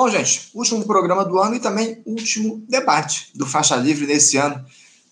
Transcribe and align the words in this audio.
Bom, 0.00 0.08
gente, 0.08 0.48
último 0.54 0.82
programa 0.86 1.26
do 1.26 1.38
ano 1.38 1.56
e 1.56 1.60
também 1.60 2.00
último 2.06 2.64
debate 2.66 3.30
do 3.34 3.44
Faixa 3.44 3.76
Livre 3.76 4.06
nesse 4.06 4.38
ano 4.38 4.64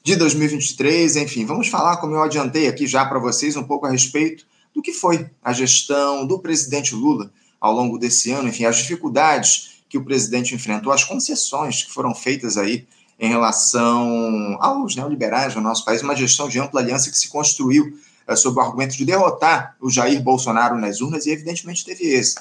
de 0.03 0.17
2023. 0.17 1.15
Enfim, 1.17 1.45
vamos 1.45 1.69
falar, 1.69 1.99
como 1.99 2.15
eu 2.15 2.23
adiantei 2.23 2.67
aqui 2.67 2.87
já 2.87 3.05
para 3.05 3.19
vocês, 3.19 3.55
um 3.55 3.65
pouco 3.65 3.85
a 3.85 3.91
respeito 3.91 4.47
do 4.75 4.81
que 4.81 4.95
foi 4.95 5.29
a 5.45 5.53
gestão 5.53 6.27
do 6.27 6.39
presidente 6.39 6.95
Lula 6.95 7.31
ao 7.61 7.75
longo 7.75 7.99
desse 7.99 8.31
ano, 8.31 8.49
enfim, 8.49 8.65
as 8.65 8.79
dificuldades 8.79 9.83
que 9.91 9.99
o 9.99 10.05
presidente 10.07 10.55
enfrentou, 10.55 10.91
as 10.91 11.05
concessões 11.05 11.83
que 11.83 11.93
foram 11.93 12.15
feitas 12.15 12.57
aí 12.57 12.87
em 13.21 13.29
relação 13.29 14.57
aos 14.59 14.97
neoliberais 14.97 15.55
no 15.55 15.61
nosso 15.61 15.85
país, 15.85 16.01
uma 16.01 16.17
gestão 16.17 16.49
de 16.49 16.59
ampla 16.59 16.81
aliança 16.81 17.11
que 17.11 17.19
se 17.19 17.29
construiu 17.29 17.93
é, 18.27 18.35
sob 18.35 18.59
o 18.59 18.63
argumento 18.63 18.97
de 18.97 19.05
derrotar 19.05 19.77
o 19.83 19.91
Jair 19.91 20.23
Bolsonaro 20.23 20.79
nas 20.79 21.03
urnas 21.03 21.27
e, 21.27 21.31
evidentemente, 21.31 21.85
teve 21.85 22.05
êxito. 22.05 22.41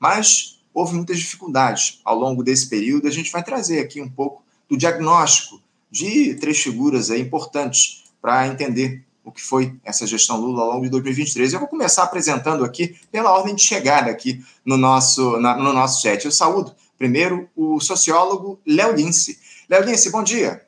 Mas 0.00 0.51
houve 0.74 0.94
muitas 0.94 1.18
dificuldades 1.18 2.00
ao 2.04 2.18
longo 2.18 2.42
desse 2.42 2.68
período. 2.68 3.08
A 3.08 3.10
gente 3.10 3.30
vai 3.30 3.42
trazer 3.42 3.80
aqui 3.80 4.00
um 4.00 4.08
pouco 4.08 4.42
do 4.68 4.76
diagnóstico 4.76 5.60
de 5.90 6.34
três 6.36 6.58
figuras 6.58 7.10
importantes 7.10 8.04
para 8.20 8.46
entender 8.46 9.04
o 9.24 9.30
que 9.30 9.42
foi 9.42 9.74
essa 9.84 10.06
gestão 10.06 10.36
Lula 10.36 10.62
ao 10.62 10.72
longo 10.72 10.84
de 10.84 10.90
2023. 10.90 11.52
Eu 11.52 11.60
vou 11.60 11.68
começar 11.68 12.02
apresentando 12.02 12.64
aqui 12.64 12.96
pela 13.10 13.30
ordem 13.30 13.54
de 13.54 13.62
chegada 13.62 14.10
aqui 14.10 14.44
no 14.64 14.76
nosso, 14.76 15.38
na, 15.38 15.56
no 15.56 15.72
nosso 15.72 16.02
chat. 16.02 16.24
Eu 16.24 16.32
saúdo 16.32 16.74
primeiro 16.98 17.48
o 17.54 17.80
sociólogo 17.80 18.60
Léo 18.66 18.94
Lince. 18.94 19.38
Léo 19.68 19.84
Lince, 19.84 20.10
bom 20.10 20.22
dia. 20.22 20.66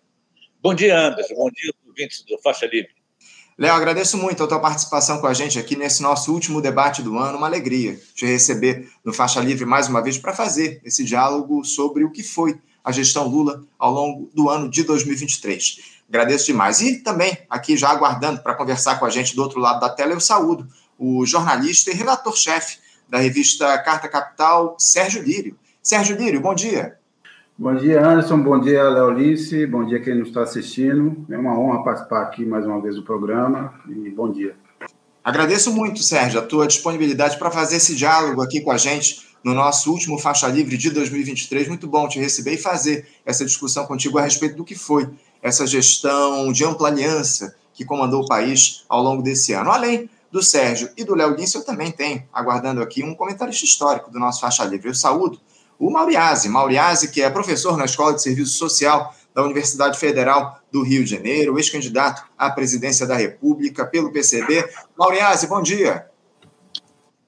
Bom 0.63 0.75
dia, 0.75 0.99
Anderson. 0.99 1.35
Bom 1.35 1.51
dia, 1.51 1.73
ouvintes 1.87 2.23
do 2.25 2.39
Faixa 2.39 2.67
Livre. 2.67 2.91
Léo, 3.57 3.73
agradeço 3.73 4.19
muito 4.19 4.43
a 4.43 4.49
tua 4.49 4.59
participação 4.59 5.21
com 5.21 5.29
a 5.29 5.33
gente 5.33 5.61
aqui 5.61 5.77
nesse 5.77 6.03
nosso 6.03 6.33
último 6.33 6.61
debate 6.61 7.03
do 7.03 7.17
ano. 7.17 7.39
Uma 7.39 7.47
alegria 7.47 8.01
te 8.13 8.27
receber 8.27 8.91
no 9.05 9.13
Faixa 9.13 9.41
Livre 9.41 9.65
mais 9.65 9.87
uma 9.87 10.03
vez 10.03 10.19
para 10.19 10.35
fazer 10.35 10.81
esse 10.85 11.05
diálogo 11.05 11.65
sobre 11.65 12.03
o 12.03 12.11
que 12.11 12.25
foi 12.25 12.59
a 12.83 12.91
gestão 12.91 13.29
Lula 13.29 13.63
ao 13.79 13.93
longo 13.93 14.29
do 14.35 14.51
ano 14.51 14.69
de 14.69 14.83
2023. 14.83 16.03
Agradeço 16.09 16.47
demais. 16.47 16.81
E 16.81 16.99
também, 16.99 17.39
aqui 17.49 17.77
já 17.77 17.91
aguardando 17.91 18.43
para 18.43 18.57
conversar 18.57 18.99
com 18.99 19.07
a 19.07 19.11
gente 19.11 19.37
do 19.37 19.43
outro 19.43 19.61
lado 19.61 19.79
da 19.79 19.89
tela, 19.89 20.13
eu 20.13 20.21
saúdo 20.21 20.67
o 20.99 21.25
jornalista 21.25 21.93
e 21.93 21.95
relator-chefe 21.95 22.79
da 23.09 23.19
revista 23.19 23.79
Carta 23.79 24.09
Capital, 24.09 24.75
Sérgio 24.81 25.23
Lírio. 25.23 25.57
Sérgio 25.81 26.17
Lírio, 26.17 26.41
bom 26.41 26.57
dia. 26.57 26.99
Bom 27.57 27.73
dia, 27.77 28.05
Anderson. 28.05 28.43
Bom 28.43 28.59
dia, 28.59 28.83
Leolice. 28.83 29.65
Bom 29.65 29.87
dia 29.87 30.01
quem 30.01 30.17
nos 30.17 30.27
está 30.27 30.43
assistindo. 30.43 31.25
É 31.31 31.39
uma 31.39 31.57
honra 31.57 31.85
participar 31.85 32.23
aqui 32.23 32.45
mais 32.45 32.67
uma 32.67 32.81
vez 32.81 32.97
do 32.97 33.05
programa 33.05 33.73
e 33.89 34.11
bom 34.11 34.29
dia. 34.29 34.57
Agradeço 35.23 35.73
muito, 35.73 36.03
Sérgio, 36.03 36.41
a 36.41 36.43
tua 36.43 36.67
disponibilidade 36.67 37.39
para 37.39 37.53
fazer 37.53 37.77
esse 37.77 37.95
diálogo 37.95 38.43
aqui 38.43 38.61
com 38.61 38.73
a 38.73 38.77
gente 38.77 39.25
no 39.45 39.55
nosso 39.55 39.93
último 39.93 40.19
Faixa 40.19 40.49
Livre 40.49 40.77
de 40.77 40.91
2023. 40.91 41.69
Muito 41.69 41.87
bom 41.87 42.09
te 42.09 42.19
receber 42.19 42.55
e 42.55 42.59
fazer 42.59 43.07
essa 43.25 43.45
discussão 43.45 43.87
contigo 43.87 44.19
a 44.19 44.23
respeito 44.23 44.57
do 44.57 44.65
que 44.65 44.75
foi 44.75 45.09
essa 45.41 45.65
gestão 45.65 46.51
de 46.51 46.65
ampla 46.65 46.89
aliança 46.89 47.55
que 47.73 47.85
comandou 47.85 48.23
o 48.25 48.27
país 48.27 48.85
ao 48.89 49.01
longo 49.01 49.23
desse 49.23 49.53
ano. 49.53 49.71
Além 49.71 50.11
do 50.33 50.43
Sérgio 50.43 50.91
e 50.97 51.05
do 51.05 51.15
Léo 51.15 51.37
Guince, 51.37 51.55
eu 51.55 51.65
também 51.65 51.93
tenho, 51.93 52.25
aguardando 52.33 52.83
aqui, 52.83 53.05
um 53.05 53.15
comentarista 53.15 53.65
histórico 53.65 54.11
do 54.11 54.19
nosso 54.19 54.41
Faixa 54.41 54.65
Livre. 54.65 54.89
Eu 54.89 54.95
saúdo 54.95 55.39
o 55.79 55.91
Mauriase. 55.91 56.49
Mauriase, 56.49 57.11
que 57.11 57.23
é 57.23 57.31
professor 57.31 57.77
na 57.77 57.85
Escola 57.85 58.15
de 58.15 58.23
Serviço 58.23 58.57
Social 58.57 59.15
da 59.35 59.43
Universidade 59.43 59.99
Federal 59.99 60.61
do 60.71 60.83
Rio 60.83 61.05
de 61.05 61.11
Janeiro, 61.11 61.59
ex-candidato 61.59 62.25
à 62.39 62.51
presidência 62.51 63.07
da 63.07 63.17
República 63.17 63.85
pelo 63.85 64.13
PCB. 64.13 64.69
Mauriase, 64.97 65.47
bom 65.47 65.61
dia. 65.61 66.07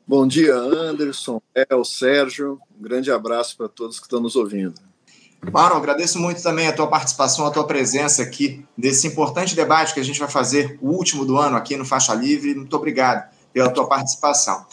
Bom 0.06 0.24
dia, 0.24 0.54
Anderson, 0.54 1.42
El, 1.52 1.84
Sérgio. 1.84 2.60
Um 2.78 2.82
grande 2.82 3.10
abraço 3.10 3.56
para 3.56 3.68
todos 3.68 3.98
que 3.98 4.06
estão 4.06 4.20
nos 4.20 4.36
ouvindo. 4.36 4.74
Claro, 5.50 5.76
agradeço 5.76 6.18
muito 6.18 6.42
também 6.42 6.68
a 6.68 6.72
tua 6.72 6.86
participação, 6.86 7.44
a 7.44 7.50
tua 7.50 7.66
presença 7.66 8.22
aqui 8.22 8.64
nesse 8.76 9.06
importante 9.06 9.54
debate 9.54 9.92
que 9.92 10.00
a 10.00 10.04
gente 10.04 10.18
vai 10.18 10.28
fazer, 10.28 10.78
o 10.80 10.90
último 10.90 11.24
do 11.24 11.36
ano 11.36 11.56
aqui 11.56 11.76
no 11.76 11.84
Faixa 11.84 12.14
Livre. 12.14 12.54
Muito 12.54 12.74
obrigado 12.76 13.28
pela 13.52 13.70
tua 13.70 13.88
participação. 13.88 14.64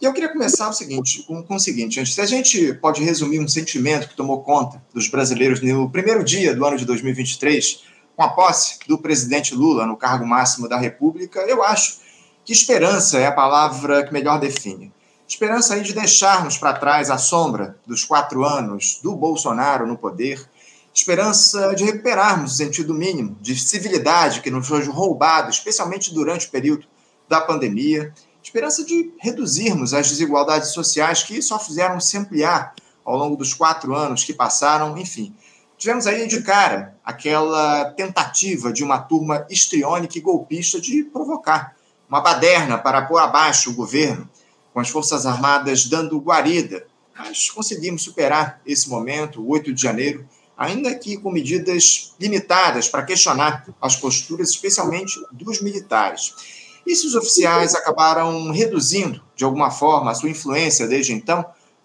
E 0.00 0.04
eu 0.04 0.12
queria 0.12 0.28
começar 0.28 0.68
o 0.68 0.72
seguinte, 0.72 1.24
com, 1.24 1.42
com 1.42 1.56
o 1.56 1.60
seguinte, 1.60 2.06
se 2.06 2.20
a 2.20 2.26
gente 2.26 2.72
pode 2.74 3.02
resumir 3.02 3.40
um 3.40 3.48
sentimento 3.48 4.08
que 4.08 4.14
tomou 4.14 4.42
conta 4.42 4.80
dos 4.94 5.08
brasileiros 5.08 5.60
no 5.60 5.90
primeiro 5.90 6.22
dia 6.22 6.54
do 6.54 6.64
ano 6.64 6.76
de 6.76 6.84
2023, 6.84 7.82
com 8.14 8.22
a 8.22 8.28
posse 8.28 8.78
do 8.86 8.96
presidente 8.96 9.56
Lula 9.56 9.84
no 9.86 9.96
cargo 9.96 10.24
máximo 10.24 10.68
da 10.68 10.78
República, 10.78 11.40
eu 11.40 11.64
acho 11.64 11.98
que 12.44 12.52
esperança 12.52 13.18
é 13.18 13.26
a 13.26 13.32
palavra 13.32 14.04
que 14.04 14.12
melhor 14.12 14.38
define. 14.38 14.92
Esperança 15.26 15.74
aí 15.74 15.82
de 15.82 15.92
deixarmos 15.92 16.56
para 16.56 16.74
trás 16.74 17.10
a 17.10 17.18
sombra 17.18 17.76
dos 17.84 18.04
quatro 18.04 18.44
anos 18.44 19.00
do 19.02 19.16
Bolsonaro 19.16 19.84
no 19.84 19.98
poder, 19.98 20.48
esperança 20.94 21.74
de 21.74 21.82
recuperarmos 21.82 22.52
o 22.52 22.56
sentido 22.56 22.94
mínimo 22.94 23.36
de 23.40 23.58
civilidade 23.58 24.42
que 24.42 24.50
nos 24.50 24.68
foi 24.68 24.84
roubado, 24.84 25.50
especialmente 25.50 26.14
durante 26.14 26.46
o 26.46 26.50
período 26.50 26.86
da 27.28 27.40
pandemia, 27.40 28.14
esperança 28.48 28.82
de 28.82 29.12
reduzirmos 29.18 29.92
as 29.92 30.08
desigualdades 30.08 30.72
sociais 30.72 31.22
que 31.22 31.40
só 31.42 31.58
fizeram 31.58 32.00
se 32.00 32.16
ampliar 32.16 32.74
ao 33.04 33.14
longo 33.14 33.36
dos 33.36 33.52
quatro 33.52 33.94
anos 33.94 34.24
que 34.24 34.32
passaram, 34.32 34.96
enfim. 34.96 35.34
Tivemos 35.76 36.06
aí 36.06 36.26
de 36.26 36.40
cara 36.40 36.96
aquela 37.04 37.90
tentativa 37.90 38.72
de 38.72 38.82
uma 38.82 38.98
turma 38.98 39.46
histriônica 39.50 40.16
e 40.16 40.22
golpista 40.22 40.80
de 40.80 41.04
provocar 41.04 41.76
uma 42.08 42.22
baderna 42.22 42.78
para 42.78 43.02
pôr 43.02 43.18
abaixo 43.18 43.70
o 43.70 43.74
governo, 43.74 44.28
com 44.72 44.80
as 44.80 44.88
Forças 44.88 45.26
Armadas 45.26 45.84
dando 45.84 46.18
guarida. 46.18 46.86
Mas 47.18 47.50
conseguimos 47.50 48.02
superar 48.02 48.62
esse 48.64 48.88
momento, 48.88 49.42
o 49.42 49.50
8 49.50 49.74
de 49.74 49.82
janeiro, 49.82 50.26
ainda 50.56 50.94
que 50.94 51.18
com 51.18 51.30
medidas 51.30 52.14
limitadas 52.18 52.88
para 52.88 53.04
questionar 53.04 53.66
as 53.80 53.94
posturas, 53.94 54.48
especialmente 54.48 55.20
dos 55.32 55.60
militares. 55.60 56.57
E 56.88 56.96
se 56.96 57.06
os 57.06 57.14
oficiais 57.14 57.74
acabaram 57.74 58.50
reduzindo, 58.50 59.22
de 59.36 59.44
alguma 59.44 59.70
forma, 59.70 60.10
a 60.10 60.14
sua 60.14 60.30
influência 60.30 60.88
desde 60.88 61.12
então, 61.12 61.44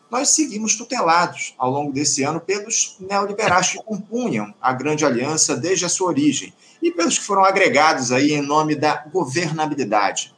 nós 0.09 0.30
seguimos 0.30 0.78
tutelados 0.78 1.53
ao 1.58 1.69
longo 1.69 1.91
desse 1.91 2.24
ano 2.24 2.40
pelos 2.40 2.96
neoliberais 3.02 3.72
que 3.72 3.84
compunham 3.84 4.53
a 4.62 4.72
grande 4.72 5.03
aliança 5.06 5.58
desde 5.58 5.84
a 5.84 5.90
sua 5.90 6.08
origem 6.08 6.53
e 6.81 6.90
pelos 6.90 7.19
que 7.19 7.25
foram 7.25 7.44
agregados 7.44 8.13
aí 8.13 8.31
em 8.31 8.42
nome 8.42 8.75
da 8.75 9.03
governabilidade. 9.12 10.34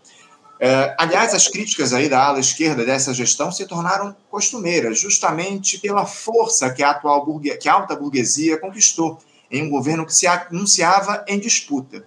É, 0.59 0.95
aliás, 0.97 1.35
as 1.35 1.47
críticas 1.47 1.93
aí 1.93 2.09
da 2.09 2.25
ala 2.25 2.39
esquerda 2.39 2.83
dessa 2.83 3.13
gestão 3.13 3.51
se 3.51 3.67
tornaram 3.67 4.15
costumeiras, 4.31 4.99
justamente 4.99 5.77
pela 5.77 6.07
força 6.07 6.73
que 6.73 6.81
a 6.81 6.89
atual 6.89 7.23
burgue... 7.23 7.55
que 7.57 7.69
a 7.69 7.73
alta 7.73 7.95
burguesia 7.95 8.57
conquistou 8.57 9.19
em 9.51 9.61
um 9.61 9.69
governo 9.69 10.07
que 10.07 10.15
se 10.15 10.25
anunciava 10.25 11.23
em 11.27 11.37
disputa. 11.37 12.03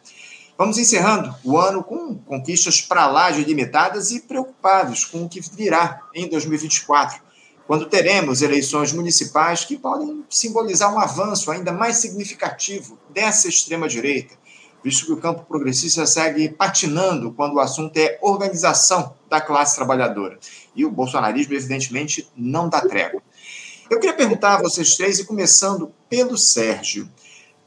Vamos 0.58 0.76
encerrando 0.76 1.32
o 1.44 1.56
ano 1.56 1.84
com 1.84 2.16
conquistas 2.16 2.80
para 2.80 3.06
lá 3.06 3.30
de 3.30 3.44
limitadas 3.44 4.10
e 4.10 4.18
preocupados 4.18 5.04
com 5.04 5.22
o 5.22 5.28
que 5.28 5.40
virá 5.40 6.02
em 6.12 6.28
2024, 6.28 7.22
quando 7.64 7.86
teremos 7.86 8.42
eleições 8.42 8.92
municipais 8.92 9.64
que 9.64 9.78
podem 9.78 10.24
simbolizar 10.28 10.92
um 10.92 10.98
avanço 10.98 11.52
ainda 11.52 11.70
mais 11.70 11.98
significativo 11.98 12.98
dessa 13.10 13.46
extrema-direita, 13.46 14.34
visto 14.82 15.06
que 15.06 15.12
o 15.12 15.18
campo 15.18 15.44
progressista 15.44 16.04
segue 16.04 16.48
patinando 16.48 17.30
quando 17.30 17.54
o 17.54 17.60
assunto 17.60 17.96
é 17.96 18.18
organização 18.20 19.14
da 19.30 19.40
classe 19.40 19.76
trabalhadora. 19.76 20.40
E 20.74 20.84
o 20.84 20.90
bolsonarismo, 20.90 21.54
evidentemente, 21.54 22.28
não 22.36 22.68
dá 22.68 22.80
trégua. 22.80 23.22
Eu 23.88 24.00
queria 24.00 24.16
perguntar 24.16 24.56
a 24.56 24.62
vocês 24.62 24.96
três, 24.96 25.20
e 25.20 25.24
começando 25.24 25.92
pelo 26.10 26.36
Sérgio. 26.36 27.08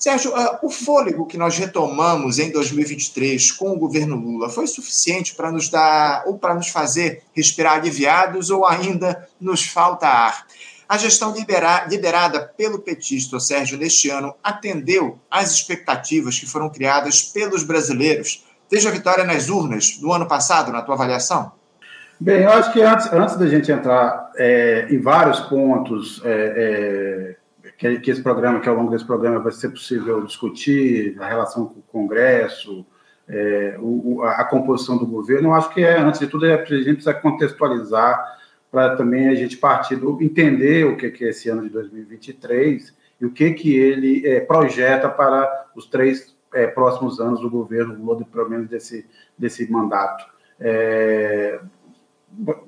Sérgio, 0.02 0.32
uh, 0.32 0.58
o 0.64 0.70
fôlego 0.72 1.28
que 1.28 1.38
nós 1.38 1.56
retomamos 1.60 2.40
em 2.40 2.52
2023 2.52 3.52
com 3.52 3.72
o 3.72 3.78
governo 3.78 4.16
Lula 4.16 4.50
foi 4.50 4.66
suficiente 4.66 5.36
para 5.36 5.52
nos 5.52 5.70
dar, 5.70 6.24
ou 6.26 6.40
para 6.40 6.56
nos 6.56 6.70
fazer 6.70 7.22
respirar 7.36 7.74
aliviados, 7.74 8.50
ou 8.50 8.66
ainda 8.66 9.30
nos 9.40 9.64
falta 9.64 10.08
ar? 10.08 10.48
A 10.90 10.98
gestão 10.98 11.32
libera, 11.36 11.86
liderada 11.88 12.42
pelo 12.58 12.80
petista 12.80 13.40
Sérgio 13.40 13.78
neste 13.78 14.10
ano 14.10 14.34
atendeu 14.44 15.20
às 15.30 15.52
expectativas 15.52 16.40
que 16.40 16.48
foram 16.48 16.72
criadas 16.72 17.22
pelos 17.22 17.62
brasileiros 17.64 18.44
desde 18.72 18.88
a 18.88 18.92
vitória 18.92 19.24
nas 19.24 19.50
urnas 19.50 19.98
do 19.98 20.12
ano 20.12 20.28
passado, 20.28 20.72
na 20.72 20.82
tua 20.82 20.96
avaliação? 20.96 21.52
Bem, 22.20 22.42
eu 22.42 22.50
acho 22.50 22.74
que 22.74 22.82
antes, 22.82 23.14
antes 23.14 23.38
da 23.38 23.46
gente 23.46 23.72
entrar 23.72 24.32
é, 24.36 24.88
em 24.90 25.00
vários 25.00 25.42
pontos 25.42 26.20
é, 26.26 27.36
é 27.36 27.41
que, 27.82 28.00
que 28.00 28.12
esse 28.12 28.22
programa, 28.22 28.60
que 28.60 28.70
ao 28.70 28.76
longo 28.76 28.92
desse 28.92 29.06
programa 29.06 29.40
vai 29.40 29.52
ser 29.52 29.70
possível 29.70 30.24
discutir 30.24 31.20
a 31.20 31.28
relação 31.28 31.66
com 31.66 31.80
o 31.80 31.84
Congresso, 31.84 32.86
é, 33.28 33.76
o, 33.80 34.22
a, 34.22 34.44
composição 34.44 35.00
do 35.00 35.08
governo, 35.08 35.50
eu 35.50 35.54
acho 35.56 35.74
que 35.74 35.84
é, 35.84 35.98
antes 35.98 36.20
de 36.20 36.28
tudo, 36.28 36.46
é, 36.46 36.54
a 36.54 36.58
gente 36.64 36.94
precisa 36.94 37.14
contextualizar 37.16 38.40
para 38.70 38.96
também 38.96 39.30
a 39.30 39.36
gente 39.36 39.58
partir 39.58 39.96
do 39.96 40.22
entender 40.22 40.86
o 40.86 40.96
que 40.96 41.08
é 41.08 41.30
esse 41.30 41.50
ano 41.50 41.64
de 41.64 41.70
2023 41.70 42.96
e 43.20 43.26
o 43.26 43.32
que, 43.32 43.52
que 43.54 43.76
ele 43.76 44.28
é, 44.28 44.42
projeta 44.42 45.10
para 45.10 45.72
os 45.76 45.88
três 45.88 46.36
é, 46.54 46.68
próximos 46.68 47.20
anos 47.20 47.42
do 47.42 47.50
governo 47.50 47.96
Lula, 47.96 48.24
pelo 48.32 48.48
menos 48.48 48.70
desse, 48.70 49.08
desse 49.36 49.70
mandato. 49.72 50.24
É, 50.60 51.60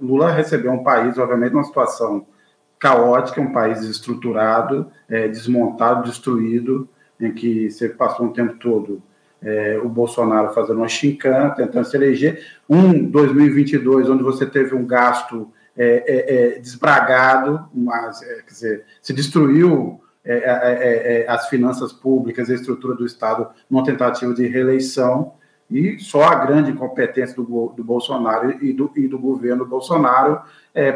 Lula 0.01 0.31
recebeu 0.31 0.71
um 0.71 0.83
país, 0.83 1.19
obviamente, 1.19 1.53
numa 1.53 1.63
situação 1.63 2.25
caótica, 2.83 3.39
um 3.39 3.53
país 3.53 3.79
desestruturado, 3.79 4.91
é, 5.07 5.29
desmontado, 5.29 6.09
destruído, 6.09 6.89
em 7.17 7.31
que 7.31 7.71
você 7.71 7.87
passou 7.87 8.25
um 8.25 8.33
tempo 8.33 8.55
todo 8.55 9.01
é, 9.41 9.79
o 9.81 9.87
Bolsonaro 9.87 10.53
fazendo 10.53 10.77
uma 10.77 10.89
chincana, 10.89 11.51
tentando 11.51 11.85
se 11.85 11.95
eleger. 11.95 12.45
Um 12.69 13.09
2022, 13.09 14.09
onde 14.09 14.21
você 14.21 14.45
teve 14.45 14.75
um 14.75 14.85
gasto 14.85 15.49
é, 15.77 16.03
é, 16.07 16.55
é 16.55 16.59
desbragado, 16.59 17.65
mas, 17.73 18.21
é, 18.21 18.41
quer 18.41 18.51
dizer, 18.51 18.85
se 19.01 19.13
destruiu 19.13 19.99
as 21.27 21.49
finanças 21.49 21.91
públicas, 21.91 22.49
a 22.49 22.53
estrutura 22.53 22.95
do 22.95 23.05
Estado, 23.05 23.49
numa 23.69 23.83
tentativa 23.83 24.33
de 24.33 24.47
reeleição, 24.47 25.33
e 25.73 25.99
só 25.99 26.23
a 26.23 26.35
grande 26.35 26.69
incompetência 26.71 27.35
do, 27.35 27.73
do 27.75 27.83
Bolsonaro 27.83 28.63
e 28.63 28.71
do, 28.71 28.91
e 28.95 29.07
do 29.07 29.17
governo 29.17 29.65
Bolsonaro 29.65 30.39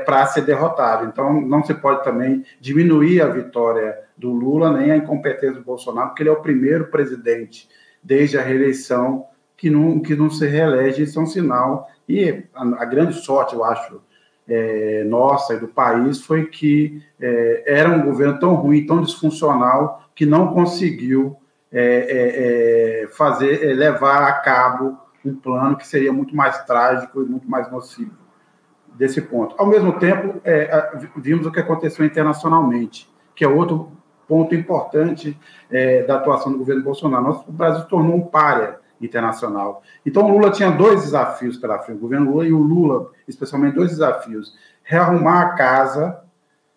para 0.06 0.26
ser 0.28 0.42
derrotado. 0.42 1.06
Então, 1.06 1.42
não 1.42 1.64
se 1.64 1.74
pode 1.74 2.04
também 2.04 2.44
diminuir 2.62 3.22
a 3.22 3.28
vitória 3.28 3.98
do 4.16 4.32
Lula, 4.32 4.72
nem 4.72 4.92
a 4.92 4.98
incompetência 4.98 5.56
do 5.56 5.64
Bolsonaro, 5.64 6.10
porque 6.10 6.24
ele 6.24 6.30
é 6.30 6.34
o 6.34 6.42
primeiro 6.42 6.88
presidente 6.88 7.68
desde 8.04 8.38
a 8.38 8.42
reeleição, 8.42 9.26
que 9.56 9.70
não, 9.70 10.00
que 10.00 10.16
não 10.16 10.30
se 10.30 10.46
reelege, 10.48 11.04
isso 11.04 11.20
é 11.20 11.24
um 11.24 11.28
sinal. 11.28 11.90
E 12.08 12.44
a, 12.54 12.62
a 12.82 12.86
grande 12.86 13.16
sorte, 13.16 13.56
eu 13.56 13.64
acho, 13.64 14.00
é, 14.48 15.04
nossa 15.04 15.56
e 15.56 15.60
do 15.60 15.68
país 15.68 16.22
foi 16.22 16.46
que 16.46 17.02
é, 17.20 17.64
era 17.66 17.90
um 17.90 18.04
governo 18.04 18.40
tão 18.40 18.54
ruim, 18.54 18.86
tão 18.86 19.02
disfuncional, 19.02 20.08
que 20.16 20.26
não 20.26 20.54
conseguiu 20.54 21.36
é, 21.72 21.84
é, 21.84 23.04
é 23.04 23.08
fazer, 23.10 23.64
é, 23.64 23.74
levar 23.74 24.24
a 24.24 24.34
cabo 24.34 24.98
um 25.25 25.36
plano 25.36 25.75
que 25.75 25.86
seria 25.86 26.14
muito 26.14 26.36
mais 26.36 26.64
trágico 26.64 27.22
e 27.22 27.25
muito 27.25 27.50
mais 27.50 27.69
nocivo 27.72 28.16
desse 28.96 29.22
ponto. 29.22 29.56
Ao 29.58 29.68
mesmo 29.68 30.00
tempo, 30.00 30.42
vimos 31.18 31.46
o 31.46 31.52
que 31.52 31.60
aconteceu 31.60 32.06
internacionalmente, 32.06 33.10
que 33.36 33.44
é 33.44 33.48
outro 33.48 33.92
ponto 34.28 34.54
importante 34.56 35.38
é, 35.69 36.04
da 36.04 36.16
atuação 36.16 36.52
do 36.52 36.58
governo 36.58 36.84
Bolsonaro. 36.84 37.24
Nosso, 37.24 37.50
o 37.50 37.52
Brasil 37.52 37.84
se 37.84 37.90
tornou 37.90 38.16
um 38.16 38.22
párea 38.22 38.80
internacional. 39.00 39.84
Então, 40.06 40.25
o 40.25 40.30
Lula 40.30 40.52
tinha 40.52 40.72
dois 40.72 41.04
desafios 41.04 41.58
pela 41.58 41.80
frente, 41.80 41.98
o 41.98 42.02
governo 42.02 42.31
Lula 42.31 42.46
e 42.46 42.52
o 42.52 42.60
Lula, 42.60 43.12
especialmente, 43.28 43.75
dois 43.75 43.92
desafios: 43.92 44.56
rearrumar 44.84 45.42
a 45.42 45.50
casa 45.50 46.19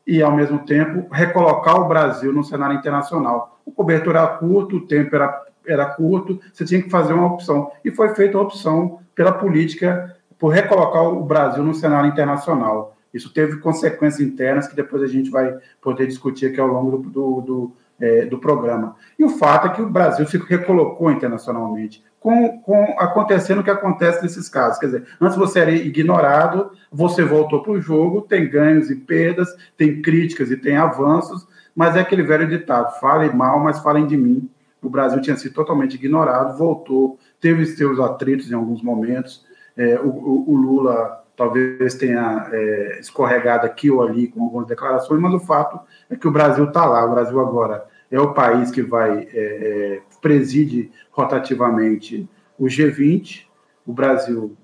e, 0.06 0.22
ao 0.22 0.32
mesmo 0.32 0.60
tempo, 0.60 1.06
recolocar 1.12 1.81
o 1.81 1.88
Brasil 1.88 2.32
no 2.32 2.44
cenário 2.44 2.76
internacional. 2.76 3.59
O 3.70 3.72
cobertor 3.72 4.17
era 4.17 4.26
curto, 4.26 4.76
o 4.76 4.87
tempo 4.87 5.14
era, 5.14 5.43
era 5.64 5.87
curto, 5.87 6.40
você 6.52 6.64
tinha 6.64 6.82
que 6.82 6.90
fazer 6.90 7.12
uma 7.12 7.26
opção. 7.26 7.70
E 7.84 7.90
foi 7.93 8.14
feita 8.14 8.37
a 8.37 8.40
opção 8.40 8.99
pela 9.14 9.32
política 9.32 10.17
por 10.37 10.49
recolocar 10.49 11.05
o 11.05 11.22
Brasil 11.22 11.62
no 11.62 11.75
cenário 11.75 12.11
internacional. 12.11 12.96
Isso 13.14 13.32
teve 13.32 13.58
consequências 13.58 14.20
internas 14.20 14.67
que 14.67 14.75
depois 14.75 15.02
a 15.02 15.06
gente 15.06 15.31
vai 15.31 15.56
poder 15.81 16.06
discutir 16.06 16.46
aqui 16.46 16.61
ao 16.61 16.67
longo 16.67 16.99
do, 16.99 17.11
do, 17.11 17.40
do, 17.40 17.72
é, 18.00 18.25
do 18.25 18.38
programa. 18.38 18.96
E 19.19 19.25
o 19.25 19.28
fato 19.28 19.67
é 19.67 19.70
que 19.70 19.82
o 19.82 19.88
Brasil 19.88 20.26
se 20.26 20.38
recolocou 20.38 21.12
internacionalmente, 21.12 22.02
com, 22.19 22.61
com 22.62 22.96
acontecendo 22.99 23.61
o 23.61 23.64
que 23.64 23.70
acontece 23.70 24.23
nesses 24.23 24.49
casos. 24.49 24.78
Quer 24.78 24.87
dizer, 24.87 25.06
antes 25.20 25.37
você 25.37 25.61
era 25.61 25.70
ignorado, 25.70 26.70
você 26.90 27.23
voltou 27.25 27.62
para 27.62 27.73
o 27.73 27.81
jogo, 27.81 28.23
tem 28.23 28.49
ganhos 28.49 28.90
e 28.90 28.96
perdas, 28.96 29.55
tem 29.76 30.00
críticas 30.00 30.50
e 30.50 30.56
tem 30.56 30.76
avanços, 30.76 31.46
mas 31.80 31.96
é 31.96 32.00
aquele 32.00 32.22
velho 32.22 32.46
ditado: 32.46 33.00
falem 33.00 33.34
mal, 33.34 33.58
mas 33.58 33.78
falem 33.78 34.06
de 34.06 34.14
mim. 34.14 34.50
O 34.82 34.90
Brasil 34.90 35.18
tinha 35.22 35.34
sido 35.34 35.54
totalmente 35.54 35.94
ignorado, 35.94 36.58
voltou, 36.58 37.18
teve 37.40 37.64
seus 37.64 37.98
atritos 37.98 38.50
em 38.50 38.54
alguns 38.54 38.82
momentos. 38.82 39.46
É, 39.74 39.98
o, 39.98 40.08
o, 40.08 40.50
o 40.50 40.56
Lula 40.56 41.24
talvez 41.34 41.94
tenha 41.94 42.50
é, 42.52 42.98
escorregado 43.00 43.64
aqui 43.64 43.90
ou 43.90 44.02
ali 44.02 44.26
com 44.26 44.44
algumas 44.44 44.66
declarações, 44.66 45.18
mas 45.18 45.32
o 45.32 45.40
fato 45.40 45.80
é 46.10 46.16
que 46.16 46.28
o 46.28 46.30
Brasil 46.30 46.64
está 46.64 46.84
lá. 46.84 47.02
O 47.06 47.14
Brasil 47.14 47.40
agora 47.40 47.86
é 48.10 48.20
o 48.20 48.34
país 48.34 48.70
que 48.70 48.82
vai 48.82 49.26
é, 49.32 49.34
é 49.34 50.02
preside 50.20 50.92
rotativamente 51.10 52.28
o 52.58 52.66
G20. 52.66 53.46
O 53.86 53.92
Brasil 53.94 54.54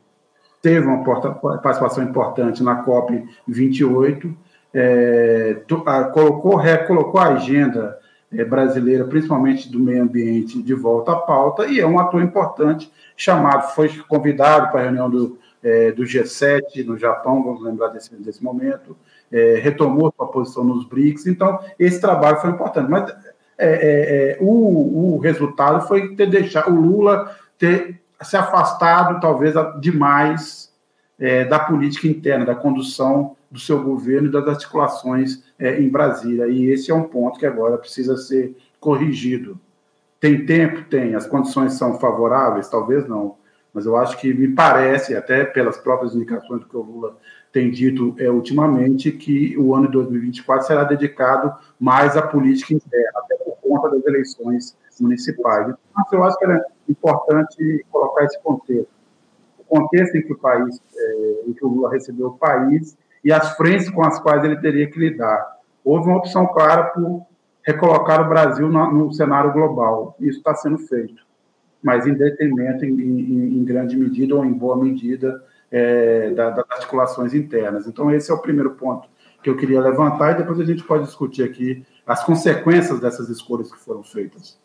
teve 0.60 0.86
uma 0.86 1.02
participação 1.02 2.04
importante 2.04 2.62
na 2.62 2.76
COP 2.82 3.24
28, 3.48 4.36
é, 4.78 5.62
colocou, 6.12 6.56
recolocou 6.56 7.20
a 7.20 7.28
agenda 7.28 7.98
é, 8.32 8.44
brasileira, 8.44 9.04
principalmente 9.04 9.70
do 9.70 9.80
meio 9.80 10.02
ambiente, 10.02 10.62
de 10.62 10.74
volta 10.74 11.12
à 11.12 11.16
pauta, 11.16 11.66
e 11.66 11.80
é 11.80 11.86
um 11.86 11.98
ator 11.98 12.22
importante 12.22 12.92
chamado, 13.16 13.74
foi 13.74 13.88
convidado 14.08 14.70
para 14.70 14.80
a 14.80 14.84
reunião 14.84 15.08
do 15.08 15.38
é, 15.66 15.90
do 15.90 16.04
G7 16.04 16.84
no 16.84 16.96
Japão, 16.96 17.42
vamos 17.42 17.60
lembrar 17.60 17.88
desse, 17.88 18.14
desse 18.14 18.42
momento, 18.42 18.96
é, 19.32 19.58
retomou 19.60 20.14
sua 20.16 20.28
posição 20.28 20.62
nos 20.62 20.86
BRICS, 20.86 21.26
então 21.26 21.58
esse 21.76 22.00
trabalho 22.00 22.40
foi 22.40 22.50
importante. 22.50 22.88
Mas 22.88 23.10
é, 23.58 24.36
é 24.38 24.38
o, 24.40 25.16
o, 25.16 25.18
resultado 25.18 25.88
foi 25.88 26.14
ter 26.14 26.28
deixado 26.28 26.70
o 26.70 26.80
Lula 26.80 27.34
ter 27.58 28.00
se 28.22 28.36
afastado, 28.36 29.20
talvez, 29.20 29.54
demais 29.80 30.72
é, 31.18 31.44
da 31.44 31.58
política 31.58 32.06
interna, 32.06 32.44
da 32.44 32.54
condução 32.54 33.35
do 33.50 33.58
seu 33.58 33.82
governo 33.82 34.28
e 34.28 34.32
das 34.32 34.46
articulações 34.46 35.42
em 35.58 35.88
Brasília. 35.88 36.48
E 36.48 36.70
esse 36.70 36.90
é 36.90 36.94
um 36.94 37.04
ponto 37.04 37.38
que 37.38 37.46
agora 37.46 37.78
precisa 37.78 38.16
ser 38.16 38.56
corrigido. 38.80 39.58
Tem 40.18 40.44
tempo? 40.44 40.84
Tem. 40.88 41.14
As 41.14 41.26
condições 41.26 41.74
são 41.74 41.98
favoráveis? 41.98 42.68
Talvez 42.68 43.06
não 43.06 43.36
mas 43.76 43.84
eu 43.84 43.94
acho 43.94 44.16
que 44.16 44.32
me 44.32 44.48
parece, 44.48 45.14
até 45.14 45.44
pelas 45.44 45.76
próprias 45.76 46.14
indicações 46.14 46.62
do 46.62 46.66
que 46.66 46.74
o 46.74 46.80
Lula 46.80 47.14
tem 47.52 47.70
dito 47.70 48.16
é, 48.18 48.30
ultimamente, 48.30 49.12
que 49.12 49.54
o 49.58 49.74
ano 49.74 49.84
de 49.84 49.92
2024 49.92 50.66
será 50.66 50.84
dedicado 50.84 51.54
mais 51.78 52.16
à 52.16 52.22
política 52.22 52.72
interna, 52.72 53.12
até 53.16 53.36
por 53.36 53.54
conta 53.58 53.90
das 53.90 54.02
eleições 54.06 54.74
municipais. 54.98 55.74
Então, 55.90 56.04
eu 56.10 56.24
acho 56.24 56.38
que 56.38 56.46
é 56.46 56.64
importante 56.88 57.86
colocar 57.92 58.24
esse 58.24 58.40
contexto. 58.40 58.88
O 59.58 59.64
contexto 59.64 60.16
em 60.16 60.22
que 60.22 60.32
o 60.32 60.38
país, 60.38 60.80
é, 60.96 61.42
em 61.46 61.52
que 61.52 61.62
o 61.62 61.68
Lula 61.68 61.90
recebeu 61.90 62.28
o 62.28 62.38
país 62.38 62.96
e 63.26 63.32
as 63.32 63.56
frentes 63.56 63.90
com 63.90 64.02
as 64.02 64.18
quais 64.18 64.42
ele 64.44 64.56
teria 64.56 64.90
que 64.90 64.98
lidar. 64.98 65.56
Houve 65.84 66.08
uma 66.08 66.18
opção 66.18 66.46
clara 66.46 66.84
por 66.84 67.26
recolocar 67.62 68.24
o 68.24 68.28
Brasil 68.28 68.68
no, 68.68 68.92
no 68.92 69.12
cenário 69.12 69.52
global. 69.52 70.16
Isso 70.18 70.38
está 70.38 70.54
sendo 70.54 70.78
feito 70.78 71.26
mas 71.86 72.04
em 72.04 72.14
detrimento, 72.14 72.84
em, 72.84 72.90
em, 72.90 73.58
em 73.58 73.64
grande 73.64 73.96
medida 73.96 74.34
ou 74.34 74.44
em 74.44 74.52
boa 74.52 74.76
medida, 74.76 75.40
é, 75.70 76.30
das 76.30 76.58
articulações 76.58 77.32
internas. 77.32 77.86
Então, 77.86 78.10
esse 78.10 78.28
é 78.28 78.34
o 78.34 78.38
primeiro 78.38 78.72
ponto 78.72 79.08
que 79.40 79.48
eu 79.48 79.56
queria 79.56 79.80
levantar, 79.80 80.32
e 80.32 80.38
depois 80.38 80.58
a 80.58 80.64
gente 80.64 80.82
pode 80.82 81.04
discutir 81.04 81.44
aqui 81.44 81.86
as 82.04 82.24
consequências 82.24 82.98
dessas 82.98 83.28
escolhas 83.28 83.70
que 83.70 83.78
foram 83.78 84.02
feitas. 84.02 84.58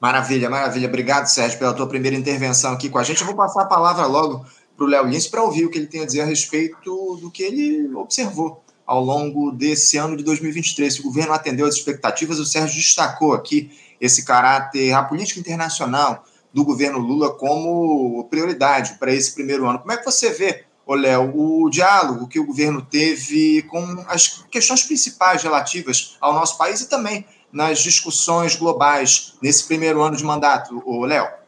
Maravilha, 0.00 0.50
maravilha. 0.50 0.88
Obrigado, 0.88 1.26
Sérgio, 1.26 1.60
pela 1.60 1.72
tua 1.72 1.88
primeira 1.88 2.16
intervenção 2.16 2.72
aqui 2.72 2.90
com 2.90 2.98
a 2.98 3.04
gente. 3.04 3.20
Eu 3.20 3.26
vou 3.28 3.36
passar 3.36 3.62
a 3.62 3.66
palavra 3.66 4.06
logo 4.06 4.44
para 4.76 4.84
o 4.84 4.88
Léo 4.88 5.06
Lins 5.06 5.26
para 5.26 5.42
ouvir 5.42 5.64
o 5.64 5.70
que 5.70 5.78
ele 5.78 5.86
tem 5.86 6.02
a 6.02 6.06
dizer 6.06 6.22
a 6.22 6.26
respeito 6.26 7.16
do 7.16 7.30
que 7.30 7.42
ele 7.42 7.94
observou 7.94 8.62
ao 8.86 9.02
longo 9.02 9.50
desse 9.50 9.96
ano 9.96 10.16
de 10.16 10.22
2023. 10.22 10.94
Se 10.94 11.00
o 11.00 11.04
governo 11.04 11.32
atendeu 11.32 11.66
às 11.66 11.74
expectativas, 11.74 12.38
o 12.38 12.44
Sérgio 12.44 12.76
destacou 12.76 13.32
aqui 13.32 13.70
esse 14.00 14.24
caráter, 14.24 14.92
a 14.92 15.02
política 15.02 15.40
internacional, 15.40 16.24
do 16.52 16.64
governo 16.64 16.98
Lula 16.98 17.32
como 17.32 18.24
prioridade 18.30 18.94
para 18.98 19.12
esse 19.12 19.34
primeiro 19.34 19.66
ano. 19.66 19.80
Como 19.80 19.90
é 19.90 19.96
que 19.96 20.04
você 20.04 20.30
vê, 20.30 20.64
Léo, 20.88 21.32
o 21.34 21.68
diálogo 21.70 22.28
que 22.28 22.38
o 22.38 22.46
governo 22.46 22.82
teve 22.82 23.62
com 23.62 24.04
as 24.06 24.44
questões 24.50 24.82
principais 24.84 25.42
relativas 25.42 26.16
ao 26.20 26.32
nosso 26.32 26.56
país 26.56 26.80
e 26.80 26.88
também 26.88 27.24
nas 27.50 27.80
discussões 27.80 28.54
globais 28.54 29.34
nesse 29.40 29.64
primeiro 29.64 30.02
ano 30.02 30.16
de 30.16 30.24
mandato, 30.24 30.82
Léo? 31.04 31.43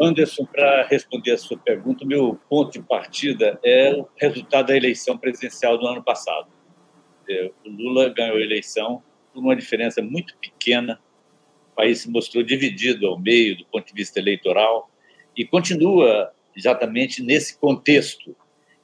Anderson, 0.00 0.44
para 0.46 0.86
responder 0.86 1.32
a 1.32 1.38
sua 1.38 1.58
pergunta, 1.58 2.04
meu 2.04 2.38
ponto 2.48 2.72
de 2.72 2.82
partida 2.82 3.58
é 3.64 3.92
o 3.94 4.08
resultado 4.16 4.68
da 4.68 4.76
eleição 4.76 5.18
presidencial 5.18 5.76
do 5.78 5.86
ano 5.86 6.02
passado. 6.02 6.48
É, 7.28 7.50
o 7.64 7.70
Lula 7.70 8.08
ganhou 8.08 8.36
a 8.36 8.40
eleição 8.40 9.02
por 9.32 9.40
uma 9.40 9.56
diferença 9.56 10.00
muito 10.00 10.36
pequena 10.38 11.00
país 11.78 12.00
se 12.00 12.10
mostrou 12.10 12.42
dividido 12.42 13.06
ao 13.06 13.16
meio 13.16 13.56
do 13.56 13.64
ponto 13.66 13.86
de 13.86 13.94
vista 13.94 14.18
eleitoral 14.18 14.90
e 15.36 15.44
continua 15.44 16.32
exatamente 16.56 17.22
nesse 17.22 17.56
contexto. 17.56 18.34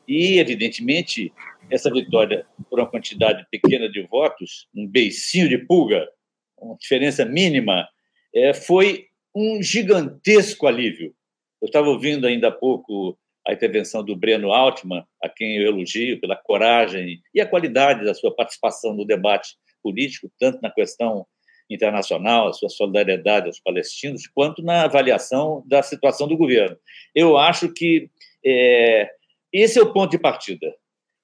E, 0.06 0.38
evidentemente, 0.38 1.32
essa 1.68 1.90
vitória 1.90 2.46
por 2.70 2.78
uma 2.78 2.88
quantidade 2.88 3.44
pequena 3.50 3.90
de 3.90 4.02
votos, 4.02 4.68
um 4.72 4.86
beicinho 4.86 5.48
de 5.48 5.58
pulga, 5.58 6.08
uma 6.56 6.76
diferença 6.76 7.24
mínima, 7.24 7.88
é, 8.32 8.54
foi 8.54 9.06
um 9.34 9.62
gigantesco 9.62 10.66
alívio. 10.66 11.14
Eu 11.60 11.66
estava 11.66 11.88
ouvindo 11.88 12.26
ainda 12.26 12.48
há 12.48 12.52
pouco 12.52 13.18
a 13.46 13.52
intervenção 13.52 14.04
do 14.04 14.16
Breno 14.16 14.52
Altman, 14.52 15.04
a 15.22 15.28
quem 15.28 15.56
eu 15.56 15.66
elogio 15.66 16.20
pela 16.20 16.36
coragem 16.36 17.20
e 17.34 17.40
a 17.40 17.46
qualidade 17.46 18.04
da 18.04 18.14
sua 18.14 18.34
participação 18.34 18.94
no 18.94 19.04
debate 19.04 19.56
político, 19.82 20.30
tanto 20.38 20.60
na 20.62 20.70
questão 20.70 21.26
internacional, 21.68 22.48
a 22.48 22.52
sua 22.52 22.68
solidariedade 22.68 23.46
aos 23.46 23.60
palestinos, 23.60 24.26
quanto 24.26 24.62
na 24.62 24.84
avaliação 24.84 25.62
da 25.66 25.82
situação 25.82 26.28
do 26.28 26.36
governo. 26.36 26.76
Eu 27.14 27.36
acho 27.36 27.72
que 27.72 28.10
é, 28.44 29.10
esse 29.52 29.78
é 29.78 29.82
o 29.82 29.92
ponto 29.92 30.10
de 30.10 30.18
partida. 30.18 30.74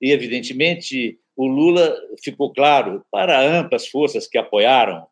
E, 0.00 0.12
evidentemente, 0.12 1.18
o 1.36 1.46
Lula 1.46 1.94
ficou 2.22 2.52
claro 2.52 3.04
para 3.10 3.40
amplas 3.40 3.86
forças 3.86 4.26
que 4.26 4.38
apoiaram 4.38 5.06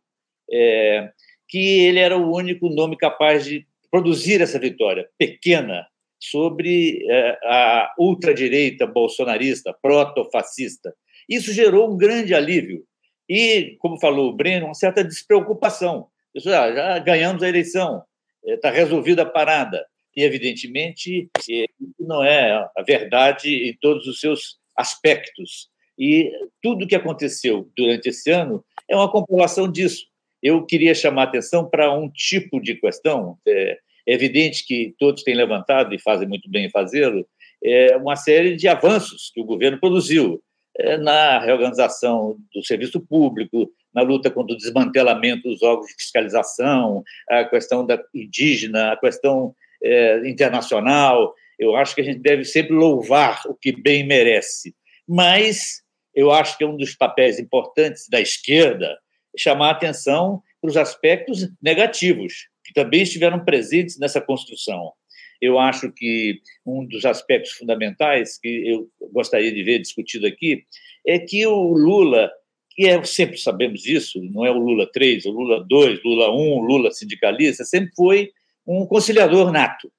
é, 0.50 1.10
que 1.48 1.80
ele 1.86 1.98
era 1.98 2.16
o 2.16 2.34
único 2.34 2.68
nome 2.68 2.96
capaz 2.96 3.44
de 3.44 3.66
produzir 3.90 4.40
essa 4.40 4.58
vitória 4.58 5.08
pequena 5.16 5.86
sobre 6.20 7.04
é, 7.08 7.38
a 7.44 7.94
ultradireita 7.98 8.86
bolsonarista, 8.86 9.74
proto-fascista. 9.80 10.94
Isso 11.28 11.52
gerou 11.52 11.92
um 11.92 11.96
grande 11.96 12.34
alívio 12.34 12.84
e, 13.28 13.76
como 13.78 14.00
falou 14.00 14.30
o 14.30 14.36
Breno, 14.36 14.66
uma 14.66 14.74
certa 14.74 15.04
despreocupação. 15.04 16.08
Isso, 16.34 16.48
ah, 16.48 16.72
já 16.72 16.98
ganhamos 16.98 17.42
a 17.42 17.48
eleição, 17.48 18.02
está 18.44 18.68
é, 18.68 18.72
resolvida 18.72 19.22
a 19.22 19.26
parada. 19.26 19.84
E, 20.16 20.22
evidentemente, 20.22 21.30
é, 21.50 21.64
não 22.00 22.24
é 22.24 22.52
a 22.76 22.82
verdade 22.82 23.68
em 23.68 23.76
todos 23.80 24.06
os 24.06 24.20
seus 24.20 24.58
aspectos. 24.76 25.68
E 25.98 26.30
tudo 26.62 26.84
o 26.84 26.88
que 26.88 26.96
aconteceu 26.96 27.70
durante 27.76 28.08
esse 28.08 28.30
ano 28.30 28.64
é 28.88 28.96
uma 28.96 29.10
comprovação 29.10 29.70
disso. 29.70 30.06
Eu 30.42 30.64
queria 30.64 30.94
chamar 30.94 31.24
atenção 31.24 31.68
para 31.68 31.92
um 31.92 32.08
tipo 32.10 32.60
de 32.60 32.74
questão. 32.74 33.36
É, 33.46 33.78
evidente 34.06 34.64
que 34.66 34.94
todos 34.98 35.22
têm 35.22 35.34
levantado 35.34 35.94
e 35.94 35.98
fazem 35.98 36.26
muito 36.26 36.50
bem 36.50 36.64
em 36.64 36.70
fazê-lo, 36.70 37.26
é 37.62 37.96
uma 37.96 38.16
série 38.16 38.56
de 38.56 38.66
avanços 38.66 39.30
que 39.34 39.40
o 39.40 39.44
governo 39.44 39.78
produziu 39.78 40.42
é, 40.78 40.96
na 40.96 41.38
reorganização 41.40 42.36
do 42.54 42.64
serviço 42.64 43.00
público, 43.00 43.70
na 43.92 44.02
luta 44.02 44.30
contra 44.30 44.54
o 44.54 44.56
desmantelamento 44.56 45.48
dos 45.48 45.62
órgãos 45.62 45.88
de 45.88 45.94
fiscalização, 45.94 47.02
a 47.28 47.44
questão 47.44 47.84
da 47.84 48.00
indígena, 48.14 48.92
a 48.92 48.96
questão 48.96 49.54
é, 49.82 50.28
internacional. 50.28 51.34
Eu 51.58 51.76
acho 51.76 51.94
que 51.94 52.00
a 52.00 52.04
gente 52.04 52.20
deve 52.20 52.44
sempre 52.44 52.74
louvar 52.74 53.42
o 53.46 53.54
que 53.54 53.72
bem 53.72 54.06
merece. 54.06 54.74
Mas 55.06 55.82
eu 56.14 56.30
acho 56.30 56.56
que 56.56 56.64
é 56.64 56.66
um 56.66 56.76
dos 56.76 56.94
papéis 56.94 57.38
importantes 57.38 58.08
da 58.08 58.20
esquerda 58.20 58.96
chamar 59.40 59.68
a 59.68 59.72
atenção 59.72 60.42
para 60.60 60.70
os 60.70 60.76
aspectos 60.76 61.48
negativos, 61.62 62.48
que 62.64 62.72
também 62.72 63.02
estiveram 63.02 63.44
presentes 63.44 63.98
nessa 63.98 64.20
construção. 64.20 64.92
Eu 65.40 65.58
acho 65.58 65.92
que 65.92 66.40
um 66.66 66.84
dos 66.84 67.04
aspectos 67.04 67.52
fundamentais 67.52 68.38
que 68.38 68.68
eu 68.68 68.88
gostaria 69.12 69.52
de 69.52 69.62
ver 69.62 69.78
discutido 69.78 70.26
aqui 70.26 70.64
é 71.06 71.18
que 71.18 71.46
o 71.46 71.72
Lula, 71.72 72.30
que 72.70 72.86
é, 72.86 73.02
sempre 73.04 73.38
sabemos 73.38 73.86
isso, 73.86 74.20
não 74.32 74.44
é 74.44 74.50
o 74.50 74.58
Lula 74.58 74.90
3, 74.92 75.26
o 75.26 75.30
Lula 75.30 75.64
2, 75.68 76.02
Lula 76.04 76.34
1, 76.34 76.60
Lula 76.60 76.90
sindicalista, 76.90 77.64
sempre 77.64 77.92
foi 77.94 78.30
um 78.66 78.84
conciliador 78.84 79.52
nato 79.52 79.90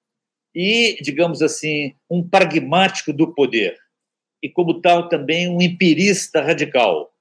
e, 0.53 0.98
digamos 1.01 1.41
assim, 1.41 1.93
um 2.10 2.27
pragmático 2.27 3.13
do 3.13 3.34
poder 3.34 3.77
e, 4.43 4.50
como 4.50 4.81
tal, 4.81 5.08
também 5.08 5.50
um 5.50 5.62
empirista 5.62 6.41
radical. 6.41 7.12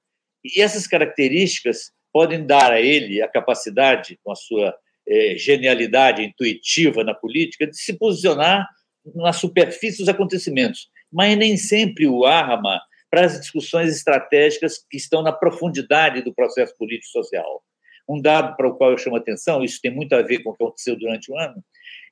E 0.44 0.60
essas 0.60 0.87
características 0.87 1.92
podem 2.12 2.46
dar 2.46 2.72
a 2.72 2.80
ele 2.80 3.22
a 3.22 3.28
capacidade, 3.28 4.18
com 4.22 4.32
a 4.32 4.36
sua 4.36 4.74
é, 5.06 5.36
genialidade 5.36 6.22
intuitiva 6.22 7.02
na 7.02 7.14
política, 7.14 7.66
de 7.66 7.76
se 7.76 7.96
posicionar 7.96 8.66
na 9.14 9.32
superfície 9.32 9.98
dos 9.98 10.08
acontecimentos, 10.08 10.88
mas 11.10 11.36
nem 11.36 11.56
sempre 11.56 12.06
o 12.06 12.24
arma 12.24 12.80
para 13.10 13.24
as 13.24 13.40
discussões 13.40 13.94
estratégicas 13.94 14.84
que 14.90 14.96
estão 14.96 15.22
na 15.22 15.32
profundidade 15.32 16.22
do 16.22 16.34
processo 16.34 16.76
político-social. 16.76 17.62
Um 18.08 18.20
dado 18.20 18.56
para 18.56 18.68
o 18.68 18.74
qual 18.74 18.90
eu 18.90 18.98
chamo 18.98 19.16
a 19.16 19.18
atenção, 19.18 19.62
isso 19.62 19.80
tem 19.80 19.90
muito 19.90 20.14
a 20.14 20.22
ver 20.22 20.42
com 20.42 20.50
o 20.50 20.54
que 20.54 20.62
aconteceu 20.62 20.96
durante 20.96 21.30
o 21.30 21.38
ano, 21.38 21.62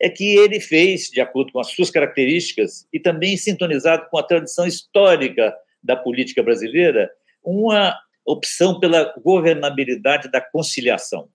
é 0.01 0.09
que 0.09 0.37
ele 0.37 0.61
fez, 0.61 1.09
de 1.11 1.21
acordo 1.21 1.53
com 1.53 1.61
as 1.61 1.69
suas 1.69 1.91
características 1.91 2.87
e 2.93 3.01
também 3.01 3.37
sintonizado 3.37 4.07
com 4.11 4.19
a 4.19 4.23
tradição 4.23 4.67
histórica 4.67 5.55
da 5.83 5.97
política 5.97 6.43
brasileira, 6.43 7.11
uma 7.43 7.95
opção 8.27 8.81
pela 8.81 9.15
governabilidade 9.23 10.31
da 10.31 10.41
conciliação. 10.41 11.29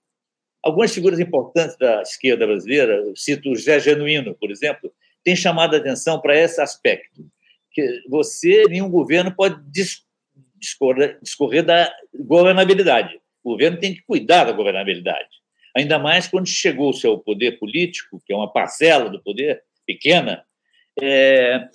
Algumas 0.62 0.94
figuras 0.94 1.18
importantes 1.18 1.76
da 1.76 2.02
esquerda 2.02 2.46
brasileira, 2.46 3.02
cito 3.16 3.50
o 3.50 3.56
José 3.56 3.80
Genuíno, 3.80 4.34
por 4.34 4.50
exemplo, 4.50 4.92
têm 5.24 5.34
chamado 5.34 5.74
a 5.74 5.78
atenção 5.78 6.20
para 6.20 6.38
esse 6.38 6.60
aspecto, 6.60 7.26
que 7.72 8.02
você, 8.08 8.64
nenhum 8.68 8.90
governo 8.90 9.34
pode 9.34 9.60
discorrer 10.60 11.64
da 11.64 11.92
governabilidade. 12.14 13.18
O 13.42 13.52
governo 13.52 13.80
tem 13.80 13.94
que 13.94 14.02
cuidar 14.02 14.44
da 14.44 14.52
governabilidade. 14.52 15.28
Ainda 15.74 15.98
mais 15.98 16.28
quando 16.28 16.46
chegou 16.46 16.90
o 16.90 16.94
seu 16.94 17.18
poder 17.18 17.58
político, 17.58 18.22
que 18.24 18.32
é 18.32 18.36
uma 18.36 18.52
parcela 18.52 19.08
do 19.08 19.22
poder 19.22 19.62
pequena, 19.86 20.44
é, 21.00 21.66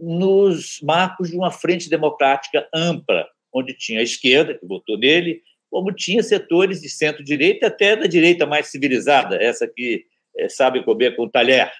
nos 0.00 0.80
marcos 0.82 1.30
de 1.30 1.36
uma 1.36 1.50
frente 1.50 1.90
democrática 1.90 2.66
ampla, 2.74 3.28
onde 3.54 3.74
tinha 3.74 4.00
a 4.00 4.02
esquerda, 4.02 4.54
que 4.54 4.66
votou 4.66 4.98
nele, 4.98 5.40
como 5.70 5.92
tinha 5.92 6.22
setores 6.22 6.80
de 6.80 6.88
centro-direita 6.88 7.66
até 7.66 7.96
da 7.96 8.06
direita 8.06 8.46
mais 8.46 8.68
civilizada, 8.68 9.36
essa 9.42 9.66
que 9.66 10.04
é, 10.36 10.48
sabe 10.48 10.84
comer 10.84 11.16
com 11.16 11.28
talher. 11.28 11.70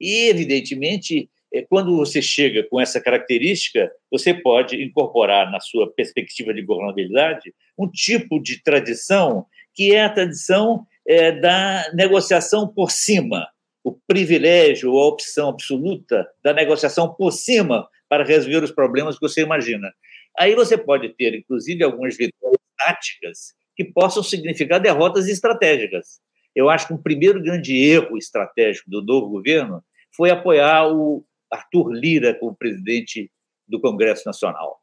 E, 0.00 0.28
evidentemente, 0.28 1.28
é, 1.52 1.62
quando 1.62 1.96
você 1.96 2.22
chega 2.22 2.66
com 2.68 2.80
essa 2.80 3.00
característica, 3.00 3.90
você 4.10 4.32
pode 4.32 4.82
incorporar 4.82 5.50
na 5.50 5.60
sua 5.60 5.92
perspectiva 5.92 6.52
de 6.54 6.62
governabilidade 6.62 7.52
um 7.78 7.88
tipo 7.88 8.40
de 8.40 8.62
tradição 8.62 9.46
que 9.74 9.94
é 9.94 10.04
a 10.04 10.10
tradição 10.10 10.86
é, 11.06 11.32
da 11.32 11.90
negociação 11.94 12.68
por 12.68 12.90
cima, 12.90 13.46
o 13.84 13.92
privilégio 14.06 14.92
ou 14.92 15.02
a 15.02 15.08
opção 15.08 15.48
absoluta 15.48 16.26
da 16.42 16.52
negociação 16.52 17.12
por 17.12 17.32
cima 17.32 17.88
para 18.08 18.24
resolver 18.24 18.62
os 18.62 18.70
problemas 18.70 19.18
que 19.18 19.26
você 19.26 19.40
imagina. 19.40 19.92
Aí 20.38 20.54
você 20.54 20.78
pode 20.78 21.10
ter, 21.10 21.34
inclusive, 21.34 21.84
algumas 21.84 22.16
vitórias 22.16 22.60
táticas 22.78 23.54
que 23.76 23.84
possam 23.84 24.22
significar 24.22 24.80
derrotas 24.80 25.28
estratégicas. 25.28 26.20
Eu 26.54 26.68
acho 26.68 26.86
que 26.86 26.94
um 26.94 27.02
primeiro 27.02 27.42
grande 27.42 27.76
erro 27.76 28.16
estratégico 28.16 28.90
do 28.90 29.02
novo 29.02 29.28
governo 29.28 29.82
foi 30.14 30.30
apoiar 30.30 30.88
o 30.88 31.24
Arthur 31.50 31.92
Lira 31.92 32.34
como 32.34 32.54
presidente 32.54 33.30
do 33.66 33.80
Congresso 33.80 34.22
Nacional. 34.26 34.80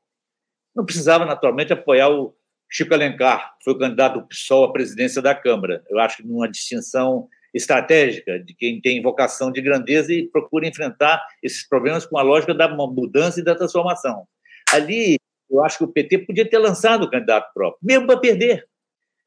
Não 0.76 0.86
precisava, 0.86 1.26
naturalmente, 1.26 1.74
apoiar 1.74 2.10
o 2.10 2.36
Chico 2.72 2.94
Alencar, 2.94 3.58
que 3.58 3.66
foi 3.66 3.74
o 3.74 3.80
candidato 3.80 4.20
do 4.20 4.28
PSOL 4.28 4.66
à 4.66 4.74
presidência 4.74 5.22
da 5.22 5.34
Câmara. 5.34 5.84
Eu 5.90 6.00
acho 6.00 6.18
que 6.18 6.28
numa 6.28 6.50
distinção 6.50 7.28
estratégica 7.54 8.40
de 8.40 8.54
quem 8.54 8.80
tem 8.80 9.02
vocação 9.02 9.52
de 9.52 9.62
grandeza 9.62 10.14
e 10.14 10.28
procura 10.28 10.68
enfrentar 10.68 11.24
esses 11.42 11.68
problemas 11.68 12.06
com 12.06 12.18
a 12.18 12.22
lógica 12.22 12.54
da 12.54 12.68
mudança 12.68 13.40
e 13.40 13.44
da 13.44 13.56
transformação. 13.56 14.28
Ali, 14.72 15.18
eu 15.50 15.64
acho 15.64 15.78
que 15.80 15.84
o 15.84 15.88
PT 15.88 16.20
podia 16.20 16.48
ter 16.48 16.58
lançado 16.58 17.04
o 17.04 17.10
candidato 17.10 17.52
próprio, 17.54 17.80
mesmo 17.82 18.08
para 18.08 18.20
perder. 18.20 18.66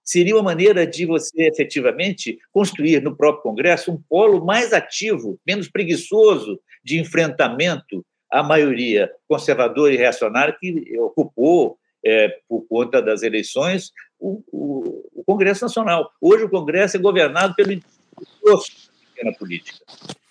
Seria 0.05 0.35
uma 0.35 0.43
maneira 0.43 0.87
de 0.87 1.07
você 1.07 1.45
efetivamente 1.49 2.39
construir 2.51 3.01
no 3.01 3.17
próprio 3.17 3.43
Congresso 3.43 3.93
um 3.93 4.03
polo 4.09 4.45
mais 4.45 4.73
ativo, 4.73 5.39
menos 5.47 5.69
preguiçoso 5.69 6.61
de 6.85 6.99
enfrentamento 6.99 8.05
à 8.31 8.43
maioria 8.43 9.11
conservadora 9.29 9.93
e 9.93 9.97
reacionária 9.97 10.57
que 10.59 10.99
ocupou 10.99 11.79
é, 12.05 12.29
por 12.49 12.67
conta 12.69 13.01
das 13.01 13.23
eleições, 13.23 13.93
o, 14.19 14.43
o, 14.51 15.21
o, 15.21 15.25
Congresso 15.25 15.65
Nacional. 15.65 16.11
Hoje 16.21 16.45
o 16.45 16.51
Congresso 16.51 16.97
é 16.97 17.01
governado 17.01 17.55
pelo 17.55 17.73
imposto 17.73 18.77
da 18.91 19.09
pequena 19.15 19.39
política. 19.39 19.79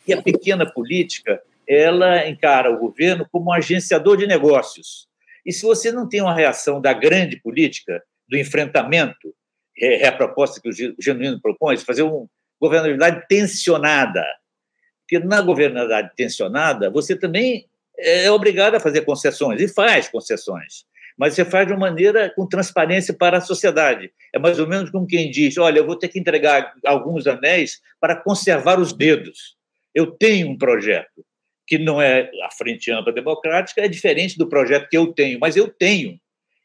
E 0.05 0.13
a 0.13 0.21
pequena 0.21 0.69
política, 0.69 1.41
ela 1.65 2.27
encara 2.27 2.71
o 2.71 2.77
governo 2.77 3.25
como 3.31 3.51
um 3.51 3.53
agenciador 3.53 4.17
de 4.17 4.27
negócios. 4.27 5.07
E 5.45 5.51
se 5.51 5.63
você 5.63 5.91
não 5.91 6.07
tem 6.07 6.21
uma 6.21 6.33
reação 6.33 6.81
da 6.81 6.93
grande 6.93 7.37
política, 7.37 8.01
do 8.27 8.37
enfrentamento, 8.37 9.33
é, 9.77 10.03
é 10.03 10.07
a 10.07 10.11
proposta 10.11 10.61
que 10.61 10.69
o 10.69 10.95
Genuíno 10.99 11.41
propõe, 11.41 11.75
de 11.75 11.85
fazer 11.85 12.03
uma 12.03 12.25
governabilidade 12.59 13.25
tensionada. 13.27 14.23
Porque 15.01 15.23
na 15.25 15.41
governabilidade 15.41 16.11
tensionada, 16.15 16.89
você 16.89 17.15
também 17.15 17.67
é 17.97 18.31
obrigado 18.31 18.75
a 18.75 18.79
fazer 18.79 19.01
concessões, 19.01 19.61
e 19.61 19.67
faz 19.67 20.07
concessões 20.07 20.85
mas 21.17 21.35
você 21.35 21.45
faz 21.45 21.67
de 21.67 21.73
uma 21.73 21.81
maneira 21.81 22.31
com 22.35 22.47
transparência 22.47 23.13
para 23.13 23.37
a 23.37 23.41
sociedade. 23.41 24.11
É 24.33 24.39
mais 24.39 24.57
ou 24.57 24.67
menos 24.67 24.89
como 24.89 25.05
quem 25.05 25.29
diz: 25.29 25.55
olha, 25.57 25.77
eu 25.77 25.85
vou 25.85 25.95
ter 25.95 26.07
que 26.07 26.19
entregar 26.19 26.73
alguns 26.83 27.27
anéis 27.27 27.79
para 27.99 28.15
conservar 28.15 28.79
os 28.79 28.91
dedos. 28.91 29.55
Eu 29.93 30.07
tenho 30.07 30.49
um 30.49 30.57
projeto 30.57 31.23
que 31.71 31.77
não 31.77 32.01
é 32.01 32.29
a 32.43 32.51
Frente 32.51 32.91
Ampla 32.91 33.13
Democrática, 33.13 33.79
é 33.79 33.87
diferente 33.87 34.37
do 34.37 34.49
projeto 34.49 34.89
que 34.89 34.97
eu 34.97 35.13
tenho, 35.13 35.39
mas 35.39 35.55
eu 35.55 35.69
tenho. 35.69 36.19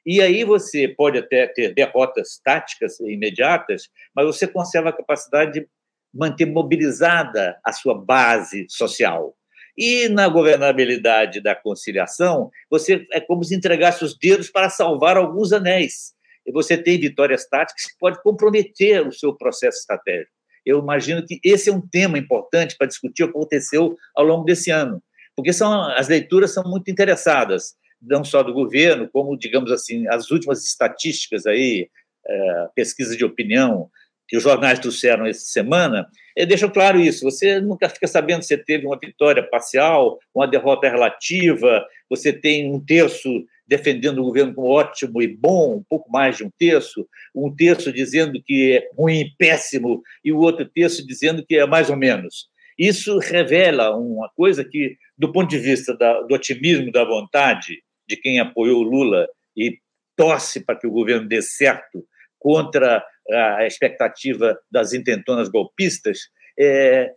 E 0.04 0.20
aí 0.20 0.42
você 0.42 0.88
pode 0.88 1.16
até 1.16 1.46
ter 1.46 1.72
derrotas 1.72 2.40
táticas 2.42 2.98
imediatas, 2.98 3.84
mas 4.12 4.26
você 4.26 4.48
conserva 4.48 4.88
a 4.88 4.92
capacidade 4.92 5.60
de 5.60 5.68
manter 6.12 6.46
mobilizada 6.46 7.56
a 7.64 7.72
sua 7.72 7.94
base 7.94 8.66
social. 8.68 9.36
E 9.78 10.08
na 10.08 10.26
governabilidade 10.28 11.40
da 11.40 11.54
conciliação, 11.54 12.50
você 12.68 13.06
é 13.12 13.20
como 13.20 13.44
se 13.44 13.54
entregasse 13.54 14.04
os 14.04 14.18
dedos 14.18 14.50
para 14.50 14.68
salvar 14.68 15.16
alguns 15.16 15.52
anéis. 15.52 16.14
E 16.44 16.50
você 16.50 16.76
tem 16.76 16.98
vitórias 16.98 17.48
táticas 17.48 17.84
que 17.84 17.96
pode 18.00 18.20
comprometer 18.24 19.06
o 19.06 19.12
seu 19.12 19.32
processo 19.36 19.78
estratégico. 19.78 20.35
Eu 20.66 20.80
imagino 20.80 21.24
que 21.24 21.38
esse 21.44 21.70
é 21.70 21.72
um 21.72 21.80
tema 21.80 22.18
importante 22.18 22.76
para 22.76 22.88
discutir 22.88 23.22
o 23.22 23.28
que 23.28 23.38
aconteceu 23.38 23.96
ao 24.14 24.24
longo 24.24 24.44
desse 24.44 24.70
ano, 24.70 25.00
porque 25.36 25.52
são, 25.52 25.82
as 25.90 26.08
leituras 26.08 26.52
são 26.52 26.64
muito 26.64 26.90
interessadas. 26.90 27.74
não 28.02 28.24
só 28.24 28.42
do 28.42 28.52
governo, 28.52 29.08
como, 29.10 29.38
digamos 29.38 29.72
assim, 29.72 30.06
as 30.08 30.30
últimas 30.30 30.64
estatísticas 30.64 31.46
aí, 31.46 31.88
é, 32.26 32.68
pesquisas 32.74 33.16
de 33.16 33.24
opinião 33.24 33.88
que 34.28 34.36
os 34.36 34.42
jornais 34.42 34.80
trouxeram 34.80 35.24
essa 35.24 35.44
semana, 35.44 36.08
é, 36.36 36.44
deixam 36.44 36.68
claro 36.68 37.00
isso. 37.00 37.24
Você 37.24 37.60
nunca 37.60 37.88
fica 37.88 38.06
sabendo 38.06 38.42
se 38.42 38.56
teve 38.58 38.86
uma 38.86 38.98
vitória 38.98 39.42
parcial, 39.48 40.18
uma 40.34 40.46
derrota 40.46 40.88
relativa, 40.88 41.86
você 42.10 42.32
tem 42.32 42.72
um 42.72 42.84
terço 42.84 43.28
defendendo 43.66 44.18
o 44.18 44.24
governo 44.24 44.54
como 44.54 44.68
ótimo 44.68 45.20
e 45.20 45.26
bom, 45.26 45.76
um 45.76 45.84
pouco 45.88 46.10
mais 46.10 46.36
de 46.36 46.44
um 46.44 46.50
terço, 46.58 47.06
um 47.34 47.54
terço 47.54 47.92
dizendo 47.92 48.40
que 48.42 48.76
é 48.76 48.90
ruim 48.96 49.20
e 49.20 49.30
péssimo, 49.36 50.02
e 50.24 50.32
o 50.32 50.38
outro 50.38 50.64
terço 50.64 51.06
dizendo 51.06 51.44
que 51.44 51.56
é 51.56 51.66
mais 51.66 51.90
ou 51.90 51.96
menos. 51.96 52.48
Isso 52.78 53.18
revela 53.18 53.96
uma 53.96 54.28
coisa 54.36 54.64
que, 54.64 54.96
do 55.16 55.32
ponto 55.32 55.48
de 55.48 55.58
vista 55.58 55.96
da, 55.96 56.22
do 56.22 56.34
otimismo, 56.34 56.92
da 56.92 57.04
vontade 57.04 57.82
de 58.06 58.16
quem 58.16 58.38
apoiou 58.38 58.82
Lula 58.82 59.26
e 59.56 59.78
torce 60.14 60.64
para 60.64 60.78
que 60.78 60.86
o 60.86 60.92
governo 60.92 61.26
dê 61.26 61.42
certo 61.42 62.06
contra 62.38 63.04
a 63.30 63.66
expectativa 63.66 64.58
das 64.70 64.92
intentonas 64.92 65.48
golpistas, 65.48 66.18
é 66.58 67.10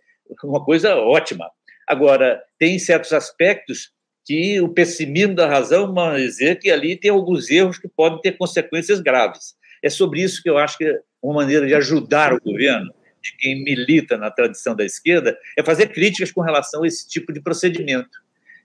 uma 0.43 0.63
coisa 0.63 0.95
ótima. 0.95 1.49
Agora, 1.87 2.41
tem 2.57 2.79
certos 2.79 3.13
aspectos 3.13 3.91
que 4.29 4.61
o 4.61 4.69
pessimismo 4.69 5.33
da 5.33 5.47
razão 5.47 5.91
vai 5.91 6.21
dizer 6.21 6.59
que 6.59 6.69
ali 6.69 6.95
tem 6.95 7.09
alguns 7.09 7.49
erros 7.49 7.79
que 7.79 7.87
podem 7.87 8.21
ter 8.21 8.33
consequências 8.33 8.99
graves. 8.99 9.55
É 9.81 9.89
sobre 9.89 10.21
isso 10.21 10.43
que 10.43 10.47
eu 10.47 10.59
acho 10.59 10.77
que 10.77 11.01
uma 11.19 11.33
maneira 11.33 11.65
de 11.65 11.73
ajudar 11.73 12.31
o 12.31 12.39
governo, 12.39 12.93
de 13.23 13.35
quem 13.37 13.63
milita 13.63 14.19
na 14.19 14.29
tradição 14.29 14.75
da 14.75 14.85
esquerda, 14.85 15.35
é 15.57 15.63
fazer 15.63 15.87
críticas 15.87 16.31
com 16.31 16.41
relação 16.41 16.83
a 16.83 16.87
esse 16.87 17.09
tipo 17.09 17.33
de 17.33 17.41
procedimento. 17.41 18.19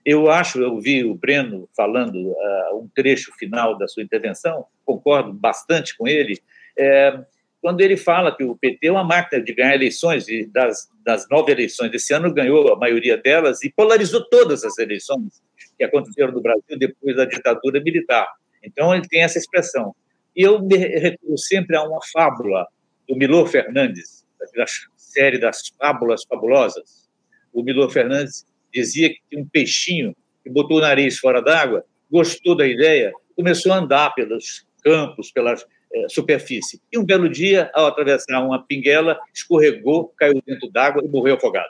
Eu 0.05 0.29
acho, 0.29 0.61
eu 0.61 0.79
vi 0.79 1.03
o 1.03 1.15
Breno 1.15 1.67
falando 1.75 2.15
uh, 2.15 2.79
um 2.79 2.87
trecho 2.93 3.33
final 3.35 3.75
da 3.75 3.87
sua 3.87 4.03
intervenção, 4.03 4.67
concordo 4.85 5.33
bastante 5.33 5.97
com 5.97 6.07
ele, 6.07 6.39
é, 6.77 7.21
quando 7.65 7.81
ele 7.81 7.97
fala 7.97 8.31
que 8.31 8.43
o 8.43 8.55
PT 8.55 8.85
é 8.85 8.91
uma 8.91 9.03
máquina 9.03 9.41
de 9.41 9.51
ganhar 9.51 9.73
eleições, 9.73 10.27
e 10.27 10.45
das, 10.45 10.87
das 11.03 11.27
nove 11.27 11.51
eleições 11.51 11.89
desse 11.89 12.13
ano 12.13 12.31
ganhou 12.31 12.71
a 12.71 12.77
maioria 12.77 13.17
delas 13.17 13.63
e 13.63 13.71
polarizou 13.71 14.23
todas 14.29 14.63
as 14.63 14.77
eleições 14.77 15.41
que 15.75 15.83
aconteceram 15.83 16.31
no 16.31 16.41
Brasil 16.41 16.77
depois 16.77 17.15
da 17.15 17.25
ditadura 17.25 17.81
militar. 17.81 18.31
Então, 18.63 18.93
ele 18.93 19.07
tem 19.07 19.23
essa 19.23 19.39
expressão. 19.39 19.95
E 20.35 20.43
eu 20.43 20.61
me 20.61 20.77
recuo 20.77 21.35
sempre 21.39 21.75
a 21.75 21.81
uma 21.81 21.97
fábula 22.13 22.67
do 23.09 23.15
Milor 23.15 23.47
Fernandes, 23.47 24.23
da 24.55 24.65
série 24.95 25.39
das 25.39 25.69
fábulas 25.69 26.23
fabulosas. 26.23 27.09
O 27.51 27.63
Milor 27.63 27.89
Fernandes 27.89 28.45
dizia 28.71 29.09
que 29.09 29.19
tinha 29.27 29.41
um 29.41 29.47
peixinho 29.47 30.15
que 30.43 30.51
botou 30.51 30.77
o 30.77 30.81
nariz 30.81 31.17
fora 31.17 31.41
d'água, 31.41 31.83
gostou 32.11 32.55
da 32.55 32.67
ideia, 32.67 33.11
começou 33.35 33.73
a 33.73 33.77
andar 33.77 34.13
pelos 34.13 34.67
campos, 34.83 35.31
pelas 35.31 35.65
superfície. 36.09 36.81
E 36.91 36.97
um 36.97 37.05
belo 37.05 37.29
dia, 37.29 37.69
ao 37.73 37.87
atravessar 37.87 38.43
uma 38.43 38.63
pinguela, 38.63 39.19
escorregou, 39.33 40.13
caiu 40.17 40.41
dentro 40.45 40.69
d'água 40.71 41.01
e 41.03 41.07
morreu 41.07 41.35
afogado. 41.35 41.69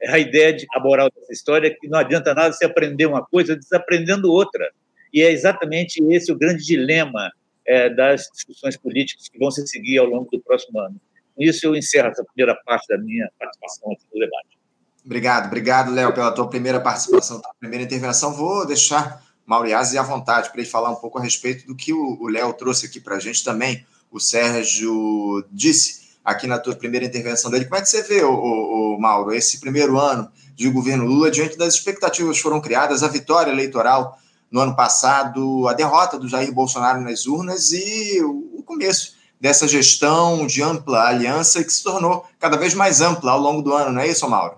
É 0.00 0.10
a 0.10 0.18
ideia, 0.18 0.52
de, 0.52 0.66
a 0.74 0.80
moral 0.80 1.10
dessa 1.14 1.32
história 1.32 1.68
é 1.68 1.70
que 1.70 1.88
não 1.88 1.98
adianta 1.98 2.34
nada 2.34 2.52
se 2.52 2.64
aprender 2.64 3.06
uma 3.06 3.24
coisa 3.24 3.56
desaprendendo 3.56 4.30
outra. 4.30 4.70
E 5.12 5.22
é 5.22 5.30
exatamente 5.30 6.02
esse 6.10 6.30
o 6.30 6.36
grande 6.36 6.64
dilema 6.64 7.30
é, 7.66 7.88
das 7.88 8.28
discussões 8.34 8.76
políticas 8.76 9.28
que 9.28 9.38
vão 9.38 9.50
se 9.50 9.66
seguir 9.66 9.98
ao 9.98 10.06
longo 10.06 10.28
do 10.30 10.40
próximo 10.40 10.78
ano. 10.78 11.00
Com 11.34 11.42
isso, 11.42 11.66
eu 11.66 11.74
encerro 11.74 12.08
essa 12.08 12.24
primeira 12.24 12.54
parte 12.64 12.86
da 12.88 12.98
minha 12.98 13.28
participação 13.38 13.92
aqui 13.92 14.04
no 14.12 14.20
debate. 14.20 14.58
Obrigado, 15.04 15.46
obrigado, 15.46 15.92
Léo, 15.92 16.14
pela 16.14 16.32
tua 16.32 16.48
primeira 16.48 16.80
participação, 16.80 17.40
tua 17.40 17.54
primeira 17.60 17.84
intervenção. 17.84 18.32
Vou 18.32 18.66
deixar 18.66 19.22
Mauriazzi 19.46 19.98
à 19.98 20.02
vontade 20.02 20.50
para 20.50 20.60
ele 20.60 20.70
falar 20.70 20.90
um 20.90 20.96
pouco 20.96 21.18
a 21.18 21.22
respeito 21.22 21.66
do 21.66 21.74
que 21.74 21.92
o 21.92 22.26
Léo 22.28 22.52
trouxe 22.54 22.86
aqui 22.86 23.00
para 23.00 23.16
a 23.16 23.20
gente 23.20 23.44
também. 23.44 23.86
O 24.10 24.18
Sérgio 24.18 25.44
disse 25.50 26.04
aqui 26.24 26.46
na 26.46 26.58
tua 26.58 26.74
primeira 26.74 27.04
intervenção 27.04 27.50
dele. 27.50 27.66
Como 27.66 27.76
é 27.76 27.82
que 27.82 27.88
você 27.88 28.02
vê, 28.02 28.22
o, 28.24 28.96
Mauro, 28.98 29.32
esse 29.34 29.60
primeiro 29.60 29.98
ano 29.98 30.30
de 30.54 30.70
governo 30.70 31.04
Lula 31.04 31.30
diante 31.30 31.58
das 31.58 31.74
expectativas 31.74 32.36
que 32.36 32.42
foram 32.42 32.60
criadas, 32.60 33.02
a 33.02 33.08
vitória 33.08 33.50
eleitoral 33.50 34.18
no 34.50 34.60
ano 34.60 34.74
passado, 34.74 35.68
a 35.68 35.74
derrota 35.74 36.18
do 36.18 36.28
Jair 36.28 36.52
Bolsonaro 36.52 37.00
nas 37.00 37.26
urnas 37.26 37.72
e 37.72 38.22
o 38.22 38.62
começo 38.64 39.14
dessa 39.40 39.68
gestão 39.68 40.46
de 40.46 40.62
ampla 40.62 41.08
aliança 41.08 41.62
que 41.62 41.70
se 41.70 41.82
tornou 41.82 42.24
cada 42.38 42.56
vez 42.56 42.72
mais 42.72 43.00
ampla 43.00 43.32
ao 43.32 43.40
longo 43.40 43.60
do 43.60 43.74
ano, 43.74 43.92
não 43.92 44.00
é 44.00 44.08
isso, 44.08 44.28
Mauro? 44.28 44.56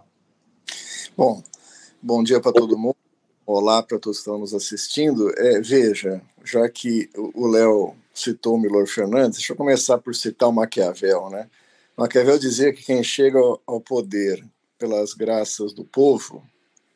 Bom, 1.17 1.43
bom 2.01 2.23
dia 2.23 2.41
para 2.41 2.53
todo 2.53 2.79
mundo. 2.79 2.97
Olá 3.49 3.81
para 3.81 3.97
todos 4.01 4.19
que 4.19 4.23
estão 4.23 4.39
nos 4.39 4.53
assistindo. 4.53 5.33
É, 5.39 5.61
veja, 5.61 6.21
já 6.45 6.69
que 6.69 7.09
o 7.15 7.47
Léo 7.47 7.95
citou 8.13 8.57
o 8.57 8.59
Milor 8.59 8.89
Fernandes, 8.89 9.39
deixa 9.39 9.53
eu 9.53 9.57
começar 9.57 9.99
por 9.99 10.17
citar 10.17 10.49
o 10.49 10.53
Maquiavel. 10.53 11.31
Né? 11.31 11.49
Maquiavel 11.97 12.41
dizia 12.41 12.73
que 12.73 12.83
quem 12.83 13.05
chega 13.05 13.39
ao 13.65 13.81
poder 13.81 14.45
pelas 14.77 15.15
graças 15.15 15.73
do 15.73 15.85
povo 15.85 16.43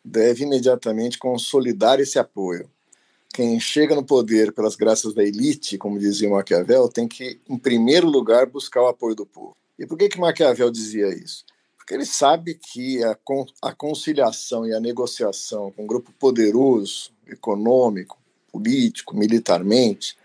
deve 0.05 0.43
imediatamente 0.43 1.21
consolidar 1.21 2.01
esse 2.01 2.19
apoio. 2.19 2.69
Quem 3.33 3.61
chega 3.61 3.95
no 3.95 4.05
poder 4.05 4.51
pelas 4.51 4.75
graças 4.75 5.15
da 5.15 5.23
elite, 5.23 5.79
como 5.79 6.01
dizia 6.01 6.29
Maquiavel, 6.29 6.89
tem 6.89 7.07
que, 7.07 7.39
em 7.49 7.57
primeiro 7.57 8.09
lugar, 8.09 8.47
buscar 8.47 8.83
o 8.83 8.89
apoio 8.89 9.15
do 9.15 9.25
povo. 9.25 9.57
E 9.79 9.87
por 9.87 9.97
que, 9.97 10.09
que 10.09 10.19
Maquiavel 10.19 10.69
dizia 10.73 11.15
isso? 11.15 11.45
Ele 11.95 12.05
sabe 12.05 12.55
que 12.55 13.03
a, 13.05 13.17
a 13.63 13.75
conciliação 13.75 14.67
e 14.67 14.73
a 14.73 14.81
negociação 14.81 15.71
com 15.73 15.85
um 15.85 15.87
grupo 15.87 16.13
poderoso, 16.13 17.11
econômico, 17.27 18.19
político, 18.53 19.17
militarmente, 19.17 20.17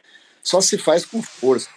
só 0.44 0.62
se 0.62 0.78
faz 0.78 1.06
com 1.06 1.22
força. 1.22 1.70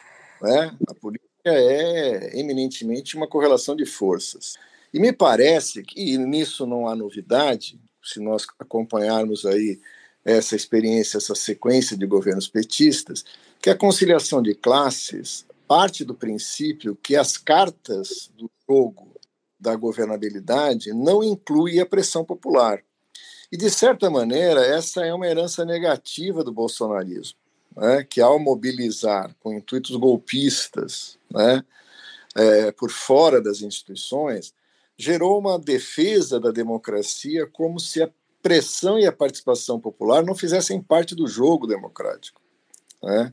Né? 0.42 0.76
A 0.88 0.94
política 0.94 1.28
é 1.46 2.38
eminentemente 2.38 3.16
uma 3.16 3.26
correlação 3.26 3.74
de 3.74 3.86
forças. 3.86 4.56
E 4.92 4.98
me 4.98 5.12
parece 5.12 5.82
que, 5.82 6.16
nisso 6.18 6.66
não 6.66 6.88
há 6.88 6.94
novidade, 6.94 7.78
se 8.02 8.20
nós 8.20 8.46
acompanharmos 8.58 9.44
aí 9.44 9.80
essa 10.24 10.56
experiência, 10.56 11.18
essa 11.18 11.34
sequência 11.34 11.96
de 11.96 12.06
governos 12.06 12.48
petistas, 12.48 13.24
que 13.60 13.70
a 13.70 13.76
conciliação 13.76 14.42
de 14.42 14.54
classes 14.54 15.46
parte 15.68 16.02
do 16.02 16.14
princípio 16.14 16.96
que 16.96 17.14
as 17.14 17.36
cartas 17.36 18.30
do 18.36 18.50
jogo 18.68 19.17
da 19.58 19.74
governabilidade 19.74 20.92
não 20.92 21.22
inclui 21.22 21.80
a 21.80 21.86
pressão 21.86 22.24
popular. 22.24 22.82
E, 23.50 23.56
de 23.56 23.70
certa 23.70 24.10
maneira, 24.10 24.60
essa 24.60 25.04
é 25.04 25.12
uma 25.12 25.26
herança 25.26 25.64
negativa 25.64 26.44
do 26.44 26.52
bolsonarismo, 26.52 27.38
né, 27.76 28.04
que, 28.04 28.20
ao 28.20 28.38
mobilizar 28.38 29.34
com 29.40 29.54
intuitos 29.54 29.96
golpistas 29.96 31.18
né, 31.30 31.64
é, 32.36 32.70
por 32.72 32.90
fora 32.90 33.40
das 33.40 33.62
instituições, 33.62 34.52
gerou 34.96 35.38
uma 35.38 35.58
defesa 35.58 36.38
da 36.38 36.50
democracia 36.50 37.46
como 37.46 37.80
se 37.80 38.02
a 38.02 38.10
pressão 38.42 38.98
e 38.98 39.06
a 39.06 39.12
participação 39.12 39.80
popular 39.80 40.24
não 40.24 40.34
fizessem 40.34 40.82
parte 40.82 41.14
do 41.14 41.26
jogo 41.26 41.66
democrático. 41.66 42.40
Né? 43.02 43.32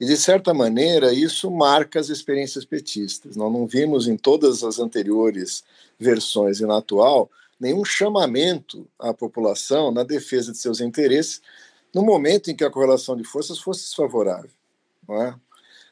E, 0.00 0.06
de 0.06 0.16
certa 0.16 0.52
maneira, 0.52 1.12
isso 1.12 1.50
marca 1.50 2.00
as 2.00 2.08
experiências 2.08 2.64
petistas. 2.64 3.36
Nós 3.36 3.52
não 3.52 3.66
vimos 3.66 4.08
em 4.08 4.16
todas 4.16 4.64
as 4.64 4.78
anteriores 4.78 5.64
versões 5.98 6.60
e 6.60 6.66
na 6.66 6.78
atual 6.78 7.30
nenhum 7.58 7.84
chamamento 7.84 8.86
à 8.98 9.14
população 9.14 9.92
na 9.92 10.02
defesa 10.02 10.52
de 10.52 10.58
seus 10.58 10.80
interesses 10.80 11.40
no 11.94 12.02
momento 12.02 12.50
em 12.50 12.56
que 12.56 12.64
a 12.64 12.70
correlação 12.70 13.16
de 13.16 13.24
forças 13.24 13.58
fosse 13.58 13.82
desfavorável. 13.82 14.50
É? 15.08 15.34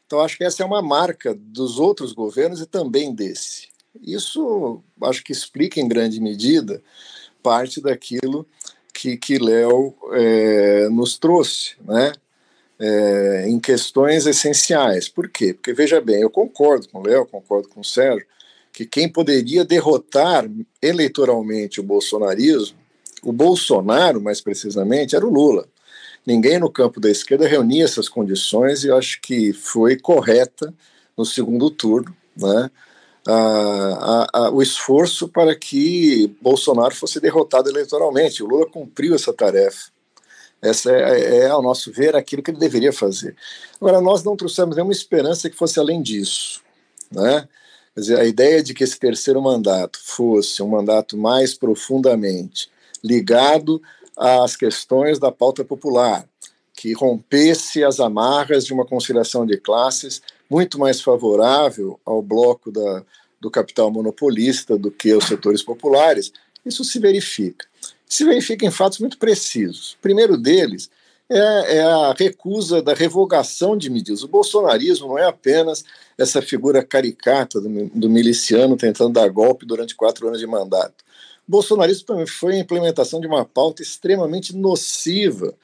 Então, 0.05 0.21
acho 0.21 0.37
que 0.37 0.45
essa 0.45 0.63
é 0.63 0.67
uma 0.67 0.83
marca 0.83 1.35
dos 1.35 1.79
outros 1.79 2.13
governos 2.13 2.61
e 2.61 2.67
também 2.67 3.15
desse. 3.15 3.69
Isso 4.01 4.83
acho 5.03 5.23
que 5.23 5.33
explica 5.33 5.81
em 5.81 5.89
grande 5.89 6.21
medida 6.21 6.83
parte 7.43 7.81
daquilo 7.81 8.47
que, 8.93 9.17
que 9.17 9.39
Léo 9.39 9.95
é, 10.13 10.89
nos 10.89 11.19
trouxe, 11.19 11.77
né? 11.85 12.13
É, 12.85 13.45
em 13.49 13.61
questões 13.61 14.27
essenciais. 14.27 15.09
Por 15.09 15.29
quê? 15.29 15.55
Porque, 15.55 15.73
veja 15.73 16.01
bem, 16.01 16.21
eu 16.21 16.29
concordo 16.29 16.88
com 16.88 16.99
o 16.99 17.07
Léo, 17.07 17.25
concordo 17.25 17.68
com 17.68 17.81
o 17.81 17.85
Sérgio, 17.85 18.27
que 18.73 18.85
quem 18.85 19.09
poderia 19.09 19.64
derrotar 19.64 20.51
eleitoralmente 20.83 21.79
o 21.79 21.85
bolsonarismo, 21.85 22.77
o 23.23 23.33
Bolsonaro, 23.33 24.21
mais 24.21 24.40
precisamente, 24.40 25.14
era 25.14 25.25
o 25.25 25.33
Lula. 25.33 25.68
Ninguém 26.27 26.59
no 26.59 26.68
campo 26.68 26.99
da 26.99 27.09
esquerda 27.09 27.47
reunia 27.47 27.85
essas 27.85 28.09
condições 28.09 28.83
e 28.83 28.88
eu 28.88 28.97
acho 28.97 29.21
que 29.21 29.53
foi 29.53 29.97
correta 29.97 30.75
no 31.16 31.25
segundo 31.25 31.71
turno, 31.71 32.14
né? 32.37 32.68
A, 33.25 33.33
a, 33.33 34.47
a, 34.47 34.51
o 34.51 34.61
esforço 34.61 35.29
para 35.29 35.55
que 35.55 36.35
Bolsonaro 36.40 36.92
fosse 36.92 37.21
derrotado 37.21 37.71
eleitoralmente. 37.71 38.42
O 38.42 38.49
Lula 38.49 38.66
cumpriu 38.66 39.14
essa 39.14 39.33
tarefa. 39.33 39.92
Essa 40.62 40.92
é, 40.92 41.38
é, 41.38 41.46
ao 41.48 41.61
nosso 41.61 41.90
ver, 41.90 42.14
aquilo 42.14 42.42
que 42.42 42.53
ele 42.53 42.59
deveria 42.59 42.92
fazer. 42.92 43.35
Agora, 43.81 44.01
nós 44.01 44.22
não 44.22 44.37
trouxemos 44.37 44.77
nenhuma 44.77 44.92
esperança 44.92 45.51
que 45.51 45.57
fosse 45.57 45.81
além 45.81 46.01
disso. 46.01 46.62
Né? 47.11 47.48
Quer 47.94 48.01
dizer, 48.01 48.20
a 48.20 48.25
ideia 48.25 48.62
de 48.62 48.72
que 48.72 48.85
esse 48.85 48.98
terceiro 48.98 49.42
mandato 49.42 49.98
fosse 50.01 50.62
um 50.62 50.68
mandato 50.68 51.16
mais 51.16 51.53
profundamente 51.53 52.70
ligado 53.03 53.83
às 54.16 54.55
questões 54.55 55.18
da 55.18 55.33
pauta 55.33 55.64
popular, 55.64 56.25
que 56.75 56.92
rompesse 56.92 57.83
as 57.83 57.98
amarras 57.98 58.64
de 58.64 58.72
uma 58.72 58.87
conciliação 58.87 59.44
de 59.44 59.57
classes 59.57 60.22
muito 60.48 60.79
mais 60.79 61.01
favorável 61.01 61.98
ao 62.05 62.22
bloco 62.22 62.70
da, 62.70 63.03
do 63.40 63.51
capital 63.51 63.90
monopolista 63.90 64.79
do 64.79 64.90
que 64.90 65.11
aos 65.11 65.25
setores 65.25 65.62
populares, 65.62 66.33
isso 66.64 66.85
se 66.85 67.01
verifica. 67.01 67.66
Se 68.12 68.27
verifica 68.27 68.66
em 68.66 68.70
fatos 68.70 68.98
muito 68.98 69.16
precisos. 69.16 69.92
O 69.92 69.98
primeiro 70.03 70.37
deles 70.37 70.90
é, 71.31 71.79
é, 71.79 71.83
a 71.83 72.12
recusa 72.12 72.83
da 72.83 72.92
revogação 72.92 73.75
de 73.75 73.88
medidas. 73.88 74.22
O 74.22 74.29
bolsonarismo 74.29 75.09
não 75.09 75.18
é 75.18 75.25
apenas 75.25 75.83
essa 76.18 76.42
figura 76.42 76.85
caricata 76.85 77.59
do, 77.59 77.87
do 77.87 78.11
miliciano 78.11 78.77
tentando 78.77 79.14
dar 79.14 79.27
golpe 79.31 79.64
durante 79.64 79.96
quatro 79.96 80.29
anos 80.29 80.38
de 80.38 80.46
mandato. 80.46 81.03
O 81.48 81.53
bolsonarismo 81.53 82.05
também 82.05 82.27
foi 82.27 82.57
a 82.57 82.59
implementação 82.59 83.18
de 83.18 83.27
uma 83.27 83.46
pauta 83.46 83.81
extremamente 83.81 84.55
nociva, 84.55 85.55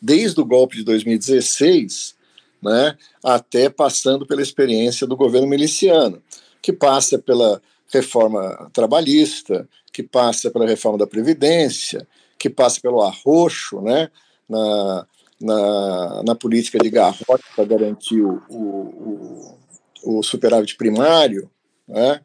desde 0.00 0.40
o 0.40 0.44
golpe 0.44 0.76
de 0.76 0.84
2016, 0.84 2.14
né, 2.62 2.96
até 3.20 3.68
passando 3.68 4.24
pela 4.24 4.42
experiência 4.42 5.08
do 5.08 5.16
governo 5.16 5.48
miliciano, 5.48 6.22
que 6.62 6.72
passa 6.72 7.18
pela 7.18 7.60
reforma 7.92 8.70
trabalhista, 8.72 9.68
que 9.92 10.02
passa 10.02 10.50
pela 10.50 10.66
reforma 10.66 10.98
da 10.98 11.06
Previdência, 11.06 12.06
que 12.38 12.50
passa 12.50 12.80
pelo 12.80 13.00
arroxo 13.00 13.80
né, 13.80 14.10
na, 14.48 15.06
na, 15.40 16.22
na 16.22 16.34
política 16.34 16.78
de 16.78 16.90
garrote 16.90 17.44
para 17.54 17.64
garantir 17.64 18.20
o, 18.20 18.34
o, 18.50 19.58
o, 20.04 20.22
superávit 20.22 20.76
primário, 20.76 21.50
né, 21.86 22.20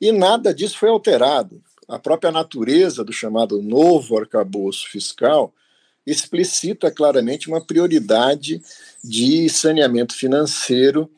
e 0.00 0.12
nada 0.12 0.54
disso 0.54 0.78
foi 0.78 0.88
alterado. 0.88 1.62
A 1.88 1.98
própria 1.98 2.32
natureza 2.32 3.04
do 3.04 3.12
chamado 3.12 3.62
novo 3.62 4.18
arcabouço 4.18 4.88
fiscal 4.88 5.52
explicita 6.06 6.90
claramente 6.90 7.48
uma 7.48 7.60
prioridade 7.60 8.62
de 9.02 9.48
saneamento 9.48 10.14
financeiro 10.14 11.10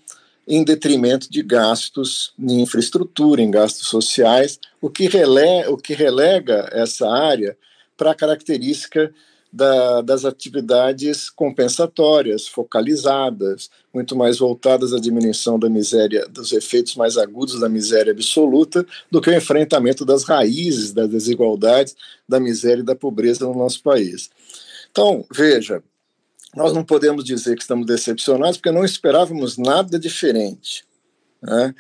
em 0.49 0.65
detrimento 0.65 1.31
de 1.31 1.43
gastos 1.43 2.33
em 2.39 2.63
infraestrutura, 2.63 3.43
em 3.43 3.51
gastos 3.51 3.87
sociais, 3.87 4.59
o 4.81 4.89
que, 4.89 5.07
rele, 5.07 5.67
o 5.69 5.77
que 5.77 5.93
relega 5.93 6.71
essa 6.73 7.07
área 7.07 7.57
para 7.97 8.13
a 8.13 8.15
característica 8.15 9.13
da, 9.53 10.01
das 10.01 10.25
atividades 10.25 11.29
compensatórias, 11.29 12.47
focalizadas, 12.47 13.71
muito 13.93 14.17
mais 14.17 14.39
voltadas 14.39 14.93
à 14.95 14.99
diminuição 14.99 15.59
da 15.59 15.69
miséria, 15.69 16.27
dos 16.29 16.53
efeitos 16.53 16.97
mais 16.97 17.19
agudos 17.19 17.61
da 17.61 17.69
miséria 17.69 18.13
absoluta, 18.13 18.87
do 19.11 19.21
que 19.21 19.31
o 19.31 19.37
enfrentamento 19.37 20.05
das 20.05 20.25
raízes 20.25 20.93
das 20.93 21.09
desigualdades, 21.09 21.95
da 22.27 22.41
miséria 22.41 22.81
e 22.81 22.85
da 22.85 22.95
pobreza 22.95 23.47
no 23.47 23.55
nosso 23.55 23.83
país. 23.83 24.31
Então, 24.91 25.25
veja, 25.31 25.83
nós 26.59 26.75
não 26.75 26.85
podemos 26.85 27.25
dizer 27.25 27.55
que 27.55 27.63
estamos 27.63 27.87
decepcionados 27.87 28.57
porque 28.57 28.73
não 28.73 28.85
esperávamos 28.85 29.57
nada 29.57 29.99
diferente. 29.99 30.85
Né? 31.41 31.75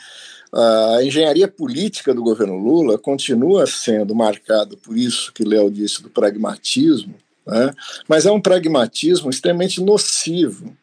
A 0.53 1.01
engenharia 1.03 1.49
política 1.49 2.14
do 2.14 2.23
governo 2.23 2.57
Lula 2.57 2.97
continua 2.97 3.67
sendo 3.67 4.14
marcada 4.14 4.77
por 4.77 4.97
isso 4.97 5.33
que 5.33 5.45
Léo 5.45 5.71
disse 5.71 6.03
do 6.03 6.09
pragmatismo, 6.09 7.14
né? 7.47 7.75
mas 8.09 8.25
é 8.25 8.31
um 8.31 8.41
pragmatismo 8.41 9.29
extremamente 9.29 9.83
nocivo. 9.83 10.75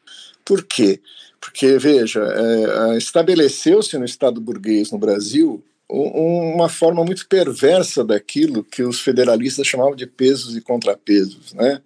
Por 0.43 0.63
quê? 0.63 0.99
Porque, 1.39 1.77
veja, 1.77 2.21
é, 2.21 2.97
estabeleceu-se 2.97 3.97
no 3.97 4.05
Estado 4.05 4.41
burguês 4.41 4.91
no 4.91 4.97
Brasil 4.97 5.63
uma 5.88 6.67
forma 6.67 7.05
muito 7.05 7.27
perversa 7.27 8.03
daquilo 8.03 8.63
que 8.63 8.84
os 8.84 8.99
federalistas 8.99 9.67
chamavam 9.67 9.95
de 9.95 10.08
pesos 10.08 10.58
e 10.58 10.62
contrapesos, 10.62 11.53
né? 11.53 11.81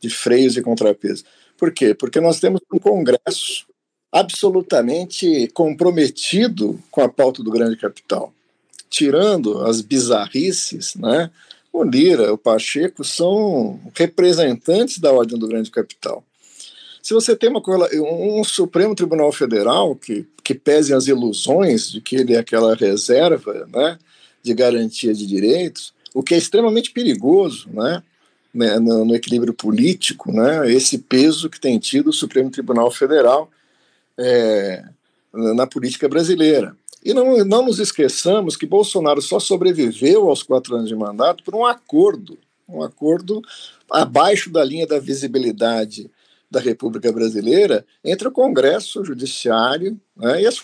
de 0.00 0.10
freios 0.10 0.56
e 0.56 0.62
contrapesos. 0.62 1.24
Por 1.58 1.72
quê? 1.72 1.92
Porque 1.92 2.20
nós 2.20 2.40
temos 2.40 2.60
um 2.72 2.78
Congresso 2.78 3.66
absolutamente 4.10 5.48
comprometido 5.52 6.80
com 6.90 7.02
a 7.02 7.08
pauta 7.08 7.42
do 7.42 7.50
grande 7.50 7.76
capital. 7.76 8.32
Tirando 8.88 9.60
as 9.66 9.82
bizarrices, 9.82 10.94
né? 10.94 11.30
o 11.72 11.84
Lira, 11.84 12.32
o 12.32 12.38
Pacheco 12.38 13.04
são 13.04 13.78
representantes 13.94 14.98
da 14.98 15.12
ordem 15.12 15.38
do 15.38 15.48
grande 15.48 15.70
capital. 15.70 16.24
Se 17.02 17.14
você 17.14 17.36
tem 17.36 17.50
uma, 17.50 17.62
um 17.94 18.42
Supremo 18.44 18.94
Tribunal 18.94 19.32
Federal 19.32 19.94
que, 19.94 20.26
que 20.42 20.54
pese 20.54 20.94
as 20.94 21.06
ilusões 21.06 21.90
de 21.90 22.00
que 22.00 22.16
ele 22.16 22.34
é 22.34 22.38
aquela 22.38 22.74
reserva 22.74 23.66
né, 23.72 23.98
de 24.42 24.54
garantia 24.54 25.12
de 25.14 25.26
direitos, 25.26 25.92
o 26.14 26.22
que 26.22 26.34
é 26.34 26.38
extremamente 26.38 26.90
perigoso, 26.90 27.68
né? 27.70 28.02
Né, 28.52 28.78
no, 28.78 29.04
no, 29.04 29.14
equilíbrio 29.14 29.52
político, 29.52 30.32
né, 30.32 30.70
esse 30.72 30.98
peso 30.98 31.50
que 31.50 31.60
tem 31.60 31.78
tido 31.78 32.08
o 32.08 32.12
Supremo 32.12 32.50
Tribunal 32.50 32.90
Federal 32.90 33.50
é, 34.16 34.84
na 35.32 35.66
política 35.66 36.08
brasileira. 36.08 36.76
E 37.04 37.14
não, 37.14 37.44
não 37.44 37.64
nos 37.64 37.78
esqueçamos 37.78 38.56
que 38.56 38.66
Bolsonaro 38.66 39.22
só 39.22 39.38
sobreviveu 39.38 40.28
aos 40.28 40.42
quatro 40.42 40.74
anos 40.74 40.88
de 40.88 40.96
mandato 40.96 41.44
por 41.44 41.54
um 41.54 41.64
acordo, 41.64 42.36
um 42.68 42.82
acordo 42.82 43.40
abaixo 43.90 44.50
da 44.50 44.64
linha 44.64 44.86
da 44.86 44.98
visibilidade 44.98 46.10
da 46.50 46.60
República 46.60 47.12
Brasileira 47.12 47.84
entre 48.04 48.26
o 48.26 48.32
Congresso, 48.32 49.00
o 49.00 49.04
Judiciário 49.04 50.00
né, 50.16 50.42
e 50.42 50.46
as. 50.46 50.62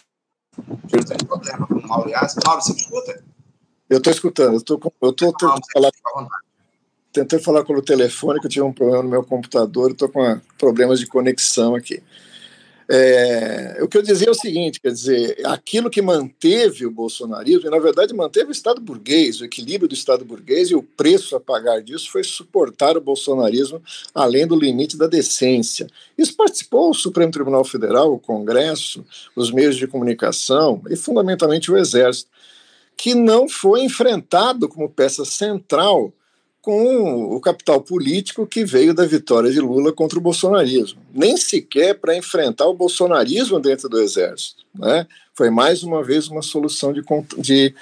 problema 1.26 1.66
com 1.66 1.74
o 1.74 1.86
Mauro 1.86 2.10
Mauro, 2.10 2.62
você 2.62 2.72
escuta? 2.72 3.22
Eu 3.88 3.98
estou 3.98 4.12
escutando, 4.12 4.52
eu 4.54 4.58
estou 4.58 4.80
eu 5.02 5.12
tô 5.12 5.32
tentando 5.32 5.60
falar 5.72 5.90
tentei 7.14 7.38
falar 7.38 7.64
pelo 7.64 7.80
telefone, 7.80 8.40
que 8.40 8.46
eu 8.46 8.50
tive 8.50 8.64
um 8.64 8.72
problema 8.72 9.04
no 9.04 9.08
meu 9.08 9.22
computador, 9.22 9.92
estou 9.92 10.08
com 10.08 10.40
problemas 10.58 10.98
de 10.98 11.06
conexão 11.06 11.76
aqui. 11.76 12.02
É, 12.90 13.78
o 13.80 13.88
que 13.88 13.96
eu 13.96 14.02
dizia 14.02 14.28
é 14.28 14.30
o 14.30 14.34
seguinte, 14.34 14.78
quer 14.78 14.90
dizer, 14.90 15.40
aquilo 15.46 15.88
que 15.88 16.02
manteve 16.02 16.84
o 16.84 16.90
bolsonarismo, 16.90 17.66
e 17.66 17.70
na 17.70 17.78
verdade 17.78 18.12
manteve 18.12 18.48
o 18.48 18.52
Estado 18.52 18.80
burguês, 18.80 19.40
o 19.40 19.44
equilíbrio 19.44 19.88
do 19.88 19.94
Estado 19.94 20.24
burguês 20.24 20.70
e 20.70 20.74
o 20.74 20.82
preço 20.82 21.34
a 21.34 21.40
pagar 21.40 21.80
disso 21.80 22.10
foi 22.10 22.22
suportar 22.24 22.96
o 22.96 23.00
bolsonarismo 23.00 23.80
além 24.12 24.46
do 24.46 24.58
limite 24.58 24.98
da 24.98 25.06
decência. 25.06 25.86
Isso 26.18 26.36
participou 26.36 26.90
o 26.90 26.94
Supremo 26.94 27.32
Tribunal 27.32 27.64
Federal, 27.64 28.12
o 28.12 28.18
Congresso, 28.18 29.06
os 29.34 29.50
meios 29.50 29.76
de 29.76 29.86
comunicação 29.86 30.82
e 30.90 30.96
fundamentalmente 30.96 31.70
o 31.70 31.78
Exército, 31.78 32.28
que 32.96 33.14
não 33.14 33.48
foi 33.48 33.82
enfrentado 33.82 34.68
como 34.68 34.90
peça 34.90 35.24
central 35.24 36.12
com 36.64 37.36
o 37.36 37.38
capital 37.42 37.78
político 37.82 38.46
que 38.46 38.64
veio 38.64 38.94
da 38.94 39.04
vitória 39.04 39.52
de 39.52 39.60
Lula 39.60 39.92
contra 39.92 40.18
o 40.18 40.22
bolsonarismo. 40.22 40.98
Nem 41.12 41.36
sequer 41.36 41.92
para 42.00 42.16
enfrentar 42.16 42.66
o 42.66 42.72
bolsonarismo 42.72 43.60
dentro 43.60 43.86
do 43.86 44.00
exército. 44.00 44.64
Né? 44.74 45.06
Foi 45.34 45.50
mais 45.50 45.82
uma 45.82 46.02
vez 46.02 46.26
uma 46.28 46.40
solução 46.40 46.90
de, 46.90 47.02
de, 47.36 47.74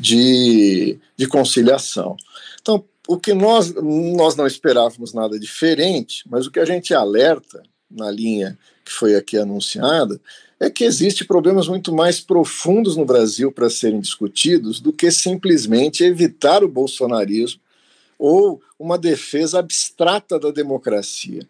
de, 0.00 0.98
de 1.16 1.28
conciliação. 1.28 2.16
Então, 2.60 2.84
o 3.06 3.16
que 3.16 3.32
nós, 3.32 3.72
nós 3.72 4.34
não 4.34 4.48
esperávamos 4.48 5.14
nada 5.14 5.38
diferente, 5.38 6.24
mas 6.28 6.44
o 6.44 6.50
que 6.50 6.58
a 6.58 6.64
gente 6.64 6.92
alerta 6.92 7.62
na 7.88 8.10
linha 8.10 8.58
que 8.84 8.90
foi 8.90 9.14
aqui 9.14 9.38
anunciada 9.38 10.20
é 10.58 10.68
que 10.68 10.82
existem 10.82 11.24
problemas 11.24 11.68
muito 11.68 11.94
mais 11.94 12.18
profundos 12.18 12.96
no 12.96 13.04
Brasil 13.04 13.52
para 13.52 13.70
serem 13.70 14.00
discutidos 14.00 14.80
do 14.80 14.92
que 14.92 15.08
simplesmente 15.12 16.02
evitar 16.02 16.64
o 16.64 16.68
bolsonarismo 16.68 17.62
ou 18.18 18.60
uma 18.78 18.98
defesa 18.98 19.58
abstrata 19.58 20.38
da 20.38 20.50
democracia. 20.50 21.46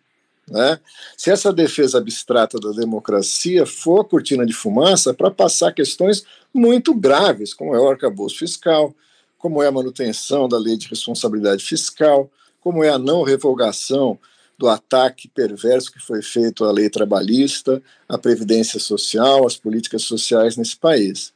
Né? 0.48 0.78
Se 1.16 1.30
essa 1.30 1.52
defesa 1.52 1.98
abstrata 1.98 2.58
da 2.58 2.70
democracia 2.70 3.64
for 3.64 4.04
cortina 4.04 4.44
de 4.44 4.52
fumaça 4.52 5.14
para 5.14 5.30
passar 5.30 5.72
questões 5.72 6.24
muito 6.52 6.94
graves, 6.94 7.54
como 7.54 7.74
é 7.74 7.80
o 7.80 7.88
arcabouço 7.88 8.38
fiscal, 8.38 8.94
como 9.38 9.62
é 9.62 9.66
a 9.66 9.72
manutenção 9.72 10.48
da 10.48 10.58
lei 10.58 10.76
de 10.76 10.88
responsabilidade 10.88 11.64
fiscal, 11.64 12.30
como 12.60 12.82
é 12.82 12.88
a 12.88 12.98
não 12.98 13.22
revogação 13.22 14.18
do 14.56 14.68
ataque 14.68 15.28
perverso 15.28 15.92
que 15.92 15.98
foi 15.98 16.22
feito 16.22 16.64
à 16.64 16.70
lei 16.70 16.88
trabalhista, 16.88 17.82
à 18.08 18.16
previdência 18.16 18.78
social, 18.78 19.46
às 19.46 19.56
políticas 19.56 20.02
sociais 20.02 20.56
nesse 20.56 20.76
país 20.76 21.33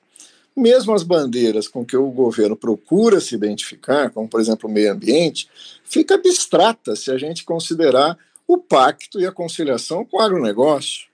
mesmo 0.59 0.93
as 0.93 1.03
bandeiras 1.03 1.69
com 1.69 1.85
que 1.85 1.97
o 1.97 2.11
governo 2.11 2.57
procura 2.57 3.21
se 3.21 3.35
identificar, 3.35 4.11
como 4.11 4.29
por 4.29 4.41
exemplo 4.41 4.69
o 4.69 4.73
meio 4.73 4.93
ambiente, 4.93 5.49
fica 5.85 6.15
abstrata 6.15 6.97
se 6.97 7.11
a 7.11 7.19
gente 7.19 7.45
considerar 7.45 8.17
o 8.47 8.57
pacto 8.59 9.21
e 9.21 9.27
a 9.27 9.33
conciliação 9.33 10.05
com 10.05 10.17
o 10.17 10.21
agronegócio, 10.21 11.07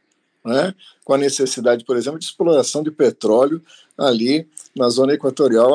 né? 0.45 0.75
com 1.05 1.15
a 1.15 1.19
necessidade, 1.19 1.85
por 1.85 1.97
exemplo, 1.97 2.19
de 2.19 2.25
exploração 2.25 2.83
de 2.83 2.91
petróleo 2.91 3.61
ali 3.99 4.47
na 4.75 4.89
zona 4.89 5.15
equatorial 5.15 5.71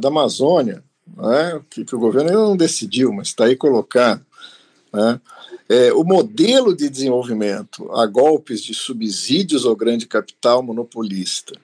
da 0.00 0.08
Amazônia, 0.08 0.84
né? 1.16 1.60
que, 1.70 1.84
que, 1.84 1.96
o 1.96 1.98
governo 1.98 2.30
ainda 2.30 2.42
não 2.42 2.56
decidiu, 2.56 3.12
mas 3.12 3.28
está 3.28 3.46
aí 3.46 3.56
colocado. 3.56 4.24
Né? 4.92 5.20
É, 5.68 5.92
o 5.92 6.04
modelo 6.04 6.76
de 6.76 6.88
desenvolvimento 6.88 7.90
a 7.92 8.06
golpes 8.06 8.62
de 8.62 8.74
subsídios 8.74 9.64
ao 9.64 9.76
grande 9.76 10.06
capital 10.06 10.62
monopolista, 10.62 11.54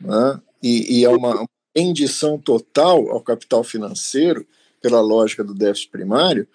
né? 0.00 0.40
E, 0.62 1.00
e 1.00 1.04
é 1.04 1.08
uma 1.08 1.46
rendição 1.76 2.38
total 2.38 3.10
ao 3.10 3.20
capital 3.20 3.62
financeiro, 3.62 4.46
pela 4.80 5.00
lógica 5.00 5.42
do 5.42 5.54
déficit 5.54 5.90
primário, 5.90 6.46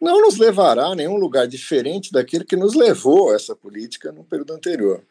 não 0.00 0.20
nos 0.20 0.36
levará 0.36 0.86
a 0.86 0.94
nenhum 0.94 1.16
lugar 1.16 1.46
diferente 1.46 2.12
daquele 2.12 2.44
que 2.44 2.56
nos 2.56 2.74
levou 2.74 3.30
a 3.30 3.34
essa 3.34 3.54
política 3.54 4.10
no 4.10 4.24
período 4.24 4.52
anterior. 4.52 5.02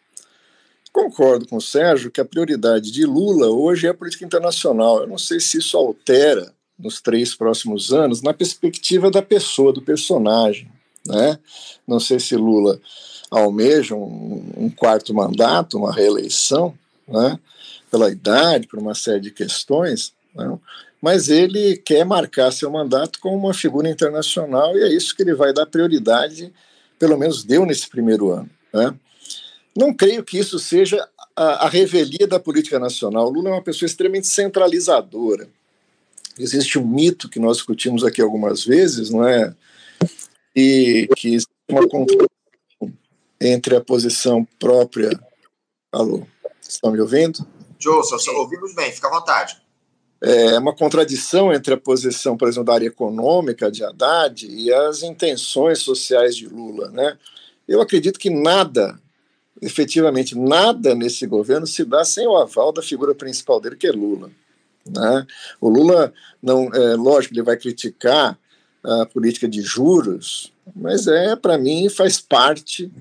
Concordo 0.92 1.48
com 1.48 1.56
o 1.56 1.62
Sérgio 1.62 2.12
que 2.12 2.20
a 2.20 2.26
prioridade 2.26 2.92
de 2.92 3.06
Lula 3.06 3.48
hoje 3.48 3.88
é 3.88 3.92
a 3.92 3.94
política 3.94 4.26
internacional. 4.26 5.00
Eu 5.00 5.08
não 5.08 5.18
sei 5.18 5.40
se 5.40 5.58
isso 5.58 5.78
altera 5.78 6.54
nos 6.78 7.00
três 7.00 7.34
próximos 7.34 7.94
anos 7.94 8.22
na 8.22 8.34
perspectiva 8.34 9.10
da 9.10 9.22
pessoa, 9.22 9.72
do 9.72 9.82
personagem. 9.82 10.70
Né? 11.08 11.40
Não 11.88 12.00
sei 12.00 12.20
se 12.20 12.36
Lula 12.36 12.80
almeja 13.30 13.96
um, 13.96 14.44
um 14.58 14.70
quarto 14.70 15.14
mandato, 15.14 15.78
uma 15.78 15.94
reeleição, 15.94 16.74
né? 17.08 17.40
Pela 17.92 18.10
idade, 18.10 18.68
por 18.68 18.80
uma 18.80 18.96
série 18.96 19.20
de 19.20 19.32
questões, 19.32 20.14
né? 20.34 20.58
mas 21.02 21.28
ele 21.28 21.76
quer 21.76 22.06
marcar 22.06 22.52
seu 22.52 22.72
mandato 22.72 23.20
como 23.20 23.36
uma 23.36 23.54
figura 23.54 23.90
internacional 23.90 24.76
e 24.78 24.84
é 24.84 24.88
isso 24.88 25.14
que 25.14 25.22
ele 25.22 25.36
vai 25.36 25.54
dar 25.54 25.66
prioridade, 25.66 26.54
pelo 26.98 27.18
menos 27.18 27.44
deu 27.44 27.66
nesse 27.66 27.90
primeiro 27.90 28.32
ano. 28.32 28.50
Né? 28.74 28.96
Não 29.76 29.94
creio 29.94 30.24
que 30.24 30.40
isso 30.40 30.58
seja 30.58 31.06
a, 31.36 31.66
a 31.66 31.70
revelia 31.70 32.26
da 32.26 32.40
política 32.40 32.80
nacional. 32.80 33.28
O 33.28 33.32
Lula 33.32 33.50
é 33.50 33.54
uma 33.54 33.64
pessoa 33.64 33.88
extremamente 33.88 34.28
centralizadora. 34.28 35.50
Existe 36.40 36.80
um 36.80 36.88
mito 36.88 37.30
que 37.30 37.40
nós 37.40 37.58
discutimos 37.58 38.06
aqui 38.06 38.22
algumas 38.22 38.64
vezes, 38.64 39.10
não 39.10 39.28
é? 39.28 39.54
E 40.56 41.10
que 41.18 41.30
existe 41.30 41.52
uma 41.70 41.88
contradição 41.88 42.28
entre 43.40 43.76
a 43.76 43.82
posição 43.82 44.48
própria. 44.60 45.10
Alô, 45.92 46.26
estão 46.62 46.92
me 46.92 47.02
ouvindo? 47.02 47.46
Joe, 47.82 48.04
só, 48.04 48.18
só 48.18 48.32
ouvimos 48.34 48.74
bem, 48.74 48.92
fica 48.92 49.08
à 49.08 49.12
vontade. 49.12 49.58
É 50.22 50.60
uma 50.60 50.76
contradição 50.76 51.52
entre 51.52 51.74
a 51.74 51.78
posição, 51.78 52.38
por 52.38 52.48
exemplo, 52.48 52.66
da 52.66 52.74
área 52.74 52.88
econômica 52.88 53.72
de 53.72 53.84
Haddad 53.84 54.46
e 54.48 54.72
as 54.72 55.02
intenções 55.02 55.80
sociais 55.80 56.36
de 56.36 56.48
Lula, 56.48 56.92
né? 56.92 57.18
Eu 57.68 57.82
acredito 57.82 58.20
que 58.20 58.30
nada 58.30 59.00
efetivamente 59.62 60.38
nada 60.38 60.96
nesse 60.96 61.26
governo 61.28 61.68
se 61.68 61.86
dá 61.86 62.04
sem 62.04 62.28
o 62.28 62.36
aval 62.36 62.72
da 62.72 62.82
figura 62.82 63.14
principal 63.14 63.62
dele, 63.62 63.76
que 63.76 63.88
é 63.88 63.92
Lula. 63.92 64.32
Né? 64.86 65.28
O 65.60 65.70
Lula, 65.70 66.12
não, 66.42 66.74
é, 66.74 66.96
lógico, 66.96 67.34
ele 67.34 67.44
vai 67.44 67.56
criticar 67.56 68.38
a 68.84 69.06
política 69.06 69.48
de 69.48 69.62
juros, 69.62 70.52
mas 70.76 71.06
é, 71.06 71.36
para 71.36 71.58
mim, 71.58 71.88
faz 71.88 72.20
parte 72.20 72.92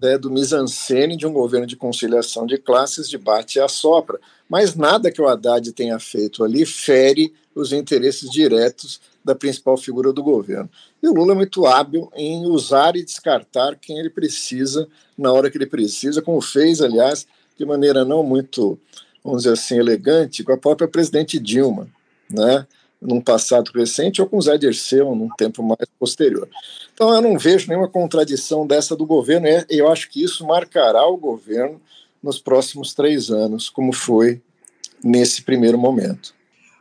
né, 0.00 0.18
do 0.18 0.30
mise-en-scène 0.30 1.16
de 1.16 1.26
um 1.26 1.32
governo 1.32 1.66
de 1.66 1.76
conciliação 1.76 2.46
de 2.46 2.58
classes, 2.58 3.08
de 3.08 3.18
bate 3.18 3.58
e 3.58 3.62
assopra. 3.62 4.18
Mas 4.48 4.74
nada 4.74 5.10
que 5.10 5.20
o 5.20 5.28
Haddad 5.28 5.72
tenha 5.72 5.98
feito 5.98 6.44
ali 6.44 6.66
fere 6.66 7.32
os 7.54 7.72
interesses 7.72 8.30
diretos 8.30 9.00
da 9.24 9.34
principal 9.34 9.76
figura 9.76 10.12
do 10.12 10.22
governo. 10.22 10.68
E 11.02 11.08
o 11.08 11.14
Lula 11.14 11.32
é 11.32 11.36
muito 11.36 11.66
hábil 11.66 12.10
em 12.14 12.44
usar 12.46 12.96
e 12.96 13.04
descartar 13.04 13.76
quem 13.76 13.98
ele 13.98 14.10
precisa 14.10 14.86
na 15.16 15.32
hora 15.32 15.50
que 15.50 15.56
ele 15.56 15.66
precisa, 15.66 16.20
como 16.20 16.40
fez, 16.40 16.80
aliás, 16.80 17.26
de 17.56 17.64
maneira 17.64 18.04
não 18.04 18.22
muito, 18.22 18.78
vamos 19.22 19.42
dizer 19.42 19.54
assim, 19.54 19.78
elegante, 19.78 20.42
com 20.42 20.52
a 20.52 20.58
própria 20.58 20.88
presidente 20.88 21.38
Dilma, 21.38 21.88
né? 22.28 22.66
Num 23.00 23.20
passado 23.20 23.70
recente, 23.74 24.22
ou 24.22 24.28
com 24.28 24.40
Zé 24.40 24.56
Dirceu, 24.56 25.14
num 25.14 25.28
tempo 25.36 25.62
mais 25.62 25.88
posterior. 25.98 26.48
Então, 26.92 27.12
eu 27.14 27.20
não 27.20 27.38
vejo 27.38 27.68
nenhuma 27.68 27.88
contradição 27.88 28.66
dessa 28.66 28.96
do 28.96 29.04
governo, 29.04 29.46
e 29.46 29.78
eu 29.78 29.90
acho 29.90 30.08
que 30.10 30.22
isso 30.22 30.46
marcará 30.46 31.06
o 31.06 31.16
governo 31.16 31.80
nos 32.22 32.38
próximos 32.38 32.94
três 32.94 33.30
anos, 33.30 33.68
como 33.68 33.92
foi 33.92 34.40
nesse 35.02 35.42
primeiro 35.42 35.76
momento. 35.76 36.34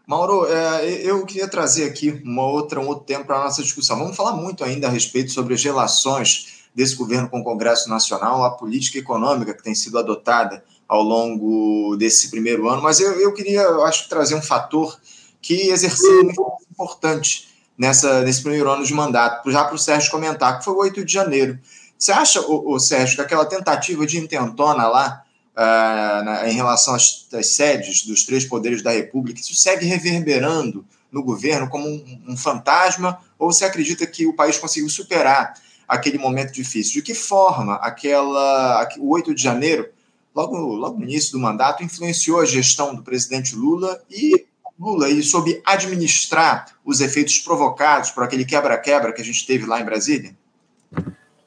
Mauro, 0.08 0.46
é, 0.46 0.86
eu 1.02 1.26
queria 1.26 1.48
trazer 1.48 1.86
aqui 1.86 2.22
uma 2.24 2.46
outra, 2.46 2.80
um 2.80 2.88
outro 2.88 3.06
tempo 3.06 3.26
para 3.26 3.38
a 3.38 3.44
nossa 3.46 3.62
discussão. 3.62 3.98
Vamos 3.98 4.16
falar 4.16 4.34
muito 4.34 4.64
ainda 4.64 4.88
a 4.88 4.90
respeito 4.90 5.32
sobre 5.32 5.54
as 5.54 5.64
relações 5.64 6.64
desse 6.76 6.96
governo 6.96 7.30
com 7.30 7.40
o 7.40 7.44
Congresso 7.44 7.90
Nacional, 7.90 8.44
a 8.44 8.52
política 8.52 8.98
econômica 8.98 9.54
que 9.54 9.64
tem 9.64 9.76
sido 9.76 9.98
adotada 9.98 10.64
ao 10.88 11.02
longo 11.02 11.96
desse 11.96 12.30
primeiro 12.30 12.68
ano, 12.70 12.82
mas 12.82 13.00
eu, 13.00 13.20
eu 13.20 13.34
queria, 13.34 13.62
eu 13.62 13.84
acho, 13.84 14.10
trazer 14.10 14.36
um 14.36 14.42
fator 14.42 15.00
que 15.44 15.70
exerceu 15.70 16.22
uma 16.22 16.32
influência 16.32 16.68
importante 16.72 17.48
nessa, 17.78 18.22
nesse 18.22 18.42
primeiro 18.42 18.72
ano 18.72 18.86
de 18.86 18.94
mandato, 18.94 19.52
já 19.52 19.66
para 19.66 19.76
o 19.76 19.78
Sérgio 19.78 20.10
comentar, 20.10 20.58
que 20.58 20.66
foi 20.66 20.74
o 20.74 20.78
8 20.78 21.04
de 21.04 21.14
janeiro. 21.14 21.60
Você 22.00 22.14
acha, 22.14 22.40
o 22.42 22.80
Sérgio, 22.80 23.18
que 23.18 23.22
aquela 23.22 23.46
tentativa 23.46 24.06
de 24.06 24.18
intentona 24.18 24.88
lá 24.88 25.24
uh, 25.54 26.24
na, 26.24 26.50
em 26.50 26.54
relação 26.54 26.96
às, 26.96 27.28
às, 27.34 27.48
sedes 27.48 28.06
dos 28.06 28.24
três 28.26 28.46
poderes 28.46 28.82
da 28.82 28.92
República, 28.92 29.42
isso 29.42 29.54
segue 29.54 29.86
reverberando 29.86 30.86
no 31.12 31.22
governo 31.22 31.70
como 31.70 31.88
um, 31.88 32.22
um 32.30 32.38
fantasma, 32.38 33.20
ou 33.38 33.52
você 33.52 33.66
acredita 33.66 34.08
que 34.08 34.26
o 34.26 34.34
país 34.34 34.58
conseguiu 34.58 34.90
superar 34.90 35.54
aquele 35.88 36.18
momento 36.18 36.54
difícil? 36.54 36.94
De 36.94 37.02
que 37.02 37.14
forma 37.14 37.76
aquela, 37.76 38.88
o 38.98 39.14
8 39.14 39.36
de 39.36 39.44
janeiro, 39.44 39.90
logo, 40.34 40.58
logo 40.58 40.98
no 40.98 41.04
início 41.04 41.34
do 41.34 41.40
mandato, 41.40 41.84
influenciou 41.84 42.40
a 42.40 42.46
gestão 42.46 42.96
do 42.96 43.04
presidente 43.04 43.56
Lula 43.56 44.02
e 44.10 44.46
Lula 44.80 45.10
e 45.10 45.22
soube 45.22 45.62
administrar 45.66 46.66
os 46.84 47.00
efeitos 47.02 47.40
provocados 47.40 48.12
por 48.12 48.24
aquele 48.24 48.46
quebra-quebra 48.46 49.14
que 49.14 49.22
a 49.22 49.26
gente 49.26 49.46
teve 49.46 49.66
lá 49.66 49.80
em 49.80 49.86
Brasília? 49.86 50.36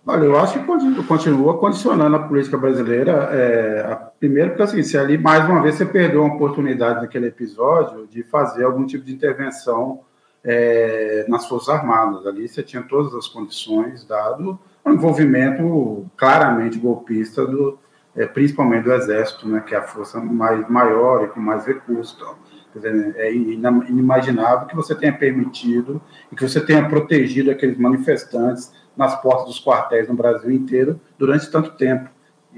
Olha, 0.06 0.24
eu 0.24 0.38
acho 0.38 0.60
que 0.60 1.02
continua 1.02 1.58
condicionando 1.58 2.14
a 2.14 2.20
política 2.20 2.56
brasileira. 2.56 3.28
É, 3.32 3.92
a, 3.92 3.96
primeiro, 3.96 4.50
porque 4.50 4.62
assim, 4.62 4.82
se 4.82 4.96
ali, 4.96 5.18
mais 5.18 5.44
uma 5.44 5.60
vez, 5.60 5.74
você 5.74 5.84
perdeu 5.84 6.22
a 6.22 6.28
oportunidade 6.28 7.00
naquele 7.00 7.26
episódio 7.26 8.06
de 8.06 8.22
fazer 8.22 8.64
algum 8.64 8.86
tipo 8.86 9.04
de 9.04 9.12
intervenção 9.12 10.00
é, 10.44 11.26
nas 11.28 11.48
Forças 11.48 11.70
Armadas. 11.70 12.24
Ali 12.24 12.46
você 12.46 12.62
tinha 12.62 12.82
todas 12.82 13.12
as 13.14 13.26
condições, 13.26 14.04
dado 14.04 14.56
o 14.84 14.90
envolvimento 14.92 16.06
claramente 16.16 16.78
golpista, 16.78 17.44
do, 17.44 17.76
é, 18.14 18.24
principalmente 18.26 18.84
do 18.84 18.92
Exército, 18.92 19.48
né, 19.48 19.60
que 19.66 19.74
é 19.74 19.78
a 19.78 19.82
força 19.82 20.20
mais, 20.20 20.68
maior 20.68 21.24
e 21.24 21.28
com 21.28 21.40
mais 21.40 21.66
recursos. 21.66 22.14
Então, 22.16 22.36
dizer, 22.76 23.14
é 23.16 23.32
inimaginável 23.32 24.66
que 24.66 24.76
você 24.76 24.94
tenha 24.94 25.12
permitido 25.12 26.00
e 26.30 26.36
que 26.36 26.46
você 26.46 26.60
tenha 26.60 26.88
protegido 26.88 27.50
aqueles 27.50 27.78
manifestantes 27.78 28.72
nas 28.96 29.20
portas 29.20 29.46
dos 29.46 29.62
quartéis 29.62 30.08
no 30.08 30.14
Brasil 30.14 30.50
inteiro 30.50 31.00
durante 31.18 31.50
tanto 31.50 31.70
tempo. 31.72 32.08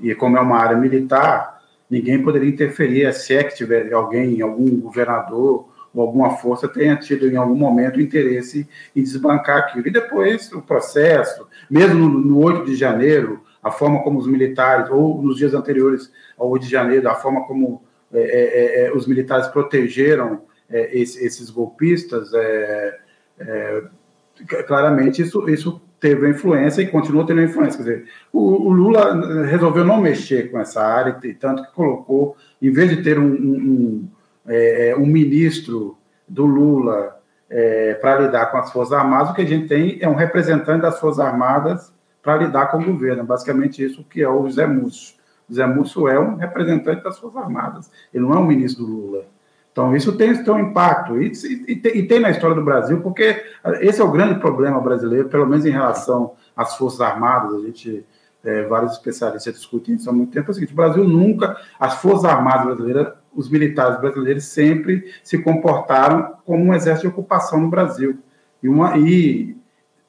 E 0.00 0.14
como 0.14 0.36
é 0.36 0.40
uma 0.40 0.58
área 0.58 0.76
militar, 0.76 1.60
ninguém 1.90 2.22
poderia 2.22 2.48
interferir, 2.48 3.12
se 3.12 3.34
é 3.34 3.42
que 3.42 3.56
tiver 3.56 3.92
alguém, 3.92 4.40
algum 4.40 4.78
governador 4.78 5.68
ou 5.94 6.02
alguma 6.02 6.36
força 6.36 6.68
tenha 6.68 6.96
tido 6.96 7.26
em 7.26 7.36
algum 7.36 7.56
momento 7.56 8.00
interesse 8.00 8.68
em 8.94 9.02
desbancar 9.02 9.58
aquilo. 9.58 9.88
E 9.88 9.90
depois 9.90 10.52
o 10.52 10.62
processo, 10.62 11.46
mesmo 11.68 11.94
no, 11.94 12.08
no 12.08 12.38
8 12.44 12.66
de 12.66 12.76
janeiro, 12.76 13.40
a 13.62 13.70
forma 13.70 14.02
como 14.02 14.18
os 14.18 14.26
militares, 14.26 14.90
ou 14.90 15.20
nos 15.20 15.36
dias 15.36 15.54
anteriores 15.54 16.12
ao 16.38 16.48
8 16.50 16.64
de 16.64 16.70
janeiro, 16.70 17.08
a 17.08 17.14
forma 17.14 17.46
como 17.46 17.82
é, 18.12 18.20
é, 18.20 18.86
é, 18.86 18.92
os 18.92 19.06
militares 19.06 19.48
protegeram 19.48 20.42
é, 20.70 20.98
esse, 20.98 21.24
esses 21.24 21.50
golpistas, 21.50 22.32
é, 22.34 22.98
é, 23.40 23.82
claramente 24.66 25.22
isso, 25.22 25.48
isso 25.48 25.80
teve 26.00 26.28
influência 26.28 26.82
e 26.82 26.86
continua 26.86 27.26
tendo 27.26 27.42
influência. 27.42 27.82
Quer 27.82 27.90
dizer, 27.90 28.08
o, 28.32 28.68
o, 28.68 28.72
Lula 28.72 29.44
resolveu 29.46 29.84
não 29.84 30.00
mexer 30.00 30.50
com 30.50 30.58
essa 30.60 30.82
área, 30.82 31.18
e 31.24 31.34
tanto 31.34 31.64
que 31.64 31.72
colocou, 31.72 32.36
em 32.60 32.70
vez 32.70 32.90
de 32.90 33.02
ter 33.02 33.18
um, 33.18 33.32
um, 33.32 34.08
é, 34.46 34.94
um 34.96 35.06
ministro 35.06 35.96
do 36.26 36.44
Lula 36.46 37.18
é, 37.50 37.94
para 37.94 38.20
lidar 38.20 38.46
com 38.46 38.58
as 38.58 38.70
Forças 38.70 38.92
Armadas, 38.92 39.30
o 39.30 39.34
que 39.34 39.42
a 39.42 39.46
gente 39.46 39.68
tem 39.68 39.98
é 40.00 40.08
um 40.08 40.14
representante 40.14 40.82
das 40.82 41.00
Forças 41.00 41.24
Armadas 41.24 41.92
para 42.22 42.36
lidar 42.36 42.66
com 42.70 42.78
o 42.78 42.84
governo. 42.84 43.24
Basicamente, 43.24 43.84
isso 43.84 44.04
que 44.04 44.22
é 44.22 44.28
o 44.28 44.44
José 44.44 44.66
Múcio. 44.66 45.17
José 45.48 45.66
Múcio 45.66 46.08
é 46.08 46.18
um 46.18 46.36
representante 46.36 47.02
das 47.02 47.18
Forças 47.18 47.42
Armadas, 47.42 47.90
ele 48.12 48.24
não 48.24 48.34
é 48.34 48.38
um 48.38 48.46
ministro 48.46 48.84
do 48.84 48.92
Lula. 48.92 49.24
Então, 49.72 49.94
isso 49.94 50.16
tem, 50.16 50.34
tem 50.42 50.52
um 50.52 50.58
impacto, 50.58 51.22
e, 51.22 51.32
e, 51.68 51.72
e, 51.72 52.02
tem 52.02 52.18
na 52.18 52.30
história 52.30 52.56
do 52.56 52.64
Brasil, 52.64 53.00
porque 53.00 53.44
esse 53.80 54.00
é 54.00 54.04
o 54.04 54.10
grande 54.10 54.40
problema 54.40 54.80
brasileiro, 54.80 55.28
pelo 55.28 55.46
menos 55.46 55.64
em 55.64 55.70
relação 55.70 56.32
às 56.56 56.76
Forças 56.76 57.00
Armadas, 57.00 57.54
a 57.54 57.60
gente, 57.60 58.04
é, 58.42 58.64
vários 58.64 58.92
especialistas 58.92 59.54
discutem 59.54 59.94
isso 59.94 60.10
há 60.10 60.12
muito 60.12 60.32
tempo, 60.32 60.48
é 60.48 60.50
o 60.50 60.54
seguinte, 60.54 60.72
o 60.72 60.76
Brasil 60.76 61.04
nunca, 61.04 61.56
as 61.78 61.94
Forças 62.02 62.24
Armadas 62.24 62.66
brasileiras, 62.66 63.12
os 63.32 63.48
militares 63.48 64.00
brasileiros 64.00 64.44
sempre 64.46 65.12
se 65.22 65.38
comportaram 65.38 66.34
como 66.44 66.64
um 66.64 66.74
exército 66.74 67.06
de 67.06 67.12
ocupação 67.12 67.60
no 67.60 67.68
Brasil, 67.68 68.18
e, 68.60 68.68
uma, 68.68 68.98
e 68.98 69.56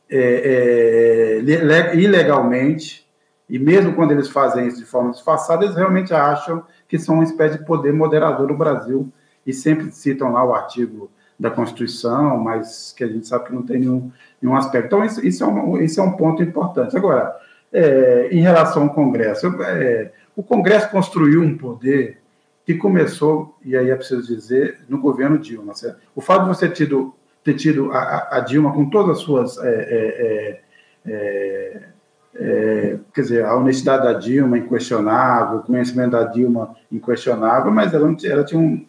é, 0.09 1.41
é, 1.41 1.95
ilegalmente, 1.95 3.07
e 3.49 3.57
mesmo 3.57 3.93
quando 3.93 4.11
eles 4.11 4.29
fazem 4.29 4.67
isso 4.67 4.77
de 4.77 4.85
forma 4.85 5.11
disfarçada, 5.11 5.63
eles 5.63 5.75
realmente 5.75 6.13
acham 6.13 6.63
que 6.87 6.99
são 6.99 7.15
uma 7.15 7.23
espécie 7.23 7.57
de 7.57 7.65
poder 7.65 7.91
moderador 7.91 8.47
no 8.47 8.57
Brasil, 8.57 9.11
e 9.45 9.53
sempre 9.53 9.91
citam 9.91 10.31
lá 10.31 10.43
o 10.43 10.53
artigo 10.53 11.09
da 11.39 11.49
Constituição, 11.49 12.37
mas 12.37 12.93
que 12.95 13.03
a 13.03 13.07
gente 13.07 13.27
sabe 13.27 13.45
que 13.45 13.53
não 13.53 13.63
tem 13.63 13.79
nenhum, 13.79 14.11
nenhum 14.41 14.55
aspecto. 14.55 14.87
Então, 14.87 15.03
isso, 15.03 15.25
isso, 15.25 15.43
é, 15.43 15.47
um, 15.47 15.81
isso 15.81 15.99
é 15.99 16.03
um 16.03 16.11
ponto 16.11 16.43
importante. 16.43 16.95
Agora, 16.95 17.35
é, 17.71 18.27
em 18.31 18.41
relação 18.41 18.83
ao 18.83 18.93
Congresso, 18.93 19.47
é, 19.63 20.11
o 20.35 20.43
Congresso 20.43 20.91
construiu 20.91 21.41
um 21.41 21.57
poder 21.57 22.21
que 22.65 22.75
começou, 22.75 23.57
e 23.63 23.75
aí 23.75 23.89
é 23.89 23.95
preciso 23.95 24.27
dizer, 24.27 24.81
no 24.87 24.99
governo 24.99 25.39
Dilma. 25.39 25.73
Certo? 25.73 25.99
O 26.13 26.21
fato 26.21 26.43
de 26.43 26.49
você 26.49 26.69
tido, 26.69 27.15
ter 27.43 27.55
tido 27.55 27.91
a, 27.91 28.37
a 28.37 28.39
Dilma 28.41 28.73
com 28.73 28.89
todas 28.89 29.17
as 29.17 29.23
suas. 29.23 29.57
É, 29.57 30.59
é, 32.35 32.97
quer 33.13 33.21
dizer, 33.21 33.45
a 33.45 33.55
honestidade 33.55 34.03
da 34.03 34.13
Dilma 34.13 34.57
inquestionável, 34.57 35.59
o 35.59 35.63
conhecimento 35.63 36.11
da 36.11 36.23
Dilma 36.23 36.75
inquestionável, 36.91 37.71
mas 37.71 37.93
ela, 37.93 38.15
ela 38.23 38.43
tinha 38.43 38.59
um, 38.59 38.85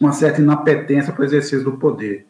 uma 0.00 0.12
certa 0.12 0.40
inapetência 0.40 1.12
para 1.12 1.22
o 1.22 1.24
exercício 1.24 1.64
do 1.64 1.72
poder. 1.72 2.26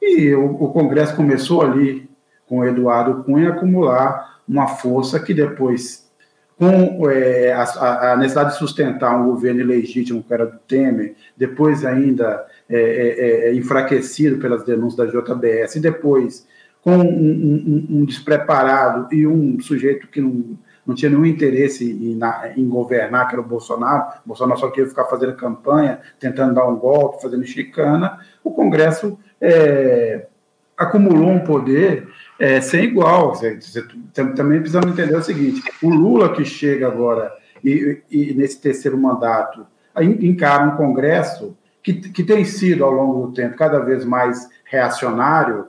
E 0.00 0.34
o, 0.34 0.44
o, 0.64 0.72
Congresso 0.72 1.14
começou 1.14 1.62
ali, 1.62 2.08
com 2.46 2.64
Eduardo 2.64 3.22
Cunha, 3.24 3.50
a 3.50 3.52
acumular 3.52 4.40
uma 4.48 4.66
força 4.66 5.18
que 5.20 5.32
depois, 5.32 6.10
com 6.58 7.08
é, 7.10 7.52
a, 7.52 8.12
a, 8.12 8.16
necessidade 8.16 8.52
de 8.52 8.58
sustentar 8.58 9.16
um 9.16 9.26
governo 9.26 9.60
ilegítimo, 9.60 10.22
que 10.22 10.32
era 10.32 10.46
do 10.46 10.58
Temer, 10.58 11.14
depois 11.36 11.84
ainda 11.84 12.44
é, 12.68 12.80
é, 12.80 13.48
é 13.48 13.54
enfraquecido 13.54 14.38
pelas 14.38 14.64
denúncias 14.64 15.12
da 15.12 15.20
JBS, 15.20 15.76
e 15.76 15.80
depois 15.80 16.46
com 16.82 16.96
um, 16.96 17.00
um, 17.00 17.86
um, 17.90 18.04
despreparado 18.04 19.08
e 19.14 19.24
um 19.26 19.58
sujeito 19.60 20.08
que 20.08 20.20
não, 20.20 20.58
não 20.84 20.94
tinha 20.94 21.10
nenhum 21.10 21.24
interesse 21.24 21.88
em, 21.88 22.18
em, 22.56 22.68
governar, 22.68 23.28
que 23.28 23.34
era 23.34 23.40
o 23.40 23.46
Bolsonaro, 23.46 24.14
o 24.24 24.28
Bolsonaro 24.28 24.58
só 24.58 24.68
queria 24.68 24.88
ficar 24.88 25.04
fazendo 25.04 25.36
campanha, 25.36 26.00
tentando 26.18 26.54
dar 26.54 26.66
um 26.66 26.76
golpe, 26.76 27.22
fazendo 27.22 27.44
chicana, 27.46 28.18
o 28.42 28.50
Congresso 28.50 29.16
é, 29.40 30.26
acumulou 30.76 31.30
um 31.30 31.40
poder 31.40 32.08
é, 32.38 32.60
sem 32.60 32.84
igual. 32.84 33.32
Também 34.12 34.58
precisamos 34.58 34.90
entender 34.90 35.16
o 35.16 35.22
seguinte: 35.22 35.62
o 35.80 35.88
Lula 35.88 36.34
que 36.34 36.44
chega 36.44 36.88
agora 36.88 37.32
e, 37.62 38.02
e 38.10 38.34
nesse 38.34 38.60
terceiro 38.60 38.98
mandato 38.98 39.64
encara 40.00 40.64
um 40.64 40.76
Congresso 40.76 41.56
que, 41.82 41.94
que 41.94 42.22
tem 42.24 42.44
sido, 42.44 42.84
ao 42.84 42.90
longo 42.90 43.26
do 43.26 43.32
tempo, 43.32 43.56
cada 43.56 43.78
vez 43.80 44.04
mais 44.04 44.48
reacionário, 44.64 45.66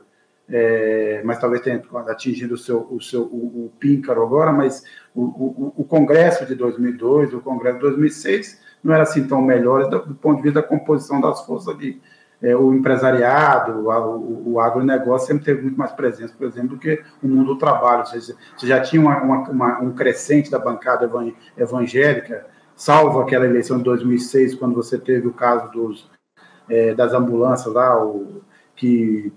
é, 0.56 1.20
mas 1.26 1.40
talvez 1.40 1.64
tenha 1.64 1.82
atingido 2.08 2.54
o 2.54 2.58
seu, 2.58 2.88
o 2.92 3.02
seu 3.02 3.24
o, 3.24 3.66
o 3.66 3.72
píncaro 3.80 4.22
agora, 4.22 4.54
mas 4.54 4.84
o, 5.16 5.24
o, 5.24 5.74
o, 5.78 5.84
Congresso 5.84 6.46
de 6.46 6.54
2002, 6.54 7.34
o 7.34 7.42
Congresso 7.42 7.78
de 7.78 7.82
2006, 7.82 8.62
não 8.84 8.94
era 8.94 9.02
assim 9.02 9.26
tão 9.26 9.42
melhor 9.42 9.90
do, 9.90 10.06
do 10.06 10.14
ponto 10.14 10.38
de 10.38 10.44
vista 10.44 10.62
da 10.62 10.68
composição 10.68 11.20
das 11.20 11.44
forças 11.44 11.74
ali. 11.74 12.00
É, 12.40 12.56
o 12.56 12.72
empresariado, 12.72 13.80
o, 13.80 14.52
o 14.52 14.60
agronegócio 14.60 15.26
sempre 15.26 15.44
teve 15.44 15.64
muito 15.64 15.78
mais 15.78 15.92
presença, 15.92 16.36
por 16.38 16.46
exemplo, 16.46 16.76
do 16.76 16.78
que 16.78 17.02
o 17.24 17.28
mundo 17.28 17.56
do 17.56 17.58
trabalho. 17.58 18.02
Ou 18.02 18.06
seja, 18.06 18.36
você 18.56 18.68
já 18.68 18.80
tinha 18.80 19.02
uma, 19.02 19.24
uma, 19.24 19.50
uma, 19.50 19.80
um 19.80 19.92
crescente 19.92 20.52
da 20.52 20.60
bancada 20.60 21.10
evangélica, 21.58 22.46
salvo 22.76 23.22
aquela 23.22 23.46
eleição 23.46 23.80
de 23.80 23.86
2006, 23.86 24.54
quando 24.54 24.76
você 24.76 25.00
teve 25.00 25.28
o 25.28 25.34
caso 25.34 25.72
dos, 25.72 26.12
é, 26.70 26.94
das 26.94 27.12
ambulâncias 27.12 27.74
lá, 27.74 28.06
o, 28.06 28.44
que 28.76 29.32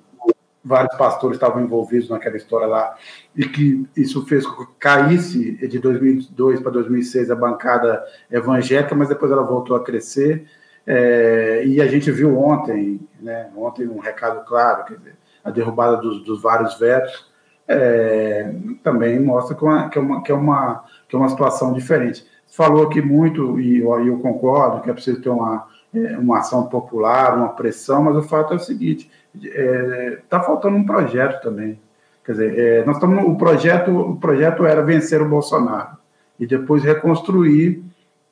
vários 0.66 0.96
pastores 0.96 1.37
estavam 1.37 1.62
envolvidos 1.62 2.11
naquela 2.11 2.37
história 2.37 2.66
lá, 2.66 2.96
e 3.37 3.46
que 3.46 3.87
isso 3.96 4.26
fez 4.26 4.44
com 4.44 4.66
que 4.66 4.72
caísse 4.81 5.52
de 5.68 5.79
2002 5.79 6.61
para 6.61 6.72
2006 6.72 7.31
a 7.31 7.37
bancada 7.37 8.05
evangélica, 8.31 8.94
mas 8.94 9.09
depois 9.09 9.31
ela 9.31 9.42
voltou 9.42 9.76
a 9.76 9.85
crescer. 9.85 10.44
É, 10.85 11.64
e 11.64 11.81
a 11.81 11.87
gente 11.87 12.11
viu 12.11 12.38
ontem, 12.38 13.00
né, 13.20 13.48
ontem 13.57 13.87
um 13.87 13.98
recado 13.98 14.44
claro, 14.44 14.85
quer 14.85 14.98
dizer, 14.98 15.16
a 15.44 15.50
derrubada 15.50 15.96
dos, 15.98 16.24
dos 16.24 16.42
vários 16.42 16.79
vetos, 16.79 17.31
é, 17.68 18.52
também 18.83 19.20
mostra 19.20 19.57
que, 19.57 19.64
é 19.64 19.68
uma, 19.68 19.88
que, 19.88 19.98
é 19.98 20.35
uma, 20.35 20.85
que 21.09 21.14
é 21.14 21.18
uma 21.18 21.29
situação 21.29 21.72
diferente. 21.72 22.26
Falou 22.48 22.87
aqui 22.87 23.00
muito, 23.00 23.61
e 23.61 23.81
eu, 23.81 24.07
eu 24.07 24.18
concordo, 24.18 24.81
que 24.81 24.90
é 24.90 24.92
preciso 24.92 25.20
ter 25.20 25.29
uma, 25.29 25.66
é, 25.94 26.16
uma 26.18 26.38
ação 26.38 26.66
popular, 26.66 27.37
uma 27.37 27.50
pressão, 27.50 28.02
mas 28.02 28.16
o 28.16 28.22
fato 28.22 28.52
é 28.52 28.57
o 28.57 28.61
seguinte: 28.61 29.11
está 29.42 29.61
é, 29.61 30.18
tá 30.29 30.40
faltando 30.40 30.77
um 30.77 30.87
projeto 30.87 31.42
também. 31.42 31.79
Quer 32.25 32.33
dizer, 32.33 32.59
é, 32.59 32.85
nós 32.85 32.96
estamos 32.96 33.25
o 33.25 33.37
projeto, 33.37 33.90
o 33.90 34.16
projeto 34.16 34.66
era 34.66 34.83
vencer 34.83 35.22
o 35.22 35.29
Bolsonaro 35.29 35.96
e 36.38 36.46
depois 36.46 36.83
reconstruir 36.83 37.83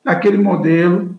aquele 0.03 0.37
modelo 0.37 1.17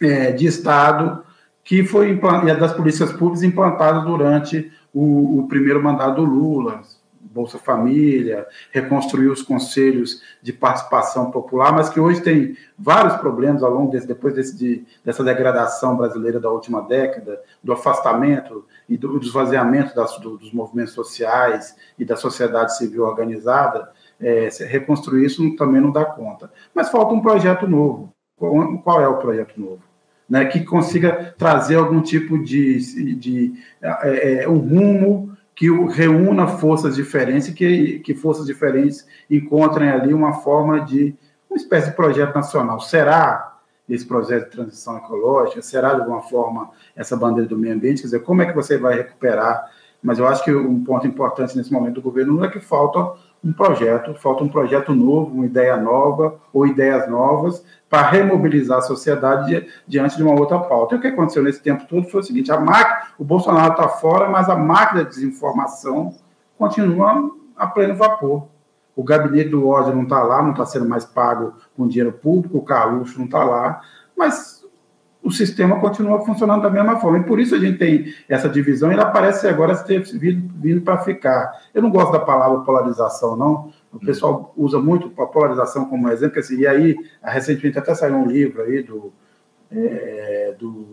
é, 0.00 0.32
de 0.32 0.46
Estado 0.46 1.22
que 1.62 1.84
foi 1.84 2.18
das 2.58 2.72
polícias 2.72 3.12
públicas 3.12 3.42
implantadas 3.42 4.04
durante 4.04 4.72
o, 4.92 5.40
o 5.40 5.48
primeiro 5.48 5.82
mandato 5.82 6.16
do 6.16 6.24
Lula, 6.24 6.80
Bolsa 7.20 7.58
Família, 7.58 8.46
reconstruir 8.72 9.28
os 9.28 9.42
conselhos 9.42 10.22
de 10.42 10.52
participação 10.52 11.30
popular, 11.30 11.72
mas 11.72 11.88
que 11.88 12.00
hoje 12.00 12.20
tem 12.22 12.56
vários 12.78 13.16
problemas 13.16 13.62
ao 13.62 13.70
longo 13.70 13.90
desse, 13.90 14.06
depois 14.06 14.34
desse, 14.34 14.56
de, 14.56 14.84
dessa 15.04 15.22
degradação 15.22 15.96
brasileira 15.96 16.40
da 16.40 16.50
última 16.50 16.82
década, 16.82 17.40
do 17.62 17.72
afastamento 17.72 18.64
e 18.88 18.96
do, 18.96 19.18
do 19.18 19.26
esvaziamento 19.26 19.94
das, 19.94 20.18
do, 20.18 20.38
dos 20.38 20.52
movimentos 20.52 20.94
sociais 20.94 21.76
e 21.98 22.04
da 22.04 22.16
sociedade 22.16 22.76
civil 22.76 23.04
organizada, 23.04 23.90
é, 24.20 24.48
reconstruir 24.66 25.24
isso 25.24 25.56
também 25.56 25.80
não 25.80 25.92
dá 25.92 26.04
conta. 26.04 26.50
Mas 26.74 26.88
falta 26.88 27.14
um 27.14 27.20
projeto 27.20 27.66
novo. 27.66 28.12
Qual, 28.36 28.78
qual 28.78 29.00
é 29.00 29.08
o 29.08 29.18
projeto 29.18 29.60
novo? 29.60 29.82
Né, 30.28 30.44
que 30.44 30.62
consiga 30.62 31.34
trazer 31.38 31.76
algum 31.76 32.02
tipo 32.02 32.42
de, 32.42 33.14
de 33.14 33.54
é, 33.80 34.42
é 34.42 34.48
um 34.48 34.58
rumo 34.58 35.27
que 35.58 35.68
reúna 35.88 36.46
forças 36.46 36.94
diferentes 36.94 37.48
e 37.48 37.52
que, 37.52 37.98
que 37.98 38.14
forças 38.14 38.46
diferentes 38.46 39.04
encontrem 39.28 39.88
ali 39.88 40.14
uma 40.14 40.34
forma 40.34 40.80
de 40.82 41.16
uma 41.50 41.56
espécie 41.56 41.90
de 41.90 41.96
projeto 41.96 42.32
nacional. 42.32 42.78
Será 42.78 43.58
esse 43.88 44.06
projeto 44.06 44.44
de 44.44 44.50
transição 44.52 44.96
ecológica? 44.96 45.60
Será 45.60 45.94
de 45.94 46.02
alguma 46.02 46.22
forma 46.22 46.70
essa 46.94 47.16
bandeira 47.16 47.48
do 47.48 47.58
meio 47.58 47.74
ambiente? 47.74 48.02
Quer 48.02 48.06
dizer, 48.06 48.20
como 48.20 48.40
é 48.40 48.46
que 48.46 48.54
você 48.54 48.78
vai 48.78 48.98
recuperar? 48.98 49.68
Mas 50.00 50.20
eu 50.20 50.28
acho 50.28 50.44
que 50.44 50.54
um 50.54 50.84
ponto 50.84 51.08
importante 51.08 51.56
nesse 51.56 51.72
momento 51.72 51.96
do 51.96 52.02
governo 52.02 52.44
é 52.44 52.48
que 52.48 52.60
falta 52.60 53.18
um 53.42 53.52
projeto, 53.52 54.14
falta 54.14 54.42
um 54.42 54.48
projeto 54.48 54.94
novo, 54.94 55.32
uma 55.32 55.46
ideia 55.46 55.76
nova 55.76 56.40
ou 56.52 56.66
ideias 56.66 57.08
novas 57.08 57.64
para 57.88 58.08
remobilizar 58.08 58.78
a 58.78 58.82
sociedade 58.82 59.66
diante 59.86 60.16
de 60.16 60.22
uma 60.22 60.38
outra 60.38 60.58
pauta. 60.58 60.94
E 60.94 60.98
o 60.98 61.00
que 61.00 61.06
aconteceu 61.08 61.42
nesse 61.42 61.62
tempo 61.62 61.86
todo 61.86 62.08
foi 62.08 62.20
o 62.20 62.24
seguinte: 62.24 62.50
a 62.52 62.60
máquina, 62.60 63.08
o 63.18 63.24
Bolsonaro 63.24 63.72
está 63.72 63.88
fora, 63.88 64.28
mas 64.28 64.48
a 64.48 64.56
máquina 64.56 65.04
de 65.04 65.10
desinformação 65.10 66.14
continua 66.58 67.30
a 67.56 67.66
pleno 67.66 67.94
vapor. 67.94 68.48
O 68.94 69.02
gabinete 69.04 69.50
do 69.50 69.68
ódio 69.68 69.94
não 69.94 70.02
está 70.02 70.22
lá, 70.22 70.42
não 70.42 70.50
está 70.50 70.66
sendo 70.66 70.88
mais 70.88 71.04
pago 71.04 71.54
com 71.76 71.86
dinheiro 71.86 72.12
público, 72.12 72.58
o 72.58 72.62
Carluxo 72.62 73.16
não 73.18 73.26
está 73.26 73.44
lá, 73.44 73.80
mas 74.16 74.57
o 75.22 75.30
sistema 75.30 75.80
continua 75.80 76.24
funcionando 76.24 76.62
da 76.62 76.70
mesma 76.70 76.98
forma. 77.00 77.18
E 77.18 77.24
por 77.24 77.40
isso 77.40 77.54
a 77.54 77.58
gente 77.58 77.78
tem 77.78 78.14
essa 78.28 78.48
divisão, 78.48 78.90
e 78.90 78.94
ela 78.94 79.06
parece 79.06 79.46
agora 79.46 79.76
ter 79.76 80.02
vindo, 80.02 80.52
vindo 80.56 80.80
para 80.80 80.98
ficar. 80.98 81.52
Eu 81.74 81.82
não 81.82 81.90
gosto 81.90 82.12
da 82.12 82.20
palavra 82.20 82.60
polarização, 82.60 83.36
não, 83.36 83.72
o 83.92 83.98
pessoal 83.98 84.52
usa 84.56 84.78
muito 84.78 85.10
a 85.20 85.26
polarização 85.26 85.86
como 85.86 86.08
exemplo, 86.08 86.38
assim, 86.38 86.58
e 86.58 86.66
aí, 86.66 86.96
recentemente 87.22 87.78
até 87.78 87.94
saiu 87.94 88.16
um 88.16 88.26
livro 88.26 88.62
aí 88.62 88.82
do, 88.82 89.12
é, 89.70 90.54
do, 90.58 90.86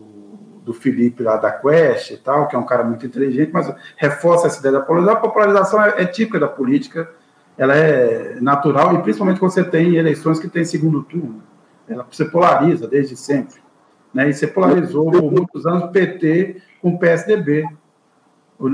do 0.63 0.73
Felipe 0.73 1.23
lá 1.23 1.37
da 1.37 1.51
Quest 1.51 2.11
e 2.11 2.17
tal, 2.17 2.47
que 2.47 2.55
é 2.55 2.59
um 2.59 2.65
cara 2.65 2.83
muito 2.83 3.05
inteligente, 3.05 3.51
mas 3.53 3.73
reforça 3.95 4.47
essa 4.47 4.59
ideia 4.59 4.73
da 4.73 4.81
polarização. 4.81 5.23
A 5.23 5.31
polarização 5.31 5.83
é, 5.83 6.01
é 6.01 6.05
típica 6.05 6.39
da 6.39 6.47
política, 6.47 7.09
ela 7.57 7.75
é 7.75 8.37
natural, 8.41 8.95
e 8.95 9.01
principalmente 9.01 9.39
quando 9.39 9.51
você 9.51 9.63
tem 9.63 9.95
eleições 9.95 10.39
que 10.39 10.47
tem 10.47 10.65
segundo 10.65 11.03
turno. 11.03 11.43
Ela 11.87 12.05
se 12.11 12.25
polariza 12.25 12.87
desde 12.87 13.15
sempre. 13.15 13.64
Né? 14.15 14.29
E 14.29 14.33
você 14.33 14.47
polarizou 14.47 15.11
por 15.11 15.29
muitos 15.29 15.65
anos 15.65 15.91
PT 15.91 16.61
com 16.81 16.97
PSDB. 16.97 17.67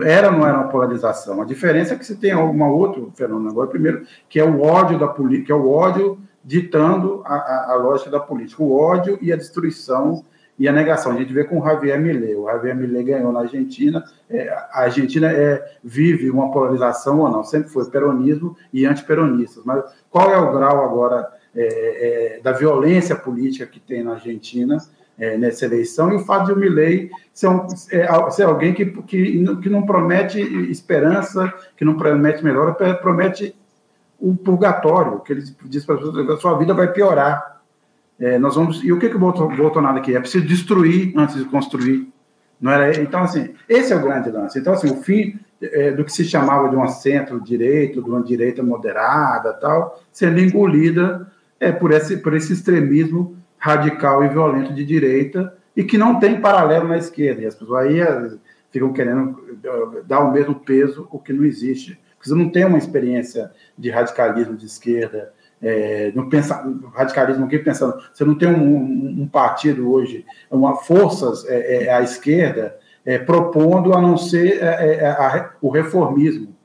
Era 0.06 0.28
ou 0.28 0.38
não 0.38 0.48
era 0.48 0.60
uma 0.60 0.68
polarização? 0.68 1.42
A 1.42 1.46
diferença 1.46 1.96
é 1.96 1.98
que 1.98 2.06
se 2.06 2.16
tem 2.18 2.32
alguma 2.32 2.68
outro 2.68 3.12
fenômeno 3.16 3.50
agora, 3.50 3.68
primeiro, 3.68 4.06
que 4.30 4.40
é 4.40 4.44
o 4.44 4.62
ódio 4.62 5.00
da 5.00 5.08
política, 5.08 5.48
que 5.48 5.52
é 5.52 5.56
o 5.56 5.68
ódio 5.68 6.20
ditando 6.46 7.24
a, 7.26 7.34
a, 7.34 7.72
a, 7.72 7.76
lógica 7.76 8.12
da 8.12 8.20
política, 8.20 8.62
o 8.62 8.72
ódio 8.72 9.18
e 9.20 9.34
a 9.34 9.36
destruição 9.36 10.24
e 10.60 10.68
a 10.68 10.72
negação. 10.72 11.14
A 11.14 11.16
gente 11.16 11.34
vê 11.34 11.44
com 11.44 11.60
o 11.60 11.66
Javier 11.66 12.00
Milei. 12.00 12.36
O 12.36 12.46
Javier 12.46 12.76
Milei 12.76 13.04
ganhou 13.04 13.32
na 13.32 13.40
Argentina. 13.40 14.04
É, 14.30 14.48
a 14.50 14.82
Argentina 14.82 15.32
é, 15.32 15.78
vive 15.84 16.30
uma 16.30 16.52
polarização 16.52 17.20
ou 17.20 17.32
não? 17.32 17.44
Sempre 17.44 17.70
foi 17.70 17.90
peronismo 17.90 18.56
e 18.72 18.86
antiperonistas. 18.86 19.64
Mas 19.66 19.84
qual 20.12 20.32
é 20.32 20.38
o 20.38 20.52
grau 20.52 20.86
agora 20.86 21.28
é, 21.56 22.36
é, 22.36 22.40
da 22.42 22.52
violência 22.52 23.16
política 23.16 23.66
que 23.66 23.80
tem 23.80 24.04
na 24.04 24.12
Argentina? 24.12 24.78
É, 25.22 25.38
nessa 25.38 25.66
eleição, 25.66 26.12
e 26.12 26.16
o 26.16 26.26
fato 26.26 26.48
de 26.48 26.54
o 26.54 26.56
Milley 26.58 27.12
ser, 27.32 27.48
um, 27.48 27.68
é, 27.92 28.32
ser 28.32 28.44
alguém 28.44 28.74
que, 28.74 28.88
que, 29.04 29.46
que 29.62 29.70
não 29.70 29.84
promete 29.84 30.42
esperança, 30.72 31.54
que 31.78 31.86
não 31.86 31.94
promete 31.94 32.44
melhora, 32.44 32.74
promete 32.96 33.56
o 34.20 34.36
purgatório, 34.36 35.20
que 35.20 35.32
ele 35.32 35.44
diz 35.66 35.86
para 35.86 35.96
as 35.96 36.02
pessoas, 36.02 36.30
a 36.30 36.38
sua 36.38 36.58
vida 36.58 36.74
vai 36.74 36.92
piorar. 36.92 37.62
É, 38.20 38.40
nós 38.40 38.56
vamos, 38.56 38.84
e 38.84 38.92
o 38.92 38.98
que, 38.98 39.10
que 39.10 39.16
o 39.16 39.20
Bolsonaro 39.20 40.00
aqui? 40.00 40.16
É 40.16 40.20
preciso 40.20 40.46
destruir 40.46 41.14
antes 41.16 41.36
de 41.36 41.46
construir. 41.46 42.12
Não 42.60 42.72
era, 42.72 43.00
então, 43.00 43.22
assim, 43.22 43.54
esse 43.70 43.94
é 43.94 43.96
o 43.96 44.02
grande 44.02 44.32
lance. 44.32 44.58
Então, 44.58 44.74
assim, 44.74 44.92
o 44.92 45.04
fim 45.04 45.40
é, 45.62 45.92
do 45.92 46.04
que 46.04 46.12
se 46.12 46.26
chamava 46.26 46.68
de 46.68 46.76
uma 46.76 46.88
centro-direita, 46.88 48.02
de 48.02 48.10
uma 48.10 48.24
direita 48.24 48.64
moderada, 48.64 49.54
tal, 49.54 50.02
sendo 50.12 50.40
engolida 50.40 51.32
é, 51.60 51.72
por, 51.72 51.92
esse, 51.92 52.18
por 52.18 52.34
esse 52.34 52.54
extremismo 52.54 53.40
radical 53.62 54.24
e 54.24 54.28
violento 54.28 54.74
de 54.74 54.84
direita 54.84 55.56
e 55.78 55.84
que 55.84 55.98
não 55.98 56.20
tem 56.20 56.42
paralelo 56.42 56.88
na 56.88 56.98
esquerda. 56.98 57.44
E 57.44 57.46
as 57.46 57.54
pessoas 57.54 57.86
aí 57.86 58.00
ficam 58.72 58.92
querendo 58.92 59.60
dar 60.08 60.22
o 60.22 60.32
mesmo 60.32 60.56
peso, 60.56 61.08
o 61.12 61.20
que 61.20 61.32
não 61.32 61.46
existe. 61.46 61.98
Porque 62.18 62.28
você 62.28 62.36
não 62.36 62.50
tem 62.50 62.66
uma 62.66 62.80
experiência 62.80 63.52
de 63.78 63.92
radicalismo 63.92 64.58
de 64.58 64.66
esquerda, 64.66 65.32
é, 65.62 66.12
não 66.16 66.28
pensa, 66.28 66.68
radicalismo 66.96 67.46
aqui 67.46 67.60
pensando, 67.60 68.02
você 68.12 68.26
não 68.26 68.36
tem 68.36 68.50
um, 68.50 68.78
um, 68.78 69.22
um 69.22 69.28
partido 69.28 69.92
hoje, 69.92 70.26
uma 70.50 70.76
forças 70.76 71.46
é, 71.46 71.84
é, 71.84 71.94
à 71.94 72.02
esquerda 72.02 72.76
propondo 73.26 73.94
a 73.96 74.02
não 74.02 74.16
ser 74.16 74.64
a, 74.64 75.56
o 75.60 75.70
reformismo 75.70 76.56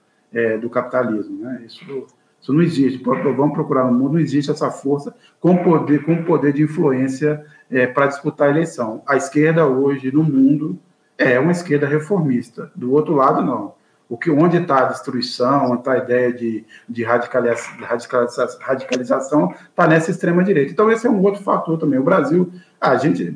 do 0.60 0.68
capitalismo. 0.68 1.42
Né? 1.42 1.62
Isso, 1.64 2.06
isso 2.40 2.52
não 2.52 2.62
existe. 2.62 3.02
Vamos 3.02 3.54
procurar 3.54 3.84
no 3.84 3.98
mundo, 3.98 4.14
não 4.14 4.20
existe 4.20 4.50
essa 4.50 4.70
força 4.70 5.14
com 5.40 5.56
poder, 5.56 6.04
com 6.04 6.22
poder 6.22 6.52
de 6.52 6.62
influência 6.62 7.44
para 7.94 8.06
disputar 8.06 8.48
a 8.48 8.50
eleição. 8.50 9.02
A 9.06 9.16
esquerda 9.16 9.66
hoje 9.66 10.12
no 10.12 10.22
mundo 10.22 10.78
é 11.18 11.38
uma 11.40 11.52
esquerda 11.52 11.86
reformista. 11.86 12.70
Do 12.74 12.92
outro 12.92 13.14
lado, 13.14 13.42
não. 13.42 13.74
O 14.08 14.16
que, 14.16 14.30
onde 14.30 14.58
está 14.58 14.82
a 14.82 14.84
destruição, 14.84 15.72
onde 15.72 15.80
está 15.80 15.92
a 15.94 15.98
ideia 15.98 16.32
de, 16.32 16.64
de 16.88 17.02
radicalização, 17.02 17.74
radicalização, 18.60 19.52
está 19.68 19.88
nessa 19.88 20.12
extrema-direita. 20.12 20.70
Então, 20.70 20.90
esse 20.92 21.08
é 21.08 21.10
um 21.10 21.20
outro 21.22 21.42
fator 21.42 21.76
também. 21.76 21.98
O 21.98 22.04
Brasil, 22.04 22.52
a 22.80 22.94
gente, 22.94 23.34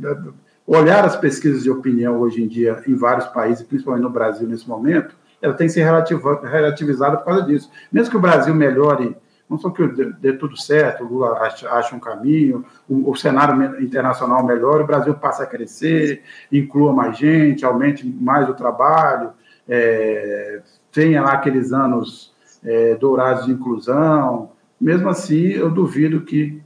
olhar 0.64 1.04
as 1.04 1.16
pesquisas 1.16 1.64
de 1.64 1.70
opinião 1.70 2.20
hoje 2.20 2.44
em 2.44 2.46
dia 2.46 2.80
em 2.86 2.94
vários 2.94 3.26
países, 3.26 3.66
principalmente 3.66 4.04
no 4.04 4.10
Brasil 4.10 4.46
nesse 4.46 4.68
momento, 4.68 5.16
ela 5.40 5.54
tem 5.54 5.66
que 5.66 5.72
ser 5.72 5.84
relativizada 5.84 7.16
por 7.16 7.24
causa 7.24 7.42
disso. 7.42 7.70
Mesmo 7.90 8.10
que 8.10 8.16
o 8.16 8.20
Brasil 8.20 8.54
melhore, 8.54 9.16
não 9.48 9.58
só 9.58 9.70
que 9.70 9.86
dê 10.20 10.32
tudo 10.34 10.56
certo, 10.56 11.04
o 11.04 11.08
Lula 11.08 11.38
ache 11.40 11.94
um 11.94 12.00
caminho, 12.00 12.64
o, 12.88 13.10
o 13.10 13.16
cenário 13.16 13.82
internacional 13.82 14.44
melhore, 14.44 14.84
o 14.84 14.86
Brasil 14.86 15.14
passe 15.14 15.42
a 15.42 15.46
crescer, 15.46 16.22
inclua 16.52 16.92
mais 16.92 17.18
gente, 17.18 17.64
aumente 17.64 18.06
mais 18.06 18.48
o 18.48 18.54
trabalho, 18.54 19.32
é, 19.68 20.60
tenha 20.92 21.22
lá 21.22 21.32
aqueles 21.32 21.72
anos 21.72 22.34
é, 22.64 22.94
dourados 22.94 23.46
de 23.46 23.52
inclusão, 23.52 24.50
mesmo 24.80 25.08
assim, 25.08 25.48
eu 25.48 25.70
duvido 25.70 26.22
que 26.22 26.62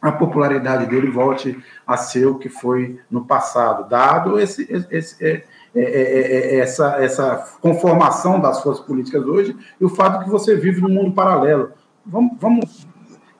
a 0.00 0.12
popularidade 0.12 0.86
dele 0.86 1.10
volte 1.10 1.58
a 1.86 1.96
ser 1.96 2.26
o 2.26 2.38
que 2.38 2.48
foi 2.48 3.00
no 3.10 3.24
passado, 3.24 3.88
dado 3.88 4.38
esse, 4.38 4.68
esse, 4.90 5.24
é, 5.24 5.44
é, 5.80 6.56
é, 6.56 6.58
essa, 6.58 7.02
essa 7.02 7.56
conformação 7.60 8.40
das 8.40 8.62
forças 8.62 8.84
políticas 8.84 9.24
hoje 9.24 9.56
e 9.80 9.84
o 9.84 9.88
fato 9.88 10.24
que 10.24 10.30
você 10.30 10.54
vive 10.56 10.80
num 10.80 10.88
mundo 10.88 11.12
paralelo. 11.12 11.72
Vamos, 12.04 12.32
vamos 12.38 12.86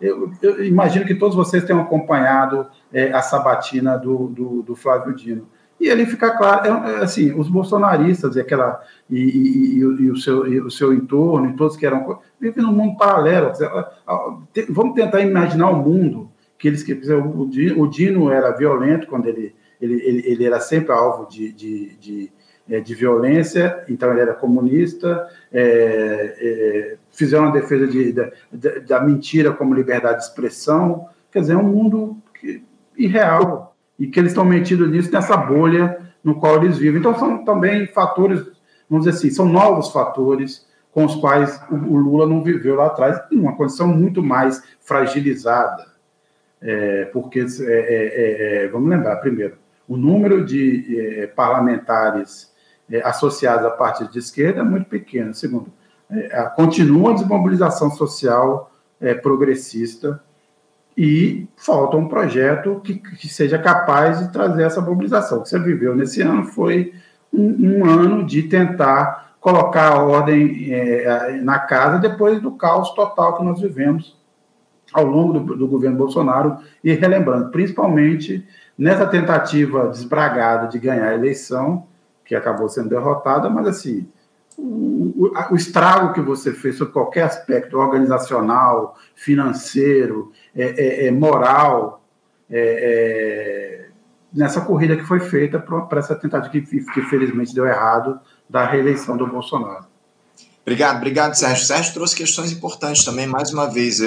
eu, 0.00 0.30
eu 0.42 0.64
imagino 0.64 1.06
que 1.06 1.14
todos 1.14 1.36
vocês 1.36 1.64
tenham 1.64 1.80
acompanhado 1.80 2.66
a 3.12 3.22
sabatina 3.22 3.96
do, 3.96 4.28
do, 4.28 4.62
do 4.62 4.76
Flávio 4.76 5.14
Dino 5.14 5.46
e 5.80 5.90
ali 5.90 6.06
fica 6.06 6.30
claro, 6.30 6.66
é, 6.66 6.94
é, 6.94 6.96
assim, 7.02 7.32
os 7.38 7.48
bolsonaristas 7.48 8.36
e 8.36 8.40
aquela 8.40 8.80
e, 9.10 9.18
e, 9.18 9.74
e, 9.74 9.78
e 9.78 10.10
o, 10.10 10.16
seu, 10.16 10.40
o 10.64 10.70
seu 10.70 10.94
entorno, 10.94 11.50
e 11.50 11.56
todos 11.56 11.76
que 11.76 11.84
eram 11.84 12.18
vivem 12.40 12.64
num 12.64 12.72
mundo 12.72 12.96
paralelo. 12.96 13.52
Vamos 14.70 14.94
tentar 14.94 15.20
imaginar 15.20 15.70
um 15.70 15.82
mundo 15.82 16.30
que 16.58 16.68
eles 16.68 16.82
que 16.82 16.92
o 16.92 17.82
o 17.82 17.86
Dino 17.86 18.30
era 18.30 18.56
violento 18.56 19.06
quando 19.06 19.26
ele 19.26 19.54
ele, 19.84 20.02
ele, 20.02 20.22
ele 20.26 20.44
era 20.44 20.60
sempre 20.60 20.92
alvo 20.92 21.28
de, 21.28 21.52
de, 21.52 21.96
de, 21.96 22.32
é, 22.68 22.80
de, 22.80 22.94
violência, 22.94 23.84
então 23.88 24.10
ele 24.10 24.20
era 24.20 24.32
comunista, 24.32 25.28
é, 25.52 26.34
é, 26.38 26.96
fizeram 27.12 27.46
a 27.46 27.50
defesa 27.50 27.86
de, 27.86 28.12
da, 28.12 28.30
da 28.86 29.00
mentira 29.00 29.52
como 29.52 29.74
liberdade 29.74 30.18
de 30.18 30.24
expressão, 30.24 31.08
quer 31.30 31.40
dizer, 31.40 31.52
é 31.52 31.56
um 31.58 31.64
mundo 31.64 32.16
que, 32.40 32.62
irreal 32.96 33.76
e 33.98 34.06
que 34.06 34.18
eles 34.18 34.32
estão 34.32 34.44
metidos 34.44 34.90
nisso, 34.90 35.12
nessa 35.12 35.36
bolha 35.36 35.98
no 36.22 36.36
qual 36.36 36.56
eles 36.56 36.78
vivem. 36.78 37.00
Então, 37.00 37.16
são 37.18 37.44
também 37.44 37.86
fatores, 37.86 38.40
vamos 38.88 39.04
dizer 39.04 39.18
assim, 39.18 39.30
são 39.30 39.46
novos 39.46 39.90
fatores 39.90 40.66
com 40.90 41.04
os 41.04 41.16
quais 41.16 41.60
o, 41.70 41.96
Lula 41.96 42.26
não 42.26 42.42
viveu 42.42 42.76
lá 42.76 42.86
atrás, 42.86 43.20
em 43.30 43.38
uma 43.38 43.56
condição 43.56 43.88
muito 43.88 44.22
mais 44.22 44.62
fragilizada. 44.80 45.92
É, 46.62 47.04
porque, 47.06 47.40
é, 47.40 47.44
é, 47.66 48.64
é 48.64 48.68
vamos 48.68 48.88
lembrar, 48.88 49.16
primeiro, 49.16 49.58
o 49.88 49.96
número 49.96 50.44
de 50.44 50.98
é, 50.98 51.26
parlamentares 51.26 52.52
associados 53.02 53.64
a 53.64 53.70
partidos 53.70 54.12
de 54.12 54.18
esquerda 54.18 54.60
é 54.60 54.62
muito 54.62 54.86
pequeno. 54.88 55.32
Segundo, 55.32 55.72
continua 56.54 57.12
a 57.12 57.14
desmobilização 57.14 57.90
social 57.90 58.70
progressista, 59.22 60.22
e 60.96 61.48
falta 61.56 61.96
um 61.96 62.08
projeto 62.08 62.80
que, 62.82 62.94
que, 62.94 63.28
seja 63.28 63.58
capaz 63.58 64.20
de 64.20 64.32
trazer 64.32 64.62
essa 64.62 64.80
mobilização. 64.80 65.38
O 65.38 65.42
que 65.42 65.48
você 65.48 65.58
viveu 65.58 65.94
nesse 65.94 66.22
ano 66.22 66.44
foi 66.44 66.94
um, 67.32 67.80
um 67.80 67.84
ano 67.84 68.24
de 68.24 68.44
tentar 68.44 69.34
colocar 69.40 69.92
a 69.92 70.02
ordem 70.02 70.72
é, 70.72 71.40
na 71.42 71.58
casa 71.58 71.98
depois 71.98 72.40
do 72.40 72.52
caos 72.52 72.90
total 72.94 73.36
que 73.36 73.44
nós 73.44 73.60
vivemos 73.60 74.16
ao 74.92 75.04
longo 75.04 75.40
do, 75.40 75.56
do 75.56 75.66
governo 75.66 75.96
Bolsonaro 75.96 76.58
e 76.82 76.92
relembrando, 76.92 77.50
principalmente 77.50 78.46
nessa 78.76 79.06
tentativa 79.06 79.88
desbragada 79.88 80.68
de 80.68 80.78
ganhar 80.78 81.08
a 81.08 81.14
eleição, 81.14 81.86
que 82.24 82.34
acabou 82.34 82.68
sendo 82.68 82.88
derrotada, 82.88 83.48
mas 83.50 83.66
assim, 83.66 84.08
o, 84.56 85.30
o, 85.50 85.56
estrago 85.56 86.12
que 86.12 86.20
você 86.20 86.52
fez 86.52 86.76
sobre 86.76 86.92
qualquer 86.92 87.22
aspecto 87.22 87.76
organizacional, 87.76 88.96
financeiro, 89.14 90.32
é, 90.54 91.04
é, 91.04 91.06
é 91.06 91.10
moral, 91.10 92.02
é, 92.50 92.60
é, 92.60 93.88
nessa 94.32 94.60
corrida 94.60 94.96
que 94.96 95.04
foi 95.04 95.20
feita 95.20 95.58
para 95.58 95.98
essa 95.98 96.14
tentativa 96.14 96.50
que, 96.50 96.60
que 96.60 97.02
felizmente 97.02 97.54
deu 97.54 97.66
errado 97.66 98.18
da 98.48 98.64
reeleição 98.64 99.16
do 99.16 99.26
Bolsonaro. 99.26 99.86
Obrigado, 100.66 100.96
obrigado, 100.96 101.34
Sérgio. 101.34 101.66
Sérgio 101.66 101.92
trouxe 101.92 102.16
questões 102.16 102.50
importantes 102.50 103.04
também, 103.04 103.26
mais 103.26 103.52
uma 103.52 103.66
vez. 103.66 103.98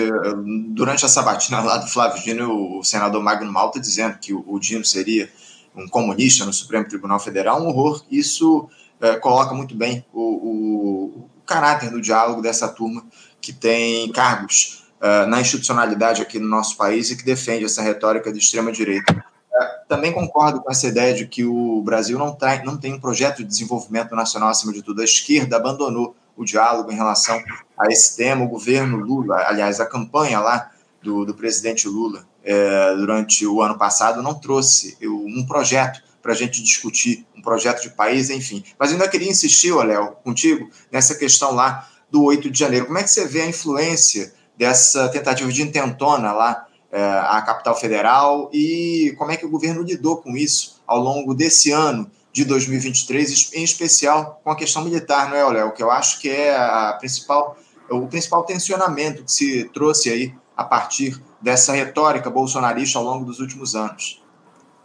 Durante 0.70 1.06
a 1.06 1.08
sabatina 1.08 1.62
lá 1.62 1.78
do 1.78 1.88
Flávio 1.88 2.24
Dino, 2.24 2.80
o 2.80 2.84
senador 2.84 3.22
Magno 3.22 3.52
Malta 3.52 3.80
dizendo 3.80 4.18
que 4.18 4.34
o 4.34 4.60
Dino 4.60 4.84
seria 4.84 5.30
um 5.76 5.88
comunista 5.88 6.44
no 6.46 6.52
Supremo 6.52 6.88
Tribunal 6.88 7.20
Federal, 7.20 7.62
um 7.62 7.68
horror. 7.68 8.04
Isso 8.10 8.68
é, 9.00 9.16
coloca 9.18 9.54
muito 9.54 9.76
bem 9.76 10.04
o, 10.12 10.22
o, 10.22 11.06
o, 11.06 11.30
caráter 11.46 11.92
do 11.92 12.02
diálogo 12.02 12.42
dessa 12.42 12.68
turma 12.68 13.06
que 13.40 13.54
tem 13.54 14.12
cargos 14.12 14.84
uh, 15.00 15.26
na 15.28 15.40
institucionalidade 15.40 16.22
aqui 16.22 16.40
no 16.40 16.48
nosso 16.48 16.76
país 16.76 17.10
e 17.10 17.16
que 17.16 17.24
defende 17.24 17.64
essa 17.64 17.82
retórica 17.82 18.34
de 18.34 18.40
extrema-direita. 18.40 19.14
Uh, 19.14 19.88
também 19.88 20.12
concordo 20.12 20.62
com 20.62 20.70
essa 20.70 20.88
ideia 20.88 21.14
de 21.14 21.28
que 21.28 21.46
o 21.46 21.82
Brasil 21.84 22.18
não, 22.18 22.36
não 22.66 22.76
tem 22.76 22.96
um 22.96 23.00
projeto 23.00 23.38
de 23.38 23.46
desenvolvimento 23.46 24.14
nacional 24.16 24.50
acima 24.50 24.74
de 24.74 24.82
tudo. 24.82 25.02
A 25.02 25.06
esquerda 25.06 25.56
abandonou 25.56 26.16
o 26.38 26.46
diálogo 26.46 26.92
em 26.92 26.96
relação 26.96 27.42
a 27.78 27.88
esse 27.92 28.16
tema. 28.16 28.46
O 28.46 28.48
governo 28.48 28.98
Lula, 28.98 29.44
aliás, 29.48 29.80
a 29.80 29.86
campanha 29.86 30.40
lá 30.40 30.72
do, 31.02 31.26
do 31.26 31.34
presidente 31.34 31.88
Lula 31.88 32.26
é, 32.44 32.96
durante 32.96 33.46
o 33.46 33.62
ano 33.62 33.78
passado 33.78 34.22
não 34.22 34.34
trouxe 34.34 34.98
um 35.02 35.46
projeto 35.46 36.02
para 36.22 36.34
a 36.34 36.36
gente 36.36 36.62
discutir 36.62 37.26
um 37.36 37.42
projeto 37.42 37.82
de 37.82 37.90
país, 37.90 38.30
enfim. 38.30 38.64
Mas 38.78 38.92
ainda 38.92 39.08
queria 39.08 39.30
insistir, 39.30 39.74
Léo, 39.74 40.16
contigo, 40.24 40.70
nessa 40.92 41.16
questão 41.16 41.54
lá 41.54 41.88
do 42.12 42.24
8 42.24 42.50
de 42.50 42.60
janeiro. 42.60 42.86
Como 42.86 42.98
é 42.98 43.04
que 43.04 43.10
você 43.10 43.26
vê 43.26 43.42
a 43.42 43.48
influência 43.48 44.34
dessa 44.58 45.08
tentativa 45.10 45.52
de 45.52 45.62
intentona 45.62 46.32
lá 46.32 46.68
é, 46.92 47.02
à 47.02 47.42
capital 47.42 47.76
federal 47.76 48.50
e 48.54 49.14
como 49.18 49.32
é 49.32 49.38
que 49.38 49.46
o 49.46 49.50
governo 49.50 49.84
lidou 49.84 50.18
com 50.18 50.36
isso 50.36 50.82
ao 50.88 51.00
longo 51.00 51.34
desse 51.34 51.72
ano 51.72 52.10
de 52.38 52.46
2023, 52.46 53.52
em 53.56 53.64
especial 53.64 54.40
com 54.44 54.52
a 54.52 54.56
questão 54.56 54.84
militar, 54.84 55.28
não 55.28 55.38
é, 55.38 55.54
Léo? 55.54 55.74
Que 55.74 55.82
eu 55.82 55.90
acho 55.90 56.22
que 56.22 56.30
é 56.30 56.56
a 56.56 56.96
principal, 57.00 57.58
o 57.90 58.08
principal 58.08 58.44
tensionamento 58.44 59.24
que 59.24 59.32
se 59.32 59.68
trouxe 59.70 60.12
aí 60.12 60.34
a 60.56 60.64
partir 60.64 61.20
dessa 61.42 61.74
retórica 61.74 62.30
bolsonarista 62.30 63.00
ao 63.00 63.06
longo 63.06 63.26
dos 63.26 63.40
últimos 63.40 63.76
anos. 63.76 64.24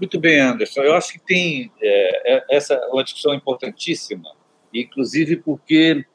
Muito 0.00 0.18
bem, 0.18 0.40
Anderson. 0.40 0.80
Eu 0.80 0.94
acho 0.94 1.12
que 1.12 1.18
tem 1.18 1.70
é, 1.78 2.36
é 2.36 2.56
essa 2.56 2.72
é 2.72 2.86
uma 2.86 3.04
discussão 3.04 3.34
importantíssima, 3.34 4.34
inclusive 4.72 5.36
porque 5.36 6.06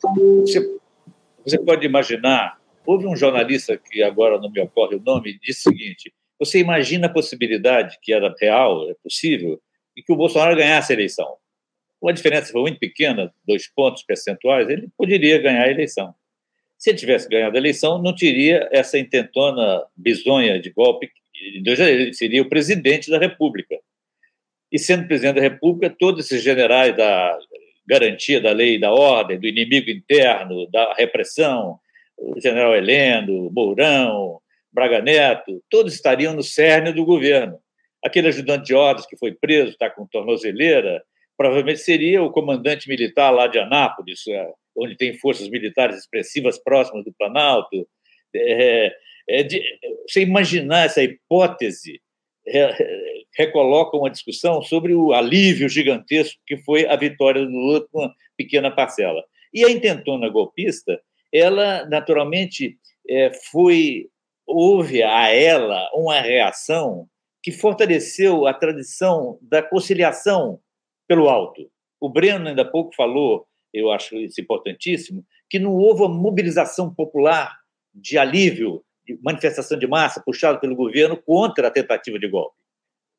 você, 0.42 0.80
você 1.46 1.60
pode 1.60 1.86
imaginar. 1.86 2.58
Houve 2.84 3.06
um 3.06 3.16
jornalista 3.16 3.78
que 3.78 4.02
agora 4.02 4.40
não 4.40 4.50
me 4.50 4.60
ocorre 4.60 4.96
o 4.96 5.04
nome, 5.04 5.38
disse 5.40 5.70
o 5.70 5.72
seguinte: 5.72 6.12
você 6.40 6.58
imagina 6.58 7.06
a 7.06 7.14
possibilidade 7.14 8.00
que 8.02 8.12
era 8.12 8.34
real, 8.42 8.90
é 8.90 8.96
possível, 9.04 9.62
e 9.98 10.04
que 10.04 10.14
o 10.14 10.16
Bolsonaro 10.16 10.56
ganhasse 10.56 10.94
a 10.94 10.96
eleição. 10.96 11.36
Uma 12.00 12.14
diferença 12.14 12.52
foi 12.52 12.62
muito 12.62 12.80
pequena, 12.80 13.34
dois 13.46 13.68
pontos 13.68 14.04
percentuais, 14.04 14.70
ele 14.70 14.88
poderia 14.96 15.42
ganhar 15.42 15.64
a 15.64 15.72
eleição. 15.72 16.14
Se 16.78 16.92
ele 16.92 17.00
tivesse 17.00 17.28
ganhado 17.28 17.56
a 17.56 17.60
eleição, 17.60 18.00
não 18.02 18.16
teria 18.16 18.70
essa 18.72 19.00
intentona 19.00 19.84
bizonha 19.98 20.62
de 20.62 20.70
golpe 20.70 21.12
ele 21.40 22.14
seria 22.14 22.42
o 22.42 22.50
presidente 22.50 23.10
da 23.10 23.18
República. 23.18 23.78
E 24.72 24.80
sendo 24.80 25.08
presidente 25.08 25.36
da 25.36 25.42
República, 25.42 25.96
todos 25.98 26.26
esses 26.26 26.44
generais 26.44 26.96
da 26.96 27.38
garantia 27.88 28.42
da 28.42 28.52
lei 28.52 28.76
e 28.76 28.80
da 28.80 28.92
ordem, 28.92 29.40
do 29.40 29.48
inimigo 29.48 29.90
interno, 29.90 30.70
da 30.70 30.94
repressão, 30.94 31.80
o 32.18 32.40
general 32.40 32.76
Heleno, 32.76 33.50
Mourão, 33.52 34.40
Braga 34.74 35.02
Neto, 35.02 35.64
todos 35.70 35.94
estariam 35.94 36.34
no 36.34 36.44
cerne 36.44 36.92
do 36.92 37.06
governo. 37.06 37.58
Aquele 38.04 38.28
ajudante 38.28 38.68
de 38.68 38.76
ordens 38.76 39.08
que 39.08 39.18
foi 39.18 39.34
preso, 39.34 39.72
está 39.72 39.90
com 39.90 40.08
tornozeleira, 40.08 41.04
provavelmente 41.38 41.80
seria 41.80 42.24
o 42.24 42.32
comandante 42.32 42.90
militar 42.90 43.32
lá 43.32 43.48
de 43.48 43.60
Anápolis, 43.60 44.26
é, 44.28 44.50
onde 44.76 44.96
tem 44.96 45.18
forças 45.18 45.50
militares 45.50 45.98
expressivas 45.98 46.62
próximas 46.62 47.04
do 47.04 47.14
Planalto. 47.14 47.88
É, 48.36 48.92
é 49.30 49.44
de, 49.44 49.62
você 50.08 50.22
imaginar 50.22 50.86
essa 50.86 51.04
hipótese 51.04 52.02
é, 52.48 52.74
recoloca 53.38 53.98
uma 53.98 54.10
discussão 54.10 54.62
sobre 54.62 54.94
o 54.94 55.14
alívio 55.14 55.68
gigantesco 55.68 56.40
que 56.46 56.58
foi 56.58 56.88
a 56.88 56.96
vitória 56.96 57.44
do 57.44 57.52
Lula 57.52 57.86
com 57.92 58.00
uma 58.00 58.14
pequena 58.38 58.72
parcela. 58.72 59.24
E 59.54 59.66
a 59.66 59.70
intentona 59.70 60.30
golpista, 60.30 61.00
ela 61.34 61.86
naturalmente 61.88 62.78
é, 63.10 63.32
foi 63.52 64.08
houve 64.46 65.04
a 65.04 65.28
ela 65.28 65.90
uma 65.94 66.22
reação 66.22 67.06
que 67.48 67.52
fortaleceu 67.54 68.46
a 68.46 68.54
tradição 68.54 69.40
da 69.42 69.64
conciliação 69.64 70.60
pelo 71.08 71.30
alto. 71.30 71.72
O 71.98 72.10
Breno 72.10 72.50
ainda 72.50 72.64
há 72.64 72.70
pouco 72.70 72.94
falou, 72.94 73.48
eu 73.74 73.90
acho 73.90 74.18
isso 74.18 74.42
importantíssimo, 74.42 75.26
que 75.50 75.58
não 75.58 75.74
houve 75.74 76.02
uma 76.02 76.14
mobilização 76.14 76.94
popular 76.94 77.58
de 77.96 78.18
alívio, 78.18 78.84
de 79.06 79.18
manifestação 79.24 79.80
de 79.80 79.88
massa 79.88 80.22
puxada 80.22 80.60
pelo 80.60 80.76
governo 80.76 81.16
contra 81.16 81.70
a 81.70 81.72
tentativa 81.72 82.20
de 82.20 82.28
golpe. 82.28 82.58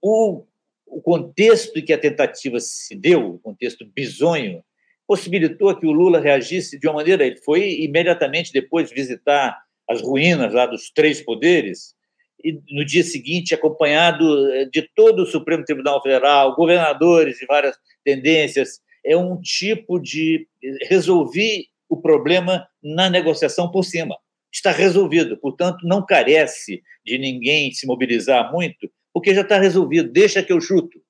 O, 0.02 0.44
o 0.86 1.00
contexto 1.00 1.78
em 1.78 1.84
que 1.86 1.94
a 1.94 1.98
tentativa 1.98 2.60
se 2.60 2.94
deu, 2.94 3.30
o 3.30 3.38
contexto 3.38 3.86
bizonho, 3.96 4.62
possibilitou 5.06 5.74
que 5.74 5.86
o 5.86 5.90
Lula 5.90 6.20
reagisse 6.20 6.78
de 6.78 6.86
uma 6.86 6.96
maneira. 6.96 7.24
Ele 7.24 7.38
foi 7.38 7.80
imediatamente 7.80 8.52
depois 8.52 8.90
visitar 8.90 9.58
as 9.88 10.02
ruínas 10.02 10.52
lá 10.52 10.66
dos 10.66 10.90
três 10.90 11.22
poderes, 11.22 11.96
e 12.44 12.60
no 12.70 12.84
dia 12.84 13.02
seguinte, 13.02 13.54
acompanhado 13.54 14.50
eh, 14.52 14.66
de 14.66 14.82
todo 14.94 15.22
o 15.22 15.26
Supremo 15.26 15.64
Tribunal 15.64 16.02
Federal, 16.02 16.54
governadores 16.54 17.38
de 17.38 17.46
várias 17.46 17.76
tendências, 18.04 18.80
é 19.04 19.16
um 19.16 19.40
tipo 19.40 19.98
de 19.98 20.46
eh, 20.62 20.86
resolver 20.88 21.64
o 21.88 21.96
problema 21.96 22.66
na 22.82 23.10
negociação 23.10 23.70
por 23.70 23.82
cima. 23.82 24.16
Está 24.52 24.70
resolvido, 24.70 25.36
portanto, 25.38 25.86
não 25.86 26.04
carece 26.04 26.82
de 27.04 27.18
ninguém 27.18 27.72
se 27.72 27.86
mobilizar 27.86 28.52
muito, 28.52 28.90
porque 29.12 29.34
já 29.34 29.42
está 29.42 29.58
resolvido, 29.58 30.10
deixa 30.10 30.42
que 30.42 30.52
eu 30.52 30.60
chuto. 30.60 31.00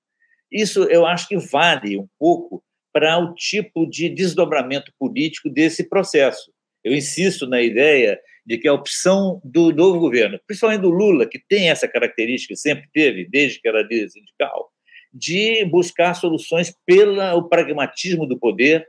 Isso 0.50 0.84
eu 0.84 1.04
acho 1.04 1.28
que 1.28 1.36
vale 1.36 1.98
um 1.98 2.08
pouco 2.18 2.62
para 2.92 3.18
o 3.18 3.34
tipo 3.34 3.86
de 3.86 4.08
desdobramento 4.08 4.92
político 4.98 5.50
desse 5.50 5.88
processo. 5.88 6.50
Eu 6.82 6.94
insisto 6.94 7.46
na 7.46 7.60
ideia 7.60 8.18
de 8.48 8.56
que 8.56 8.66
a 8.66 8.72
opção 8.72 9.42
do 9.44 9.70
novo 9.74 10.00
governo, 10.00 10.40
principalmente 10.46 10.80
do 10.80 10.88
Lula, 10.88 11.26
que 11.26 11.38
tem 11.38 11.68
essa 11.68 11.86
característica, 11.86 12.56
sempre 12.56 12.88
teve, 12.94 13.28
desde 13.28 13.60
que 13.60 13.68
era 13.68 13.82
líder 13.82 14.08
sindical, 14.08 14.70
de 15.12 15.66
buscar 15.66 16.14
soluções 16.14 16.74
pelo 16.86 17.46
pragmatismo 17.46 18.26
do 18.26 18.38
poder, 18.38 18.88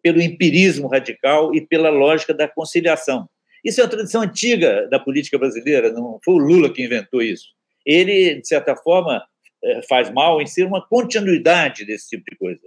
pelo 0.00 0.22
empirismo 0.22 0.86
radical 0.86 1.52
e 1.52 1.60
pela 1.60 1.90
lógica 1.90 2.32
da 2.32 2.46
conciliação. 2.46 3.28
Isso 3.64 3.80
é 3.80 3.84
uma 3.84 3.90
tradição 3.90 4.22
antiga 4.22 4.86
da 4.88 5.00
política 5.00 5.36
brasileira, 5.36 5.92
não 5.92 6.20
foi 6.24 6.34
o 6.34 6.38
Lula 6.38 6.72
que 6.72 6.84
inventou 6.84 7.20
isso. 7.20 7.48
Ele, 7.84 8.36
de 8.36 8.46
certa 8.46 8.76
forma, 8.76 9.20
eh, 9.64 9.80
faz 9.88 10.08
mal 10.12 10.40
em 10.40 10.46
ser 10.46 10.66
uma 10.66 10.86
continuidade 10.86 11.84
desse 11.84 12.10
tipo 12.10 12.30
de 12.30 12.36
coisa. 12.36 12.62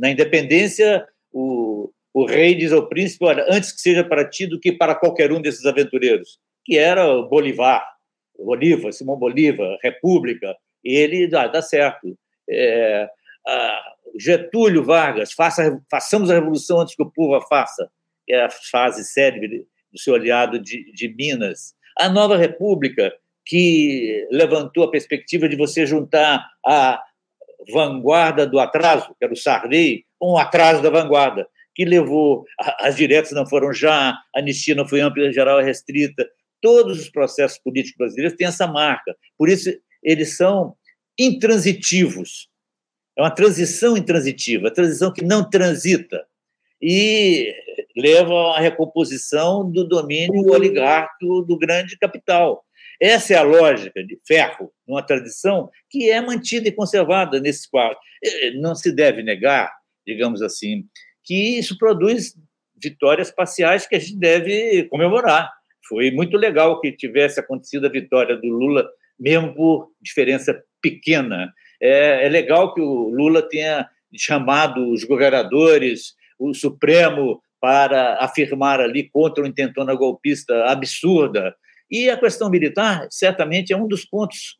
Na 0.00 0.10
independência, 0.10 1.06
o, 2.14 2.26
rei 2.26 2.54
diz 2.54 2.72
ao 2.72 2.88
príncipe: 2.88 3.24
olha, 3.24 3.46
antes 3.48 3.72
que 3.72 3.80
seja 3.80 4.04
para 4.04 4.28
ti 4.28 4.46
do 4.46 4.60
que 4.60 4.72
para 4.72 4.94
qualquer 4.94 5.32
um 5.32 5.40
desses 5.40 5.64
aventureiros, 5.64 6.38
que 6.64 6.78
era 6.78 7.04
Bolivar, 7.22 7.84
Bolívar, 8.38 8.92
Simão 8.92 9.16
Bolívar, 9.16 9.78
República, 9.82 10.56
e 10.84 10.94
ele 10.94 11.28
dá, 11.28 11.46
dá 11.46 11.62
certo. 11.62 12.16
É, 12.48 13.08
Getúlio 14.18 14.84
Vargas, 14.84 15.32
faça, 15.32 15.80
façamos 15.90 16.30
a 16.30 16.34
revolução 16.34 16.80
antes 16.80 16.94
que 16.94 17.02
o 17.02 17.10
povo 17.10 17.34
a 17.34 17.40
faça, 17.40 17.90
que 18.26 18.32
é 18.32 18.44
a 18.44 18.50
fase 18.50 19.04
célebre 19.04 19.66
do 19.90 19.98
seu 19.98 20.14
aliado 20.14 20.58
de, 20.58 20.92
de 20.92 21.08
Minas. 21.08 21.74
A 21.98 22.08
nova 22.08 22.36
República, 22.36 23.12
que 23.44 24.26
levantou 24.30 24.84
a 24.84 24.90
perspectiva 24.90 25.48
de 25.48 25.56
você 25.56 25.86
juntar 25.86 26.46
a 26.64 27.02
vanguarda 27.72 28.46
do 28.46 28.58
atraso, 28.58 29.14
que 29.18 29.24
era 29.24 29.32
o 29.32 29.36
Sarney, 29.36 30.04
com 30.18 30.32
o 30.32 30.38
atraso 30.38 30.82
da 30.82 30.90
vanguarda 30.90 31.46
que 31.74 31.84
levou, 31.84 32.44
as 32.80 32.96
diretas 32.96 33.32
não 33.32 33.46
foram 33.46 33.72
já, 33.72 34.10
a 34.10 34.38
anistia 34.38 34.74
não 34.74 34.86
foi 34.86 35.00
ampla, 35.00 35.32
geral 35.32 35.60
e 35.60 35.64
restrita. 35.64 36.28
Todos 36.60 37.00
os 37.00 37.08
processos 37.08 37.58
políticos 37.58 37.96
brasileiros 37.98 38.36
têm 38.36 38.46
essa 38.46 38.66
marca. 38.66 39.16
Por 39.36 39.48
isso, 39.48 39.70
eles 40.02 40.36
são 40.36 40.76
intransitivos. 41.18 42.48
É 43.16 43.22
uma 43.22 43.30
transição 43.30 43.96
intransitiva, 43.96 44.70
transição 44.70 45.12
que 45.12 45.24
não 45.24 45.48
transita. 45.48 46.24
E 46.80 47.54
leva 47.96 48.56
à 48.56 48.60
recomposição 48.60 49.70
do 49.70 49.86
domínio 49.86 50.50
oligárquico 50.50 51.42
do 51.42 51.56
grande 51.56 51.96
capital. 51.96 52.64
Essa 53.00 53.34
é 53.34 53.36
a 53.36 53.42
lógica 53.42 54.04
de 54.04 54.18
ferro, 54.26 54.72
numa 54.86 55.02
tradição 55.02 55.70
que 55.90 56.10
é 56.10 56.20
mantida 56.20 56.68
e 56.68 56.72
conservada 56.72 57.40
nesse 57.40 57.68
quadro. 57.70 57.98
Não 58.60 58.74
se 58.74 58.92
deve 58.92 59.22
negar, 59.22 59.72
digamos 60.06 60.42
assim, 60.42 60.84
que 61.24 61.58
isso 61.58 61.76
produz 61.78 62.34
vitórias 62.82 63.30
parciais 63.30 63.86
que 63.86 63.94
a 63.94 63.98
gente 63.98 64.18
deve 64.18 64.84
comemorar. 64.84 65.50
Foi 65.88 66.10
muito 66.10 66.36
legal 66.36 66.80
que 66.80 66.92
tivesse 66.92 67.38
acontecido 67.38 67.86
a 67.86 67.90
vitória 67.90 68.36
do 68.36 68.48
Lula, 68.48 68.88
mesmo 69.18 69.54
por 69.54 69.90
diferença 70.00 70.60
pequena. 70.80 71.52
É, 71.80 72.26
é 72.26 72.28
legal 72.28 72.74
que 72.74 72.80
o 72.80 73.08
Lula 73.08 73.42
tenha 73.42 73.88
chamado 74.16 74.90
os 74.90 75.04
governadores, 75.04 76.14
o 76.38 76.52
Supremo, 76.54 77.40
para 77.60 78.16
afirmar 78.16 78.80
ali 78.80 79.08
contra 79.08 79.42
uma 79.42 79.48
intentona 79.48 79.94
golpista 79.94 80.64
absurda. 80.66 81.54
E 81.90 82.10
a 82.10 82.16
questão 82.16 82.50
militar, 82.50 83.06
certamente, 83.10 83.72
é 83.72 83.76
um 83.76 83.86
dos 83.86 84.04
pontos 84.04 84.56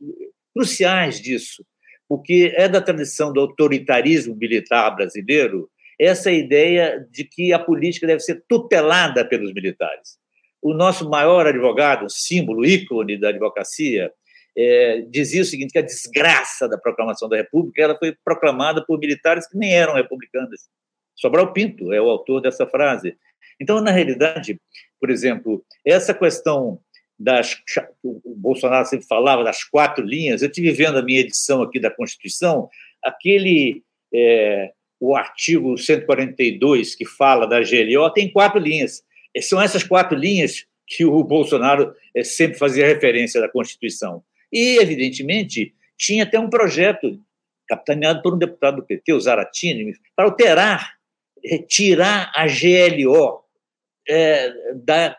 cruciais 0.54 1.20
disso, 1.20 1.64
porque 2.08 2.52
é 2.54 2.68
da 2.68 2.80
tradição 2.80 3.32
do 3.32 3.40
autoritarismo 3.40 4.36
militar 4.36 4.94
brasileiro 4.94 5.68
essa 5.98 6.30
ideia 6.30 7.06
de 7.10 7.24
que 7.24 7.52
a 7.52 7.58
política 7.58 8.06
deve 8.06 8.20
ser 8.20 8.42
tutelada 8.48 9.24
pelos 9.24 9.52
militares. 9.52 10.18
O 10.60 10.72
nosso 10.72 11.08
maior 11.08 11.46
advogado, 11.46 12.08
símbolo, 12.08 12.64
ícone 12.64 13.18
da 13.18 13.30
advocacia, 13.30 14.12
é, 14.56 15.00
dizia 15.10 15.42
o 15.42 15.44
seguinte, 15.44 15.72
que 15.72 15.78
a 15.78 15.82
desgraça 15.82 16.68
da 16.68 16.78
proclamação 16.78 17.28
da 17.28 17.36
República 17.36 17.82
ela 17.82 17.98
foi 17.98 18.14
proclamada 18.24 18.84
por 18.84 18.98
militares 18.98 19.48
que 19.48 19.56
nem 19.56 19.74
eram 19.74 19.94
republicanos. 19.94 20.68
Sobral 21.16 21.52
Pinto 21.52 21.92
é 21.92 22.00
o 22.00 22.08
autor 22.08 22.40
dessa 22.40 22.66
frase. 22.66 23.16
Então, 23.60 23.80
na 23.80 23.90
realidade, 23.90 24.60
por 25.00 25.10
exemplo, 25.10 25.64
essa 25.84 26.12
questão 26.12 26.80
das 27.18 27.56
o 28.02 28.34
Bolsonaro 28.36 28.86
sempre 28.86 29.06
falava 29.06 29.44
das 29.44 29.62
quatro 29.64 30.04
linhas. 30.04 30.42
Eu 30.42 30.50
tive 30.50 30.72
vendo 30.72 30.98
a 30.98 31.02
minha 31.02 31.20
edição 31.20 31.62
aqui 31.62 31.78
da 31.78 31.90
Constituição, 31.90 32.68
aquele 33.02 33.82
é, 34.12 34.72
o 35.02 35.16
artigo 35.16 35.76
142, 35.76 36.94
que 36.94 37.04
fala 37.04 37.44
da 37.44 37.58
GLO, 37.58 38.08
tem 38.14 38.30
quatro 38.30 38.60
linhas. 38.60 39.02
São 39.40 39.60
essas 39.60 39.82
quatro 39.82 40.16
linhas 40.16 40.64
que 40.86 41.04
o 41.04 41.24
Bolsonaro 41.24 41.92
eh, 42.14 42.22
sempre 42.22 42.56
fazia 42.56 42.86
referência 42.86 43.40
da 43.40 43.48
Constituição. 43.48 44.22
E, 44.52 44.78
evidentemente, 44.80 45.74
tinha 45.98 46.22
até 46.22 46.38
um 46.38 46.48
projeto 46.48 47.20
capitaneado 47.66 48.22
por 48.22 48.34
um 48.34 48.38
deputado 48.38 48.76
do 48.76 48.84
PT, 48.84 49.12
o 49.12 49.20
Zaratini, 49.20 49.92
para 50.14 50.26
alterar, 50.26 50.92
retirar 51.44 52.30
a 52.36 52.46
GLO 52.46 53.42
é, 54.08 54.52
da, 54.84 55.16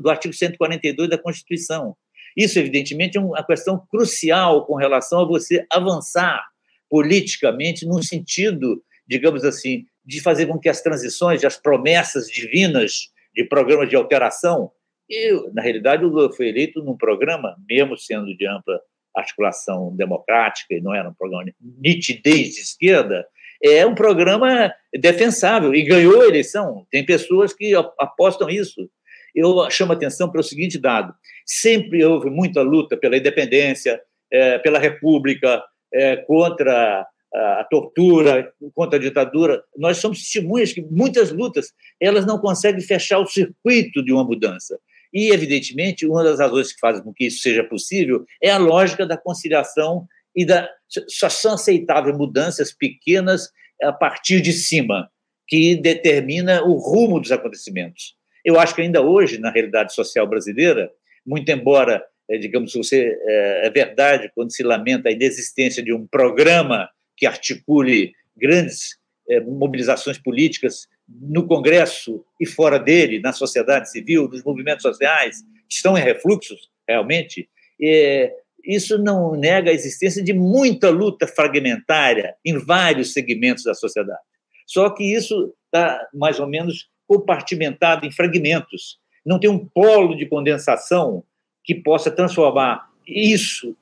do 0.00 0.08
artigo 0.08 0.32
142 0.32 1.10
da 1.10 1.18
Constituição. 1.18 1.94
Isso, 2.34 2.58
evidentemente, 2.58 3.18
é 3.18 3.20
uma 3.20 3.44
questão 3.44 3.86
crucial 3.90 4.64
com 4.64 4.74
relação 4.74 5.20
a 5.20 5.26
você 5.26 5.66
avançar 5.70 6.42
politicamente 6.88 7.84
no 7.84 8.02
sentido 8.02 8.82
digamos 9.08 9.44
assim, 9.44 9.86
de 10.04 10.20
fazer 10.20 10.46
com 10.46 10.58
que 10.58 10.68
as 10.68 10.82
transições, 10.82 11.44
as 11.44 11.56
promessas 11.56 12.28
divinas 12.28 13.10
de 13.34 13.44
programas 13.44 13.88
de 13.88 13.96
alteração, 13.96 14.70
e, 15.08 15.32
na 15.54 15.62
realidade, 15.62 16.04
o 16.04 16.08
Lula 16.08 16.32
foi 16.32 16.48
eleito 16.48 16.82
num 16.82 16.96
programa, 16.96 17.56
mesmo 17.68 17.96
sendo 17.96 18.36
de 18.36 18.46
ampla 18.46 18.78
articulação 19.16 19.94
democrática, 19.96 20.74
e 20.74 20.80
não 20.80 20.94
era 20.94 21.08
um 21.08 21.14
programa 21.14 21.46
de 21.46 21.54
nitidez 21.80 22.54
de 22.54 22.60
esquerda, 22.60 23.26
é 23.62 23.84
um 23.84 23.94
programa 23.94 24.72
defensável 24.94 25.74
e 25.74 25.82
ganhou 25.82 26.22
a 26.22 26.28
eleição. 26.28 26.86
Tem 26.90 27.04
pessoas 27.04 27.52
que 27.52 27.74
apostam 27.98 28.48
isso. 28.48 28.88
Eu 29.34 29.68
chamo 29.70 29.92
a 29.92 29.96
atenção 29.96 30.30
para 30.30 30.40
o 30.40 30.44
seguinte 30.44 30.78
dado: 30.78 31.12
sempre 31.44 32.04
houve 32.04 32.30
muita 32.30 32.62
luta 32.62 32.96
pela 32.96 33.16
independência, 33.16 34.00
é, 34.30 34.58
pela 34.58 34.78
república, 34.78 35.64
é, 35.92 36.16
contra 36.16 37.06
a 37.38 37.66
tortura, 37.70 38.52
contra 38.74 38.98
a 38.98 39.02
ditadura, 39.02 39.62
nós 39.76 39.98
somos 39.98 40.18
testemunhas 40.18 40.72
que 40.72 40.82
muitas 40.82 41.30
lutas 41.30 41.72
elas 42.00 42.26
não 42.26 42.38
conseguem 42.38 42.80
fechar 42.80 43.18
o 43.18 43.26
circuito 43.26 44.04
de 44.04 44.12
uma 44.12 44.24
mudança. 44.24 44.78
E, 45.12 45.30
evidentemente, 45.30 46.06
uma 46.06 46.24
das 46.24 46.38
razões 46.38 46.72
que 46.72 46.80
fazem 46.80 47.02
com 47.02 47.12
que 47.12 47.26
isso 47.26 47.40
seja 47.40 47.64
possível 47.64 48.24
é 48.42 48.50
a 48.50 48.58
lógica 48.58 49.06
da 49.06 49.16
conciliação 49.16 50.06
e 50.34 50.44
da 50.44 50.68
só 51.08 51.28
são 51.28 51.54
aceitáveis 51.54 52.16
mudanças 52.16 52.72
pequenas 52.72 53.50
a 53.82 53.92
partir 53.92 54.40
de 54.40 54.52
cima, 54.52 55.10
que 55.46 55.76
determina 55.76 56.62
o 56.64 56.74
rumo 56.74 57.20
dos 57.20 57.30
acontecimentos. 57.30 58.14
Eu 58.44 58.58
acho 58.58 58.74
que 58.74 58.82
ainda 58.82 59.02
hoje, 59.02 59.38
na 59.38 59.50
realidade 59.50 59.94
social 59.94 60.26
brasileira, 60.26 60.90
muito 61.26 61.50
embora, 61.50 62.02
eh, 62.30 62.38
digamos, 62.38 62.72
você 62.72 63.16
é, 63.26 63.66
é 63.66 63.70
verdade 63.70 64.30
quando 64.34 64.52
se 64.52 64.62
lamenta 64.62 65.08
a 65.08 65.12
inexistência 65.12 65.82
de 65.82 65.92
um 65.92 66.06
programa 66.06 66.88
que 67.18 67.26
articule 67.26 68.12
grandes 68.36 68.98
é, 69.28 69.40
mobilizações 69.40 70.18
políticas 70.18 70.88
no 71.08 71.46
Congresso 71.46 72.24
e 72.40 72.46
fora 72.46 72.78
dele, 72.78 73.20
na 73.20 73.32
sociedade 73.32 73.90
civil, 73.90 74.28
nos 74.28 74.42
movimentos 74.42 74.82
sociais, 74.82 75.42
que 75.68 75.74
estão 75.74 75.98
em 75.98 76.02
refluxos, 76.02 76.70
realmente, 76.86 77.48
é, 77.80 78.32
isso 78.64 78.98
não 78.98 79.34
nega 79.34 79.70
a 79.70 79.74
existência 79.74 80.22
de 80.22 80.32
muita 80.32 80.90
luta 80.90 81.26
fragmentária 81.26 82.34
em 82.44 82.58
vários 82.58 83.12
segmentos 83.12 83.64
da 83.64 83.74
sociedade. 83.74 84.20
Só 84.66 84.90
que 84.90 85.02
isso 85.02 85.54
está 85.64 86.06
mais 86.12 86.38
ou 86.38 86.46
menos 86.46 86.90
compartimentado 87.06 88.06
em 88.06 88.12
fragmentos. 88.12 88.98
Não 89.24 89.40
tem 89.40 89.48
um 89.48 89.58
polo 89.66 90.14
de 90.14 90.26
condensação 90.26 91.24
que 91.64 91.74
possa 91.74 92.10
transformar 92.10 92.90
isso, 93.06 93.74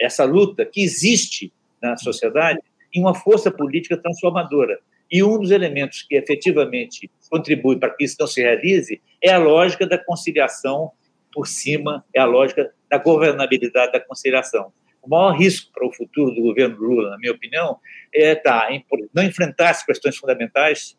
essa 0.00 0.24
luta 0.24 0.64
que 0.64 0.80
existe 0.80 1.52
na 1.82 1.96
sociedade, 1.96 2.60
em 2.94 3.00
uma 3.00 3.14
força 3.14 3.50
política 3.50 3.96
transformadora. 3.96 4.78
E 5.10 5.22
um 5.24 5.38
dos 5.38 5.50
elementos 5.50 6.02
que 6.02 6.14
efetivamente 6.14 7.10
contribui 7.28 7.78
para 7.78 7.90
que 7.90 8.04
isso 8.04 8.16
não 8.20 8.26
se 8.26 8.40
realize 8.40 9.00
é 9.22 9.32
a 9.32 9.38
lógica 9.38 9.86
da 9.86 9.98
conciliação 9.98 10.92
por 11.32 11.46
cima, 11.46 12.04
é 12.14 12.20
a 12.20 12.24
lógica 12.24 12.72
da 12.88 12.98
governabilidade 12.98 13.92
da 13.92 14.00
conciliação. 14.00 14.72
O 15.02 15.08
maior 15.08 15.32
risco 15.32 15.72
para 15.72 15.86
o 15.86 15.92
futuro 15.92 16.34
do 16.34 16.42
governo 16.42 16.76
Lula, 16.76 17.10
na 17.10 17.18
minha 17.18 17.32
opinião, 17.32 17.78
é 18.14 18.34
tá, 18.34 18.68
não 19.14 19.22
enfrentar 19.22 19.70
as 19.70 19.84
questões 19.84 20.16
fundamentais. 20.16 20.96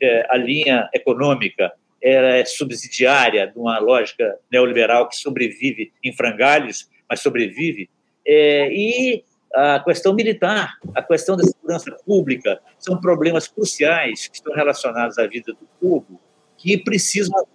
É, 0.00 0.26
a 0.30 0.36
linha 0.36 0.88
econômica 0.94 1.72
é 2.02 2.44
subsidiária 2.44 3.46
de 3.46 3.58
uma 3.58 3.78
lógica 3.78 4.38
neoliberal 4.50 5.08
que 5.08 5.16
sobrevive 5.16 5.92
em 6.02 6.12
frangalhos, 6.12 6.88
mas 7.08 7.20
sobrevive. 7.20 7.88
É, 8.26 8.70
e 8.72 9.24
a 9.54 9.80
questão 9.80 10.14
militar, 10.14 10.74
a 10.94 11.02
questão 11.02 11.36
da 11.36 11.44
segurança 11.44 11.90
pública, 12.06 12.60
são 12.78 13.00
problemas 13.00 13.48
cruciais 13.48 14.28
que 14.28 14.36
estão 14.36 14.54
relacionados 14.54 15.18
à 15.18 15.26
vida 15.26 15.52
do 15.52 15.68
povo, 15.80 16.20
que 16.56 16.78
precisam, 16.78 17.46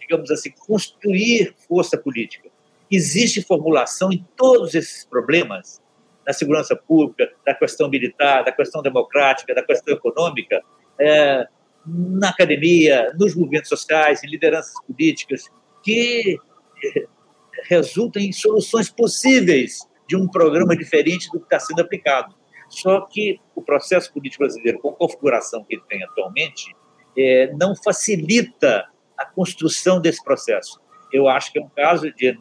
digamos 0.00 0.30
assim, 0.30 0.50
construir 0.66 1.54
força 1.66 1.96
política. 1.96 2.48
Existe 2.90 3.42
formulação 3.42 4.12
em 4.12 4.26
todos 4.36 4.74
esses 4.74 5.04
problemas, 5.04 5.80
na 6.26 6.32
segurança 6.32 6.76
pública, 6.76 7.30
da 7.44 7.54
questão 7.54 7.88
militar, 7.88 8.44
da 8.44 8.52
questão 8.52 8.82
democrática, 8.82 9.54
da 9.54 9.62
questão 9.62 9.94
econômica, 9.94 10.62
é, 11.00 11.46
na 11.86 12.28
academia, 12.28 13.14
nos 13.18 13.34
movimentos 13.34 13.68
sociais, 13.68 14.22
em 14.22 14.28
lideranças 14.28 14.74
políticas, 14.86 15.44
que 15.82 16.38
é, 16.84 17.06
resultam 17.64 18.20
em 18.20 18.30
soluções 18.30 18.90
possíveis 18.90 19.87
de 20.08 20.16
um 20.16 20.26
programa 20.26 20.74
diferente 20.74 21.30
do 21.30 21.38
que 21.38 21.44
está 21.44 21.60
sendo 21.60 21.82
aplicado. 21.82 22.34
Só 22.68 23.02
que 23.02 23.40
o 23.54 23.62
processo 23.62 24.12
político 24.12 24.42
brasileiro, 24.42 24.78
com 24.78 24.90
a 24.90 24.94
configuração 24.94 25.64
que 25.64 25.74
ele 25.74 25.82
tem 25.88 26.02
atualmente, 26.02 26.74
é, 27.16 27.52
não 27.54 27.74
facilita 27.76 28.86
a 29.16 29.26
construção 29.26 30.00
desse 30.00 30.22
processo. 30.22 30.80
Eu 31.12 31.28
acho 31.28 31.52
que 31.52 31.58
é 31.58 31.62
um 31.62 31.68
caso 31.68 32.12
de 32.12 32.32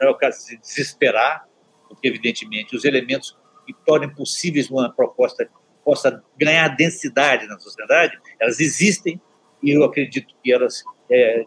não 0.00 0.08
é 0.08 0.10
o 0.10 0.16
caso 0.16 0.46
de 0.48 0.56
desesperar, 0.56 1.46
porque 1.88 2.08
evidentemente 2.08 2.74
os 2.74 2.84
elementos 2.84 3.38
que 3.64 3.72
tornem 3.86 4.12
possíveis 4.12 4.68
uma 4.68 4.92
proposta 4.92 5.48
possa 5.84 6.22
ganhar 6.36 6.68
densidade 6.68 7.46
na 7.46 7.58
sociedade, 7.58 8.18
elas 8.40 8.58
existem 8.60 9.20
e 9.62 9.70
eu 9.70 9.84
acredito 9.84 10.34
que 10.42 10.52
elas 10.52 10.82
é, 11.10 11.44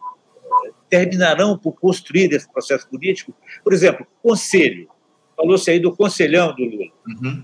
terminarão 0.90 1.58
por 1.58 1.74
construir 1.74 2.32
esse 2.32 2.50
processo 2.50 2.88
político. 2.90 3.34
Por 3.64 3.74
exemplo, 3.74 4.08
conselho 4.22 4.90
falou-se 5.36 5.70
aí 5.70 5.80
do 5.80 5.96
conselhão 5.96 6.56
do 6.56 6.64
Lula. 6.64 6.92
Uhum. 7.08 7.44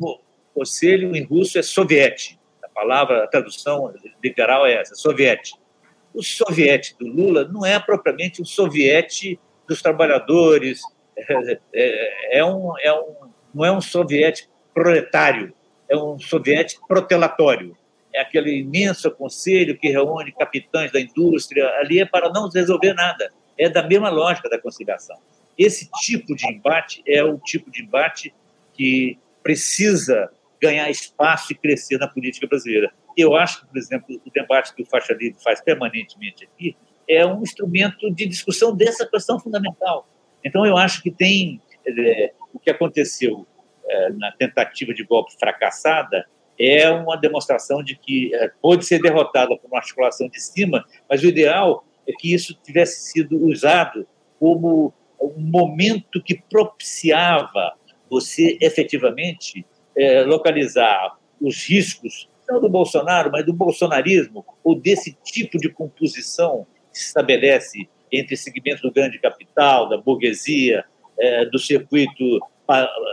O 0.00 0.18
conselho 0.54 1.14
em 1.14 1.22
russo 1.22 1.58
é 1.58 1.62
soviete. 1.62 2.38
A 2.62 2.68
palavra, 2.68 3.24
a 3.24 3.26
tradução 3.26 3.92
literal 4.22 4.66
é 4.66 4.74
essa, 4.74 4.94
soviete. 4.94 5.54
O 6.14 6.22
soviete 6.22 6.96
do 6.98 7.06
Lula 7.06 7.44
não 7.44 7.64
é 7.64 7.78
propriamente 7.78 8.42
um 8.42 8.44
soviete 8.44 9.38
dos 9.68 9.82
trabalhadores, 9.82 10.80
é, 11.16 11.60
é, 11.74 12.38
é, 12.38 12.44
um, 12.44 12.72
é 12.78 12.92
um, 12.92 13.14
não 13.54 13.64
é 13.64 13.72
um 13.72 13.80
soviete 13.80 14.48
proletário, 14.72 15.52
é 15.88 15.96
um 15.96 16.18
soviete 16.18 16.78
protelatório. 16.86 17.76
É 18.12 18.20
aquele 18.20 18.58
imenso 18.58 19.10
conselho 19.10 19.78
que 19.78 19.88
reúne 19.88 20.32
capitães 20.32 20.90
da 20.90 21.00
indústria, 21.00 21.68
ali 21.78 22.00
é 22.00 22.06
para 22.06 22.30
não 22.30 22.48
resolver 22.48 22.94
nada. 22.94 23.30
É 23.56 23.68
da 23.68 23.82
mesma 23.82 24.08
lógica 24.08 24.48
da 24.48 24.58
conciliação. 24.58 25.18
Esse 25.58 25.90
tipo 26.02 26.36
de 26.36 26.46
embate 26.46 27.02
é 27.06 27.22
o 27.22 27.38
tipo 27.38 27.70
de 27.70 27.82
embate 27.82 28.32
que 28.74 29.18
precisa 29.42 30.30
ganhar 30.60 30.88
espaço 30.90 31.52
e 31.52 31.56
crescer 31.56 31.98
na 31.98 32.06
política 32.06 32.46
brasileira. 32.46 32.92
Eu 33.16 33.34
acho 33.34 33.60
que, 33.60 33.66
por 33.66 33.78
exemplo, 33.78 34.20
o 34.24 34.30
debate 34.30 34.74
que 34.74 34.82
o 34.82 34.86
Faixa 34.86 35.12
Livre 35.12 35.42
faz 35.42 35.60
permanentemente 35.60 36.44
aqui 36.44 36.76
é 37.08 37.26
um 37.26 37.42
instrumento 37.42 38.10
de 38.12 38.26
discussão 38.26 38.76
dessa 38.76 39.06
questão 39.06 39.40
fundamental. 39.40 40.06
Então, 40.44 40.64
eu 40.64 40.76
acho 40.76 41.02
que 41.02 41.10
tem 41.10 41.60
é, 41.86 42.32
o 42.52 42.58
que 42.58 42.70
aconteceu 42.70 43.46
é, 43.88 44.10
na 44.10 44.30
tentativa 44.32 44.92
de 44.92 45.02
golpe 45.02 45.32
fracassada 45.38 46.26
é 46.58 46.90
uma 46.90 47.16
demonstração 47.16 47.82
de 47.82 47.96
que 47.96 48.34
é, 48.34 48.50
pode 48.60 48.84
ser 48.84 49.00
derrotada 49.00 49.56
por 49.56 49.66
uma 49.66 49.78
articulação 49.78 50.28
de 50.28 50.40
cima, 50.40 50.84
mas 51.08 51.22
o 51.22 51.26
ideal 51.26 51.84
é 52.06 52.12
que 52.12 52.34
isso 52.34 52.54
tivesse 52.62 53.10
sido 53.10 53.36
usado 53.46 54.06
como 54.38 54.92
um 55.20 55.40
momento 55.40 56.22
que 56.22 56.40
propiciava 56.50 57.74
você 58.10 58.56
efetivamente 58.60 59.64
é, 59.96 60.22
localizar 60.22 61.16
os 61.40 61.64
riscos, 61.68 62.28
não 62.48 62.60
do 62.60 62.68
Bolsonaro, 62.68 63.30
mas 63.30 63.44
do 63.44 63.52
bolsonarismo, 63.52 64.44
ou 64.64 64.74
desse 64.74 65.16
tipo 65.22 65.58
de 65.58 65.68
composição 65.68 66.66
que 66.92 66.98
se 66.98 67.06
estabelece 67.06 67.88
entre 68.10 68.36
segmentos 68.36 68.80
do 68.80 68.90
grande 68.90 69.18
capital, 69.18 69.88
da 69.88 69.98
burguesia, 69.98 70.84
é, 71.18 71.44
do 71.44 71.58
circuito 71.58 72.40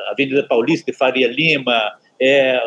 Avenida 0.09 0.47
Paulista 0.47 0.91
e 0.91 0.93
Faria 0.93 1.27
Lima, 1.27 1.97
é, 2.19 2.59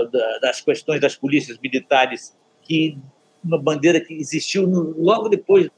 das 0.42 0.60
questões 0.60 1.00
das 1.00 1.16
polícias 1.16 1.58
militares, 1.58 2.36
que 2.62 2.98
uma 3.42 3.58
bandeira 3.58 4.00
que 4.00 4.14
existiu 4.14 4.66
no, 4.66 4.94
logo 4.98 5.28
depois 5.28 5.70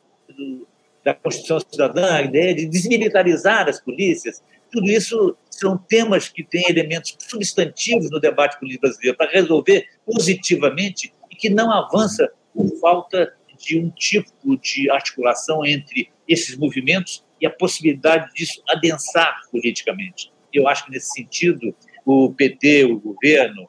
da 1.11 1.15
Constituição 1.15 1.59
Cidadã, 1.59 2.15
a 2.15 2.23
ideia 2.23 2.55
de 2.55 2.67
desmilitarizar 2.67 3.69
as 3.69 3.81
polícias, 3.81 4.43
tudo 4.71 4.89
isso 4.89 5.37
são 5.51 5.77
temas 5.77 6.29
que 6.29 6.45
têm 6.45 6.65
elementos 6.69 7.17
substantivos 7.19 8.09
no 8.11 8.21
debate 8.21 8.59
político 8.61 8.83
brasileiro 8.83 9.17
para 9.17 9.31
resolver 9.31 9.87
positivamente 10.07 11.13
e 11.29 11.35
que 11.35 11.51
não 11.51 11.73
avança 11.73 12.31
por 12.55 12.69
falta 12.79 13.35
de 13.59 13.79
um 13.79 13.91
tipo 13.91 14.57
de 14.59 14.89
articulação 14.91 15.67
entre 15.67 16.09
esses 16.29 16.57
movimentos 16.57 17.25
e 17.41 17.47
a 17.47 17.51
possibilidade 17.51 18.33
disso 18.33 18.63
adensar 18.69 19.41
politicamente. 19.51 20.33
Eu 20.53 20.69
acho 20.69 20.85
que, 20.85 20.93
nesse 20.93 21.11
sentido, 21.11 21.75
o 22.07 22.33
PT, 22.33 22.85
o 22.85 23.01
governo, 23.01 23.69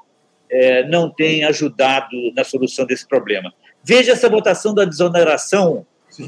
é, 0.49 0.87
não 0.87 1.09
tem 1.09 1.43
ajudado 1.43 2.15
na 2.35 2.43
solução 2.43 2.85
desse 2.85 3.07
problema. 3.07 3.51
Veja 3.83 4.11
essa 4.11 4.29
votação 4.29 4.73
da 4.73 4.85
desoneração 4.85 5.85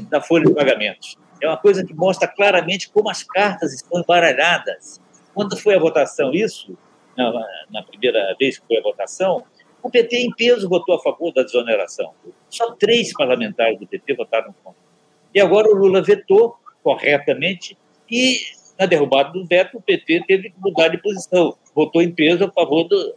da 0.08 0.20
folha 0.20 0.46
de 0.46 0.54
pagamentos. 0.54 1.16
É 1.40 1.48
uma 1.48 1.56
coisa 1.56 1.84
que 1.84 1.94
mostra 1.94 2.26
claramente 2.28 2.90
como 2.90 3.10
as 3.10 3.22
cartas 3.22 3.74
estão 3.74 4.00
embaralhadas. 4.00 5.00
Quando 5.34 5.56
foi 5.56 5.74
a 5.74 5.78
votação 5.78 6.32
isso, 6.32 6.76
na, 7.16 7.32
na 7.70 7.82
primeira 7.82 8.34
vez 8.38 8.58
que 8.58 8.66
foi 8.66 8.78
a 8.78 8.82
votação, 8.82 9.44
o 9.82 9.90
PT 9.90 10.16
em 10.16 10.30
peso 10.34 10.68
votou 10.68 10.94
a 10.94 11.02
favor 11.02 11.32
da 11.32 11.42
desoneração. 11.42 12.12
Só 12.48 12.72
três 12.72 13.12
parlamentares 13.12 13.78
do 13.78 13.86
PT 13.86 14.14
votaram 14.14 14.54
contra. 14.62 14.80
E 15.34 15.40
agora 15.40 15.68
o 15.68 15.74
Lula 15.74 16.00
vetou 16.00 16.56
corretamente 16.82 17.76
e, 18.10 18.38
na 18.78 18.86
derrubada 18.86 19.32
do 19.32 19.44
veto, 19.44 19.76
o 19.76 19.82
PT 19.82 20.24
teve 20.26 20.50
que 20.50 20.60
mudar 20.60 20.88
de 20.88 20.98
posição. 20.98 21.56
Votou 21.74 22.00
em 22.00 22.12
peso 22.12 22.44
a 22.44 22.50
favor 22.50 22.84
do, 22.84 23.14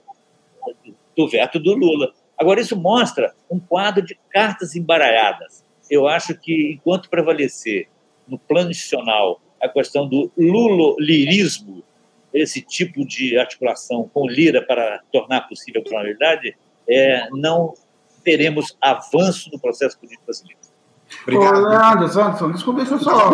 do 1.16 1.28
veto 1.28 1.60
do 1.60 1.74
Lula. 1.74 2.12
Agora, 2.38 2.60
isso 2.60 2.76
mostra 2.76 3.34
um 3.50 3.60
quadro 3.60 4.06
de 4.06 4.18
cartas 4.30 4.76
embaralhadas 4.76 5.64
eu 5.90 6.08
acho 6.08 6.38
que 6.38 6.74
enquanto 6.74 7.10
prevalecer 7.10 7.88
no 8.28 8.38
plano 8.38 8.72
institucional 8.72 9.42
a 9.62 9.68
questão 9.70 10.08
do 10.08 10.32
lulolirismo, 10.38 11.84
esse 12.34 12.62
tipo 12.62 13.06
de 13.06 13.38
articulação 13.38 14.10
com 14.14 14.28
lira 14.28 14.62
para 14.62 15.02
tornar 15.12 15.48
possível 15.48 15.82
a 15.82 15.84
governabilidade, 15.84 16.56
é, 16.88 17.30
não 17.32 17.74
teremos 18.24 18.78
avanço 18.82 19.50
no 19.52 19.60
processo 19.60 19.98
político 19.98 20.26
brasileiro. 20.26 20.60
Obrigado. 21.24 21.58
Ô, 21.58 21.70
Leandro, 21.70 22.22
Anderson, 22.22 22.52
desculpa, 22.52 22.80
deixa 22.82 22.96
eu 22.96 23.00
só. 23.00 23.34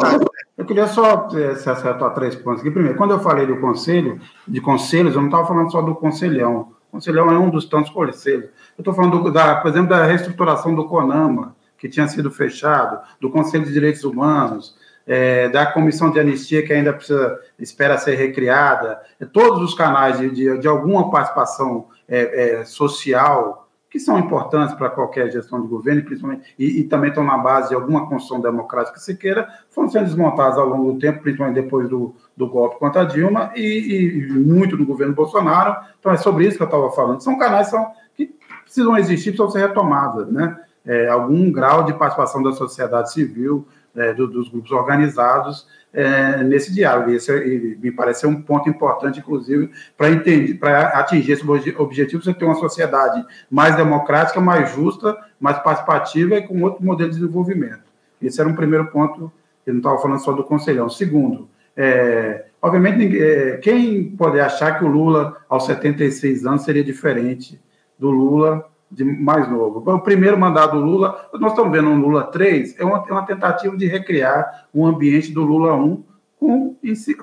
Eu 0.55 0.65
queria 0.65 0.87
só 0.87 1.27
eh, 1.33 1.55
se 1.55 1.67
acertar 1.67 2.13
três 2.13 2.35
pontos 2.35 2.61
aqui. 2.61 2.69
Primeiro, 2.69 2.95
quando 2.95 3.11
eu 3.11 3.19
falei 3.19 3.47
do 3.47 3.59
conselho, 3.59 4.21
de 4.47 4.61
conselhos, 4.61 5.15
eu 5.15 5.21
não 5.21 5.27
estava 5.29 5.47
falando 5.47 5.71
só 5.71 5.81
do 5.81 5.95
conselhão. 5.95 6.73
Conselhão 6.91 7.31
é 7.31 7.39
um 7.39 7.49
dos 7.49 7.65
tantos 7.65 7.91
conselhos. 7.91 8.45
Eu 8.77 8.81
estou 8.81 8.93
falando, 8.93 9.23
do, 9.23 9.31
da, 9.31 9.55
por 9.55 9.69
exemplo, 9.69 9.89
da 9.89 10.05
reestruturação 10.05 10.75
do 10.75 10.87
CONAMA, 10.87 11.55
que 11.83 11.89
tinha 11.89 12.07
sido 12.07 12.31
fechado, 12.31 13.01
do 13.19 13.29
Conselho 13.29 13.65
de 13.65 13.73
Direitos 13.73 14.05
Humanos, 14.05 14.73
é, 15.05 15.49
da 15.49 15.65
Comissão 15.65 16.09
de 16.09 16.17
Anistia, 16.17 16.65
que 16.65 16.71
ainda 16.71 16.93
precisa, 16.93 17.37
espera 17.59 17.97
ser 17.97 18.15
recriada, 18.15 19.01
é, 19.19 19.25
todos 19.25 19.61
os 19.61 19.73
canais 19.73 20.17
de, 20.17 20.29
de, 20.29 20.57
de 20.59 20.65
alguma 20.65 21.11
participação 21.11 21.87
é, 22.07 22.61
é 22.61 22.63
social 22.63 23.67
que 23.89 23.99
são 23.99 24.17
importantes 24.17 24.73
para 24.75 24.89
qualquer 24.89 25.29
gestão 25.29 25.61
de 25.61 25.67
governo, 25.67 26.03
principalmente, 26.03 26.55
e, 26.57 26.79
e, 26.79 26.83
também 26.85 27.09
estão 27.09 27.23
na 27.23 27.37
base 27.37 27.69
de 27.69 27.75
alguma 27.75 28.07
construção 28.07 28.39
democrática 28.39 28.97
que 28.97 29.03
se 29.03 29.17
queira, 29.17 29.45
foram 29.69 29.89
sendo 29.89 30.05
desmontados 30.05 30.57
ao 30.57 30.65
longo 30.65 30.93
do 30.93 30.99
tempo, 30.99 31.21
principalmente 31.21 31.61
depois 31.61 31.89
do, 31.89 32.15
do 32.35 32.47
golpe 32.47 32.79
contra 32.79 33.01
a 33.01 33.05
Dilma 33.05 33.51
e, 33.57 33.61
e, 33.61 34.31
muito 34.31 34.77
do 34.77 34.85
governo 34.85 35.13
Bolsonaro. 35.13 35.75
Então, 35.99 36.13
é 36.13 36.17
sobre 36.17 36.47
isso 36.47 36.55
que 36.55 36.63
eu 36.63 36.67
estava 36.67 36.89
falando. 36.91 37.21
São 37.21 37.37
canais 37.37 37.67
são, 37.67 37.91
que 38.15 38.33
precisam 38.63 38.97
existir, 38.97 39.31
precisam 39.31 39.51
ser 39.51 39.67
retomados, 39.67 40.31
né? 40.31 40.57
É, 40.85 41.07
algum 41.07 41.51
grau 41.51 41.83
de 41.83 41.93
participação 41.93 42.43
da 42.43 42.51
sociedade 42.51 43.11
civil, 43.11 43.67
é, 43.95 44.13
do, 44.13 44.27
dos 44.27 44.49
grupos 44.49 44.71
organizados, 44.71 45.67
é, 45.93 46.43
nesse 46.43 46.73
diálogo. 46.73 47.11
Esse 47.11 47.31
é, 47.31 47.45
me 47.79 47.91
parece 47.91 48.25
um 48.25 48.41
ponto 48.41 48.67
importante, 48.67 49.19
inclusive, 49.19 49.69
para 49.97 50.09
entender, 50.09 50.55
para 50.55 50.87
atingir 50.99 51.33
esse 51.33 51.45
objetivo, 51.77 52.23
você 52.23 52.33
ter 52.33 52.45
uma 52.45 52.55
sociedade 52.55 53.23
mais 53.49 53.75
democrática, 53.75 54.41
mais 54.41 54.71
justa, 54.71 55.15
mais 55.39 55.59
participativa 55.59 56.35
e 56.35 56.47
com 56.47 56.61
outro 56.63 56.83
modelo 56.83 57.11
de 57.11 57.19
desenvolvimento. 57.19 57.83
Esse 58.21 58.39
era 58.39 58.49
um 58.49 58.55
primeiro 58.55 58.87
ponto, 58.87 59.31
eu 59.65 59.73
não 59.73 59.79
estava 59.79 59.99
falando 59.99 60.19
só 60.19 60.31
do 60.31 60.43
conselhão. 60.43 60.89
Segundo, 60.89 61.47
é, 61.75 62.45
obviamente, 62.61 63.21
é, 63.21 63.57
quem 63.57 64.11
pode 64.15 64.39
achar 64.39 64.77
que 64.77 64.85
o 64.85 64.87
Lula, 64.87 65.37
aos 65.47 65.65
76 65.65 66.45
anos, 66.45 66.63
seria 66.63 66.83
diferente 66.83 67.61
do 67.99 68.09
Lula 68.09 68.65
de 68.93 69.03
mais 69.03 69.49
novo. 69.49 69.83
O 69.85 69.99
primeiro 69.99 70.37
mandato 70.37 70.77
do 70.77 70.85
Lula, 70.85 71.29
nós 71.33 71.51
estamos 71.51 71.71
vendo 71.71 71.89
um 71.89 71.99
Lula 71.99 72.23
3, 72.23 72.79
é 72.79 72.85
uma, 72.85 73.03
é 73.07 73.11
uma 73.11 73.25
tentativa 73.25 73.75
de 73.75 73.87
recriar 73.87 74.67
o 74.73 74.83
um 74.83 74.87
ambiente 74.87 75.31
do 75.31 75.43
Lula 75.43 75.73
1 75.75 76.03
com, 76.39 76.75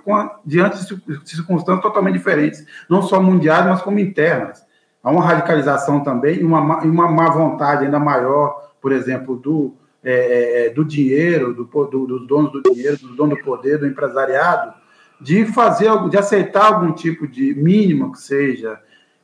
com, 0.04 0.30
diante 0.44 0.78
de 0.78 1.28
circunstâncias 1.28 1.82
totalmente 1.82 2.14
diferentes, 2.14 2.64
não 2.88 3.02
só 3.02 3.22
mundiais, 3.22 3.66
mas 3.66 3.82
como 3.82 3.98
internas. 3.98 4.66
Há 5.02 5.10
uma 5.10 5.24
radicalização 5.24 6.02
também 6.02 6.40
e 6.40 6.44
uma, 6.44 6.60
uma 6.82 7.10
má 7.10 7.30
vontade 7.30 7.84
ainda 7.84 7.98
maior, 7.98 8.70
por 8.80 8.92
exemplo, 8.92 9.36
do, 9.36 9.74
é, 10.02 10.12
é, 10.12 10.66
é 10.66 10.70
do 10.70 10.84
dinheiro, 10.84 11.54
do, 11.54 11.64
do, 11.64 12.06
dos 12.06 12.26
donos 12.26 12.52
do 12.52 12.62
dinheiro, 12.62 12.98
dos 12.98 13.16
donos 13.16 13.38
do 13.38 13.44
poder, 13.44 13.78
do 13.78 13.86
empresariado, 13.86 14.74
de 15.20 15.44
fazer, 15.46 15.90
de 16.08 16.16
aceitar 16.16 16.66
algum 16.66 16.92
tipo 16.92 17.26
de 17.26 17.54
mínimo 17.54 18.12
que 18.12 18.20
seja, 18.20 18.80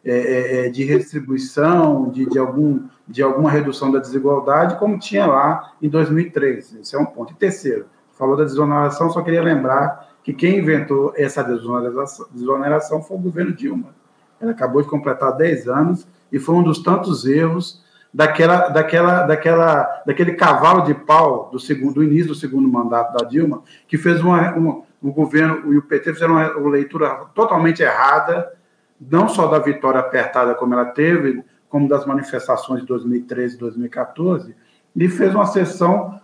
é, 0.09 0.13
é, 0.13 0.67
é, 0.67 0.69
de 0.69 0.85
redistribuição, 0.85 2.09
de, 2.11 2.27
de, 2.27 2.39
algum, 2.39 2.85
de 3.09 3.25
alguma 3.25 3.51
redução 3.51 3.91
da 3.91 3.99
desigualdade, 3.99 4.79
como 4.79 5.01
tinha 5.01 5.27
lá 5.27 5.73
em 5.83 5.89
2003. 5.89 6.77
Esse 6.77 6.95
é 6.95 6.99
um 6.99 7.05
ponto. 7.05 7.33
E 7.33 7.35
terceiro, 7.37 7.87
falou 8.13 8.37
da 8.37 8.45
desoneração, 8.45 9.11
só 9.11 9.21
queria 9.21 9.43
lembrar 9.43 10.15
que 10.23 10.33
quem 10.33 10.61
inventou 10.61 11.13
essa 11.17 11.43
desoneração, 11.43 12.25
desoneração 12.31 13.03
foi 13.03 13.17
o 13.17 13.21
governo 13.21 13.53
Dilma. 13.53 13.97
Ela 14.41 14.53
acabou 14.53 14.81
de 14.81 14.89
completar 14.89 15.33
10 15.33 15.67
anos 15.67 16.07
e 16.31 16.39
foi 16.39 16.55
um 16.55 16.63
dos 16.63 16.85
tantos 16.85 17.27
erros 17.27 17.85
daquela, 18.15 18.69
daquela, 18.69 19.23
daquela, 19.25 20.03
daquele 20.07 20.35
cavalo 20.35 20.83
de 20.83 20.95
pau 20.95 21.51
do, 21.51 21.59
segundo, 21.59 21.95
do 21.95 22.05
início 22.05 22.29
do 22.29 22.35
segundo 22.37 22.69
mandato 22.69 23.13
da 23.13 23.25
Dilma, 23.27 23.61
que 23.89 23.99
fez 23.99 24.21
uma, 24.21 24.53
uma, 24.53 24.83
o 25.03 25.11
governo 25.13 25.73
e 25.75 25.79
o 25.79 25.83
PT 25.83 26.13
fizeram 26.15 26.35
uma 26.35 26.71
leitura 26.71 27.27
totalmente 27.35 27.83
errada 27.83 28.55
não 29.01 29.29
só 29.29 29.47
da 29.47 29.59
vitória 29.59 30.01
apertada 30.01 30.55
como 30.55 30.75
ela 30.75 30.87
teve, 30.87 31.45
como 31.69 31.89
das 31.89 32.07
manifestações 32.07 32.81
de 32.81 32.87
2013 32.87 33.57
e 33.57 33.59
2014, 33.59 34.55
e 34.95 35.09
fez 35.09 35.35
uma 35.35 35.47
sessão 35.47 36.19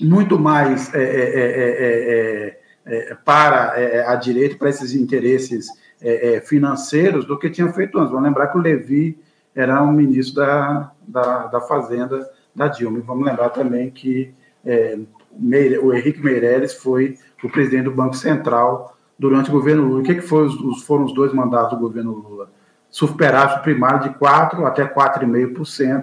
muito 0.00 0.38
mais 0.38 0.92
é, 0.94 1.02
é, 1.02 2.58
é, 2.84 3.14
para 3.24 4.10
a 4.10 4.14
direita, 4.16 4.56
para 4.56 4.68
esses 4.68 4.94
interesses 4.94 5.68
financeiros, 6.44 7.24
do 7.24 7.38
que 7.38 7.48
tinha 7.48 7.72
feito 7.72 7.96
antes. 7.98 8.10
Vamos 8.10 8.26
lembrar 8.26 8.48
que 8.48 8.58
o 8.58 8.60
Levi 8.60 9.18
era 9.54 9.82
um 9.82 9.92
ministro 9.92 10.36
da, 10.36 10.92
da, 11.06 11.46
da 11.46 11.60
Fazenda 11.60 12.28
da 12.54 12.66
Dilma. 12.66 12.98
E 12.98 13.02
vamos 13.02 13.24
lembrar 13.24 13.50
também 13.50 13.90
que 13.90 14.34
o 15.80 15.92
Henrique 15.94 16.20
Meirelles 16.20 16.74
foi 16.74 17.16
o 17.42 17.48
presidente 17.48 17.84
do 17.84 17.92
Banco 17.92 18.16
Central 18.16 18.96
durante 19.22 19.50
o 19.50 19.52
governo 19.52 19.84
Lula. 19.84 20.00
O 20.00 20.02
que, 20.02 20.16
que 20.16 20.20
foi 20.20 20.46
os, 20.46 20.82
foram 20.82 21.04
os 21.04 21.14
dois 21.14 21.32
mandatos 21.32 21.70
do 21.70 21.78
governo 21.78 22.10
Lula? 22.10 22.50
Superávit 22.90 23.62
primário 23.62 24.00
de 24.00 24.18
4% 24.18 24.66
até 24.66 24.84
4,5% 24.84 26.02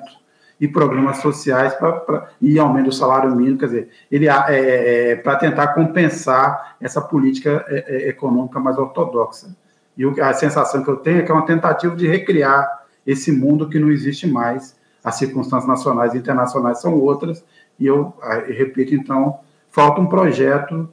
e 0.58 0.68
programas 0.70 1.18
sociais 1.18 1.74
pra, 1.74 1.92
pra, 1.92 2.30
e 2.42 2.58
aumento 2.58 2.86
do 2.86 2.92
salário 2.94 3.36
mínimo, 3.36 3.58
quer 3.58 3.66
dizer, 3.66 3.90
ele 4.10 4.28
é, 4.28 4.32
é, 4.48 5.12
é 5.12 5.16
para 5.18 5.36
tentar 5.36 5.68
compensar 5.70 6.78
essa 6.80 7.02
política 7.02 7.66
é, 7.68 7.86
é, 7.88 8.10
econômica 8.10 8.58
mais 8.58 8.78
ortodoxa. 8.78 9.54
E 9.98 10.06
o, 10.06 10.24
a 10.24 10.34
sensação 10.34 10.82
que 10.82 10.90
eu 10.90 10.98
tenho 10.98 11.20
é 11.20 11.22
que 11.22 11.32
é 11.32 11.34
uma 11.34 11.46
tentativa 11.46 11.94
de 11.96 12.08
recriar 12.08 12.86
esse 13.06 13.34
mundo 13.34 13.68
que 13.68 13.80
não 13.80 13.92
existe 13.92 14.28
mais. 14.28 14.78
As 15.04 15.16
circunstâncias 15.16 15.68
nacionais 15.68 16.14
e 16.14 16.18
internacionais 16.18 16.80
são 16.80 16.98
outras, 16.98 17.44
e 17.78 17.86
eu, 17.86 18.14
eu 18.48 18.56
repito, 18.56 18.96
então, 18.96 19.40
falta 19.70 20.00
um 20.00 20.08
projeto 20.08 20.90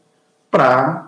para 0.50 1.05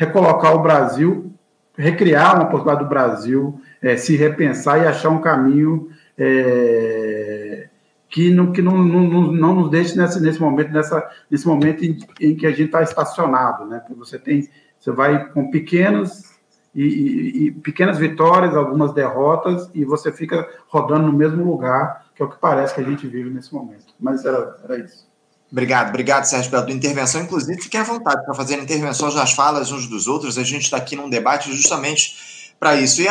recolocar 0.00 0.56
o 0.56 0.62
Brasil, 0.62 1.30
recriar 1.76 2.34
uma 2.34 2.46
possibilidade 2.46 2.84
do 2.84 2.88
Brasil 2.88 3.60
é, 3.82 3.98
se 3.98 4.16
repensar 4.16 4.78
e 4.78 4.86
achar 4.86 5.10
um 5.10 5.20
caminho 5.20 5.90
é, 6.16 7.68
que, 8.08 8.30
não, 8.30 8.50
que 8.50 8.62
não, 8.62 8.78
não, 8.78 9.30
não 9.30 9.54
nos 9.54 9.70
deixe 9.70 9.98
nesse, 9.98 10.18
nesse 10.18 10.40
momento, 10.40 10.72
nessa, 10.72 11.06
nesse 11.30 11.46
momento 11.46 11.84
em, 11.84 11.98
em 12.18 12.34
que 12.34 12.46
a 12.46 12.50
gente 12.50 12.64
está 12.64 12.82
estacionado, 12.82 13.66
né? 13.66 13.78
Porque 13.80 13.92
você 13.92 14.18
tem, 14.18 14.48
você 14.78 14.90
vai 14.90 15.28
com 15.32 15.50
pequenas 15.50 16.34
e, 16.74 16.82
e, 16.82 17.46
e, 17.46 17.52
pequenas 17.52 17.98
vitórias, 17.98 18.56
algumas 18.56 18.94
derrotas, 18.94 19.70
e 19.74 19.84
você 19.84 20.10
fica 20.10 20.48
rodando 20.68 21.08
no 21.08 21.12
mesmo 21.12 21.44
lugar, 21.44 22.06
que 22.14 22.22
é 22.22 22.24
o 22.24 22.30
que 22.30 22.38
parece 22.38 22.74
que 22.74 22.80
a 22.80 22.84
gente 22.84 23.06
vive 23.06 23.28
nesse 23.28 23.52
momento. 23.52 23.92
Mas 24.00 24.24
era, 24.24 24.56
era 24.64 24.78
isso. 24.78 25.09
Obrigado, 25.50 25.88
obrigado, 25.88 26.24
Sérgio, 26.24 26.50
pela 26.50 26.62
tua 26.62 26.74
intervenção. 26.74 27.22
Inclusive, 27.22 27.60
fiquem 27.60 27.80
à 27.80 27.84
vontade 27.84 28.24
para 28.24 28.34
fazer 28.34 28.58
intervenções 28.58 29.14
nas 29.14 29.32
falas 29.32 29.72
uns 29.72 29.86
dos 29.88 30.06
outros. 30.06 30.38
A 30.38 30.44
gente 30.44 30.62
está 30.62 30.76
aqui 30.76 30.94
num 30.94 31.10
debate 31.10 31.52
justamente 31.52 32.54
para 32.58 32.76
isso. 32.76 33.02
E, 33.02 33.08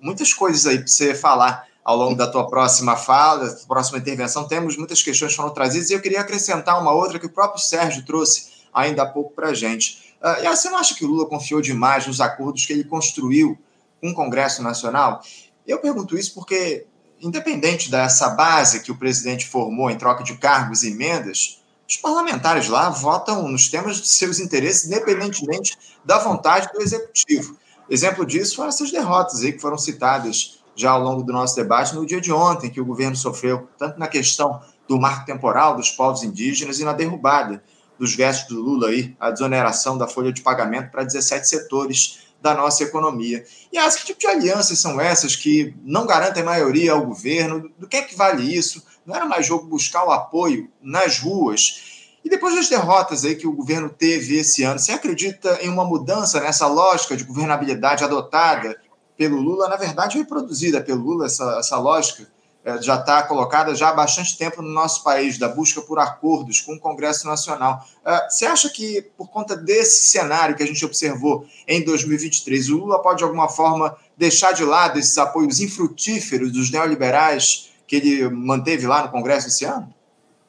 muitas 0.00 0.32
coisas 0.32 0.66
aí 0.66 0.78
para 0.78 0.86
você 0.86 1.14
falar 1.14 1.66
ao 1.84 1.96
longo 1.96 2.14
da 2.14 2.28
tua 2.28 2.46
próxima 2.46 2.96
fala, 2.96 3.46
da 3.46 3.54
tua 3.54 3.66
próxima 3.66 3.98
intervenção. 3.98 4.46
Temos 4.46 4.76
muitas 4.76 5.02
questões 5.02 5.32
que 5.32 5.36
foram 5.36 5.50
trazidas 5.50 5.90
e 5.90 5.94
eu 5.94 6.00
queria 6.00 6.20
acrescentar 6.20 6.80
uma 6.80 6.92
outra 6.92 7.18
que 7.18 7.26
o 7.26 7.30
próprio 7.30 7.60
Sérgio 7.60 8.04
trouxe 8.04 8.52
ainda 8.72 9.02
há 9.02 9.06
pouco 9.06 9.32
para 9.34 9.48
a 9.48 9.54
gente. 9.54 10.14
Uh, 10.22 10.44
e 10.44 10.48
você 10.48 10.70
não 10.70 10.78
acha 10.78 10.94
que 10.94 11.04
o 11.04 11.08
Lula 11.08 11.26
confiou 11.26 11.60
demais 11.60 12.06
nos 12.06 12.20
acordos 12.20 12.64
que 12.64 12.72
ele 12.72 12.84
construiu 12.84 13.58
com 14.00 14.10
o 14.10 14.14
Congresso 14.14 14.62
Nacional? 14.62 15.20
Eu 15.66 15.78
pergunto 15.78 16.16
isso 16.16 16.32
porque, 16.34 16.86
independente 17.20 17.90
dessa 17.90 18.28
base 18.30 18.80
que 18.80 18.92
o 18.92 18.96
presidente 18.96 19.46
formou 19.46 19.90
em 19.90 19.98
troca 19.98 20.22
de 20.22 20.36
cargos 20.36 20.84
e 20.84 20.90
emendas, 20.90 21.61
os 21.88 21.96
parlamentares 21.96 22.68
lá 22.68 22.88
votam 22.88 23.48
nos 23.48 23.68
temas 23.68 23.96
de 23.96 24.08
seus 24.08 24.38
interesses, 24.38 24.86
independentemente 24.86 25.76
da 26.04 26.18
vontade 26.18 26.70
do 26.72 26.80
executivo. 26.80 27.56
Exemplo 27.90 28.24
disso 28.24 28.56
foram 28.56 28.68
essas 28.68 28.90
derrotas 28.90 29.42
aí 29.42 29.52
que 29.52 29.60
foram 29.60 29.76
citadas 29.76 30.62
já 30.74 30.90
ao 30.90 31.02
longo 31.02 31.22
do 31.22 31.32
nosso 31.32 31.54
debate 31.54 31.94
no 31.94 32.06
dia 32.06 32.20
de 32.20 32.32
ontem, 32.32 32.70
que 32.70 32.80
o 32.80 32.84
governo 32.84 33.16
sofreu, 33.16 33.68
tanto 33.78 33.98
na 33.98 34.08
questão 34.08 34.60
do 34.88 34.98
marco 34.98 35.26
temporal 35.26 35.76
dos 35.76 35.90
povos 35.90 36.22
indígenas 36.22 36.80
e 36.80 36.84
na 36.84 36.92
derrubada 36.92 37.62
dos 37.98 38.10
gestos 38.10 38.56
do 38.56 38.62
Lula 38.62 38.88
aí, 38.88 39.14
a 39.20 39.30
desoneração 39.30 39.96
da 39.96 40.08
folha 40.08 40.32
de 40.32 40.42
pagamento 40.42 40.90
para 40.90 41.04
17 41.04 41.48
setores 41.48 42.22
da 42.40 42.54
nossa 42.54 42.82
economia. 42.82 43.44
E 43.72 43.78
as 43.78 43.94
que 43.96 44.06
tipo 44.06 44.18
de 44.18 44.26
alianças 44.26 44.78
são 44.78 45.00
essas 45.00 45.36
que 45.36 45.74
não 45.84 46.06
garantem 46.06 46.42
maioria 46.42 46.92
ao 46.92 47.06
governo? 47.06 47.70
Do 47.78 47.86
que 47.86 47.96
é 47.96 48.02
que 48.02 48.16
vale 48.16 48.42
isso? 48.42 48.82
Não 49.04 49.14
era 49.14 49.26
mais 49.26 49.46
jogo 49.46 49.66
buscar 49.66 50.04
o 50.04 50.12
apoio 50.12 50.70
nas 50.80 51.18
ruas? 51.18 51.92
E 52.24 52.28
depois 52.30 52.54
das 52.54 52.68
derrotas 52.68 53.24
aí 53.24 53.34
que 53.34 53.46
o 53.46 53.52
governo 53.52 53.90
teve 53.90 54.38
esse 54.38 54.62
ano, 54.62 54.78
você 54.78 54.92
acredita 54.92 55.58
em 55.60 55.68
uma 55.68 55.84
mudança 55.84 56.40
nessa 56.40 56.66
lógica 56.66 57.16
de 57.16 57.24
governabilidade 57.24 58.04
adotada 58.04 58.80
pelo 59.16 59.40
Lula, 59.40 59.68
na 59.68 59.76
verdade 59.76 60.18
reproduzida 60.18 60.80
pelo 60.80 61.02
Lula, 61.02 61.26
essa, 61.26 61.58
essa 61.58 61.78
lógica 61.78 62.28
é, 62.64 62.80
já 62.80 62.94
está 62.94 63.24
colocada 63.24 63.74
já 63.74 63.88
há 63.88 63.92
bastante 63.92 64.38
tempo 64.38 64.62
no 64.62 64.68
nosso 64.68 65.02
país, 65.02 65.36
da 65.36 65.48
busca 65.48 65.80
por 65.80 65.98
acordos 65.98 66.60
com 66.60 66.74
o 66.74 66.78
Congresso 66.78 67.26
Nacional. 67.26 67.84
É, 68.04 68.30
você 68.30 68.46
acha 68.46 68.68
que, 68.70 69.02
por 69.16 69.28
conta 69.28 69.56
desse 69.56 70.06
cenário 70.06 70.54
que 70.54 70.62
a 70.62 70.66
gente 70.66 70.84
observou 70.84 71.44
em 71.66 71.84
2023, 71.84 72.70
o 72.70 72.78
Lula 72.78 73.02
pode, 73.02 73.18
de 73.18 73.24
alguma 73.24 73.48
forma, 73.48 73.96
deixar 74.16 74.52
de 74.52 74.64
lado 74.64 74.96
esses 74.96 75.18
apoios 75.18 75.60
infrutíferos 75.60 76.52
dos 76.52 76.70
neoliberais 76.70 77.71
que 77.86 77.96
ele 77.96 78.28
manteve 78.28 78.86
lá 78.86 79.02
no 79.02 79.10
Congresso 79.10 79.48
esse 79.48 79.64
ano? 79.64 79.92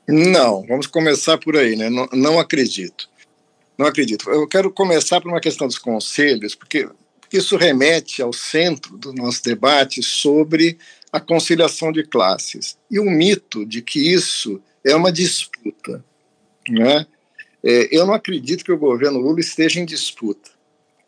Não, 0.07 0.65
vamos 0.67 0.87
começar 0.87 1.37
por 1.37 1.55
aí, 1.55 1.75
né? 1.75 1.89
Não, 1.89 2.07
não 2.13 2.39
acredito. 2.39 3.09
Não 3.77 3.85
acredito. 3.85 4.29
Eu 4.29 4.47
quero 4.47 4.71
começar 4.71 5.21
por 5.21 5.29
uma 5.29 5.39
questão 5.39 5.67
dos 5.67 5.77
conselhos, 5.77 6.55
porque 6.55 6.87
isso 7.31 7.57
remete 7.57 8.21
ao 8.21 8.31
centro 8.31 8.97
do 8.97 9.13
nosso 9.13 9.43
debate 9.43 10.03
sobre 10.03 10.77
a 11.11 11.19
conciliação 11.19 11.91
de 11.91 12.03
classes 12.03 12.77
e 12.89 12.99
o 12.99 13.05
mito 13.05 13.65
de 13.65 13.81
que 13.81 14.13
isso 14.13 14.61
é 14.83 14.95
uma 14.95 15.11
disputa. 15.11 16.03
Né? 16.69 17.05
É, 17.63 17.89
eu 17.91 18.05
não 18.05 18.13
acredito 18.13 18.63
que 18.63 18.71
o 18.71 18.77
governo 18.77 19.19
Lula 19.19 19.39
esteja 19.39 19.79
em 19.79 19.85
disputa. 19.85 20.51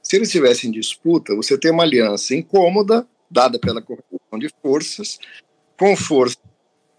Se 0.02 0.16
ele 0.16 0.26
estivesse 0.26 0.68
em 0.68 0.72
disputa, 0.72 1.36
você 1.36 1.58
tem 1.58 1.72
uma 1.72 1.84
aliança 1.84 2.36
incômoda, 2.36 3.08
dada 3.30 3.60
pela 3.60 3.82
corrupção 3.82 4.40
de 4.40 4.50
forças, 4.62 5.20
com 5.78 5.96
força 5.96 6.38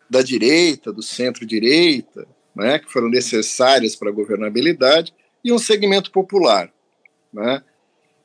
da 0.09 0.23
direita, 0.23 0.93
do 0.93 1.03
centro-direita, 1.03 2.27
né, 2.55 2.79
que 2.79 2.91
foram 2.91 3.09
necessárias 3.09 3.95
para 3.97 4.09
a 4.09 4.13
governabilidade, 4.13 5.13
e 5.45 5.53
um 5.53 5.59
segmento 5.59 6.11
popular. 6.11 6.73
Né? 7.33 7.63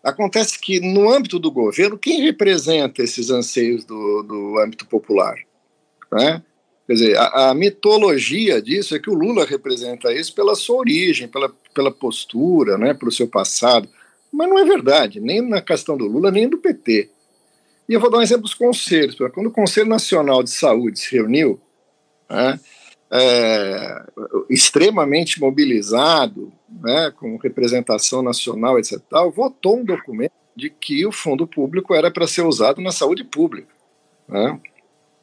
Acontece 0.03 0.59
que, 0.59 0.79
no 0.79 1.11
âmbito 1.11 1.37
do 1.37 1.51
governo, 1.51 1.97
quem 1.97 2.21
representa 2.21 3.03
esses 3.03 3.29
anseios 3.29 3.83
do, 3.83 4.23
do 4.23 4.59
âmbito 4.59 4.87
popular? 4.87 5.35
Né? 6.11 6.41
Quer 6.87 6.93
dizer, 6.93 7.17
a, 7.17 7.49
a, 7.49 7.53
mitologia 7.53 8.61
disso 8.61 8.95
é 8.95 8.99
que 8.99 9.09
o 9.09 9.13
Lula 9.13 9.45
representa 9.45 10.11
isso 10.11 10.33
pela 10.33 10.55
sua 10.55 10.77
origem, 10.77 11.27
pela, 11.27 11.49
pela 11.73 11.91
postura, 11.91 12.77
né, 12.77 12.93
pelo 12.93 13.11
seu 13.11 13.27
passado. 13.27 13.87
Mas 14.31 14.49
não 14.49 14.57
é 14.57 14.65
verdade, 14.65 15.19
nem 15.19 15.41
na 15.41 15.61
questão 15.61 15.97
do 15.97 16.07
Lula, 16.07 16.31
nem 16.31 16.49
do 16.49 16.57
PT. 16.57 17.09
E 17.91 17.93
eu 17.93 17.99
vou 17.99 18.09
dar 18.09 18.19
um 18.19 18.21
exemplo 18.21 18.43
dos 18.43 18.53
conselhos. 18.53 19.17
Quando 19.33 19.47
o 19.47 19.51
Conselho 19.51 19.89
Nacional 19.89 20.41
de 20.41 20.49
Saúde 20.49 20.97
se 20.97 21.13
reuniu, 21.13 21.59
né, 22.29 22.57
é, 23.11 24.03
extremamente 24.49 25.41
mobilizado, 25.41 26.53
né, 26.69 27.11
com 27.19 27.35
representação 27.35 28.21
nacional, 28.21 28.79
etc., 28.79 28.97
tal, 29.09 29.29
votou 29.29 29.79
um 29.79 29.83
documento 29.83 30.31
de 30.55 30.69
que 30.69 31.05
o 31.05 31.11
fundo 31.11 31.45
público 31.45 31.93
era 31.93 32.09
para 32.09 32.25
ser 32.25 32.43
usado 32.43 32.79
na 32.79 32.93
saúde 32.93 33.25
pública. 33.25 33.73
Né? 34.25 34.57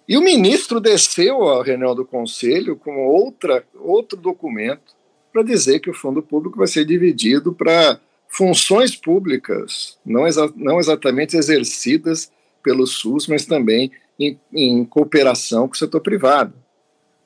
E 0.06 0.18
o 0.18 0.20
ministro 0.20 0.78
desceu 0.78 1.48
à 1.48 1.64
reunião 1.64 1.94
do 1.94 2.04
conselho 2.04 2.76
com 2.76 3.06
outra, 3.06 3.64
outro 3.76 4.18
documento 4.18 4.94
para 5.32 5.42
dizer 5.42 5.80
que 5.80 5.88
o 5.88 5.94
fundo 5.94 6.22
público 6.22 6.58
vai 6.58 6.66
ser 6.66 6.84
dividido 6.84 7.50
para 7.50 7.98
funções 8.28 8.94
públicas, 8.94 9.98
não, 10.04 10.26
exa 10.26 10.52
não 10.54 10.78
exatamente 10.78 11.34
exercidas 11.34 12.30
pelo 12.68 12.86
SUS, 12.86 13.26
mas 13.26 13.46
também 13.46 13.90
em, 14.20 14.38
em 14.52 14.84
cooperação 14.84 15.66
com 15.66 15.72
o 15.72 15.78
setor 15.78 16.02
privado. 16.02 16.52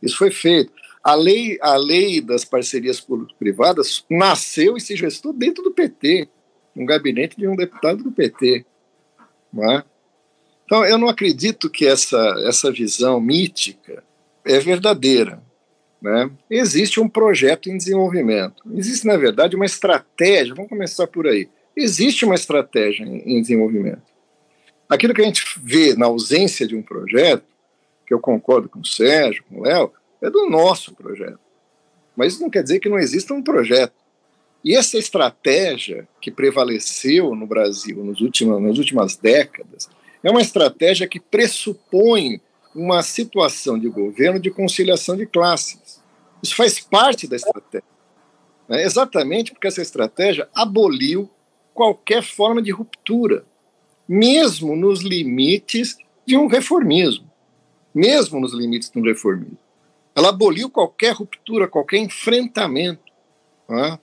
Isso 0.01 0.16
foi 0.16 0.30
feito. 0.30 0.72
A 1.03 1.16
lei, 1.16 1.59
a 1.61 1.74
lei 1.74 2.20
das 2.20 2.45
parcerias 2.45 3.01
público-privadas 3.01 4.05
nasceu 4.09 4.76
e 4.76 4.80
se 4.80 4.95
gestou 4.95 5.32
dentro 5.32 5.64
do 5.64 5.72
PT, 5.72 6.28
no 6.76 6.86
gabinete 6.86 7.36
de 7.36 7.49
um 7.49 7.57
deputado 7.57 8.05
do 8.05 8.12
PT. 8.12 8.64
É? 9.59 9.82
Então, 10.64 10.84
eu 10.84 10.97
não 10.97 11.09
acredito 11.09 11.68
que 11.68 11.84
essa, 11.84 12.40
essa 12.47 12.70
visão 12.70 13.20
mítica 13.20 14.05
é 14.45 14.61
verdadeira. 14.61 15.43
Né? 16.01 16.30
Existe 16.49 17.01
um 17.01 17.09
projeto 17.09 17.68
em 17.68 17.76
desenvolvimento. 17.76 18.62
Existe, 18.76 19.09
na 19.09 19.16
verdade, 19.16 19.57
uma 19.57 19.66
estratégia. 19.66 20.55
Vamos 20.55 20.70
começar 20.70 21.09
por 21.09 21.26
aí. 21.26 21.49
Existe 21.76 22.24
uma 22.24 22.36
estratégia 22.36 23.05
em 23.05 23.40
desenvolvimento. 23.40 24.12
Aquilo 24.93 25.14
que 25.14 25.22
a 25.22 25.24
gente 25.24 25.43
vê 25.62 25.95
na 25.95 26.05
ausência 26.05 26.66
de 26.66 26.76
um 26.76 26.82
projeto 26.82 27.45
que 28.07 28.12
eu 28.12 28.20
concordo 28.20 28.68
com 28.68 28.80
o 28.80 28.86
Sérgio, 28.86 29.43
com 29.49 29.61
o 29.61 29.62
Léo, 29.62 29.90
é 30.20 30.28
do 30.28 30.51
nosso 30.51 30.93
projeto. 30.95 31.38
Mas 32.14 32.34
isso 32.34 32.43
não 32.43 32.51
quer 32.51 32.62
dizer 32.62 32.78
que 32.78 32.90
não 32.90 32.99
exista 32.99 33.32
um 33.32 33.43
projeto. 33.43 33.95
E 34.62 34.76
essa 34.76 34.99
estratégia 34.99 36.07
que 36.20 36.30
prevaleceu 36.30 37.34
no 37.34 37.47
Brasil 37.47 38.05
nos 38.05 38.20
últimos, 38.20 38.61
nas 38.61 38.76
últimas 38.76 39.16
décadas 39.16 39.88
é 40.22 40.30
uma 40.30 40.43
estratégia 40.43 41.09
que 41.09 41.18
pressupõe 41.18 42.38
uma 42.74 43.03
situação 43.03 43.78
de 43.78 43.88
governo 43.88 44.38
de 44.38 44.51
conciliação 44.51 45.16
de 45.16 45.24
classes. 45.24 46.03
Isso 46.43 46.55
faz 46.55 46.80
parte 46.80 47.26
da 47.26 47.36
estratégia. 47.36 47.88
Né? 48.68 48.82
Exatamente 48.82 49.53
porque 49.53 49.68
essa 49.68 49.80
estratégia 49.80 50.47
aboliu 50.55 51.30
qualquer 51.72 52.22
forma 52.22 52.61
de 52.61 52.70
ruptura, 52.70 53.47
mesmo 54.13 54.77
nos 54.77 55.03
limites 55.03 55.97
de 56.27 56.37
um 56.37 56.47
reformismo 56.47 57.33
mesmo 57.95 58.41
nos 58.41 58.53
limites 58.53 58.91
do 58.91 59.03
reformismo. 59.03 59.59
Ela 60.15 60.31
aboliu 60.31 60.71
qualquer 60.71 61.15
ruptura, 61.15 61.69
qualquer 61.69 61.99
enfrentamento. 61.99 63.13
É? 63.71 63.99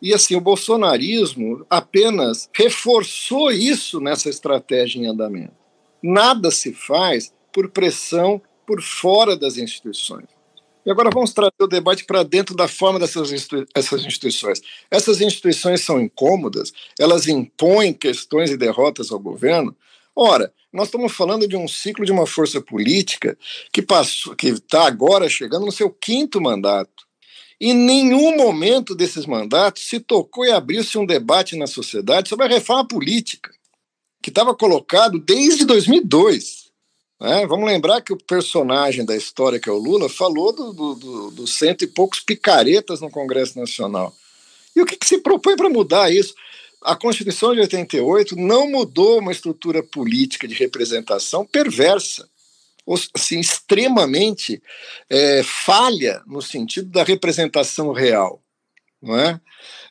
E 0.00 0.12
assim, 0.12 0.34
o 0.34 0.40
bolsonarismo 0.40 1.64
apenas 1.70 2.48
reforçou 2.52 3.50
isso 3.50 4.00
nessa 4.00 4.28
estratégia 4.28 5.00
em 5.00 5.06
andamento. 5.06 5.54
Nada 6.02 6.50
se 6.50 6.72
faz 6.72 7.32
por 7.52 7.68
pressão 7.68 8.40
por 8.66 8.82
fora 8.82 9.36
das 9.36 9.56
instituições. 9.56 10.26
E 10.84 10.90
agora 10.90 11.10
vamos 11.12 11.32
trazer 11.32 11.52
o 11.60 11.66
debate 11.66 12.04
para 12.04 12.24
dentro 12.24 12.56
da 12.56 12.66
forma 12.66 12.98
dessas 12.98 13.30
essas 13.74 14.04
instituições. 14.04 14.60
Essas 14.90 15.20
instituições 15.20 15.80
são 15.80 16.00
incômodas, 16.00 16.72
elas 16.98 17.28
impõem 17.28 17.92
questões 17.92 18.50
e 18.50 18.56
derrotas 18.56 19.12
ao 19.12 19.18
governo. 19.18 19.76
Ora, 20.14 20.52
nós 20.72 20.88
estamos 20.88 21.12
falando 21.12 21.46
de 21.46 21.56
um 21.56 21.68
ciclo 21.68 22.04
de 22.04 22.10
uma 22.10 22.26
força 22.26 22.60
política 22.60 23.38
que 23.72 23.84
que 24.36 24.48
está 24.48 24.86
agora 24.86 25.28
chegando 25.28 25.66
no 25.66 25.72
seu 25.72 25.88
quinto 25.88 26.40
mandato. 26.40 27.06
Em 27.60 27.74
nenhum 27.74 28.36
momento 28.36 28.92
desses 28.92 29.24
mandatos 29.24 29.86
se 29.86 30.00
tocou 30.00 30.44
e 30.44 30.50
abriu-se 30.50 30.98
um 30.98 31.06
debate 31.06 31.56
na 31.56 31.68
sociedade 31.68 32.28
sobre 32.28 32.46
a 32.46 32.48
reforma 32.48 32.84
política, 32.88 33.52
que 34.20 34.30
estava 34.30 34.52
colocado 34.52 35.20
desde 35.20 35.64
2002. 35.64 36.61
Né? 37.22 37.46
Vamos 37.46 37.66
lembrar 37.66 38.02
que 38.02 38.12
o 38.12 38.18
personagem 38.18 39.04
da 39.04 39.16
história, 39.16 39.58
que 39.58 39.68
é 39.68 39.72
o 39.72 39.78
Lula, 39.78 40.08
falou 40.08 40.52
dos 40.52 40.74
do, 40.74 40.94
do, 40.94 41.30
do 41.30 41.46
cento 41.46 41.82
e 41.82 41.86
poucos 41.86 42.20
picaretas 42.20 43.00
no 43.00 43.10
Congresso 43.10 43.58
Nacional. 43.58 44.12
E 44.76 44.82
o 44.82 44.86
que, 44.86 44.96
que 44.96 45.06
se 45.06 45.18
propõe 45.18 45.56
para 45.56 45.70
mudar 45.70 46.12
isso? 46.12 46.34
a 46.84 46.96
Constituição 46.96 47.54
de 47.54 47.60
88 47.60 48.36
não 48.36 48.68
mudou 48.68 49.18
uma 49.18 49.32
estrutura 49.32 49.82
política 49.82 50.46
de 50.46 50.54
representação 50.54 51.46
perversa, 51.46 52.28
assim, 53.14 53.38
extremamente 53.38 54.60
é, 55.08 55.42
falha 55.42 56.22
no 56.26 56.42
sentido 56.42 56.90
da 56.90 57.04
representação 57.04 57.92
real. 57.92 58.42
Não 59.00 59.18
é? 59.18 59.40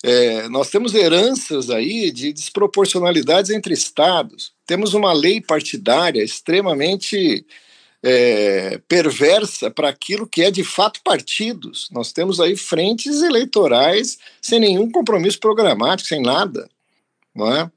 é? 0.04 0.50
nós 0.50 0.70
temos 0.70 0.94
heranças 0.94 1.70
aí 1.70 2.12
de 2.12 2.34
desproporcionalidades 2.34 3.52
entre 3.52 3.74
estados. 3.74 4.54
Temos 4.72 4.94
uma 4.94 5.12
lei 5.12 5.42
partidária 5.42 6.24
extremamente 6.24 7.46
é, 8.02 8.80
perversa 8.88 9.70
para 9.70 9.90
aquilo 9.90 10.26
que 10.26 10.44
é 10.44 10.50
de 10.50 10.64
fato 10.64 11.02
partidos. 11.04 11.90
Nós 11.92 12.14
temos 12.14 12.40
aí 12.40 12.56
frentes 12.56 13.22
eleitorais 13.22 14.18
sem 14.42 14.62
nenhum 14.62 14.90
compromisso 14.90 15.42
programático, 15.42 16.08
sem 16.08 16.22
nada. 16.22 16.70
Não 17.36 17.54
é? 17.54 17.70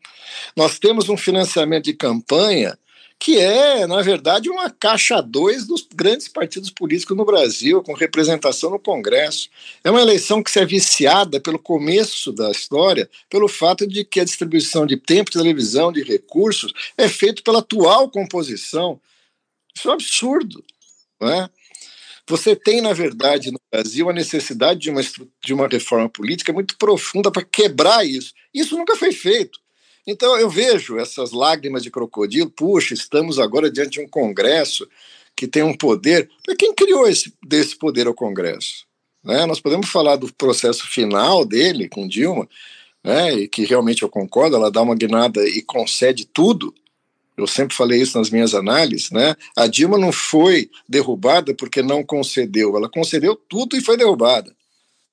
Nós 0.57 0.79
temos 0.79 1.09
um 1.09 1.17
financiamento 1.17 1.87
de 1.87 1.95
campanha 1.95 2.79
que 3.25 3.39
é, 3.39 3.87
na 3.87 4.03
verdade, 4.03 4.51
uma 4.51 4.69
caixa 4.69 5.23
2 5.23 5.67
dos 5.67 5.89
grandes 5.95 6.29
partidos 6.29 6.69
políticos 6.69 7.17
no 7.17 7.25
Brasil, 7.25 7.83
com 7.83 7.95
representação 7.95 8.69
no 8.69 8.79
Congresso. 8.79 9.49
É 9.83 9.91
uma 9.91 10.03
eleição 10.03 10.43
que 10.43 10.51
se 10.51 10.61
é 10.61 10.67
viciada 10.67 11.41
pelo 11.41 11.59
começo 11.59 12.31
da 12.31 12.51
história, 12.51 13.09
pelo 13.31 13.49
fato 13.49 13.87
de 13.87 14.05
que 14.05 14.21
a 14.21 14.25
distribuição 14.25 14.85
de 14.85 14.99
tempo 14.99 15.31
de 15.31 15.39
televisão, 15.39 15.91
de 15.91 16.03
recursos, 16.03 16.75
é 16.99 17.09
feito 17.09 17.43
pela 17.43 17.61
atual 17.61 18.11
composição. 18.11 19.01
Isso 19.75 19.89
é 19.89 19.93
um 19.93 19.95
absurdo. 19.95 20.63
Não 21.19 21.33
é? 21.33 21.49
Você 22.29 22.55
tem, 22.55 22.83
na 22.83 22.93
verdade, 22.93 23.51
no 23.51 23.61
Brasil, 23.73 24.11
a 24.11 24.13
necessidade 24.13 24.81
de 24.81 24.91
uma, 24.91 25.01
de 25.43 25.55
uma 25.55 25.67
reforma 25.67 26.11
política 26.11 26.53
muito 26.53 26.77
profunda 26.77 27.33
para 27.33 27.43
quebrar 27.43 28.05
isso. 28.07 28.35
Isso 28.53 28.77
nunca 28.77 28.95
foi 28.97 29.13
feito. 29.13 29.64
Então, 30.07 30.39
eu 30.39 30.51
vejo 30.51 30.99
essas 30.99 31.33
lágrimas 31.33 31.83
de 31.83 31.91
crocodilo, 31.91 32.51
puxa, 32.51 32.93
estamos 32.93 33.39
agora 33.39 33.71
diante 33.71 33.93
de 33.93 34.01
um 34.01 34.09
Congresso 34.09 34.87
que 35.37 35.47
tem 35.47 35.63
um 35.63 35.77
poder. 35.77 36.31
Quem 36.59 36.75
criou 36.75 37.09
esse, 37.09 37.33
desse 37.45 37.77
poder 37.77 38.07
ao 38.07 38.15
Congresso? 38.15 38.87
Né? 39.23 39.47
Nós 39.47 39.61
podemos 39.61 39.89
falar 39.89 40.17
do 40.17 40.33
processo 40.35 40.87
final 40.87 41.45
dele 41.45 41.89
com 41.89 42.07
Dilma, 42.07 42.47
né? 43.03 43.35
e 43.35 43.49
que 43.49 43.65
realmente 43.65 44.03
eu 44.03 44.09
concordo, 44.09 44.57
ela 44.57 44.71
dá 44.71 44.83
uma 44.83 44.95
guinada 44.95 45.47
e 45.49 45.63
concede 45.63 46.27
tudo, 46.27 46.75
eu 47.37 47.47
sempre 47.47 47.75
falei 47.75 48.01
isso 48.01 48.17
nas 48.17 48.31
minhas 48.31 48.55
análises, 48.55 49.11
né? 49.11 49.35
A 49.57 49.67
Dilma 49.67 49.99
não 49.99 50.13
foi 50.13 50.71
derrubada 50.89 51.53
porque 51.53 51.83
não 51.83 52.05
concedeu, 52.05 52.77
ela 52.77 52.89
concedeu 52.89 53.35
tudo 53.35 53.77
e 53.77 53.81
foi 53.81 53.97
derrubada. 53.97 54.55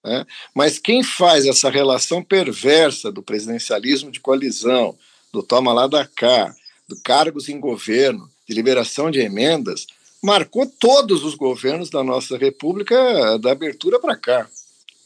Né? 0.03 0.25
Mas 0.53 0.79
quem 0.79 1.03
faz 1.03 1.45
essa 1.45 1.69
relação 1.69 2.23
perversa 2.23 3.11
do 3.11 3.21
presidencialismo 3.21 4.11
de 4.11 4.19
coalizão, 4.19 4.97
do 5.31 5.43
toma 5.43 5.73
lá 5.73 5.87
da 5.87 6.05
cá, 6.05 6.53
do 6.87 6.99
cargos 7.01 7.47
em 7.49 7.59
governo, 7.59 8.29
de 8.47 8.53
liberação 8.53 9.09
de 9.09 9.19
emendas, 9.19 9.85
marcou 10.21 10.65
todos 10.65 11.23
os 11.23 11.35
governos 11.35 11.89
da 11.89 12.03
nossa 12.03 12.37
República 12.37 13.37
da 13.39 13.51
abertura 13.51 13.99
para 13.99 14.15
cá. 14.15 14.49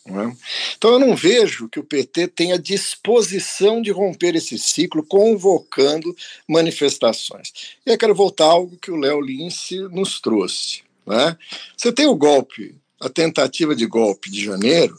É? 0.07 0.35
Então 0.77 0.91
eu 0.93 0.99
não 0.99 1.15
vejo 1.15 1.67
que 1.67 1.79
o 1.79 1.83
PT 1.83 2.27
tenha 2.27 2.59
disposição 2.59 3.81
de 3.81 3.89
romper 3.89 4.35
esse 4.35 4.57
ciclo 4.59 5.03
convocando 5.03 6.15
manifestações. 6.47 7.51
E 7.83 7.89
eu 7.89 7.97
quero 7.97 8.13
voltar 8.13 8.45
a 8.45 8.51
algo 8.51 8.77
que 8.77 8.91
o 8.91 8.97
Léo 8.97 9.19
Lince 9.19 9.79
nos 9.89 10.21
trouxe. 10.21 10.83
Né? 11.07 11.35
Você 11.75 11.91
tem 11.91 12.05
o 12.05 12.15
golpe, 12.15 12.75
a 13.05 13.09
tentativa 13.09 13.75
de 13.75 13.85
golpe 13.85 14.31
de 14.31 14.43
janeiro, 14.43 14.97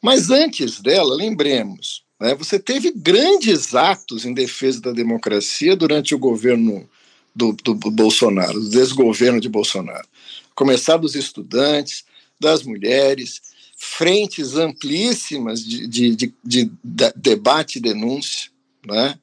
mas 0.00 0.30
antes 0.30 0.80
dela, 0.80 1.14
lembremos, 1.14 2.04
né, 2.20 2.34
você 2.34 2.58
teve 2.58 2.92
grandes 2.92 3.74
atos 3.74 4.24
em 4.24 4.32
defesa 4.32 4.80
da 4.80 4.92
democracia 4.92 5.74
durante 5.76 6.14
o 6.14 6.18
governo 6.18 6.88
do, 7.34 7.52
do, 7.52 7.74
do 7.74 7.90
Bolsonaro, 7.90 8.58
o 8.58 8.70
desgoverno 8.70 9.40
de 9.40 9.48
Bolsonaro. 9.48 10.06
Começar 10.54 10.98
dos 10.98 11.14
estudantes, 11.14 12.04
das 12.38 12.62
mulheres, 12.62 13.40
frentes 13.76 14.56
amplíssimas 14.56 15.64
de, 15.64 15.86
de, 15.86 16.14
de, 16.16 16.34
de, 16.44 16.70
debate 17.16 17.78
e 17.78 17.82
denúncia, 17.82 18.50
né? 18.86 19.18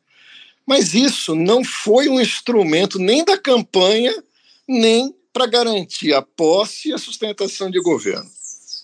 mas 0.66 0.94
isso 0.94 1.36
não 1.36 1.64
foi 1.64 2.10
um 2.10 2.20
instrumento 2.20 3.00
nem 3.00 3.24
da 3.24 3.38
campanha, 3.38 4.14
nem 4.68 5.16
para 5.32 5.46
garantir 5.46 6.14
a 6.14 6.22
posse 6.22 6.90
e 6.90 6.94
a 6.94 6.98
sustentação 6.98 7.70
de 7.70 7.80
governo. 7.82 8.30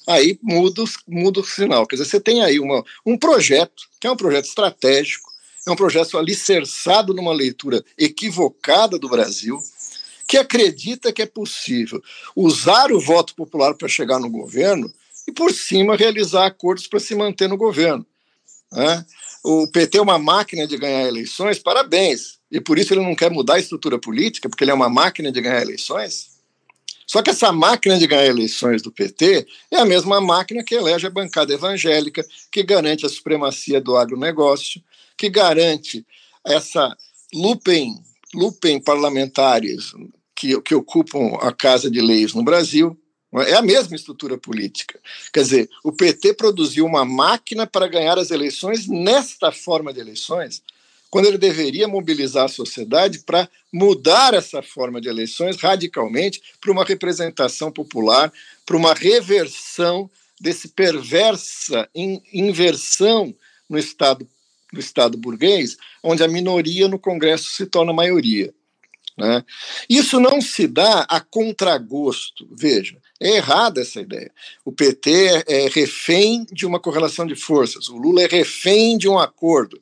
Aí 0.08 0.38
muda, 0.41 0.84
muda 1.08 1.39
o 1.39 1.46
sinal. 1.46 1.88
Quer 1.88 1.96
dizer, 1.96 2.10
você 2.10 2.20
tem 2.20 2.43
aí 2.43 2.60
uma, 2.60 2.84
um 3.06 3.18
projeto, 3.18 3.84
que 4.00 4.08
é 4.08 4.12
um 4.12 4.16
projeto 4.16 4.46
estratégico, 4.46 5.32
é 5.68 5.72
um 5.72 5.76
projeto 5.76 6.18
alicerçado 6.18 7.14
numa 7.14 7.34
leitura 7.34 7.84
equivocada 7.98 9.00
do 9.00 9.10
Brasil, 9.10 9.60
que 10.28 10.38
acredita 10.38 11.12
que 11.12 11.22
é 11.22 11.26
possível 11.26 12.02
usar 12.36 12.91
o 12.91 13.00
voto 13.00 13.34
popular 13.36 13.74
para 13.74 13.88
chegar 13.88 14.20
no 14.20 14.30
governo 14.30 14.91
e, 15.28 15.32
por 15.32 15.52
cima, 15.52 15.96
realizar 15.96 16.46
acordos 16.46 16.88
para 16.88 17.00
se 17.00 17.16
manter 17.16 17.50
no 17.50 17.58
governo. 17.58 18.06
Né? 18.72 19.06
O 19.43 19.68
PT 19.68 19.98
é 19.98 20.02
uma 20.02 20.20
máquina 20.20 20.68
de 20.68 20.78
ganhar 20.78 21.08
eleições, 21.08 21.60
parabéns. 21.60 22.39
E 22.52 22.60
por 22.60 22.78
isso 22.78 22.93
ele 22.93 23.02
não 23.02 23.16
quer 23.16 23.32
mudar 23.32 23.56
a 23.56 23.60
estrutura 23.60 23.98
política, 24.00 24.50
porque 24.50 24.64
ele 24.64 24.72
é 24.72 24.74
uma 24.74 24.89
máquina 24.89 25.32
de 25.32 25.41
ganhar 25.41 25.62
eleições. 25.62 26.34
Só 27.08 27.22
que 27.22 27.30
essa 27.30 27.51
máquina 27.51 27.97
de 27.97 28.08
ganhar 28.08 28.26
eleições 28.26 28.82
do 28.82 28.91
PT 28.91 29.45
é 29.72 29.78
a 29.78 29.86
mesma 29.86 30.20
máquina 30.20 30.64
que 30.64 30.76
elege 30.76 31.06
a 31.06 31.10
bancada 31.10 31.53
evangélica, 31.53 32.26
que 32.51 32.64
garante 32.64 33.06
a 33.06 33.10
supremacia 33.10 33.80
do 33.80 33.95
agronegócio, 33.95 34.82
que 35.18 35.30
garante 35.30 36.06
essa 36.45 36.95
lupem, 37.34 37.95
lupem 38.34 38.82
parlamentares 38.82 39.93
que, 40.36 40.60
que 40.62 40.76
ocupam 40.76 41.36
a 41.41 41.51
Casa 41.51 41.89
de 41.89 42.01
Leis 42.01 42.34
no 42.34 42.43
Brasil, 42.43 42.97
é 43.43 43.56
a 43.56 43.62
mesma 43.62 43.95
estrutura 43.95 44.38
política. 44.38 44.99
Quer 45.34 45.41
dizer, 45.41 45.70
o 45.84 45.91
PT 45.91 46.36
produziu 46.36 46.86
uma 46.86 47.03
máquina 47.03 47.68
para 47.68 47.88
ganhar 47.88 48.18
as 48.18 48.32
eleições 48.32 48.88
nesta 48.88 49.51
forma 49.51 49.93
de 49.93 49.99
eleições, 49.99 50.64
quando 51.16 51.28
ele 51.28 51.38
deveria 51.38 51.88
mobilizar 51.88 52.43
a 52.43 52.49
sociedade 52.49 53.20
para 53.20 53.47
mudar 53.72 54.34
essa 54.34 54.61
forma 54.61 54.99
de 54.99 55.07
eleições 55.07 55.55
radicalmente 55.55 56.41
para 56.59 56.74
uma 56.74 56.84
representação 56.84 57.72
popular, 57.72 58.34
para 58.66 58.76
uma 58.76 58.93
reversão 58.93 60.11
desse 60.41 60.68
perversa 60.68 61.88
in, 61.95 62.22
inversão 62.34 63.34
no 63.70 63.78
Estado, 63.78 64.28
no 64.74 64.80
Estado 64.82 65.18
burguês, 65.18 65.78
onde 66.03 66.22
a 66.22 66.28
minoria 66.28 66.89
no 66.89 66.99
Congresso 66.99 67.49
se 67.51 67.66
torna 67.66 67.93
maioria. 67.93 68.53
Né? 69.18 69.41
Isso 69.89 70.20
não 70.20 70.41
se 70.41 70.68
dá 70.68 71.05
a 71.07 71.22
contragosto. 71.22 72.45
Veja, 72.51 72.97
é 73.22 73.38
errada 73.38 73.80
essa 73.80 74.01
ideia. 74.01 74.34
O 74.66 74.72
PT 74.74 75.45
é 75.47 75.70
refém 75.70 76.45
de 76.51 76.66
uma 76.66 76.78
correlação 76.78 77.26
de 77.26 77.38
forças, 77.38 77.88
o 77.88 77.95
Lula 77.95 78.24
é 78.24 78.28
refém 78.28 78.97
de 78.97 79.07
um 79.07 79.18
acordo. 79.18 79.82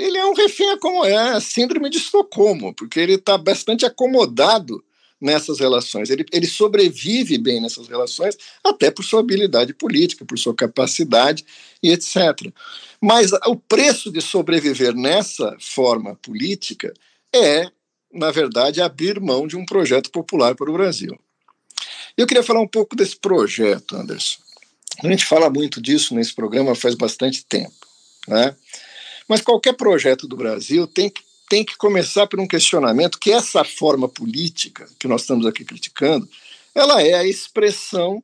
Ele 0.00 0.18
é 0.18 0.24
um 0.24 0.34
refém 0.34 0.78
como 0.78 1.04
é 1.04 1.16
a 1.16 1.40
síndrome 1.40 1.90
de 1.90 1.98
Estocolmo, 1.98 2.74
porque 2.74 2.98
ele 2.98 3.14
está 3.14 3.36
bastante 3.36 3.84
acomodado 3.84 4.82
nessas 5.20 5.60
relações. 5.60 6.08
Ele, 6.08 6.24
ele 6.32 6.46
sobrevive 6.46 7.36
bem 7.36 7.60
nessas 7.60 7.88
relações, 7.88 8.36
até 8.64 8.90
por 8.90 9.04
sua 9.04 9.20
habilidade 9.20 9.74
política, 9.74 10.24
por 10.24 10.38
sua 10.38 10.54
capacidade 10.54 11.44
e 11.82 11.90
etc. 11.90 12.52
Mas 13.00 13.30
o 13.46 13.56
preço 13.56 14.10
de 14.10 14.22
sobreviver 14.22 14.94
nessa 14.94 15.56
forma 15.60 16.16
política 16.16 16.94
é 17.34 17.70
na 18.12 18.30
verdade, 18.30 18.82
abrir 18.82 19.20
mão 19.20 19.46
de 19.46 19.56
um 19.56 19.64
projeto 19.64 20.10
popular 20.10 20.54
para 20.54 20.68
o 20.68 20.72
Brasil. 20.72 21.18
Eu 22.16 22.26
queria 22.26 22.42
falar 22.42 22.60
um 22.60 22.68
pouco 22.68 22.96
desse 22.96 23.16
projeto, 23.16 23.96
Anderson. 23.96 24.38
A 25.02 25.06
gente 25.06 25.24
fala 25.24 25.48
muito 25.48 25.80
disso 25.80 26.14
nesse 26.14 26.34
programa 26.34 26.74
faz 26.74 26.94
bastante 26.94 27.44
tempo, 27.44 27.86
né? 28.26 28.54
Mas 29.30 29.40
qualquer 29.40 29.74
projeto 29.74 30.26
do 30.26 30.36
Brasil 30.36 30.88
tem 30.88 31.08
que, 31.08 31.22
tem 31.48 31.64
que 31.64 31.76
começar 31.76 32.26
por 32.26 32.40
um 32.40 32.48
questionamento 32.48 33.16
que 33.16 33.30
essa 33.30 33.62
forma 33.62 34.08
política 34.08 34.88
que 34.98 35.06
nós 35.06 35.20
estamos 35.20 35.46
aqui 35.46 35.64
criticando, 35.64 36.28
ela 36.74 37.00
é 37.00 37.14
a 37.14 37.24
expressão 37.24 38.20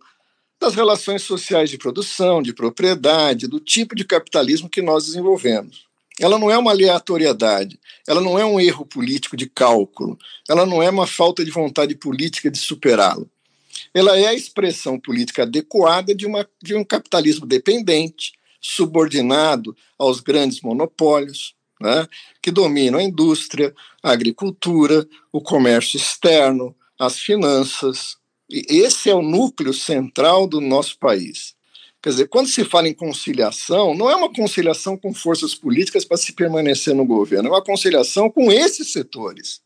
das 0.60 0.74
relações 0.74 1.22
sociais 1.22 1.70
de 1.70 1.78
produção, 1.78 2.42
de 2.42 2.52
propriedade, 2.52 3.46
do 3.46 3.60
tipo 3.60 3.94
de 3.94 4.04
capitalismo 4.04 4.68
que 4.68 4.82
nós 4.82 5.06
desenvolvemos 5.06 5.86
ela 6.18 6.38
não 6.38 6.50
é 6.50 6.56
uma 6.56 6.70
aleatoriedade, 6.70 7.78
ela 8.06 8.20
não 8.20 8.38
é 8.38 8.44
um 8.44 8.58
erro 8.58 8.86
político 8.86 9.36
de 9.36 9.46
cálculo, 9.46 10.18
ela 10.48 10.64
não 10.64 10.82
é 10.82 10.88
uma 10.88 11.06
falta 11.06 11.44
de 11.44 11.50
vontade 11.50 11.94
política 11.94 12.50
de 12.50 12.58
superá-lo. 12.58 13.30
Ela 13.92 14.18
é 14.18 14.26
a 14.26 14.34
expressão 14.34 14.98
política 14.98 15.42
adequada 15.42 16.14
de, 16.14 16.26
uma, 16.26 16.48
de 16.62 16.74
um 16.74 16.82
capitalismo 16.82 17.46
dependente, 17.46 18.32
subordinado 18.66 19.76
aos 19.98 20.20
grandes 20.20 20.60
monopólios, 20.60 21.54
né, 21.80 22.06
que 22.42 22.50
dominam 22.50 22.98
a 22.98 23.02
indústria, 23.02 23.74
a 24.02 24.10
agricultura, 24.10 25.06
o 25.32 25.40
comércio 25.40 25.96
externo, 25.96 26.74
as 26.98 27.18
finanças. 27.18 28.16
E 28.50 28.78
esse 28.78 29.10
é 29.10 29.14
o 29.14 29.22
núcleo 29.22 29.72
central 29.72 30.46
do 30.46 30.60
nosso 30.60 30.98
país. 30.98 31.54
Quer 32.02 32.10
dizer, 32.10 32.28
quando 32.28 32.48
se 32.48 32.64
fala 32.64 32.88
em 32.88 32.94
conciliação, 32.94 33.94
não 33.94 34.08
é 34.08 34.14
uma 34.14 34.32
conciliação 34.32 34.96
com 34.96 35.12
forças 35.12 35.54
políticas 35.54 36.04
para 36.04 36.16
se 36.16 36.32
permanecer 36.32 36.94
no 36.94 37.04
governo, 37.04 37.48
é 37.48 37.52
uma 37.52 37.64
conciliação 37.64 38.30
com 38.30 38.50
esses 38.50 38.92
setores. 38.92 39.60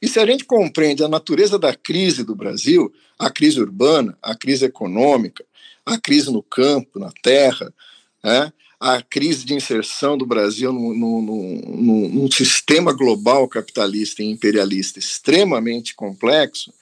E 0.00 0.08
se 0.08 0.18
a 0.18 0.26
gente 0.26 0.44
compreende 0.44 1.04
a 1.04 1.08
natureza 1.08 1.58
da 1.58 1.74
crise 1.74 2.24
do 2.24 2.34
Brasil, 2.34 2.92
a 3.18 3.30
crise 3.30 3.60
urbana, 3.60 4.16
a 4.22 4.34
crise 4.34 4.64
econômica, 4.64 5.44
a 5.84 5.98
crise 5.98 6.30
no 6.30 6.42
campo, 6.42 6.98
na 6.98 7.10
terra, 7.22 7.72
né, 8.22 8.52
a 8.78 9.00
crise 9.00 9.44
de 9.44 9.54
inserção 9.54 10.18
do 10.18 10.26
Brasil 10.26 10.72
num 10.72 12.28
sistema 12.30 12.92
global 12.92 13.46
capitalista 13.46 14.22
e 14.22 14.30
imperialista 14.30 14.98
extremamente 14.98 15.94
complexo, 15.94 16.72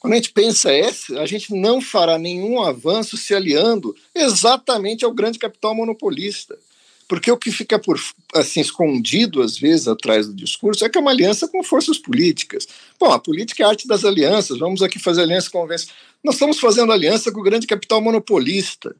quando 0.00 0.14
a 0.14 0.16
gente 0.16 0.32
pensa 0.32 0.72
esse, 0.72 1.16
a 1.18 1.26
gente 1.26 1.54
não 1.54 1.78
fará 1.78 2.18
nenhum 2.18 2.62
avanço 2.62 3.18
se 3.18 3.34
aliando 3.34 3.94
exatamente 4.14 5.04
ao 5.04 5.12
grande 5.12 5.38
capital 5.38 5.74
monopolista. 5.74 6.58
Porque 7.06 7.30
o 7.30 7.36
que 7.36 7.50
fica 7.50 7.78
por 7.78 8.00
assim 8.34 8.60
escondido 8.60 9.42
às 9.42 9.58
vezes 9.58 9.86
atrás 9.86 10.26
do 10.26 10.32
discurso 10.32 10.84
é 10.84 10.88
que 10.88 10.96
é 10.96 11.00
uma 11.00 11.10
aliança 11.10 11.46
com 11.48 11.62
forças 11.62 11.98
políticas. 11.98 12.66
Bom, 12.98 13.10
a 13.10 13.18
política 13.18 13.62
é 13.62 13.66
a 13.66 13.68
arte 13.68 13.86
das 13.86 14.04
alianças. 14.04 14.58
Vamos 14.58 14.80
aqui 14.80 14.98
fazer 14.98 15.22
aliança 15.22 15.50
com 15.50 15.66
Nós 15.66 16.36
estamos 16.36 16.58
fazendo 16.58 16.92
aliança 16.92 17.30
com 17.30 17.40
o 17.40 17.42
grande 17.42 17.66
capital 17.66 18.00
monopolista. 18.00 18.96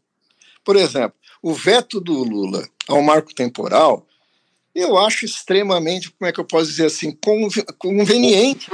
Por 0.62 0.76
exemplo, 0.76 1.14
o 1.42 1.54
veto 1.54 2.00
do 2.00 2.22
Lula 2.22 2.68
ao 2.88 3.02
marco 3.02 3.34
temporal, 3.34 4.06
eu 4.74 4.98
acho 4.98 5.24
extremamente, 5.24 6.10
como 6.10 6.28
é 6.28 6.32
que 6.32 6.40
eu 6.40 6.44
posso 6.44 6.66
dizer 6.70 6.86
assim, 6.86 7.16
conveniente 7.78 8.70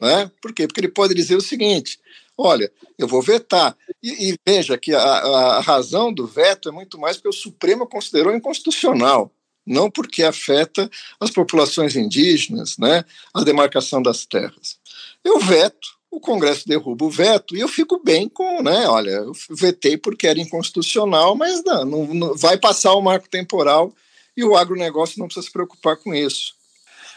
né? 0.00 0.30
Por 0.40 0.52
quê? 0.54 0.66
Porque 0.66 0.80
ele 0.80 0.88
pode 0.88 1.14
dizer 1.14 1.36
o 1.36 1.40
seguinte: 1.40 2.00
olha, 2.36 2.72
eu 2.98 3.06
vou 3.06 3.20
vetar. 3.20 3.76
E, 4.02 4.30
e 4.30 4.38
veja 4.46 4.78
que 4.78 4.94
a, 4.94 5.02
a, 5.02 5.60
razão 5.60 6.12
do 6.12 6.26
veto 6.26 6.70
é 6.70 6.72
muito 6.72 6.98
mais 6.98 7.16
porque 7.16 7.28
o 7.28 7.32
Supremo 7.32 7.86
considerou 7.86 8.34
inconstitucional, 8.34 9.30
não 9.66 9.90
porque 9.90 10.22
afeta 10.22 10.90
as 11.20 11.30
populações 11.30 11.94
indígenas, 11.94 12.78
né? 12.78 13.04
a 13.34 13.44
demarcação 13.44 14.00
das 14.00 14.24
terras. 14.24 14.78
Eu 15.22 15.38
veto, 15.38 15.99
o 16.10 16.18
Congresso 16.18 16.66
derruba 16.66 17.04
o 17.04 17.10
veto 17.10 17.56
e 17.56 17.60
eu 17.60 17.68
fico 17.68 18.02
bem 18.02 18.28
com, 18.28 18.62
né? 18.62 18.88
Olha, 18.88 19.10
eu 19.10 19.32
vetei 19.50 19.96
porque 19.96 20.26
era 20.26 20.40
inconstitucional, 20.40 21.36
mas 21.36 21.62
não, 21.64 21.84
não, 21.84 22.14
não 22.14 22.36
vai 22.36 22.58
passar 22.58 22.94
o 22.94 23.00
marco 23.00 23.28
temporal 23.28 23.94
e 24.36 24.42
o 24.42 24.56
agronegócio 24.56 25.18
não 25.18 25.26
precisa 25.26 25.46
se 25.46 25.52
preocupar 25.52 25.96
com 25.96 26.14
isso. 26.14 26.54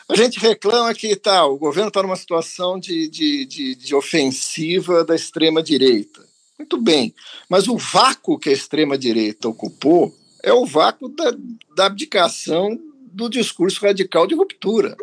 A 0.08 0.16
gente 0.16 0.40
reclama 0.40 0.94
que 0.94 1.16
tá, 1.16 1.46
o 1.46 1.58
governo 1.58 1.88
está 1.88 2.04
numa 2.04 2.16
situação 2.16 2.80
de, 2.80 3.08
de, 3.08 3.46
de, 3.46 3.76
de 3.76 3.96
ofensiva 3.96 5.04
da 5.04 5.16
extrema-direita. 5.16 6.22
Muito 6.60 6.80
bem, 6.80 7.16
mas 7.50 7.68
o 7.68 7.78
vácuo 7.78 8.38
que 8.38 8.50
a 8.50 8.54
extrema-direita 8.54 9.48
ocupou 9.50 10.14
é 10.44 10.54
o 10.54 10.66
vácuo 10.66 11.10
da, 11.10 11.34
da 11.76 11.86
abdicação 11.86 12.78
do 13.12 13.30
discurso 13.30 13.82
radical 13.82 14.28
de 14.28 14.36
ruptura. 14.36 14.96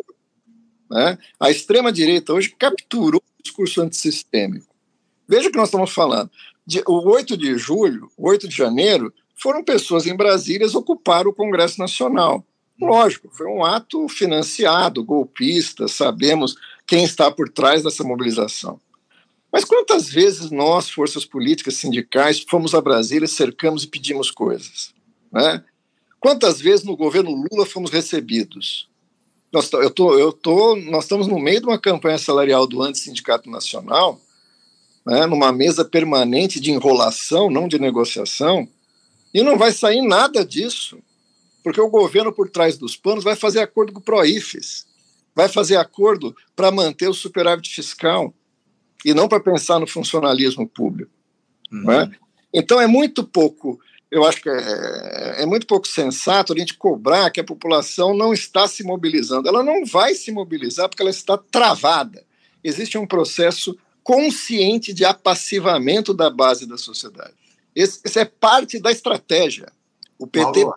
Né? 0.89 1.17
A 1.39 1.49
extrema-direita 1.49 2.33
hoje 2.33 2.55
capturou 2.57 3.21
discurso 3.41 3.81
antissistêmico. 3.81 4.73
Veja 5.27 5.49
o 5.49 5.51
que 5.51 5.57
nós 5.57 5.69
estamos 5.69 5.91
falando. 5.91 6.29
o 6.87 7.09
8 7.09 7.37
de 7.37 7.57
julho, 7.57 8.09
8 8.17 8.47
de 8.47 8.55
janeiro, 8.55 9.13
foram 9.35 9.63
pessoas 9.63 10.05
em 10.05 10.15
Brasília 10.15 10.67
ocupar 10.75 11.27
o 11.27 11.33
Congresso 11.33 11.79
Nacional. 11.79 12.45
Lógico, 12.79 13.29
foi 13.31 13.47
um 13.47 13.63
ato 13.63 14.07
financiado, 14.07 15.03
golpista, 15.03 15.87
sabemos 15.87 16.55
quem 16.85 17.03
está 17.03 17.31
por 17.31 17.49
trás 17.49 17.83
dessa 17.83 18.03
mobilização. 18.03 18.79
Mas 19.51 19.65
quantas 19.65 20.09
vezes 20.09 20.49
nós, 20.49 20.89
forças 20.89 21.25
políticas, 21.25 21.75
sindicais, 21.75 22.43
fomos 22.47 22.73
a 22.73 22.81
Brasília, 22.81 23.27
cercamos 23.27 23.83
e 23.83 23.87
pedimos 23.87 24.31
coisas? 24.31 24.93
Né? 25.31 25.63
Quantas 26.19 26.61
vezes 26.61 26.85
no 26.85 26.95
governo 26.95 27.31
Lula 27.31 27.65
fomos 27.65 27.91
recebidos? 27.91 28.89
Nós, 29.51 29.71
eu 29.73 29.89
tô, 29.89 30.17
eu 30.17 30.31
tô, 30.31 30.75
nós 30.75 31.03
estamos 31.03 31.27
no 31.27 31.37
meio 31.37 31.59
de 31.59 31.65
uma 31.65 31.79
campanha 31.79 32.17
salarial 32.17 32.65
do 32.65 32.81
Antissindicato 32.81 33.49
Nacional, 33.49 34.19
né, 35.05 35.25
numa 35.25 35.51
mesa 35.51 35.83
permanente 35.83 36.59
de 36.59 36.71
enrolação, 36.71 37.49
não 37.49 37.67
de 37.67 37.77
negociação, 37.77 38.67
e 39.33 39.43
não 39.43 39.57
vai 39.57 39.71
sair 39.71 40.01
nada 40.01 40.45
disso, 40.45 40.99
porque 41.63 41.81
o 41.81 41.89
governo, 41.89 42.31
por 42.31 42.49
trás 42.49 42.77
dos 42.77 42.95
panos, 42.95 43.23
vai 43.23 43.35
fazer 43.35 43.59
acordo 43.59 43.91
com 43.91 43.99
o 43.99 44.03
PROIFES, 44.03 44.85
vai 45.35 45.49
fazer 45.49 45.77
acordo 45.77 46.35
para 46.55 46.71
manter 46.71 47.09
o 47.09 47.13
superávit 47.13 47.73
fiscal, 47.73 48.33
e 49.03 49.13
não 49.13 49.27
para 49.27 49.39
pensar 49.39 49.79
no 49.79 49.87
funcionalismo 49.87 50.67
público. 50.67 51.11
Uhum. 51.71 51.91
É? 51.91 52.11
Então 52.53 52.79
é 52.79 52.87
muito 52.87 53.23
pouco, 53.23 53.79
eu 54.11 54.25
acho 54.25 54.41
que 54.41 54.49
é, 54.49 55.41
é, 55.41 55.45
muito 55.45 55.65
pouco 55.65 55.87
sensato 55.87 56.51
a 56.51 56.57
gente 56.57 56.73
cobrar 56.73 57.31
que 57.31 57.39
a 57.39 57.43
população 57.45 58.13
não 58.13 58.33
está 58.33 58.67
se 58.67 58.83
mobilizando. 58.83 59.47
Ela 59.47 59.63
não 59.63 59.85
vai 59.85 60.13
se 60.13 60.33
mobilizar 60.33 60.89
porque 60.89 61.01
ela 61.01 61.09
está 61.09 61.37
travada. 61.37 62.21
Existe 62.61 62.97
um 62.97 63.07
processo 63.07 63.77
consciente 64.03 64.93
de 64.93 65.05
apassivamento 65.05 66.13
da 66.13 66.29
base 66.29 66.65
da 66.65 66.77
sociedade. 66.77 67.33
Esse, 67.73 68.01
esse 68.03 68.19
é 68.19 68.25
parte 68.25 68.79
da 68.79 68.91
estratégia. 68.91 69.71
O 70.19 70.27
PT. 70.27 70.61
Paulo, 70.61 70.75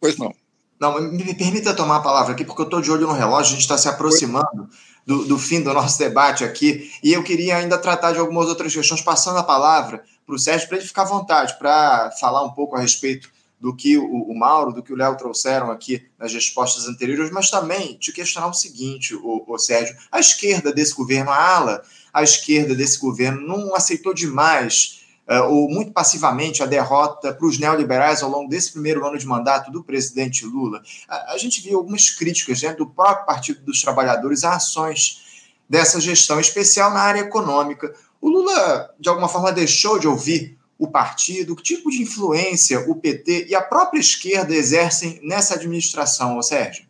pois 0.00 0.16
não. 0.16 0.34
Não, 0.80 1.00
me 1.00 1.34
permita 1.34 1.74
tomar 1.74 1.96
a 1.96 2.00
palavra 2.00 2.32
aqui, 2.32 2.44
porque 2.44 2.62
eu 2.62 2.66
estou 2.66 2.80
de 2.80 2.90
olho 2.90 3.06
no 3.06 3.12
relógio, 3.12 3.50
a 3.50 3.54
gente 3.54 3.60
está 3.60 3.78
se 3.78 3.88
aproximando 3.88 4.68
do, 5.06 5.24
do, 5.24 5.38
fim 5.38 5.62
do 5.62 5.72
nosso 5.72 5.98
debate 5.98 6.44
aqui, 6.44 6.90
e 7.02 7.12
eu 7.12 7.22
queria 7.22 7.58
ainda 7.58 7.78
tratar 7.78 8.12
de 8.12 8.18
algumas 8.18 8.48
outras 8.48 8.74
questões, 8.74 9.00
passando 9.00 9.38
a 9.38 9.42
palavra 9.42 10.02
para 10.26 10.34
o 10.34 10.38
Sérgio, 10.38 10.68
para 10.68 10.78
ele 10.78 10.86
ficar 10.86 11.02
à 11.02 11.06
vontade, 11.06 11.58
para 11.58 12.10
falar 12.12 12.42
um 12.42 12.50
pouco 12.50 12.76
a 12.76 12.80
respeito 12.80 13.30
do 13.60 13.74
que 13.74 13.96
o, 13.96 14.04
o 14.04 14.38
Mauro, 14.38 14.72
do 14.72 14.82
que 14.82 14.92
o 14.92 14.96
Léo 14.96 15.16
trouxeram 15.16 15.70
aqui 15.70 16.04
nas 16.18 16.32
respostas 16.32 16.86
anteriores, 16.86 17.30
mas 17.30 17.50
também 17.50 17.96
te 17.96 18.12
questionar 18.12 18.48
o 18.48 18.54
seguinte, 18.54 19.14
o, 19.14 19.44
o 19.46 19.58
Sérgio, 19.58 19.96
a 20.12 20.20
esquerda 20.20 20.72
desse 20.72 20.94
governo, 20.94 21.30
a 21.30 21.56
ala, 21.56 21.82
a 22.12 22.22
esquerda 22.22 22.74
desse 22.74 22.98
governo 22.98 23.40
não 23.40 23.74
aceitou 23.74 24.12
demais 24.12 25.04
uh, 25.28 25.44
ou 25.50 25.68
muito 25.68 25.92
passivamente 25.92 26.62
a 26.62 26.66
derrota 26.66 27.32
para 27.32 27.46
os 27.46 27.58
neoliberais 27.58 28.22
ao 28.22 28.30
longo 28.30 28.48
desse 28.48 28.72
primeiro 28.72 29.06
ano 29.06 29.18
de 29.18 29.26
mandato 29.26 29.70
do 29.70 29.82
presidente 29.82 30.44
Lula. 30.44 30.82
A, 31.08 31.32
a 31.32 31.38
gente 31.38 31.62
viu 31.62 31.78
algumas 31.78 32.10
críticas 32.10 32.62
né, 32.62 32.72
do 32.74 32.86
próprio 32.86 33.26
Partido 33.26 33.60
dos 33.62 33.80
Trabalhadores 33.80 34.44
a 34.44 34.56
ações 34.56 35.22
dessa 35.68 36.00
gestão, 36.00 36.38
especial 36.38 36.92
na 36.92 37.00
área 37.00 37.20
econômica. 37.20 37.94
O 38.24 38.30
Lula, 38.30 38.88
de 38.98 39.06
alguma 39.10 39.28
forma, 39.28 39.52
deixou 39.52 39.98
de 39.98 40.08
ouvir 40.08 40.56
o 40.78 40.88
partido? 40.88 41.54
Que 41.54 41.62
tipo 41.62 41.90
de 41.90 42.00
influência 42.00 42.80
o 42.88 42.94
PT 42.94 43.48
e 43.50 43.54
a 43.54 43.60
própria 43.60 44.00
esquerda 44.00 44.54
exercem 44.54 45.20
nessa 45.22 45.56
administração, 45.56 46.40
Sérgio? 46.40 46.86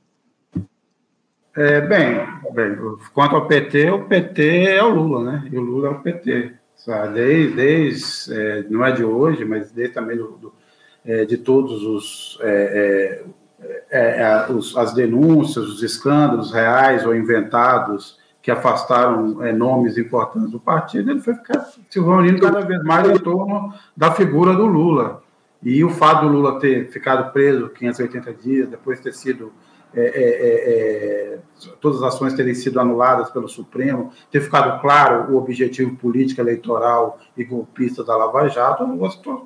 É, 1.57 1.80
bem, 1.80 2.24
bem, 2.53 2.76
quanto 3.12 3.35
ao 3.35 3.49
PT, 3.49 3.91
o 3.91 4.05
PT 4.05 4.62
é 4.62 4.85
o 4.85 4.91
Lula, 4.91 5.32
né? 5.32 5.49
E 5.51 5.59
o 5.59 5.61
Lula 5.61 5.89
é 5.89 5.91
o 5.91 6.01
PT. 6.03 6.53
Desde, 7.12 7.57
desde 7.57 8.32
é, 8.32 8.62
não 8.70 8.87
é 8.87 8.93
de 8.93 9.03
hoje, 9.03 9.45
mas 9.45 9.72
desde 9.72 9.93
também 9.93 10.16
do, 10.16 10.28
do 10.37 10.55
é, 11.05 11.24
de 11.24 11.37
todos 11.37 11.82
os, 11.82 12.39
é, 12.43 13.24
é, 13.91 14.20
é, 14.20 14.53
os, 14.53 14.76
as 14.76 14.95
denúncias, 14.95 15.64
os 15.64 15.82
escândalos 15.82 16.53
reais 16.53 17.05
ou 17.05 17.12
inventados 17.12 18.22
que 18.45 18.51
afastaram 18.51 19.39
nomes 19.55 19.97
importantes 19.97 20.51
do 20.51 20.61
partido, 20.61 21.11
ele 21.11 21.21
foi 21.21 21.35
ficar 21.35 21.61
se 21.89 21.99
reunindo 21.99 22.39
cada 22.43 22.61
vez 22.61 22.83
mais 22.85 23.09
em 23.09 23.19
torno 23.19 23.73
da 23.97 24.13
figura 24.13 24.53
do 24.53 24.67
Lula. 24.67 25.23
E 25.63 25.83
o 25.83 25.89
fato 25.89 26.27
do 26.27 26.33
Lula 26.35 26.61
ter 26.61 26.91
ficado 26.91 27.33
preso 27.33 27.71
580 27.71 28.35
dias, 28.35 28.69
depois 28.69 29.01
ter 29.01 29.15
sido 29.15 29.51
é, 29.97 30.01
é, 30.01 30.05
é, 30.05 31.35
é, 31.35 31.39
todas 31.81 32.03
as 32.03 32.15
ações 32.15 32.35
terem 32.35 32.53
sido 32.53 32.79
anuladas 32.79 33.31
pelo 33.31 33.49
Supremo, 33.49 34.13
ter 34.31 34.43
ficado 34.43 34.79
claro 34.83 35.33
o 35.33 35.39
objetivo 35.39 35.97
político, 35.97 36.43
eleitoral 36.43 37.19
e 37.35 37.45
golpista 37.45 38.05
da 38.05 38.15
Lava 38.15 38.47
Jato, 38.49 38.85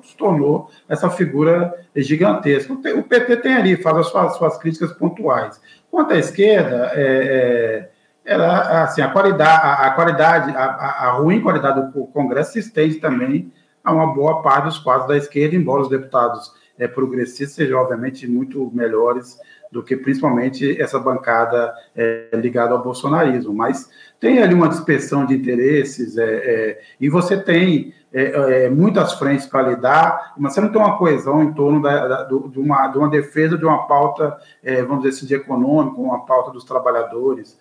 se 0.03 0.17
tornou 0.17 0.69
essa 0.89 1.09
figura 1.09 1.73
gigantesca. 1.95 2.73
O 2.73 3.03
PT 3.03 3.37
tem 3.37 3.53
ali, 3.53 3.77
faz 3.77 3.97
as 3.97 4.07
suas, 4.07 4.35
suas 4.35 4.57
críticas 4.57 4.91
pontuais. 4.91 5.61
Quanto 5.89 6.13
à 6.13 6.17
esquerda, 6.17 6.91
é, 6.95 7.01
é, 7.01 7.91
ela, 8.29 8.83
assim, 8.83 9.01
a 9.01 9.09
qualidade, 9.09 9.65
a, 9.65 9.73
a 9.87 9.91
qualidade 9.91 10.55
a, 10.55 10.63
a, 10.63 11.11
ruim 11.13 11.41
qualidade 11.41 11.91
do 11.91 12.05
Congresso 12.07 12.53
se 12.53 12.59
estende 12.59 12.95
também 12.95 13.51
a 13.83 13.91
uma 13.91 14.13
boa 14.13 14.41
parte 14.41 14.65
dos 14.65 14.77
quadros 14.77 15.07
da 15.07 15.17
esquerda, 15.17 15.55
embora 15.55 15.81
os 15.81 15.89
deputados 15.89 16.53
é, 16.77 16.87
progressistas 16.87 17.53
sejam, 17.53 17.79
obviamente, 17.79 18.27
muito 18.27 18.71
melhores 18.73 19.37
do 19.71 19.83
que 19.83 19.95
principalmente 19.95 20.79
essa 20.81 20.99
bancada 20.99 21.73
é, 21.95 22.29
ligada 22.33 22.73
ao 22.73 22.83
bolsonarismo. 22.83 23.53
Mas 23.53 23.89
tem 24.19 24.41
ali 24.41 24.53
uma 24.53 24.69
dispersão 24.69 25.25
de 25.25 25.35
interesses 25.35 26.17
é, 26.17 26.23
é, 26.23 26.81
e 26.99 27.09
você 27.09 27.37
tem 27.37 27.93
é, 28.11 28.65
é, 28.65 28.69
muitas 28.69 29.13
frentes 29.13 29.45
para 29.45 29.69
lidar, 29.69 30.33
mas 30.37 30.53
você 30.53 30.61
não 30.61 30.71
tem 30.71 30.81
uma 30.81 30.97
coesão 30.97 31.43
em 31.43 31.53
torno 31.53 31.81
da, 31.81 32.07
da, 32.07 32.23
do, 32.23 32.47
de, 32.49 32.59
uma, 32.59 32.87
de, 32.87 32.97
uma, 32.97 33.09
defesa 33.09 33.57
de 33.57 33.65
uma 33.65 33.85
pauta, 33.85 34.37
é, 34.63 34.81
vamos 34.81 35.03
dizer 35.03 35.15
assim, 35.15 35.27
de 35.27 35.35
econômico, 35.35 36.01
uma 36.01 36.25
pauta 36.25 36.51
dos 36.51 36.63
trabalhadores. 36.63 37.57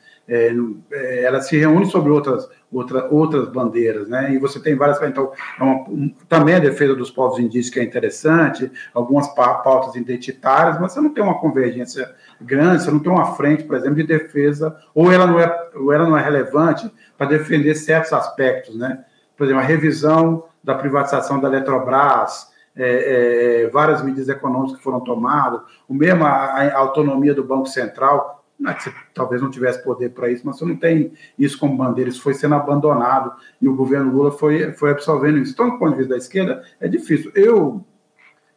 Ela 1.25 1.41
se 1.41 1.57
reúne 1.57 1.87
sobre 1.87 2.11
outras 2.13 2.49
outra, 2.71 3.09
outras 3.11 3.49
bandeiras, 3.49 4.09
né? 4.09 4.33
E 4.33 4.39
você 4.39 4.61
tem 4.61 4.77
várias. 4.77 5.01
Então, 5.03 5.33
é 5.59 5.63
uma, 5.63 5.75
um, 5.89 6.15
também 6.29 6.55
a 6.55 6.59
defesa 6.59 6.95
dos 6.95 7.11
povos 7.11 7.39
indígenas 7.39 7.71
que 7.71 7.81
é 7.81 7.83
interessante, 7.83 8.71
algumas 8.93 9.29
pautas 9.29 9.95
identitárias, 9.95 10.81
mas 10.81 10.93
você 10.93 11.01
não 11.01 11.13
tem 11.13 11.25
uma 11.25 11.41
convergência 11.41 12.15
grande, 12.41 12.83
você 12.83 12.91
não 12.91 13.01
tem 13.01 13.11
uma 13.11 13.35
frente, 13.35 13.65
por 13.65 13.77
exemplo, 13.77 13.97
de 13.97 14.05
defesa, 14.05 14.77
ou 14.95 15.11
ela 15.11 15.27
não 15.27 15.41
é, 15.41 15.69
ou 15.75 15.93
ela 15.93 16.09
não 16.09 16.17
é 16.17 16.23
relevante 16.23 16.91
para 17.17 17.29
defender 17.29 17.75
certos 17.75 18.13
aspectos, 18.13 18.77
né? 18.77 19.05
Por 19.37 19.45
exemplo, 19.45 19.63
a 19.63 19.67
revisão 19.67 20.45
da 20.63 20.75
privatização 20.75 21.41
da 21.41 21.49
Eletrobras, 21.49 22.49
é, 22.77 23.65
é, 23.65 23.69
várias 23.71 24.03
medidas 24.03 24.29
econômicas 24.29 24.77
que 24.77 24.83
foram 24.83 25.01
tomadas, 25.01 25.61
o 25.89 25.95
mesmo 25.95 26.25
a, 26.25 26.29
a 26.29 26.79
autonomia 26.79 27.35
do 27.35 27.43
Banco 27.43 27.67
Central, 27.67 28.38
não 28.59 28.73
é 28.73 28.75
que 28.75 28.83
você 28.83 28.93
talvez 29.15 29.41
não 29.41 29.51
tivesse 29.51 29.83
poder 29.85 30.11
para 30.11 30.31
isso, 30.31 30.43
mas 30.45 30.59
você 30.59 30.65
não 30.65 30.77
tem 30.77 31.13
isso 31.39 31.59
como 31.59 31.77
bandeira, 31.77 32.11
isso 32.11 32.21
foi 32.21 32.35
sendo 32.35 32.57
abandonado 32.57 33.33
e 33.61 33.69
o 33.69 33.77
governo 33.77 34.13
Lula 34.13 34.33
foi, 34.33 34.73
foi 34.73 34.91
absorvendo 34.91 35.39
isso. 35.39 35.53
Então, 35.53 35.71
do 35.71 35.79
ponto 35.79 35.93
de 35.93 35.99
vista 35.99 36.11
da 36.11 36.19
esquerda, 36.19 36.63
é 36.81 36.89
difícil. 36.89 37.31
Eu, 37.35 37.85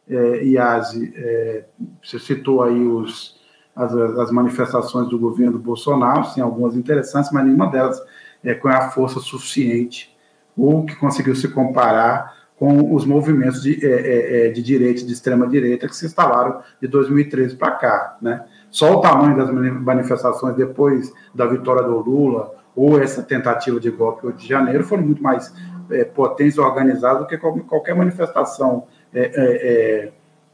é, 0.08 0.44
Iase, 0.44 1.12
é, 1.16 1.64
você 2.02 2.18
citou 2.18 2.62
aí 2.62 2.84
os, 2.84 3.40
as, 3.76 3.94
as 3.94 4.30
manifestações 4.32 5.08
do 5.08 5.18
governo 5.18 5.58
Bolsonaro, 5.58 6.24
sim, 6.24 6.40
algumas 6.40 6.76
interessantes, 6.76 7.30
mas 7.30 7.44
nenhuma 7.44 7.70
delas 7.70 8.02
é 8.42 8.54
com 8.54 8.68
a 8.68 8.90
força 8.90 9.20
suficiente 9.20 10.12
ou 10.56 10.84
que 10.84 10.96
conseguiu 10.96 11.34
se 11.36 11.48
comparar 11.48 12.42
com 12.56 12.94
os 12.94 13.04
movimentos 13.04 13.62
de, 13.62 13.84
é, 13.84 13.88
é, 13.88 14.46
é 14.46 14.50
de 14.50 14.62
direita, 14.62 15.04
de 15.04 15.12
extrema 15.12 15.48
direita, 15.48 15.88
que 15.88 15.96
se 15.96 16.06
instalaram 16.06 16.60
de 16.80 16.88
2013 16.88 17.56
para 17.56 17.72
cá, 17.72 18.16
né? 18.20 18.44
Só 18.72 18.96
o 18.96 19.00
tamanho 19.02 19.36
das 19.36 19.50
manifestações 19.50 20.56
depois 20.56 21.12
da 21.34 21.44
vitória 21.44 21.82
do 21.82 21.98
Lula 21.98 22.54
ou 22.74 22.98
essa 22.98 23.22
tentativa 23.22 23.78
de 23.78 23.90
golpe 23.90 24.32
de 24.32 24.48
janeiro 24.48 24.82
foram 24.82 25.02
muito 25.02 25.22
mais 25.22 25.54
é, 25.90 26.04
potentes 26.04 26.56
e 26.56 26.60
organizadas 26.60 27.20
do 27.20 27.26
que 27.26 27.36
qualquer 27.36 27.94
manifestação 27.94 28.84
é, 29.12 29.20
é, 29.20 30.06
é, 30.06 30.12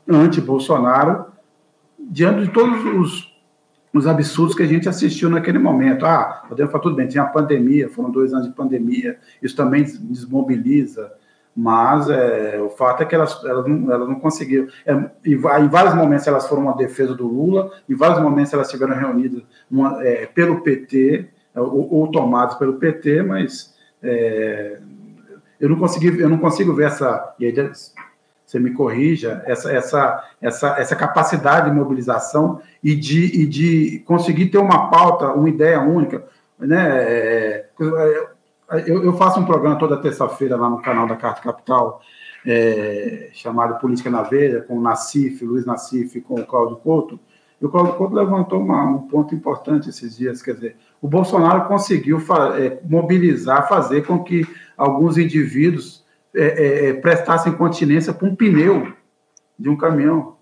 anti-Bolsonaro, 0.09 1.27
diante 1.97 2.47
de 2.47 2.53
todos 2.53 2.85
os, 2.85 3.41
os, 3.95 4.07
absurdos 4.09 4.57
que 4.57 4.65
a 4.65 4.67
gente 4.67 4.89
assistiu 4.89 5.31
naquele 5.31 5.61
momento. 5.61 6.05
Ah, 6.05 6.45
podemos 6.49 6.73
falar 6.73 6.83
tudo 6.83 6.97
bem, 6.97 7.07
tinha 7.07 7.23
a 7.23 7.29
pandemia, 7.29 7.89
foram 7.89 8.11
dois 8.11 8.33
anos 8.35 8.49
de 8.49 8.53
pandemia, 8.53 9.17
isso 9.41 9.55
também 9.55 9.85
desmobiliza 9.85 11.13
mas 11.61 12.09
é, 12.09 12.57
o 12.61 12.71
fato 12.71 13.03
é 13.03 13.05
que 13.05 13.17
elas, 13.17 13.45
elas, 13.45 13.67
não, 13.67 13.93
elas 13.93 14.09
não 14.09 14.21
conseguiram. 14.21 14.69
É, 14.87 14.93
em, 14.93 15.33
em, 15.33 15.69
vários 15.69 15.93
momentos 15.93 16.25
elas 16.25 16.47
foram 16.47 16.63
uma 16.63 16.77
defesa 16.77 17.17
do 17.17 17.27
Lula, 17.27 17.73
em 17.89 17.97
vários 17.97 18.21
momentos 18.23 18.53
elas 18.55 18.69
estiveram 18.69 18.95
reunidas 18.95 19.43
é, 20.03 20.27
pelo 20.27 20.61
PT, 20.61 21.27
é, 21.53 21.61
ou, 21.61 21.93
ou, 21.93 22.13
tomadas 22.13 22.55
pelo 22.55 22.75
PT, 22.75 23.25
mas 23.25 23.75
é, 24.01 24.79
eu, 25.59 25.69
não 25.69 25.77
consegui, 25.81 26.21
eu 26.21 26.29
não 26.29 26.39
consigo 26.39 26.73
ver 26.73 26.87
essa. 26.87 27.35
E 27.41 27.47
aí, 27.47 27.73
você 28.47 28.61
me 28.61 28.71
corrija, 28.71 29.43
essa, 29.45 29.73
essa, 29.73 30.25
essa, 30.41 30.79
essa 30.79 30.95
capacidade 30.95 31.69
de 31.69 31.77
mobilização 31.77 32.61
e 32.85 32.95
de, 32.95 33.43
e 33.43 33.47
de 33.47 33.99
conseguir 34.07 34.47
ter 34.47 34.59
uma 34.59 34.91
pauta, 34.91 35.33
uma 35.33 35.49
ideia 35.49 35.81
única. 35.81 36.25
Né? 36.57 37.65
Eu, 38.87 39.03
eu 39.03 39.13
faço 39.15 39.41
um 39.41 39.47
programa 39.47 39.79
toda 39.79 39.97
terça-feira 39.97 40.57
lá 40.57 40.69
no 40.69 40.83
canal 40.83 41.07
da 41.07 41.17
Carta 41.17 41.41
Capital, 41.41 42.03
é, 42.47 43.31
chamado 43.33 43.81
Política 43.81 44.11
na 44.11 44.23
Veia, 44.23 44.61
com 44.61 44.77
o 44.77 44.81
Nassif, 44.81 45.43
Luiz 45.43 45.65
Nassif, 45.65 46.21
com 46.21 46.35
o 46.35 46.47
Cláudio 46.47 46.77
Couto, 46.77 47.19
e 47.61 47.65
o 47.65 47.71
Cláudio 47.71 47.95
Couto 47.95 48.15
levantou 48.15 48.61
uma, 48.61 48.85
um 48.85 49.09
ponto 49.09 49.35
importante 49.35 49.89
esses 49.89 50.17
dias, 50.17 50.43
quer 50.43 50.55
dizer, 50.55 50.77
o 51.01 51.09
Bolsonaro 51.09 51.67
conseguiu 51.67 52.23
é, 52.57 52.79
mobilizar, 52.85 53.67
fazer 53.69 54.07
com 54.07 54.23
que 54.23 54.47
alguns 54.77 55.17
indivíduos 55.17 56.05
é, 56.35 56.43
é, 56.43 56.89
é 56.91 56.93
prestassem 56.93 57.53
continência 57.53 58.13
para 58.13 58.29
um 58.29 58.37
pneu 58.37 58.93
de 59.59 59.69
um 59.69 59.77
caminhão. 59.77 60.37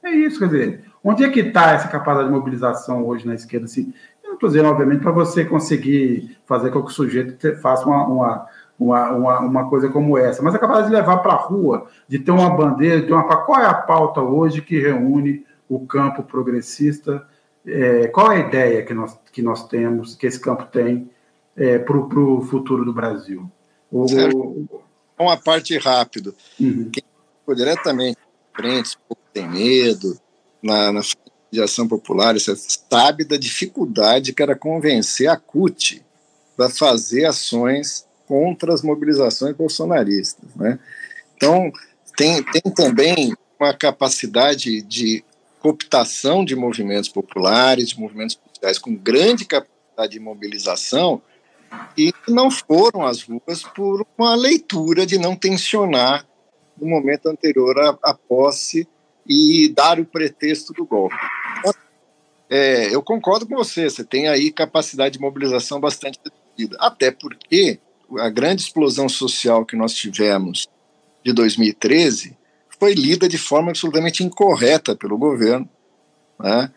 É 0.00 0.10
isso, 0.10 0.38
quer 0.38 0.46
dizer, 0.46 0.84
onde 1.02 1.24
é 1.24 1.28
que 1.28 1.40
está 1.40 1.72
essa 1.72 1.88
capacidade 1.88 2.28
de 2.28 2.34
mobilização 2.34 3.04
hoje 3.04 3.26
na 3.26 3.34
esquerda? 3.34 3.66
Assim, 3.66 3.92
não 4.34 4.36
estou 4.36 4.48
dizendo, 4.48 4.68
obviamente, 4.68 5.02
para 5.02 5.12
você 5.12 5.44
conseguir 5.44 6.36
fazer 6.46 6.70
com 6.70 6.82
que 6.82 6.90
o 6.90 6.94
sujeito 6.94 7.56
faça 7.60 7.86
uma, 7.86 8.06
uma 8.06 8.46
uma, 8.78 9.10
uma, 9.12 9.40
uma, 9.40 9.70
coisa 9.70 9.88
como 9.88 10.18
essa, 10.18 10.42
mas 10.42 10.52
é 10.52 10.58
capaz 10.58 10.86
de 10.86 10.92
levar 10.92 11.18
para 11.18 11.32
a 11.32 11.36
rua, 11.36 11.86
de 12.08 12.18
ter 12.18 12.32
uma 12.32 12.50
bandeira, 12.50 13.02
de 13.02 13.12
uma. 13.12 13.22
Qual 13.24 13.60
é 13.60 13.66
a 13.66 13.74
pauta 13.74 14.20
hoje 14.20 14.60
que 14.62 14.80
reúne 14.80 15.46
o 15.68 15.86
campo 15.86 16.24
progressista? 16.24 17.24
É, 17.64 18.08
qual 18.08 18.32
é 18.32 18.36
a 18.36 18.48
ideia 18.48 18.82
que 18.84 18.92
nós, 18.92 19.16
que 19.32 19.40
nós 19.42 19.68
temos, 19.68 20.16
que 20.16 20.26
esse 20.26 20.40
campo 20.40 20.64
tem 20.64 21.08
é, 21.56 21.78
para 21.78 21.96
o 21.96 22.40
futuro 22.42 22.84
do 22.84 22.92
Brasil? 22.92 23.48
O, 23.90 24.04
uma 25.16 25.36
parte 25.36 25.78
rápido. 25.78 26.34
Uhum. 26.58 26.90
Quem 26.90 27.04
diretamente 27.54 28.18
frente, 28.54 28.98
tem 29.32 29.48
medo, 29.48 30.18
na, 30.62 30.92
na 30.92 31.02
de 31.54 31.62
ação 31.62 31.88
popular, 31.88 32.34
você 32.34 32.54
sabe 32.56 33.24
da 33.24 33.36
dificuldade 33.36 34.32
que 34.32 34.42
era 34.42 34.54
convencer 34.56 35.28
a 35.28 35.36
CUT 35.36 36.04
para 36.56 36.68
fazer 36.68 37.24
ações 37.24 38.06
contra 38.26 38.72
as 38.72 38.82
mobilizações 38.82 39.54
bolsonaristas. 39.54 40.54
Né? 40.56 40.78
Então, 41.36 41.72
tem, 42.16 42.42
tem 42.42 42.72
também 42.72 43.34
uma 43.58 43.72
capacidade 43.72 44.82
de 44.82 45.24
cooptação 45.60 46.44
de 46.44 46.54
movimentos 46.54 47.08
populares, 47.08 47.88
de 47.88 47.98
movimentos 47.98 48.38
sociais 48.48 48.78
com 48.78 48.94
grande 48.94 49.44
capacidade 49.44 50.12
de 50.12 50.20
mobilização 50.20 51.22
e 51.96 52.12
não 52.28 52.50
foram 52.50 53.02
às 53.02 53.22
ruas 53.22 53.62
por 53.74 54.06
uma 54.16 54.34
leitura 54.34 55.06
de 55.06 55.18
não 55.18 55.34
tensionar 55.34 56.26
no 56.76 56.86
momento 56.86 57.28
anterior 57.28 57.98
à, 58.02 58.14
posse 58.14 58.86
e 59.26 59.72
dar 59.74 59.98
o 59.98 60.04
pretexto 60.04 60.72
do 60.72 60.84
golpe. 60.84 61.16
É, 62.50 62.94
eu 62.94 63.02
concordo 63.02 63.46
com 63.46 63.56
você, 63.56 63.88
você 63.88 64.04
tem 64.04 64.28
aí 64.28 64.50
capacidade 64.50 65.14
de 65.14 65.20
mobilização 65.20 65.80
bastante 65.80 66.20
reduzida, 66.24 66.76
até 66.80 67.10
porque 67.10 67.80
a 68.18 68.28
grande 68.28 68.62
explosão 68.62 69.08
social 69.08 69.64
que 69.64 69.76
nós 69.76 69.94
tivemos 69.94 70.68
de 71.24 71.32
2013 71.32 72.36
foi 72.78 72.94
lida 72.94 73.28
de 73.28 73.38
forma 73.38 73.70
absolutamente 73.70 74.22
incorreta 74.22 74.94
pelo 74.94 75.16
governo, 75.16 75.68
né? 76.38 76.70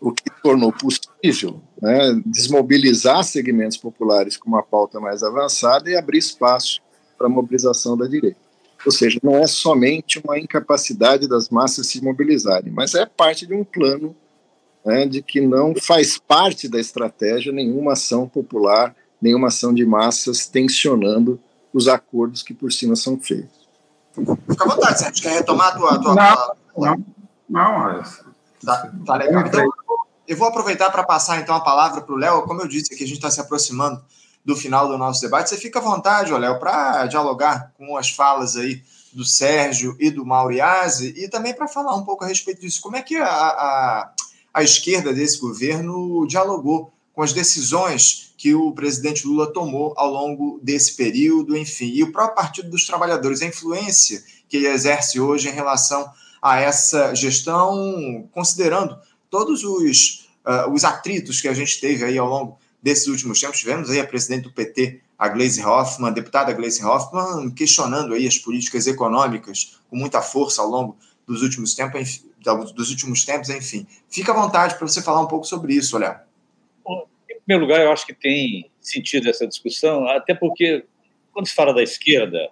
o 0.00 0.12
que 0.12 0.30
tornou 0.42 0.72
possível 0.72 1.60
né, 1.80 2.20
desmobilizar 2.24 3.22
segmentos 3.22 3.76
populares 3.76 4.36
com 4.36 4.48
uma 4.48 4.62
pauta 4.62 4.98
mais 4.98 5.22
avançada 5.22 5.90
e 5.90 5.96
abrir 5.96 6.18
espaço 6.18 6.80
para 7.18 7.26
a 7.26 7.30
mobilização 7.30 7.96
da 7.96 8.06
direita. 8.06 8.49
Ou 8.84 8.92
seja, 8.92 9.18
não 9.22 9.36
é 9.36 9.46
somente 9.46 10.20
uma 10.24 10.38
incapacidade 10.38 11.28
das 11.28 11.48
massas 11.48 11.86
se 11.86 12.02
mobilizarem, 12.02 12.72
mas 12.72 12.94
é 12.94 13.04
parte 13.04 13.46
de 13.46 13.54
um 13.54 13.64
plano 13.64 14.16
né, 14.84 15.06
de 15.06 15.22
que 15.22 15.40
não 15.40 15.74
faz 15.74 16.18
parte 16.18 16.68
da 16.68 16.80
estratégia 16.80 17.52
nenhuma 17.52 17.92
ação 17.92 18.26
popular 18.26 18.94
nenhuma 19.20 19.48
ação 19.48 19.74
de 19.74 19.84
massas 19.84 20.46
tensionando 20.46 21.38
os 21.72 21.86
acordos 21.86 22.42
que 22.42 22.54
por 22.54 22.72
cima 22.72 22.96
são 22.96 23.18
feitos. 23.18 23.68
Fica 24.48 24.64
à 24.64 24.68
vontade, 24.68 24.98
Sérgio. 24.98 25.22
Quer 25.22 25.34
retomar 25.34 25.68
a 25.68 25.78
tua. 25.78 26.00
tua 26.00 26.14
não, 26.14 26.56
não, 26.76 27.04
não, 27.48 27.78
mas... 27.78 28.24
tá, 28.64 28.90
tá 29.06 29.16
legal. 29.16 29.46
Então, 29.46 29.68
eu 30.26 30.36
vou 30.36 30.48
aproveitar 30.48 30.90
para 30.90 31.04
passar 31.04 31.40
então 31.40 31.54
a 31.54 31.60
palavra 31.60 32.00
para 32.00 32.14
o 32.14 32.18
Léo. 32.18 32.42
Como 32.42 32.60
eu 32.60 32.68
disse 32.68 32.92
aqui, 32.92 33.04
a 33.04 33.06
gente 33.06 33.18
está 33.18 33.30
se 33.30 33.40
aproximando 33.40 34.02
do 34.44 34.56
final 34.56 34.88
do 34.88 34.98
nosso 34.98 35.20
debate. 35.20 35.50
Você 35.50 35.56
fica 35.56 35.78
à 35.78 35.82
vontade, 35.82 36.32
Léo, 36.32 36.58
para 36.58 37.06
dialogar 37.06 37.72
com 37.76 37.96
as 37.96 38.10
falas 38.10 38.56
aí 38.56 38.82
do 39.12 39.24
Sérgio 39.24 39.96
e 39.98 40.10
do 40.10 40.24
Mauriase 40.24 41.14
e 41.16 41.28
também 41.28 41.54
para 41.54 41.68
falar 41.68 41.94
um 41.96 42.04
pouco 42.04 42.24
a 42.24 42.28
respeito 42.28 42.60
disso. 42.60 42.80
Como 42.80 42.96
é 42.96 43.02
que 43.02 43.16
a, 43.16 43.26
a, 43.26 44.12
a 44.54 44.62
esquerda 44.62 45.12
desse 45.12 45.38
governo 45.38 46.26
dialogou 46.26 46.92
com 47.12 47.22
as 47.22 47.32
decisões 47.32 48.32
que 48.38 48.54
o 48.54 48.72
presidente 48.72 49.26
Lula 49.26 49.52
tomou 49.52 49.92
ao 49.96 50.10
longo 50.10 50.58
desse 50.62 50.96
período, 50.96 51.56
enfim, 51.56 51.90
e 51.92 52.02
o 52.02 52.12
próprio 52.12 52.36
Partido 52.36 52.70
dos 52.70 52.86
Trabalhadores, 52.86 53.42
a 53.42 53.46
influência 53.46 54.24
que 54.48 54.56
ele 54.56 54.68
exerce 54.68 55.20
hoje 55.20 55.48
em 55.48 55.52
relação 55.52 56.10
a 56.40 56.58
essa 56.58 57.14
gestão, 57.14 58.26
considerando 58.32 58.96
todos 59.28 59.62
os, 59.62 60.30
uh, 60.46 60.72
os 60.72 60.84
atritos 60.84 61.40
que 61.40 61.48
a 61.48 61.52
gente 61.52 61.80
teve 61.80 62.04
aí 62.04 62.16
ao 62.16 62.28
longo 62.28 62.58
desses 62.82 63.06
últimos 63.06 63.40
tempos. 63.40 63.58
Tivemos 63.58 63.90
aí 63.90 64.00
a 64.00 64.06
presidente 64.06 64.44
do 64.44 64.52
PT, 64.52 65.00
a 65.18 65.28
Gleisi 65.28 65.62
Hoffmann, 65.62 66.10
a 66.10 66.14
deputada 66.14 66.52
Gleisi 66.52 66.84
Hoffmann, 66.84 67.50
questionando 67.50 68.14
aí 68.14 68.26
as 68.26 68.38
políticas 68.38 68.86
econômicas 68.86 69.80
com 69.88 69.96
muita 69.96 70.22
força 70.22 70.62
ao 70.62 70.68
longo 70.68 70.96
dos 71.26 71.42
últimos 71.42 71.74
tempos, 71.74 72.24
dos 72.74 72.90
últimos 72.90 73.24
tempos, 73.24 73.50
enfim. 73.50 73.86
Fica 74.08 74.32
à 74.32 74.34
vontade 74.34 74.76
para 74.76 74.88
você 74.88 75.02
falar 75.02 75.20
um 75.20 75.28
pouco 75.28 75.46
sobre 75.46 75.74
isso, 75.74 75.96
olha 75.96 76.24
primeiro 77.50 77.66
lugar, 77.66 77.84
eu 77.84 77.90
acho 77.90 78.06
que 78.06 78.14
tem 78.14 78.70
sentido 78.80 79.28
essa 79.28 79.44
discussão, 79.44 80.06
até 80.06 80.34
porque, 80.34 80.84
quando 81.32 81.48
se 81.48 81.54
fala 81.54 81.74
da 81.74 81.82
esquerda, 81.82 82.48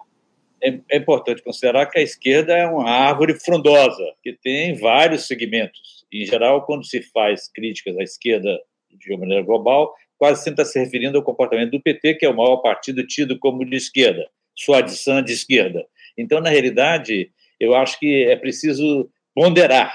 é, 0.61 0.77
é 0.91 0.97
importante 0.97 1.41
considerar 1.41 1.85
que 1.85 1.97
a 1.97 2.01
esquerda 2.01 2.53
é 2.53 2.67
uma 2.67 2.89
árvore 2.89 3.33
frondosa, 3.39 4.13
que 4.21 4.33
tem 4.33 4.73
vários 4.73 5.25
segmentos. 5.25 6.05
Em 6.11 6.25
geral, 6.25 6.65
quando 6.65 6.85
se 6.85 7.01
faz 7.01 7.47
críticas 7.47 7.97
à 7.97 8.03
esquerda 8.03 8.59
de 8.91 9.13
uma 9.13 9.21
maneira 9.21 9.41
global, 9.41 9.93
quase 10.19 10.43
sempre 10.43 10.61
está 10.61 10.65
se 10.65 10.77
referindo 10.77 11.17
ao 11.17 11.23
comportamento 11.23 11.71
do 11.71 11.81
PT, 11.81 12.15
que 12.15 12.25
é 12.25 12.29
o 12.29 12.35
maior 12.35 12.57
partido 12.57 13.07
tido 13.07 13.39
como 13.39 13.65
de 13.65 13.77
esquerda, 13.77 14.29
sua 14.53 14.79
adição 14.79 15.21
de 15.21 15.31
esquerda. 15.31 15.87
Então, 16.17 16.41
na 16.41 16.49
realidade, 16.49 17.31
eu 17.57 17.73
acho 17.73 17.97
que 17.97 18.25
é 18.25 18.35
preciso 18.35 19.09
ponderar 19.33 19.93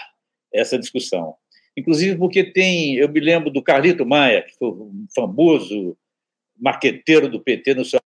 essa 0.52 0.78
discussão. 0.78 1.36
Inclusive 1.76 2.16
porque 2.16 2.42
tem, 2.42 2.94
eu 2.96 3.08
me 3.08 3.20
lembro 3.20 3.50
do 3.50 3.62
Carlito 3.62 4.06
Maia, 4.06 4.42
que 4.42 4.56
foi 4.56 4.68
um 4.68 5.06
famoso 5.14 5.96
marqueteiro 6.58 7.28
do 7.28 7.40
PT 7.40 7.74
na 7.74 7.84
sua 7.84 8.00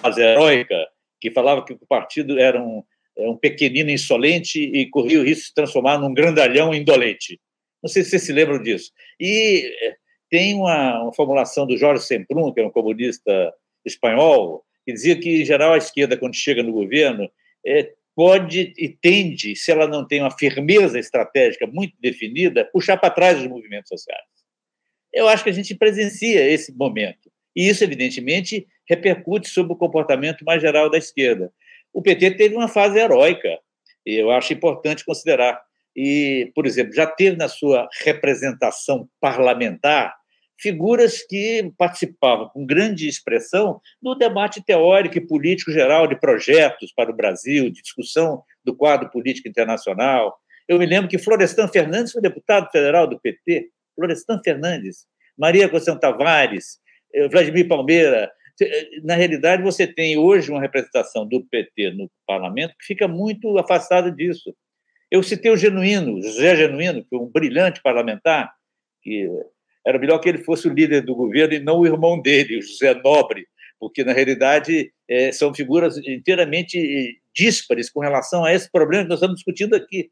fase 0.00 0.20
heróica, 0.20 0.76
que 1.20 1.30
falava 1.30 1.64
que 1.64 1.74
o 1.74 1.86
partido 1.86 2.38
era 2.38 2.60
um, 2.60 2.82
um 3.18 3.36
pequenino 3.36 3.90
insolente 3.90 4.58
e 4.58 4.86
corria 4.86 5.20
o 5.20 5.22
risco 5.22 5.42
de 5.42 5.48
se 5.48 5.54
transformar 5.54 5.98
num 5.98 6.12
grandalhão 6.12 6.74
indolente. 6.74 7.38
Não 7.82 7.88
sei 7.88 8.02
se 8.02 8.10
vocês 8.10 8.22
se 8.22 8.32
lembram 8.32 8.62
disso. 8.62 8.90
E 9.20 9.70
tem 10.32 10.54
uma, 10.54 11.02
uma 11.02 11.12
formulação 11.12 11.66
do 11.66 11.76
Jorge 11.76 12.04
Semprún, 12.04 12.54
que 12.54 12.60
é 12.62 12.66
um 12.66 12.70
comunista 12.70 13.52
espanhol, 13.84 14.64
que 14.82 14.90
dizia 14.90 15.14
que, 15.14 15.42
em 15.42 15.44
geral, 15.44 15.74
a 15.74 15.76
esquerda, 15.76 16.16
quando 16.16 16.34
chega 16.34 16.62
no 16.62 16.72
governo, 16.72 17.30
é, 17.66 17.92
pode 18.16 18.72
e 18.78 18.88
tende, 18.88 19.54
se 19.54 19.70
ela 19.70 19.86
não 19.86 20.06
tem 20.06 20.22
uma 20.22 20.30
firmeza 20.30 20.98
estratégica 20.98 21.66
muito 21.66 21.94
definida, 22.00 22.64
puxar 22.64 22.96
para 22.96 23.10
trás 23.10 23.42
os 23.42 23.46
movimentos 23.46 23.90
sociais. 23.90 24.24
Eu 25.12 25.28
acho 25.28 25.44
que 25.44 25.50
a 25.50 25.52
gente 25.52 25.74
presencia 25.74 26.48
esse 26.48 26.74
momento. 26.74 27.30
E 27.54 27.68
isso, 27.68 27.84
evidentemente, 27.84 28.66
repercute 28.88 29.50
sobre 29.50 29.74
o 29.74 29.76
comportamento 29.76 30.46
mais 30.46 30.62
geral 30.62 30.88
da 30.88 30.96
esquerda. 30.96 31.52
O 31.92 32.00
PT 32.00 32.36
teve 32.36 32.56
uma 32.56 32.68
fase 32.68 32.98
heróica, 32.98 33.58
e 34.06 34.14
eu 34.14 34.30
acho 34.30 34.54
importante 34.54 35.04
considerar. 35.04 35.60
E, 35.94 36.50
por 36.54 36.64
exemplo, 36.64 36.94
já 36.94 37.06
teve 37.06 37.36
na 37.36 37.50
sua 37.50 37.86
representação 38.02 39.06
parlamentar 39.20 40.21
figuras 40.62 41.22
que 41.26 41.72
participavam 41.76 42.48
com 42.48 42.64
grande 42.64 43.08
expressão 43.08 43.80
no 44.00 44.14
debate 44.14 44.64
teórico 44.64 45.18
e 45.18 45.26
político 45.26 45.72
geral 45.72 46.06
de 46.06 46.18
projetos 46.18 46.92
para 46.94 47.10
o 47.10 47.16
Brasil, 47.16 47.68
de 47.68 47.82
discussão 47.82 48.42
do 48.64 48.74
quadro 48.74 49.10
político 49.10 49.48
internacional. 49.48 50.38
Eu 50.68 50.78
me 50.78 50.86
lembro 50.86 51.10
que 51.10 51.18
Florestan 51.18 51.66
Fernandes 51.66 52.12
foi 52.12 52.22
deputado 52.22 52.70
federal 52.70 53.08
do 53.08 53.18
PT, 53.18 53.70
Florestan 53.96 54.40
Fernandes, 54.42 55.06
Maria 55.36 55.68
Conceição 55.68 55.98
Tavares, 55.98 56.78
eh, 57.12 57.28
Vladimir 57.28 57.66
Palmeira. 57.66 58.30
Eh, 58.60 59.00
na 59.02 59.16
realidade, 59.16 59.62
você 59.62 59.86
tem 59.86 60.16
hoje 60.16 60.50
uma 60.50 60.60
representação 60.60 61.26
do 61.26 61.44
PT 61.44 61.90
no 61.90 62.08
parlamento 62.26 62.74
que 62.78 62.86
fica 62.86 63.08
muito 63.08 63.58
afastada 63.58 64.10
disso. 64.10 64.54
Eu 65.10 65.22
citei 65.22 65.50
o 65.50 65.56
Genuíno, 65.56 66.22
José 66.22 66.56
Genuíno, 66.56 67.02
que 67.02 67.08
foi 67.08 67.18
um 67.18 67.26
brilhante 67.26 67.82
parlamentar, 67.82 68.52
que 69.02 69.28
era 69.86 69.98
melhor 69.98 70.18
que 70.18 70.28
ele 70.28 70.44
fosse 70.44 70.68
o 70.68 70.72
líder 70.72 71.02
do 71.02 71.14
governo 71.14 71.54
e 71.54 71.60
não 71.60 71.80
o 71.80 71.86
irmão 71.86 72.20
dele, 72.20 72.58
o 72.58 72.62
José 72.62 72.94
Nobre, 72.94 73.46
porque, 73.78 74.04
na 74.04 74.12
realidade, 74.12 74.92
é, 75.08 75.32
são 75.32 75.52
figuras 75.52 75.96
inteiramente 75.98 77.20
díspares 77.34 77.90
com 77.90 78.00
relação 78.00 78.44
a 78.44 78.52
esse 78.52 78.70
problema 78.70 79.04
que 79.04 79.08
nós 79.08 79.18
estamos 79.18 79.36
discutindo 79.36 79.74
aqui. 79.74 80.10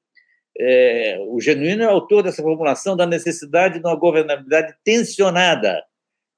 É, 0.58 1.18
o 1.28 1.40
Genuíno 1.40 1.82
é 1.82 1.86
autor 1.86 2.22
dessa 2.22 2.42
formulação 2.42 2.96
da 2.96 3.06
necessidade 3.06 3.74
de 3.74 3.86
uma 3.86 3.94
governabilidade 3.94 4.74
tensionada. 4.84 5.82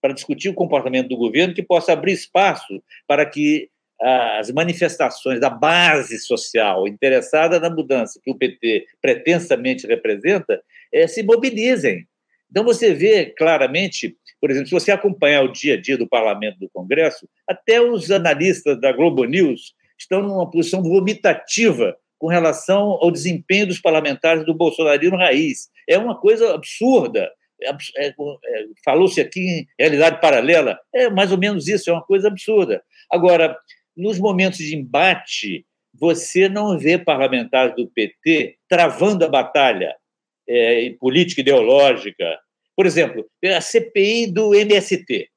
para 0.01 0.13
discutir 0.13 0.49
o 0.49 0.55
comportamento 0.55 1.09
do 1.09 1.17
governo 1.17 1.55
que 1.55 1.63
possa 1.63 1.93
abrir 1.93 2.13
espaço 2.13 2.83
para 3.07 3.25
que 3.25 3.71
as 4.01 4.51
manifestações 4.51 5.39
da 5.39 5.49
base 5.49 6.19
social 6.19 6.89
interessada 6.89 7.61
na 7.61 7.71
mudança 7.71 8.21
que 8.23 8.33
o 8.33 8.35
PT 8.37 8.85
pretensamente 9.01 9.87
representa 9.87 10.61
é, 10.93 11.07
se 11.07 11.23
mobilizem. 11.23 12.05
Então, 12.53 12.65
você 12.65 12.93
vê 12.93 13.33
claramente, 13.35 14.15
por 14.39 14.51
exemplo, 14.51 14.69
se 14.69 14.75
você 14.75 14.93
acompanhar 14.93 15.43
o 15.43 15.51
dia 15.51 15.73
a 15.73 15.81
dia 15.81 15.97
do 15.97 16.07
parlamento 16.07 16.59
do 16.59 16.69
Congresso, 16.69 17.27
até 17.49 17.81
os 17.81 18.11
analistas 18.11 18.79
da 18.79 18.93
Globo 18.93 19.25
News 19.25 19.73
estão 19.99 20.21
numa 20.21 20.51
posição 20.51 20.83
vomitativa 20.83 21.97
com 22.19 22.27
relação 22.27 22.99
ao 23.01 23.11
desempenho 23.11 23.67
dos 23.67 23.81
parlamentares 23.81 24.45
do 24.45 24.53
bolsonarismo 24.53 25.17
raiz. 25.17 25.71
É 25.89 25.97
uma 25.97 26.15
coisa 26.15 26.55
absurda. 26.55 27.33
É, 27.63 27.71
é, 27.71 28.09
é, 28.09 28.15
Falou-se 28.85 29.19
aqui 29.19 29.41
em 29.41 29.67
realidade 29.79 30.21
paralela. 30.21 30.79
É 30.95 31.09
mais 31.09 31.33
ou 31.33 31.39
menos 31.39 31.69
isso, 31.69 31.89
é 31.89 31.93
uma 31.95 32.05
coisa 32.05 32.29
absurda. 32.29 32.83
Agora, 33.11 33.57
nos 33.97 34.19
momentos 34.19 34.59
de 34.59 34.77
embate, 34.77 35.65
você 35.95 36.51
não 36.51 36.79
vê 36.79 36.99
parlamentares 36.99 37.75
do 37.75 37.89
PT 37.89 38.57
travando 38.69 39.25
a 39.25 39.29
batalha 39.29 39.97
é, 40.49 40.95
política 40.99 41.41
ideológica. 41.41 42.39
Por 42.77 42.87
exemplo, 42.87 43.25
a 43.45 43.61
CPI 43.61 44.33
do 44.33 44.55
MST, 44.55 45.29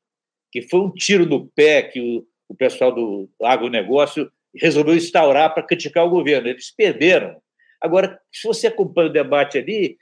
que 0.51 0.61
foi 0.61 0.79
um 0.79 0.91
tiro 0.91 1.25
no 1.25 1.47
pé 1.47 1.83
que 1.83 1.99
o, 1.99 2.25
o 2.47 2.55
pessoal 2.55 2.93
do 2.93 3.29
agronegócio 3.41 4.31
resolveu 4.55 4.95
instaurar 4.95 5.53
para 5.53 5.63
criticar 5.63 6.05
o 6.05 6.09
governo. 6.09 6.47
Eles 6.47 6.71
perderam. 6.71 7.35
Agora, 7.81 8.19
se 8.31 8.47
você 8.47 8.67
acompanha 8.67 9.09
o 9.09 9.13
debate 9.13 9.57
ali, 9.57 9.97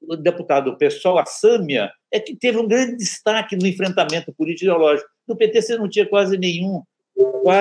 o 0.00 0.16
deputado 0.16 0.76
pessoal, 0.76 1.18
a 1.18 1.26
Sâmia, 1.26 1.90
é 2.10 2.20
que 2.20 2.34
teve 2.34 2.58
um 2.58 2.66
grande 2.66 2.96
destaque 2.96 3.56
no 3.56 3.66
enfrentamento 3.66 4.32
político 4.32 4.64
ideológico. 4.64 5.08
No 5.26 5.36
PT 5.36 5.62
você 5.62 5.76
não 5.76 5.88
tinha 5.88 6.06
quase 6.06 6.38
nenhum. 6.38 6.82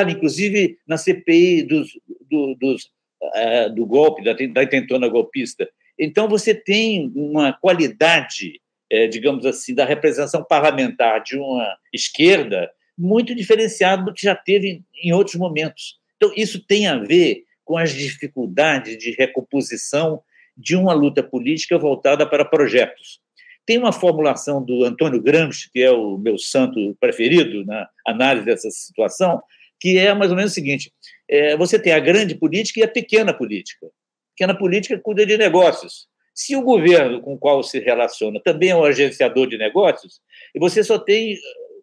Inclusive 0.10 0.78
na 0.88 0.98
CPI 0.98 1.64
dos, 1.64 1.90
do, 2.30 2.56
dos, 2.56 2.86
uh, 3.22 3.74
do 3.74 3.86
golpe, 3.86 4.24
da, 4.24 4.34
da 4.34 4.64
intentona 4.64 5.08
golpista. 5.08 5.68
Então, 6.04 6.28
você 6.28 6.56
tem 6.56 7.12
uma 7.16 7.54
qualidade, 7.54 8.60
é, 8.92 9.06
digamos 9.06 9.46
assim, 9.46 9.76
da 9.76 9.86
representação 9.86 10.44
parlamentar 10.44 11.22
de 11.22 11.38
uma 11.38 11.78
esquerda 11.94 12.72
muito 12.98 13.36
diferenciada 13.36 14.04
do 14.04 14.12
que 14.12 14.24
já 14.24 14.36
teve 14.36 14.82
em 15.04 15.14
outros 15.14 15.36
momentos. 15.36 16.00
Então, 16.18 16.34
isso 16.36 16.60
tem 16.66 16.88
a 16.88 16.98
ver 16.98 17.44
com 17.64 17.78
as 17.78 17.94
dificuldades 17.94 18.98
de 18.98 19.12
recomposição 19.12 20.24
de 20.58 20.76
uma 20.76 20.92
luta 20.92 21.22
política 21.22 21.78
voltada 21.78 22.26
para 22.28 22.44
projetos. 22.44 23.20
Tem 23.64 23.78
uma 23.78 23.94
formulação 23.94 24.64
do 24.64 24.84
Antônio 24.84 25.22
Gramsci, 25.22 25.70
que 25.72 25.84
é 25.84 25.92
o 25.92 26.18
meu 26.18 26.40
santo 26.40 26.98
preferido 27.00 27.64
na 27.64 27.88
análise 28.08 28.44
dessa 28.44 28.72
situação, 28.72 29.40
que 29.80 30.00
é 30.00 30.12
mais 30.16 30.32
ou 30.32 30.36
menos 30.36 30.52
o 30.52 30.56
seguinte: 30.56 30.92
é, 31.30 31.56
você 31.56 31.78
tem 31.78 31.94
a 31.94 32.00
grande 32.00 32.34
política 32.34 32.80
e 32.80 32.84
a 32.84 32.88
pequena 32.88 33.32
política. 33.32 33.88
A 34.32 34.36
pequena 34.36 34.58
política 34.58 35.00
cuida 35.00 35.26
de 35.26 35.38
negócios. 35.38 36.08
Se 36.34 36.56
o 36.56 36.62
governo 36.62 37.22
com 37.22 37.34
o 37.34 37.38
qual 37.38 37.62
se 37.62 37.80
relaciona 37.80 38.40
também 38.44 38.70
é 38.70 38.76
um 38.76 38.84
agenciador 38.84 39.48
de 39.48 39.58
negócios, 39.58 40.22
e 40.56 40.60
você 40.60 40.84
só 40.84 40.98
tem 40.98 41.38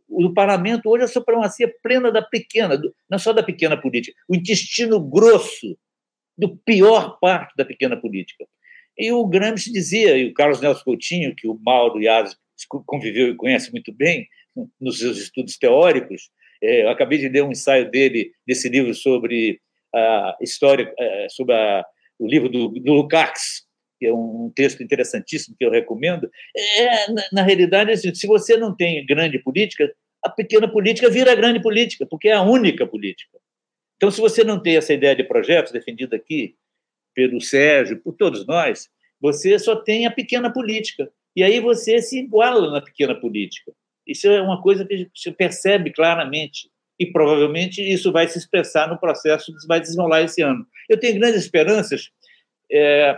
o 0.08 0.32
parlamento 0.32 0.88
hoje 0.88 1.02
é 1.02 1.04
a 1.04 1.08
supremacia 1.08 1.72
plena 1.82 2.10
da 2.10 2.22
pequena, 2.22 2.80
não 3.08 3.18
só 3.18 3.32
da 3.32 3.42
pequena 3.42 3.76
política, 3.76 4.18
o 4.26 4.34
intestino 4.34 4.98
grosso 4.98 5.78
do 6.36 6.56
pior 6.56 7.18
parte 7.20 7.54
da 7.56 7.64
pequena 7.64 7.96
política. 7.96 8.46
E 8.96 9.12
o 9.12 9.26
Gramsci 9.26 9.70
dizia, 9.70 10.16
e 10.16 10.26
o 10.26 10.34
Carlos 10.34 10.60
Nelson 10.60 10.82
Coutinho, 10.82 11.34
que 11.36 11.46
o 11.46 11.58
Mauro 11.64 12.00
Iaz 12.00 12.36
conviveu 12.86 13.28
e 13.28 13.36
conhece 13.36 13.70
muito 13.70 13.92
bem 13.92 14.26
nos 14.80 14.98
seus 14.98 15.18
estudos 15.18 15.56
teóricos, 15.56 16.30
é, 16.60 16.84
eu 16.84 16.88
acabei 16.88 17.18
de 17.18 17.28
ler 17.28 17.44
um 17.44 17.52
ensaio 17.52 17.88
dele, 17.90 18.32
desse 18.46 18.68
livro 18.68 18.92
sobre 18.94 19.60
a 19.94 20.36
história, 20.40 20.92
é, 20.98 21.26
sobre 21.30 21.54
a, 21.54 21.84
o 22.18 22.26
livro 22.26 22.48
do, 22.48 22.68
do 22.68 22.92
Lukács, 22.92 23.66
que 23.98 24.06
é 24.06 24.12
um 24.12 24.50
texto 24.54 24.82
interessantíssimo 24.82 25.56
que 25.58 25.64
eu 25.64 25.70
recomendo. 25.70 26.30
É, 26.56 27.10
na, 27.10 27.22
na 27.32 27.42
realidade, 27.42 27.90
assim, 27.90 28.14
se 28.14 28.26
você 28.26 28.56
não 28.56 28.74
tem 28.74 29.04
grande 29.04 29.38
política, 29.38 29.92
a 30.24 30.28
pequena 30.28 30.68
política 30.68 31.10
vira 31.10 31.34
grande 31.34 31.60
política, 31.60 32.06
porque 32.06 32.28
é 32.28 32.34
a 32.34 32.42
única 32.42 32.86
política. 32.86 33.38
Então, 33.96 34.10
se 34.10 34.20
você 34.20 34.44
não 34.44 34.60
tem 34.62 34.76
essa 34.76 34.94
ideia 34.94 35.16
de 35.16 35.24
projetos 35.24 35.72
defendida 35.72 36.16
aqui 36.16 36.54
pelo 37.14 37.40
Sérgio, 37.40 38.00
por 38.00 38.14
todos 38.14 38.46
nós, 38.46 38.88
você 39.20 39.58
só 39.58 39.74
tem 39.74 40.06
a 40.06 40.10
pequena 40.10 40.52
política. 40.52 41.10
E 41.34 41.42
aí 41.42 41.60
você 41.60 42.00
se 42.00 42.20
iguala 42.20 42.70
na 42.70 42.80
pequena 42.80 43.14
política. 43.14 43.72
Isso 44.06 44.28
é 44.28 44.40
uma 44.40 44.62
coisa 44.62 44.84
que 44.84 45.10
se 45.14 45.30
percebe 45.32 45.92
claramente. 45.92 46.70
E 46.98 47.06
provavelmente 47.06 47.80
isso 47.80 48.10
vai 48.10 48.26
se 48.28 48.38
expressar 48.38 48.88
no 48.88 48.98
processo 48.98 49.54
que 49.54 49.66
vai 49.66 49.80
desenrolar 49.80 50.22
esse 50.22 50.42
ano. 50.42 50.66
Eu 50.88 50.98
tenho 50.98 51.18
grandes 51.18 51.42
esperanças, 51.42 52.10
é, 52.70 53.16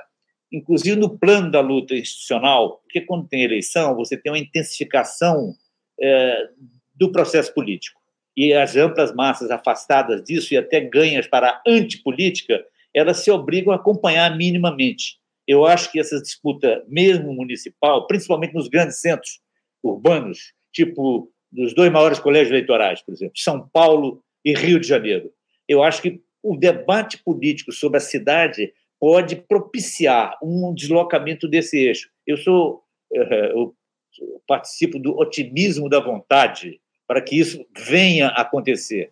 inclusive 0.53 0.97
no 0.97 1.19
plano 1.19 1.51
da 1.51 1.61
luta 1.61 1.95
institucional, 1.95 2.79
porque 2.83 3.01
quando 3.01 3.29
tem 3.29 3.43
eleição, 3.43 3.95
você 3.95 4.17
tem 4.17 4.31
uma 4.31 4.39
intensificação 4.39 5.55
é, 6.01 6.49
do 6.95 7.11
processo 7.11 7.55
político. 7.55 8.01
E 8.37 8.53
as 8.53 8.77
amplas 8.77 9.15
massas 9.15 9.51
afastadas 9.51 10.23
disso 10.23 10.53
e 10.53 10.57
até 10.57 10.81
ganhas 10.81 11.27
para 11.27 11.49
a 11.51 11.63
antipolítica 11.67 12.65
elas 12.95 13.23
se 13.23 13.31
obrigam 13.31 13.73
a 13.73 13.77
acompanhar 13.77 14.37
minimamente. 14.37 15.19
Eu 15.47 15.65
acho 15.65 15.91
que 15.91 15.99
essa 15.99 16.21
disputa, 16.21 16.85
mesmo 16.89 17.33
municipal, 17.33 18.07
principalmente 18.07 18.55
nos 18.55 18.69
grandes 18.69 19.01
centros 19.01 19.41
urbanos, 19.83 20.53
tipo 20.73 21.31
dos 21.51 21.75
dois 21.75 21.91
maiores 21.91 22.19
colégios 22.19 22.51
eleitorais, 22.51 23.03
por 23.03 23.13
exemplo, 23.13 23.35
São 23.37 23.69
Paulo 23.69 24.23
e 24.45 24.55
Rio 24.55 24.81
de 24.81 24.87
Janeiro, 24.87 25.33
eu 25.69 25.83
acho 25.83 26.03
que 26.03 26.21
o 26.43 26.57
debate 26.57 27.23
político 27.23 27.73
sobre 27.73 27.99
a 27.99 28.01
cidade 28.01 28.73
pode 28.99 29.37
propiciar 29.37 30.39
um 30.43 30.75
deslocamento 30.75 31.49
desse 31.49 31.79
eixo. 31.79 32.11
Eu 32.27 32.37
sou, 32.37 32.83
eh, 33.13 33.53
eu 33.53 33.75
participo 34.47 34.99
do 34.99 35.17
otimismo 35.19 35.89
da 35.89 36.01
vontade 36.01 36.81
para 37.07 37.23
que 37.23 37.39
isso 37.39 37.67
venha 37.77 38.29
a 38.29 38.43
acontecer. 38.43 39.11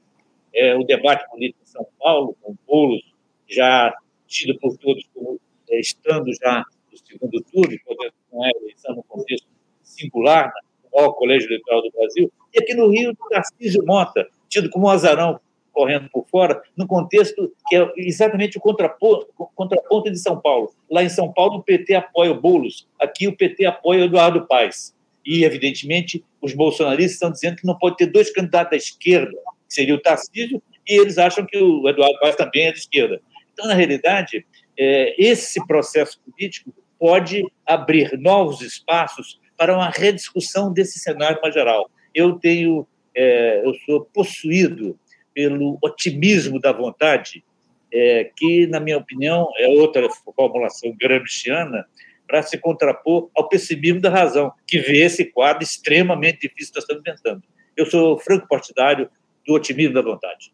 É, 0.55 0.75
o 0.77 0.85
debate 0.85 1.29
político 1.29 1.61
em 1.63 1.67
São 1.67 1.87
Paulo, 1.99 2.37
com 2.41 2.57
bolos 2.67 3.03
já 3.49 3.95
tido 4.27 4.59
por 4.59 4.77
todos 4.77 5.05
como 5.15 5.41
é, 5.71 5.81
estando 5.81 6.31
já 6.41 6.65
no 6.91 6.99
segundo 6.99 7.43
turno, 7.45 7.77
podendo 7.85 8.15
não 8.33 8.45
é 8.45 8.51
eleição 8.63 8.95
no 8.95 9.03
contexto 9.03 9.49
singular, 9.83 10.47
no 10.47 10.68
maior 10.95 11.13
colégio 11.13 11.49
eleitoral 11.49 11.83
do 11.83 11.91
Brasil, 11.91 12.33
e 12.55 12.59
aqui 12.61 12.75
no 12.75 12.89
Rio, 12.89 13.17
Tarcísio 13.31 13.85
Mota, 13.85 14.27
tido 14.49 14.71
como 14.71 14.87
um 14.87 14.91
azarão 14.91 15.39
correndo 15.79 16.09
por 16.11 16.27
fora, 16.27 16.61
no 16.77 16.89
contexto 16.89 17.53
que 17.69 17.77
é 17.77 17.89
exatamente 17.97 18.59
o 18.59 18.61
contraponto, 18.61 19.29
contraponto 19.55 20.11
de 20.11 20.19
São 20.19 20.41
Paulo. 20.41 20.75
Lá 20.91 21.05
em 21.05 21.09
São 21.09 21.33
Paulo, 21.33 21.59
o 21.59 21.63
PT 21.63 21.95
apoia 21.95 22.33
o 22.33 22.41
Boulos, 22.41 22.89
aqui 23.01 23.29
o 23.29 23.37
PT 23.37 23.65
apoia 23.65 24.03
o 24.03 24.05
Eduardo 24.07 24.45
Paes. 24.45 24.93
E, 25.25 25.45
evidentemente, 25.45 26.25
os 26.43 26.53
bolsonaristas 26.53 27.13
estão 27.13 27.31
dizendo 27.31 27.57
que 27.57 27.67
não 27.67 27.79
pode 27.79 27.97
ter 27.97 28.07
dois 28.07 28.29
candidatos 28.33 28.73
à 28.73 28.77
esquerda, 28.77 29.31
que 29.69 29.75
seria 29.75 29.95
o 29.95 30.01
Tarcísio, 30.01 30.61
e 30.89 31.01
eles 31.01 31.17
acham 31.17 31.47
que 31.47 31.57
o 31.57 31.89
Eduardo 31.89 32.19
Paes 32.19 32.35
também 32.35 32.67
é 32.67 32.73
de 32.73 32.79
esquerda. 32.79 33.21
Então, 33.53 33.69
na 33.69 33.75
realidade, 33.75 34.45
é, 34.77 35.15
esse 35.17 35.65
processo 35.65 36.19
político 36.21 36.75
pode 36.99 37.45
abrir 37.65 38.19
novos 38.19 38.63
espaços 38.63 39.39
para 39.59 39.75
uma 39.75 39.91
rediscussão 39.91 40.73
desse 40.73 41.01
cenário 41.01 41.41
mais 41.43 41.53
geral. 41.53 41.91
Eu 42.15 42.39
tenho, 42.39 42.87
é, 43.15 43.61
eu 43.67 43.75
sou 43.85 44.05
possuído 44.15 44.99
pelo 45.35 45.77
otimismo 45.83 46.61
da 46.61 46.73
vontade, 46.73 47.45
é, 47.93 48.31
que, 48.37 48.67
na 48.69 48.79
minha 48.79 48.97
opinião, 48.97 49.49
é 49.57 49.67
outra 49.67 50.09
formulação 50.35 50.95
gramsciana, 50.99 51.85
para 52.27 52.43
se 52.43 52.59
contrapor 52.59 53.31
ao 53.35 53.49
pessimismo 53.49 54.01
da 54.01 54.11
razão, 54.11 54.53
que 54.67 54.79
vê 54.79 54.99
esse 54.99 55.25
quadro 55.25 55.65
extremamente 55.65 56.41
difícil 56.47 56.73
que 56.73 56.79
está 56.79 56.93
sendo 56.93 57.01
inventando. 57.01 57.43
Eu 57.77 57.87
sou 57.87 58.19
franco 58.19 58.47
partidário 58.47 59.11
do 59.47 59.55
otimismo 59.55 59.95
da 59.95 60.03
vontade. 60.03 60.53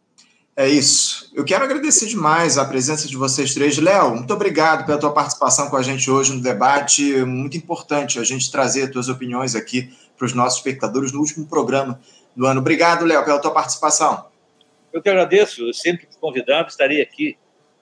É 0.56 0.68
isso. 0.68 1.32
Eu 1.35 1.44
quero 1.44 1.64
agradecer 1.64 2.06
demais 2.06 2.56
a 2.56 2.64
presença 2.64 3.09
de 3.09 3.16
vocês 3.16 3.52
três. 3.52 3.76
Léo, 3.76 4.14
muito 4.14 4.32
obrigado 4.32 4.86
pela 4.86 4.98
tua 4.98 5.12
participação 5.12 5.68
com 5.68 5.76
a 5.76 5.82
gente 5.82 6.09
hoje 6.09 6.32
no 6.32 6.40
debate. 6.40 7.24
Muito 7.24 7.56
importante 7.56 8.20
a 8.20 8.24
gente 8.24 8.51
trazer 8.52 8.85
as 8.85 8.90
tuas 8.90 9.09
opiniões 9.09 9.56
aqui 9.56 9.93
para 10.16 10.26
os 10.26 10.32
nossos 10.32 10.59
espectadores 10.59 11.10
no 11.10 11.18
último 11.18 11.47
programa 11.47 12.01
do 12.36 12.47
ano. 12.47 12.60
Obrigado, 12.60 13.05
Léo, 13.05 13.24
pela 13.24 13.40
tua 13.40 13.51
participação. 13.51 14.26
Eu 14.93 15.02
que 15.02 15.09
agradeço. 15.09 15.66
Eu 15.66 15.74
sempre 15.74 16.06
convidado 16.20 16.68
estarei 16.68 17.02
aqui. 17.02 17.36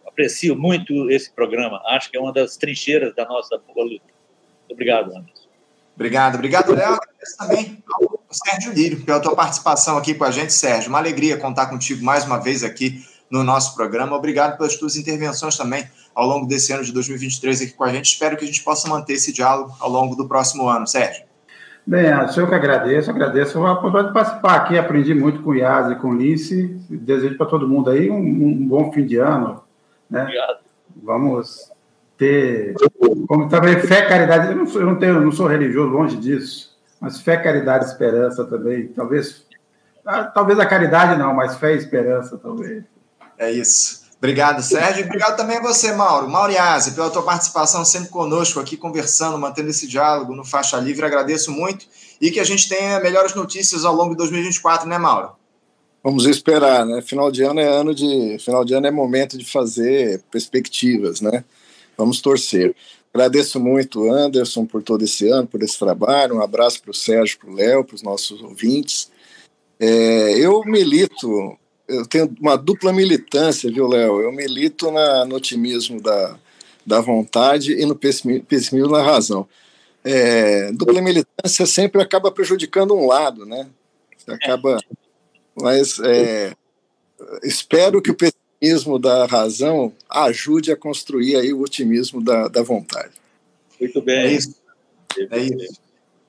Aprecio 0.07 0.57
muito 0.57 1.11
esse 1.11 1.31
programa. 1.31 1.83
Acho 1.89 2.11
que 2.11 2.17
é 2.17 2.21
uma 2.21 2.33
das 2.33 2.57
trincheiras 2.57 3.15
da 3.15 3.27
nossa 3.27 3.57
luta. 3.57 3.75
Muito 3.77 4.71
obrigado, 4.71 5.15
Anderson. 5.15 5.49
Obrigado, 5.95 6.35
obrigado, 6.37 6.75
Léo. 6.75 6.95
Agradeço 6.95 7.37
também 7.37 7.85
ao 7.93 8.12
Sérgio 8.33 8.73
Lírio 8.73 9.05
pela 9.05 9.21
tua 9.21 9.37
participação 9.37 9.97
aqui 9.99 10.15
com 10.15 10.25
a 10.25 10.31
gente, 10.31 10.53
Sérgio. 10.53 10.89
Uma 10.89 10.99
alegria 10.99 11.37
contar 11.37 11.67
contigo 11.67 12.05
mais 12.05 12.25
uma 12.25 12.39
vez 12.39 12.65
aqui 12.65 13.05
no 13.31 13.43
nosso 13.43 13.75
programa. 13.75 14.17
Obrigado 14.17 14.57
pelas 14.57 14.77
tuas 14.77 14.97
intervenções 14.97 15.57
também 15.57 15.89
ao 16.15 16.27
longo 16.27 16.47
desse 16.47 16.73
ano 16.73 16.85
de 16.85 16.93
2023 16.93 17.63
aqui 17.63 17.73
com 17.73 17.85
a 17.85 17.93
gente. 17.93 18.07
Espero 18.07 18.37
que 18.37 18.45
a 18.45 18.47
gente 18.47 18.63
possa 18.63 18.89
manter 18.89 19.15
esse 19.15 19.33
diálogo 19.33 19.75
ao 19.81 19.91
longo 19.91 20.15
do 20.15 20.27
próximo 20.27 20.69
ano, 20.69 20.87
Sérgio. 20.87 21.25
Bem, 21.85 22.07
eu 22.37 22.47
que 22.47 22.55
agradeço, 22.55 23.11
agradeço 23.11 23.59
a 23.59 23.73
oportunidade 23.73 24.09
de 24.09 24.15
participar 24.15 24.55
aqui, 24.55 24.79
aprendi 24.79 25.15
muito 25.15 25.43
com 25.43 25.51
o 25.51 25.55
Yas 25.55 25.91
e 25.91 25.97
com 25.97 26.11
o 26.11 26.17
Lince, 26.17 26.79
desejo 26.89 27.37
para 27.37 27.47
todo 27.47 27.69
mundo 27.69 27.91
aí 27.91 28.09
um, 28.09 28.19
um, 28.19 28.69
bom 28.69 28.93
fim 28.93 29.05
de 29.05 29.17
ano, 29.17 29.65
né? 30.09 30.23
Obrigado. 30.23 30.59
Vamos 31.03 31.73
ter, 32.17 32.75
como 33.27 33.49
também 33.49 33.81
fé, 33.81 34.07
caridade, 34.07 34.53
eu 34.53 34.57
não 34.57 34.67
sou, 34.67 34.81
eu 34.81 34.87
não 34.87 34.97
tenho, 34.97 35.21
não 35.21 35.33
sou 35.33 35.49
religioso, 35.49 35.91
longe 35.91 36.17
disso, 36.17 36.72
mas 37.03 37.21
fé, 37.21 37.37
caridade, 37.37 37.87
esperança 37.87 38.45
também, 38.45 38.87
talvez, 38.87 39.45
ah, 40.07 40.23
talvez 40.23 40.57
a 40.61 40.65
caridade 40.65 41.19
não, 41.19 41.35
mas 41.35 41.57
fé 41.57 41.75
e 41.75 41.79
esperança 41.79 42.39
talvez. 42.39 42.85
É 43.37 43.51
isso. 43.51 44.03
Obrigado, 44.19 44.63
Sérgio. 44.63 45.05
Obrigado 45.05 45.37
também 45.37 45.57
a 45.57 45.61
você, 45.61 45.93
Mauro. 45.93 46.29
Mauro 46.29 46.53
Iazzi, 46.53 46.93
pela 46.93 47.11
tua 47.11 47.25
participação 47.25 47.85
sempre 47.85 48.09
conosco 48.09 48.61
aqui, 48.61 48.77
conversando, 48.77 49.37
mantendo 49.37 49.71
esse 49.71 49.89
diálogo 49.89 50.33
no 50.33 50.45
Faixa 50.45 50.77
Livre. 50.77 51.05
Agradeço 51.05 51.51
muito 51.51 51.87
e 52.21 52.31
que 52.31 52.39
a 52.39 52.45
gente 52.45 52.69
tenha 52.69 53.01
melhores 53.01 53.35
notícias 53.35 53.85
ao 53.85 53.93
longo 53.93 54.11
de 54.11 54.19
2024, 54.19 54.89
né, 54.89 54.97
Mauro? 54.97 55.33
Vamos 56.05 56.25
esperar, 56.25 56.87
né? 56.87 57.03
Final 57.03 57.33
de 57.33 57.43
ano 57.43 57.59
é 57.59 57.67
ano 57.67 57.93
de. 57.93 58.39
Final 58.39 58.65
de 58.65 58.75
ano 58.75 58.87
é 58.87 58.93
momento 58.93 59.37
de 59.37 59.45
fazer 59.45 60.23
perspectivas, 60.31 61.21
né? 61.21 61.43
Vamos 61.99 62.21
torcer. 62.21 62.77
Agradeço 63.13 63.61
muito, 63.61 64.11
Anderson, 64.11 64.65
por 64.65 64.83
todo 64.83 65.05
esse 65.05 65.29
ano, 65.29 65.47
por 65.47 65.63
esse 65.63 65.79
trabalho. 65.79 66.37
Um 66.37 66.43
abraço 66.43 66.81
para 66.81 66.91
o 66.91 66.95
Sérgio, 66.95 67.39
para 67.39 67.51
o 67.51 67.55
Léo, 67.55 67.85
para 67.85 67.95
os 67.95 68.03
nossos 68.03 68.41
ouvintes. 68.41 69.11
É, 69.79 70.39
eu 70.39 70.63
milito 70.65 71.59
eu 71.93 72.07
tenho 72.07 72.35
uma 72.41 72.57
dupla 72.57 72.93
militância, 72.93 73.71
viu, 73.71 73.87
Léo? 73.87 74.21
Eu 74.21 74.33
milito 74.33 74.91
na, 74.91 75.25
no 75.25 75.37
otimismo 75.37 76.01
da, 76.01 76.39
da 76.87 77.01
vontade 77.01 77.73
e 77.73 77.85
no 77.85 77.95
pessimismo 77.95 78.89
na 78.89 79.03
razão. 79.03 79.47
É, 80.05 80.73
dupla 80.73 81.01
militância 81.01 81.67
sempre 81.67 82.01
acaba 82.01 82.31
prejudicando 82.31 82.95
um 82.95 83.07
lado, 83.07 83.45
né? 83.45 83.69
Você 84.17 84.33
acaba. 84.33 84.79
Mas 85.55 85.99
é, 86.01 86.55
espero 87.43 88.01
que 88.01 88.11
o 88.11 88.15
pessimismo 88.15 88.42
da 89.01 89.27
razão 89.27 89.93
ajude 90.09 90.71
a 90.71 90.77
construir 90.77 91.37
aí 91.37 91.53
o 91.53 91.61
otimismo 91.61 92.23
da, 92.23 92.47
da 92.49 92.63
vontade. 92.63 93.13
Muito 93.81 94.01
bem. 94.01 94.19
É 94.19 94.33
isso. 94.33 94.55
É 95.31 95.39
isso. 95.39 95.81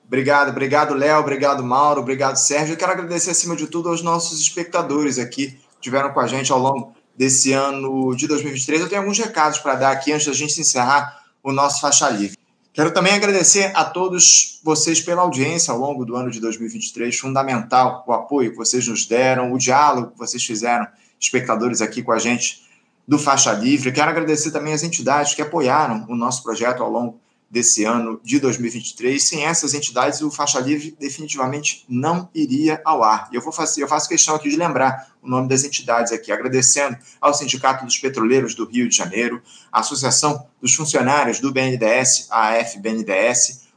Obrigado, 0.06 0.50
obrigado, 0.50 0.94
Léo, 0.94 1.20
obrigado, 1.20 1.64
Mauro, 1.64 2.00
obrigado, 2.00 2.36
Sérgio. 2.36 2.74
Eu 2.74 2.76
quero 2.76 2.92
agradecer, 2.92 3.30
acima 3.30 3.56
de 3.56 3.66
tudo, 3.66 3.88
aos 3.88 4.02
nossos 4.02 4.40
espectadores 4.40 5.18
aqui 5.18 5.52
que 5.52 5.58
estiveram 5.76 6.12
com 6.12 6.20
a 6.20 6.26
gente 6.26 6.52
ao 6.52 6.58
longo 6.58 6.94
desse 7.16 7.52
ano 7.52 8.14
de 8.14 8.26
2023. 8.26 8.82
Eu 8.82 8.88
tenho 8.88 9.00
alguns 9.00 9.18
recados 9.18 9.58
para 9.58 9.76
dar 9.76 9.92
aqui 9.92 10.12
antes 10.12 10.26
da 10.26 10.32
gente 10.32 10.60
encerrar 10.60 11.24
o 11.42 11.52
nosso 11.52 11.80
Faixa 11.80 12.10
Livre. 12.10 12.36
Quero 12.72 12.92
também 12.92 13.12
agradecer 13.12 13.70
a 13.74 13.84
todos 13.84 14.60
vocês 14.64 15.00
pela 15.00 15.22
audiência 15.22 15.72
ao 15.72 15.78
longo 15.78 16.04
do 16.04 16.16
ano 16.16 16.30
de 16.30 16.40
2023. 16.40 17.16
Fundamental 17.16 18.04
o 18.06 18.12
apoio 18.12 18.50
que 18.50 18.56
vocês 18.56 18.86
nos 18.88 19.06
deram, 19.06 19.52
o 19.52 19.58
diálogo 19.58 20.10
que 20.10 20.18
vocês 20.18 20.44
fizeram, 20.44 20.86
espectadores 21.24 21.80
aqui 21.80 22.02
com 22.02 22.12
a 22.12 22.18
gente 22.18 22.62
do 23.06 23.18
Faixa 23.18 23.52
Livre. 23.52 23.92
Quero 23.92 24.10
agradecer 24.10 24.50
também 24.50 24.72
as 24.72 24.82
entidades 24.82 25.34
que 25.34 25.42
apoiaram 25.42 26.06
o 26.08 26.14
nosso 26.14 26.42
projeto 26.42 26.82
ao 26.82 26.90
longo 26.90 27.20
desse 27.50 27.84
ano 27.84 28.20
de 28.22 28.40
2023. 28.40 29.22
Sem 29.22 29.44
essas 29.44 29.74
entidades, 29.74 30.20
o 30.22 30.30
Faixa 30.30 30.58
Livre 30.58 30.96
definitivamente 30.98 31.84
não 31.88 32.28
iria 32.34 32.80
ao 32.84 33.02
ar. 33.02 33.28
E 33.30 33.36
eu, 33.36 33.40
vou 33.40 33.52
fazer, 33.52 33.82
eu 33.82 33.88
faço 33.88 34.08
questão 34.08 34.34
aqui 34.34 34.48
de 34.48 34.56
lembrar 34.56 35.14
o 35.22 35.28
nome 35.28 35.48
das 35.48 35.64
entidades 35.64 36.12
aqui, 36.12 36.32
agradecendo 36.32 36.96
ao 37.20 37.32
Sindicato 37.32 37.84
dos 37.84 37.98
Petroleiros 37.98 38.54
do 38.54 38.66
Rio 38.66 38.88
de 38.88 38.96
Janeiro, 38.96 39.42
a 39.70 39.80
Associação 39.80 40.46
dos 40.60 40.74
Funcionários 40.74 41.38
do 41.38 41.52
BNDES, 41.52 42.28
a 42.30 42.54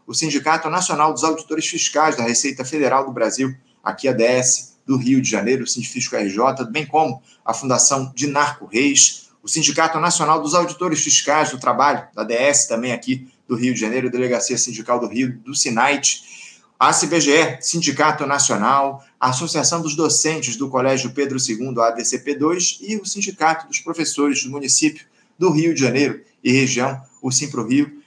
o 0.08 0.14
Sindicato 0.14 0.70
Nacional 0.70 1.14
dos 1.14 1.24
Auditores 1.24 1.68
Fiscais 1.68 2.16
da 2.16 2.24
Receita 2.24 2.64
Federal 2.64 3.06
do 3.06 3.12
Brasil, 3.12 3.54
aqui 3.84 4.08
a 4.08 4.14
DS 4.14 4.77
do 4.88 4.96
Rio 4.96 5.22
de 5.22 5.30
Janeiro, 5.30 5.66
o 5.66 5.68
Sindifisco 5.68 6.16
RJ, 6.16 6.40
bem 6.72 6.86
como 6.86 7.22
a 7.46 7.54
Fundação 7.54 8.12
Dinarco 8.16 8.66
Reis, 8.66 9.28
o 9.44 9.48
Sindicato 9.48 10.00
Nacional 10.00 10.42
dos 10.42 10.54
Auditores 10.54 11.04
Fiscais 11.04 11.52
do 11.52 11.60
Trabalho, 11.60 12.08
da 12.16 12.24
DS, 12.24 12.66
também 12.68 12.94
aqui 12.94 13.28
do 13.48 13.56
Rio 13.56 13.74
de 13.74 13.80
Janeiro, 13.80 14.10
Delegacia 14.10 14.58
Sindical 14.58 15.00
do 15.00 15.08
Rio, 15.08 15.38
do 15.40 15.54
SINAIT, 15.54 16.24
a 16.80 16.94
CBGE, 16.94 17.58
Sindicato 17.62 18.26
Nacional, 18.26 19.04
a 19.20 19.30
Associação 19.30 19.82
dos 19.82 19.96
Docentes 19.96 20.56
do 20.56 20.70
Colégio 20.70 21.12
Pedro 21.12 21.38
II, 21.38 21.74
ADCP2, 21.74 22.78
e 22.82 22.98
o 22.98 23.06
Sindicato 23.06 23.68
dos 23.68 23.80
Professores 23.80 24.44
do 24.44 24.52
município 24.52 25.06
do 25.38 25.50
Rio 25.52 25.74
de 25.74 25.82
Janeiro 25.82 26.22
e 26.44 26.52
região, 26.52 27.02
o 27.22 27.32
Simpro 27.32 27.68
Rio. 27.68 28.02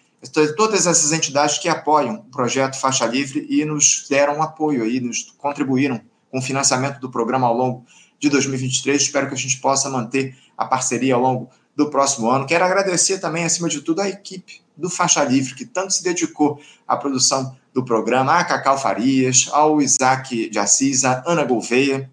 Todas 0.56 0.86
essas 0.86 1.12
entidades 1.12 1.58
que 1.58 1.68
apoiam 1.68 2.16
o 2.16 2.24
projeto 2.24 2.78
Faixa 2.78 3.06
Livre 3.06 3.46
e 3.48 3.64
nos 3.64 4.06
deram 4.08 4.42
apoio 4.42 4.84
aí, 4.84 5.00
nos 5.00 5.34
contribuíram 5.38 6.00
com 6.30 6.40
financiamento 6.40 7.00
do 7.00 7.10
programa 7.10 7.46
ao 7.46 7.56
longo 7.56 7.84
de 8.18 8.28
2023. 8.28 9.02
Espero 9.02 9.28
que 9.28 9.34
a 9.34 9.38
gente 9.38 9.58
possa 9.58 9.88
manter 9.90 10.36
a 10.56 10.64
parceria 10.64 11.14
ao 11.14 11.20
longo 11.20 11.50
do 11.74 11.90
próximo 11.90 12.30
ano. 12.30 12.46
Quero 12.46 12.64
agradecer 12.64 13.18
também, 13.18 13.44
acima 13.44 13.68
de 13.68 13.80
tudo, 13.80 14.00
a 14.00 14.08
equipe 14.08 14.60
do 14.76 14.90
Faixa 14.90 15.24
Livre, 15.24 15.54
que 15.54 15.64
tanto 15.64 15.92
se 15.92 16.02
dedicou 16.02 16.60
à 16.86 16.96
produção 16.96 17.56
do 17.72 17.84
programa, 17.84 18.38
a 18.38 18.44
Cacau 18.44 18.78
Farias, 18.78 19.48
ao 19.52 19.80
Isaac 19.80 20.48
de 20.48 20.58
Assis, 20.58 21.04
a 21.04 21.22
Ana 21.26 21.44
Gouveia. 21.44 22.10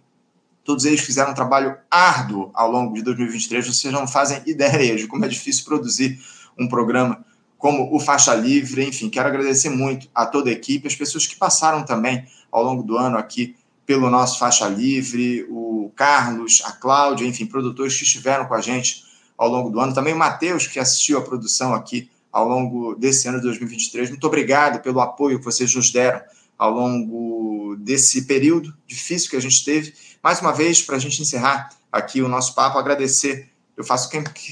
Todos 0.64 0.85
eles 0.85 0.99
fizeram 0.99 1.31
um 1.31 1.35
trabalho 1.35 1.77
árduo 1.89 2.52
ao 2.53 2.69
longo 2.69 2.94
de 2.94 3.02
2023. 3.02 3.68
Vocês 3.68 3.94
não 3.94 4.07
fazem 4.07 4.41
ideia 4.45 4.95
de 4.95 5.07
como 5.07 5.26
é 5.26 5.27
difícil 5.27 5.65
produzir 5.65 6.19
um 6.57 6.68
programa 6.68 7.26
como 7.57 7.94
o 7.95 7.99
Faixa 7.99 8.35
Livre. 8.35 8.85
Enfim, 8.85 9.10
quero 9.10 9.27
agradecer 9.27 9.69
muito 9.69 10.10
a 10.14 10.26
toda 10.26 10.49
a 10.49 10.53
equipe, 10.53 10.88
as 10.88 10.95
pessoas 10.95 11.26
que 11.26 11.35
passaram 11.35 11.84
também 11.84 12.26
ao 12.52 12.64
longo 12.64 12.84
do 12.84 12.98
ano 12.98 13.18
aqui 13.18 13.56
pelo 13.88 14.10
nosso 14.10 14.38
Faixa 14.38 14.68
Livre, 14.68 15.48
o 15.50 15.90
Carlos, 15.96 16.62
a 16.66 16.74
Cláudia, 16.74 17.26
enfim, 17.26 17.46
produtores 17.46 17.96
que 17.96 18.04
estiveram 18.04 18.46
com 18.46 18.54
a 18.54 18.60
gente 18.60 19.06
ao 19.38 19.48
longo 19.48 19.70
do 19.70 19.80
ano. 19.80 19.94
Também 19.94 20.14
o 20.14 20.18
Matheus, 20.18 20.68
que 20.68 20.78
assistiu 20.78 21.18
a 21.18 21.22
produção 21.22 21.74
aqui 21.74 22.12
ao 22.30 22.46
longo 22.46 22.96
desse 22.96 23.30
ano 23.30 23.38
de 23.38 23.46
2023. 23.46 24.10
Muito 24.10 24.28
obrigado 24.28 24.82
pelo 24.82 25.00
apoio 25.00 25.40
que 25.40 25.46
vocês 25.46 25.74
nos 25.74 25.90
deram 25.90 26.22
ao 26.60 26.70
longo 26.70 27.78
desse 27.78 28.24
período 28.24 28.76
difícil 28.86 29.30
que 29.30 29.38
a 29.38 29.42
gente 29.42 29.64
teve. 29.64 29.94
Mais 30.22 30.42
uma 30.42 30.52
vez, 30.52 30.82
para 30.82 30.98
a 30.98 31.00
gente 31.00 31.22
encerrar 31.22 31.70
aqui 31.90 32.22
o 32.22 32.28
nosso 32.28 32.54
papo, 32.54 32.78
agradecer. 32.78 33.50
Eu 33.78 33.86
faço 33.86 34.10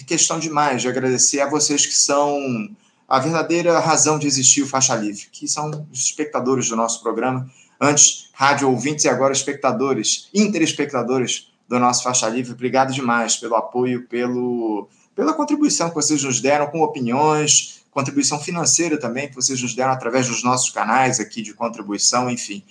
questão 0.08 0.40
demais 0.40 0.82
de 0.82 0.88
agradecer 0.88 1.42
a 1.42 1.50
vocês 1.50 1.86
que 1.86 1.96
são 1.96 2.70
a 3.06 3.20
verdadeira 3.20 3.78
razão 3.80 4.18
de 4.18 4.28
existir 4.28 4.62
o 4.62 4.68
Faixa 4.68 4.96
Livre, 4.96 5.28
que 5.32 5.46
são 5.46 5.86
os 5.92 6.00
espectadores 6.00 6.70
do 6.70 6.76
nosso 6.78 7.04
programa. 7.04 7.50
Antes, 7.80 8.30
rádio 8.34 8.70
ouvintes 8.70 9.06
e 9.06 9.10
agora 9.10 9.34
espectadores, 9.34 10.30
interespectadores 10.34 11.52
do 11.68 11.80
nosso 11.80 12.04
Faixa 12.04 12.28
Livre. 12.30 12.54
Obrigado 12.54 12.94
demais 12.94 13.36
pelo 13.36 13.56
apoio, 13.56 14.08
pelo 14.08 14.88
pela 15.16 15.34
contribuição 15.34 15.88
que 15.88 15.96
vocês 15.96 16.24
nos 16.24 16.42
deram 16.42 16.68
com 16.68 16.82
opiniões, 16.82 17.86
contribuição 17.90 18.38
financeira 18.38 19.00
também 19.00 19.30
que 19.30 19.36
vocês 19.36 19.62
nos 19.62 19.74
deram 19.74 19.94
através 19.94 20.28
dos 20.28 20.44
nossos 20.44 20.70
canais 20.70 21.22
aqui 21.22 21.42
de 21.42 21.54
contribuição, 21.54 22.30
enfim. 22.30 22.62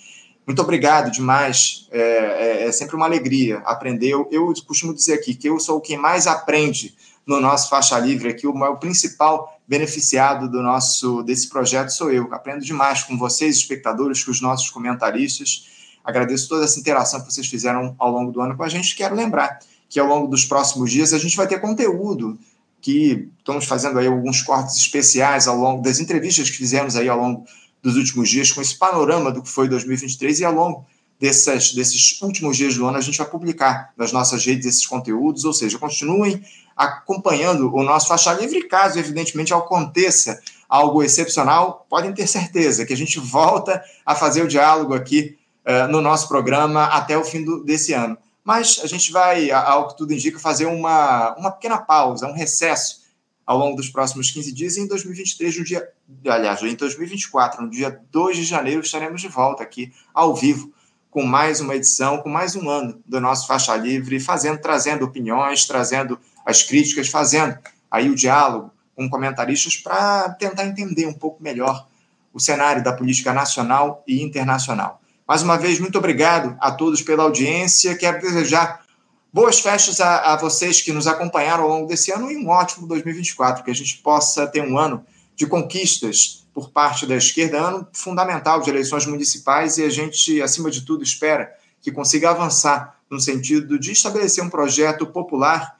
Muito 0.45 0.61
obrigado 0.61 1.09
demais. 1.09 1.87
É, 1.91 1.99
é, 1.99 2.67
é 2.67 2.71
sempre 2.71 2.95
uma 2.95 3.05
alegria 3.05 3.57
aprender. 3.65 4.09
Eu, 4.09 4.29
eu, 4.31 4.53
costumo 4.67 4.93
dizer 4.93 5.13
aqui 5.15 5.33
que 5.33 5.49
eu 5.49 5.59
sou 5.59 5.81
quem 5.81 5.97
mais 5.97 6.27
aprende 6.27 6.95
no 7.25 7.41
nosso 7.41 7.69
faixa 7.69 7.97
livre 7.99 8.29
aqui. 8.29 8.45
O, 8.45 8.77
principal 8.77 9.59
beneficiado 9.67 10.49
do 10.49 10.61
nosso 10.61 11.23
desse 11.23 11.49
projeto 11.49 11.89
sou 11.89 12.11
eu. 12.11 12.31
Aprendo 12.33 12.63
demais 12.63 13.03
com 13.03 13.17
vocês, 13.17 13.57
espectadores, 13.57 14.23
com 14.23 14.31
os 14.31 14.41
nossos 14.41 14.69
comentaristas. 14.69 15.67
Agradeço 16.03 16.47
toda 16.47 16.65
essa 16.65 16.79
interação 16.79 17.19
que 17.21 17.33
vocês 17.33 17.47
fizeram 17.47 17.95
ao 17.97 18.11
longo 18.11 18.31
do 18.31 18.41
ano 18.41 18.55
com 18.55 18.63
a 18.63 18.69
gente. 18.69 18.95
Quero 18.95 19.15
lembrar 19.15 19.59
que 19.89 19.99
ao 19.99 20.07
longo 20.07 20.27
dos 20.27 20.45
próximos 20.45 20.91
dias 20.91 21.13
a 21.13 21.17
gente 21.17 21.35
vai 21.35 21.47
ter 21.47 21.59
conteúdo 21.59 22.37
que 22.79 23.27
estamos 23.39 23.65
fazendo 23.65 23.97
aí 23.97 24.05
alguns 24.05 24.43
cortes 24.43 24.75
especiais 24.75 25.47
ao 25.47 25.57
longo 25.57 25.81
das 25.81 25.99
entrevistas 25.99 26.49
que 26.49 26.57
fizemos 26.57 26.95
aí 26.95 27.09
ao 27.09 27.17
longo 27.17 27.45
dos 27.81 27.95
últimos 27.95 28.29
dias 28.29 28.51
com 28.51 28.61
esse 28.61 28.77
panorama 28.77 29.31
do 29.31 29.41
que 29.41 29.49
foi 29.49 29.67
2023 29.67 30.39
e 30.39 30.45
ao 30.45 30.53
longo 30.53 30.85
dessas, 31.19 31.73
desses 31.73 32.21
últimos 32.21 32.57
dias 32.57 32.75
do 32.75 32.85
ano 32.85 32.97
a 32.97 33.01
gente 33.01 33.17
vai 33.17 33.27
publicar 33.27 33.91
nas 33.97 34.11
nossas 34.11 34.45
redes 34.45 34.65
esses 34.65 34.85
conteúdos, 34.85 35.45
ou 35.45 35.53
seja, 35.53 35.79
continuem 35.79 36.43
acompanhando 36.75 37.73
o 37.73 37.83
nosso 37.83 38.07
faixa 38.07 38.33
livre, 38.33 38.67
caso 38.67 38.99
evidentemente 38.99 39.53
aconteça 39.53 40.41
algo 40.67 41.01
excepcional, 41.01 41.85
podem 41.89 42.11
ter 42.13 42.27
certeza 42.27 42.85
que 42.85 42.93
a 42.93 42.97
gente 42.97 43.19
volta 43.19 43.81
a 44.05 44.15
fazer 44.15 44.43
o 44.43 44.47
diálogo 44.47 44.93
aqui 44.93 45.37
uh, 45.65 45.87
no 45.89 46.01
nosso 46.01 46.27
programa 46.27 46.85
até 46.85 47.17
o 47.17 47.23
fim 47.23 47.43
do, 47.43 47.63
desse 47.63 47.93
ano 47.93 48.17
mas 48.45 48.79
a 48.83 48.87
gente 48.87 49.11
vai, 49.11 49.49
ao 49.49 49.87
que 49.87 49.97
tudo 49.97 50.13
indica, 50.13 50.37
fazer 50.37 50.67
uma, 50.67 51.35
uma 51.35 51.49
pequena 51.49 51.79
pausa, 51.79 52.27
um 52.27 52.33
recesso 52.33 53.03
ao 53.43 53.57
longo 53.57 53.75
dos 53.75 53.89
próximos 53.89 54.29
15 54.29 54.51
dias. 54.51 54.77
E 54.77 54.81
em 54.81 54.87
2023, 54.87 55.57
no 55.57 55.63
dia, 55.63 55.89
aliás, 56.27 56.61
em 56.61 56.75
2024, 56.75 57.63
no 57.63 57.71
dia 57.71 57.99
2 58.11 58.37
de 58.37 58.43
janeiro, 58.43 58.81
estaremos 58.81 59.19
de 59.19 59.27
volta 59.27 59.63
aqui 59.63 59.91
ao 60.13 60.35
vivo 60.35 60.71
com 61.09 61.23
mais 61.23 61.59
uma 61.59 61.75
edição, 61.75 62.19
com 62.19 62.29
mais 62.29 62.55
um 62.55 62.69
ano 62.69 63.01
do 63.03 63.19
nosso 63.19 63.47
Faixa 63.47 63.75
Livre, 63.75 64.19
fazendo, 64.19 64.59
trazendo 64.59 65.03
opiniões, 65.03 65.65
trazendo 65.65 66.19
as 66.45 66.61
críticas, 66.61 67.09
fazendo 67.09 67.57
aí 67.89 68.09
o 68.09 68.15
diálogo 68.15 68.71
com 68.95 69.09
comentaristas 69.09 69.75
para 69.75 70.29
tentar 70.29 70.65
entender 70.65 71.05
um 71.05 71.13
pouco 71.13 71.41
melhor 71.43 71.87
o 72.33 72.39
cenário 72.39 72.83
da 72.83 72.93
política 72.93 73.33
nacional 73.33 74.03
e 74.07 74.21
internacional. 74.21 75.01
Mais 75.27 75.41
uma 75.41 75.57
vez, 75.57 75.79
muito 75.79 75.97
obrigado 75.97 76.55
a 76.59 76.71
todos 76.71 77.01
pela 77.01 77.23
audiência. 77.23 77.97
Quero 77.97 78.21
desejar 78.21 78.85
boas 79.33 79.59
festas 79.59 79.99
a, 79.99 80.33
a, 80.33 80.37
vocês 80.37 80.81
que 80.81 80.93
nos 80.93 81.07
acompanharam 81.07 81.63
ao 81.63 81.69
longo 81.69 81.87
desse 81.87 82.11
ano 82.11 82.31
e 82.31 82.37
um 82.37 82.47
ótimo 82.47 82.87
2024, 82.87 83.63
que 83.63 83.71
a 83.71 83.75
gente 83.75 83.97
possa 83.97 84.45
ter 84.47 84.61
um 84.61 84.77
ano 84.77 85.03
de 85.35 85.47
conquistas 85.47 86.45
por 86.53 86.69
parte 86.69 87.05
da 87.05 87.15
esquerda, 87.15 87.57
ano 87.57 87.87
fundamental 87.91 88.61
de 88.61 88.69
eleições 88.69 89.05
municipais, 89.05 89.77
e 89.77 89.83
a 89.83 89.89
gente, 89.89 90.41
acima 90.41 90.71
de 90.71 90.81
tudo, 90.81 91.03
espera 91.03 91.51
que 91.81 91.91
consiga 91.91 92.29
avançar 92.29 92.95
no 93.09 93.19
sentido 93.19 93.77
de 93.77 93.91
estabelecer 93.91 94.43
um 94.43 94.49
projeto 94.49 95.05
popular 95.05 95.74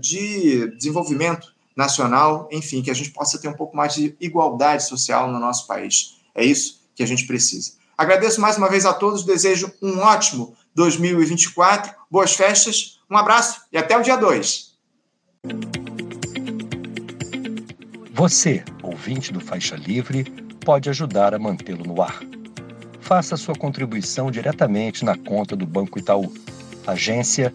de 0.00 0.68
desenvolvimento 0.76 1.54
nacional, 1.76 2.48
enfim, 2.50 2.82
que 2.82 2.90
a 2.90 2.94
gente 2.94 3.10
possa 3.10 3.38
ter 3.38 3.48
um 3.48 3.54
pouco 3.54 3.76
mais 3.76 3.94
de 3.94 4.16
igualdade 4.20 4.86
social 4.86 5.30
no 5.30 5.38
nosso 5.38 5.66
país. 5.66 6.18
É 6.34 6.44
isso 6.44 6.82
que 6.94 7.02
a 7.02 7.06
gente 7.06 7.26
precisa. 7.26 7.72
Agradeço 7.96 8.40
mais 8.40 8.56
uma 8.56 8.68
vez 8.68 8.84
a 8.84 8.92
todos, 8.92 9.24
desejo 9.24 9.72
um 9.80 9.98
ótimo 9.98 10.54
2024, 10.74 11.92
boas 12.10 12.34
festas, 12.34 13.00
um 13.10 13.16
abraço 13.16 13.60
e 13.72 13.78
até 13.78 13.96
o 13.96 14.02
dia 14.02 14.16
2. 14.16 14.76
Você, 18.12 18.64
ouvinte 18.82 19.32
do 19.32 19.40
Faixa 19.40 19.76
Livre, 19.76 20.24
pode 20.64 20.90
ajudar 20.90 21.34
a 21.34 21.38
mantê-lo 21.38 21.84
no 21.84 22.02
ar. 22.02 22.20
Faça 23.00 23.36
sua 23.36 23.54
contribuição 23.54 24.30
diretamente 24.30 25.04
na 25.04 25.16
conta 25.16 25.56
do 25.56 25.66
Banco 25.66 25.98
Itaú, 25.98 26.32
agência 26.86 27.54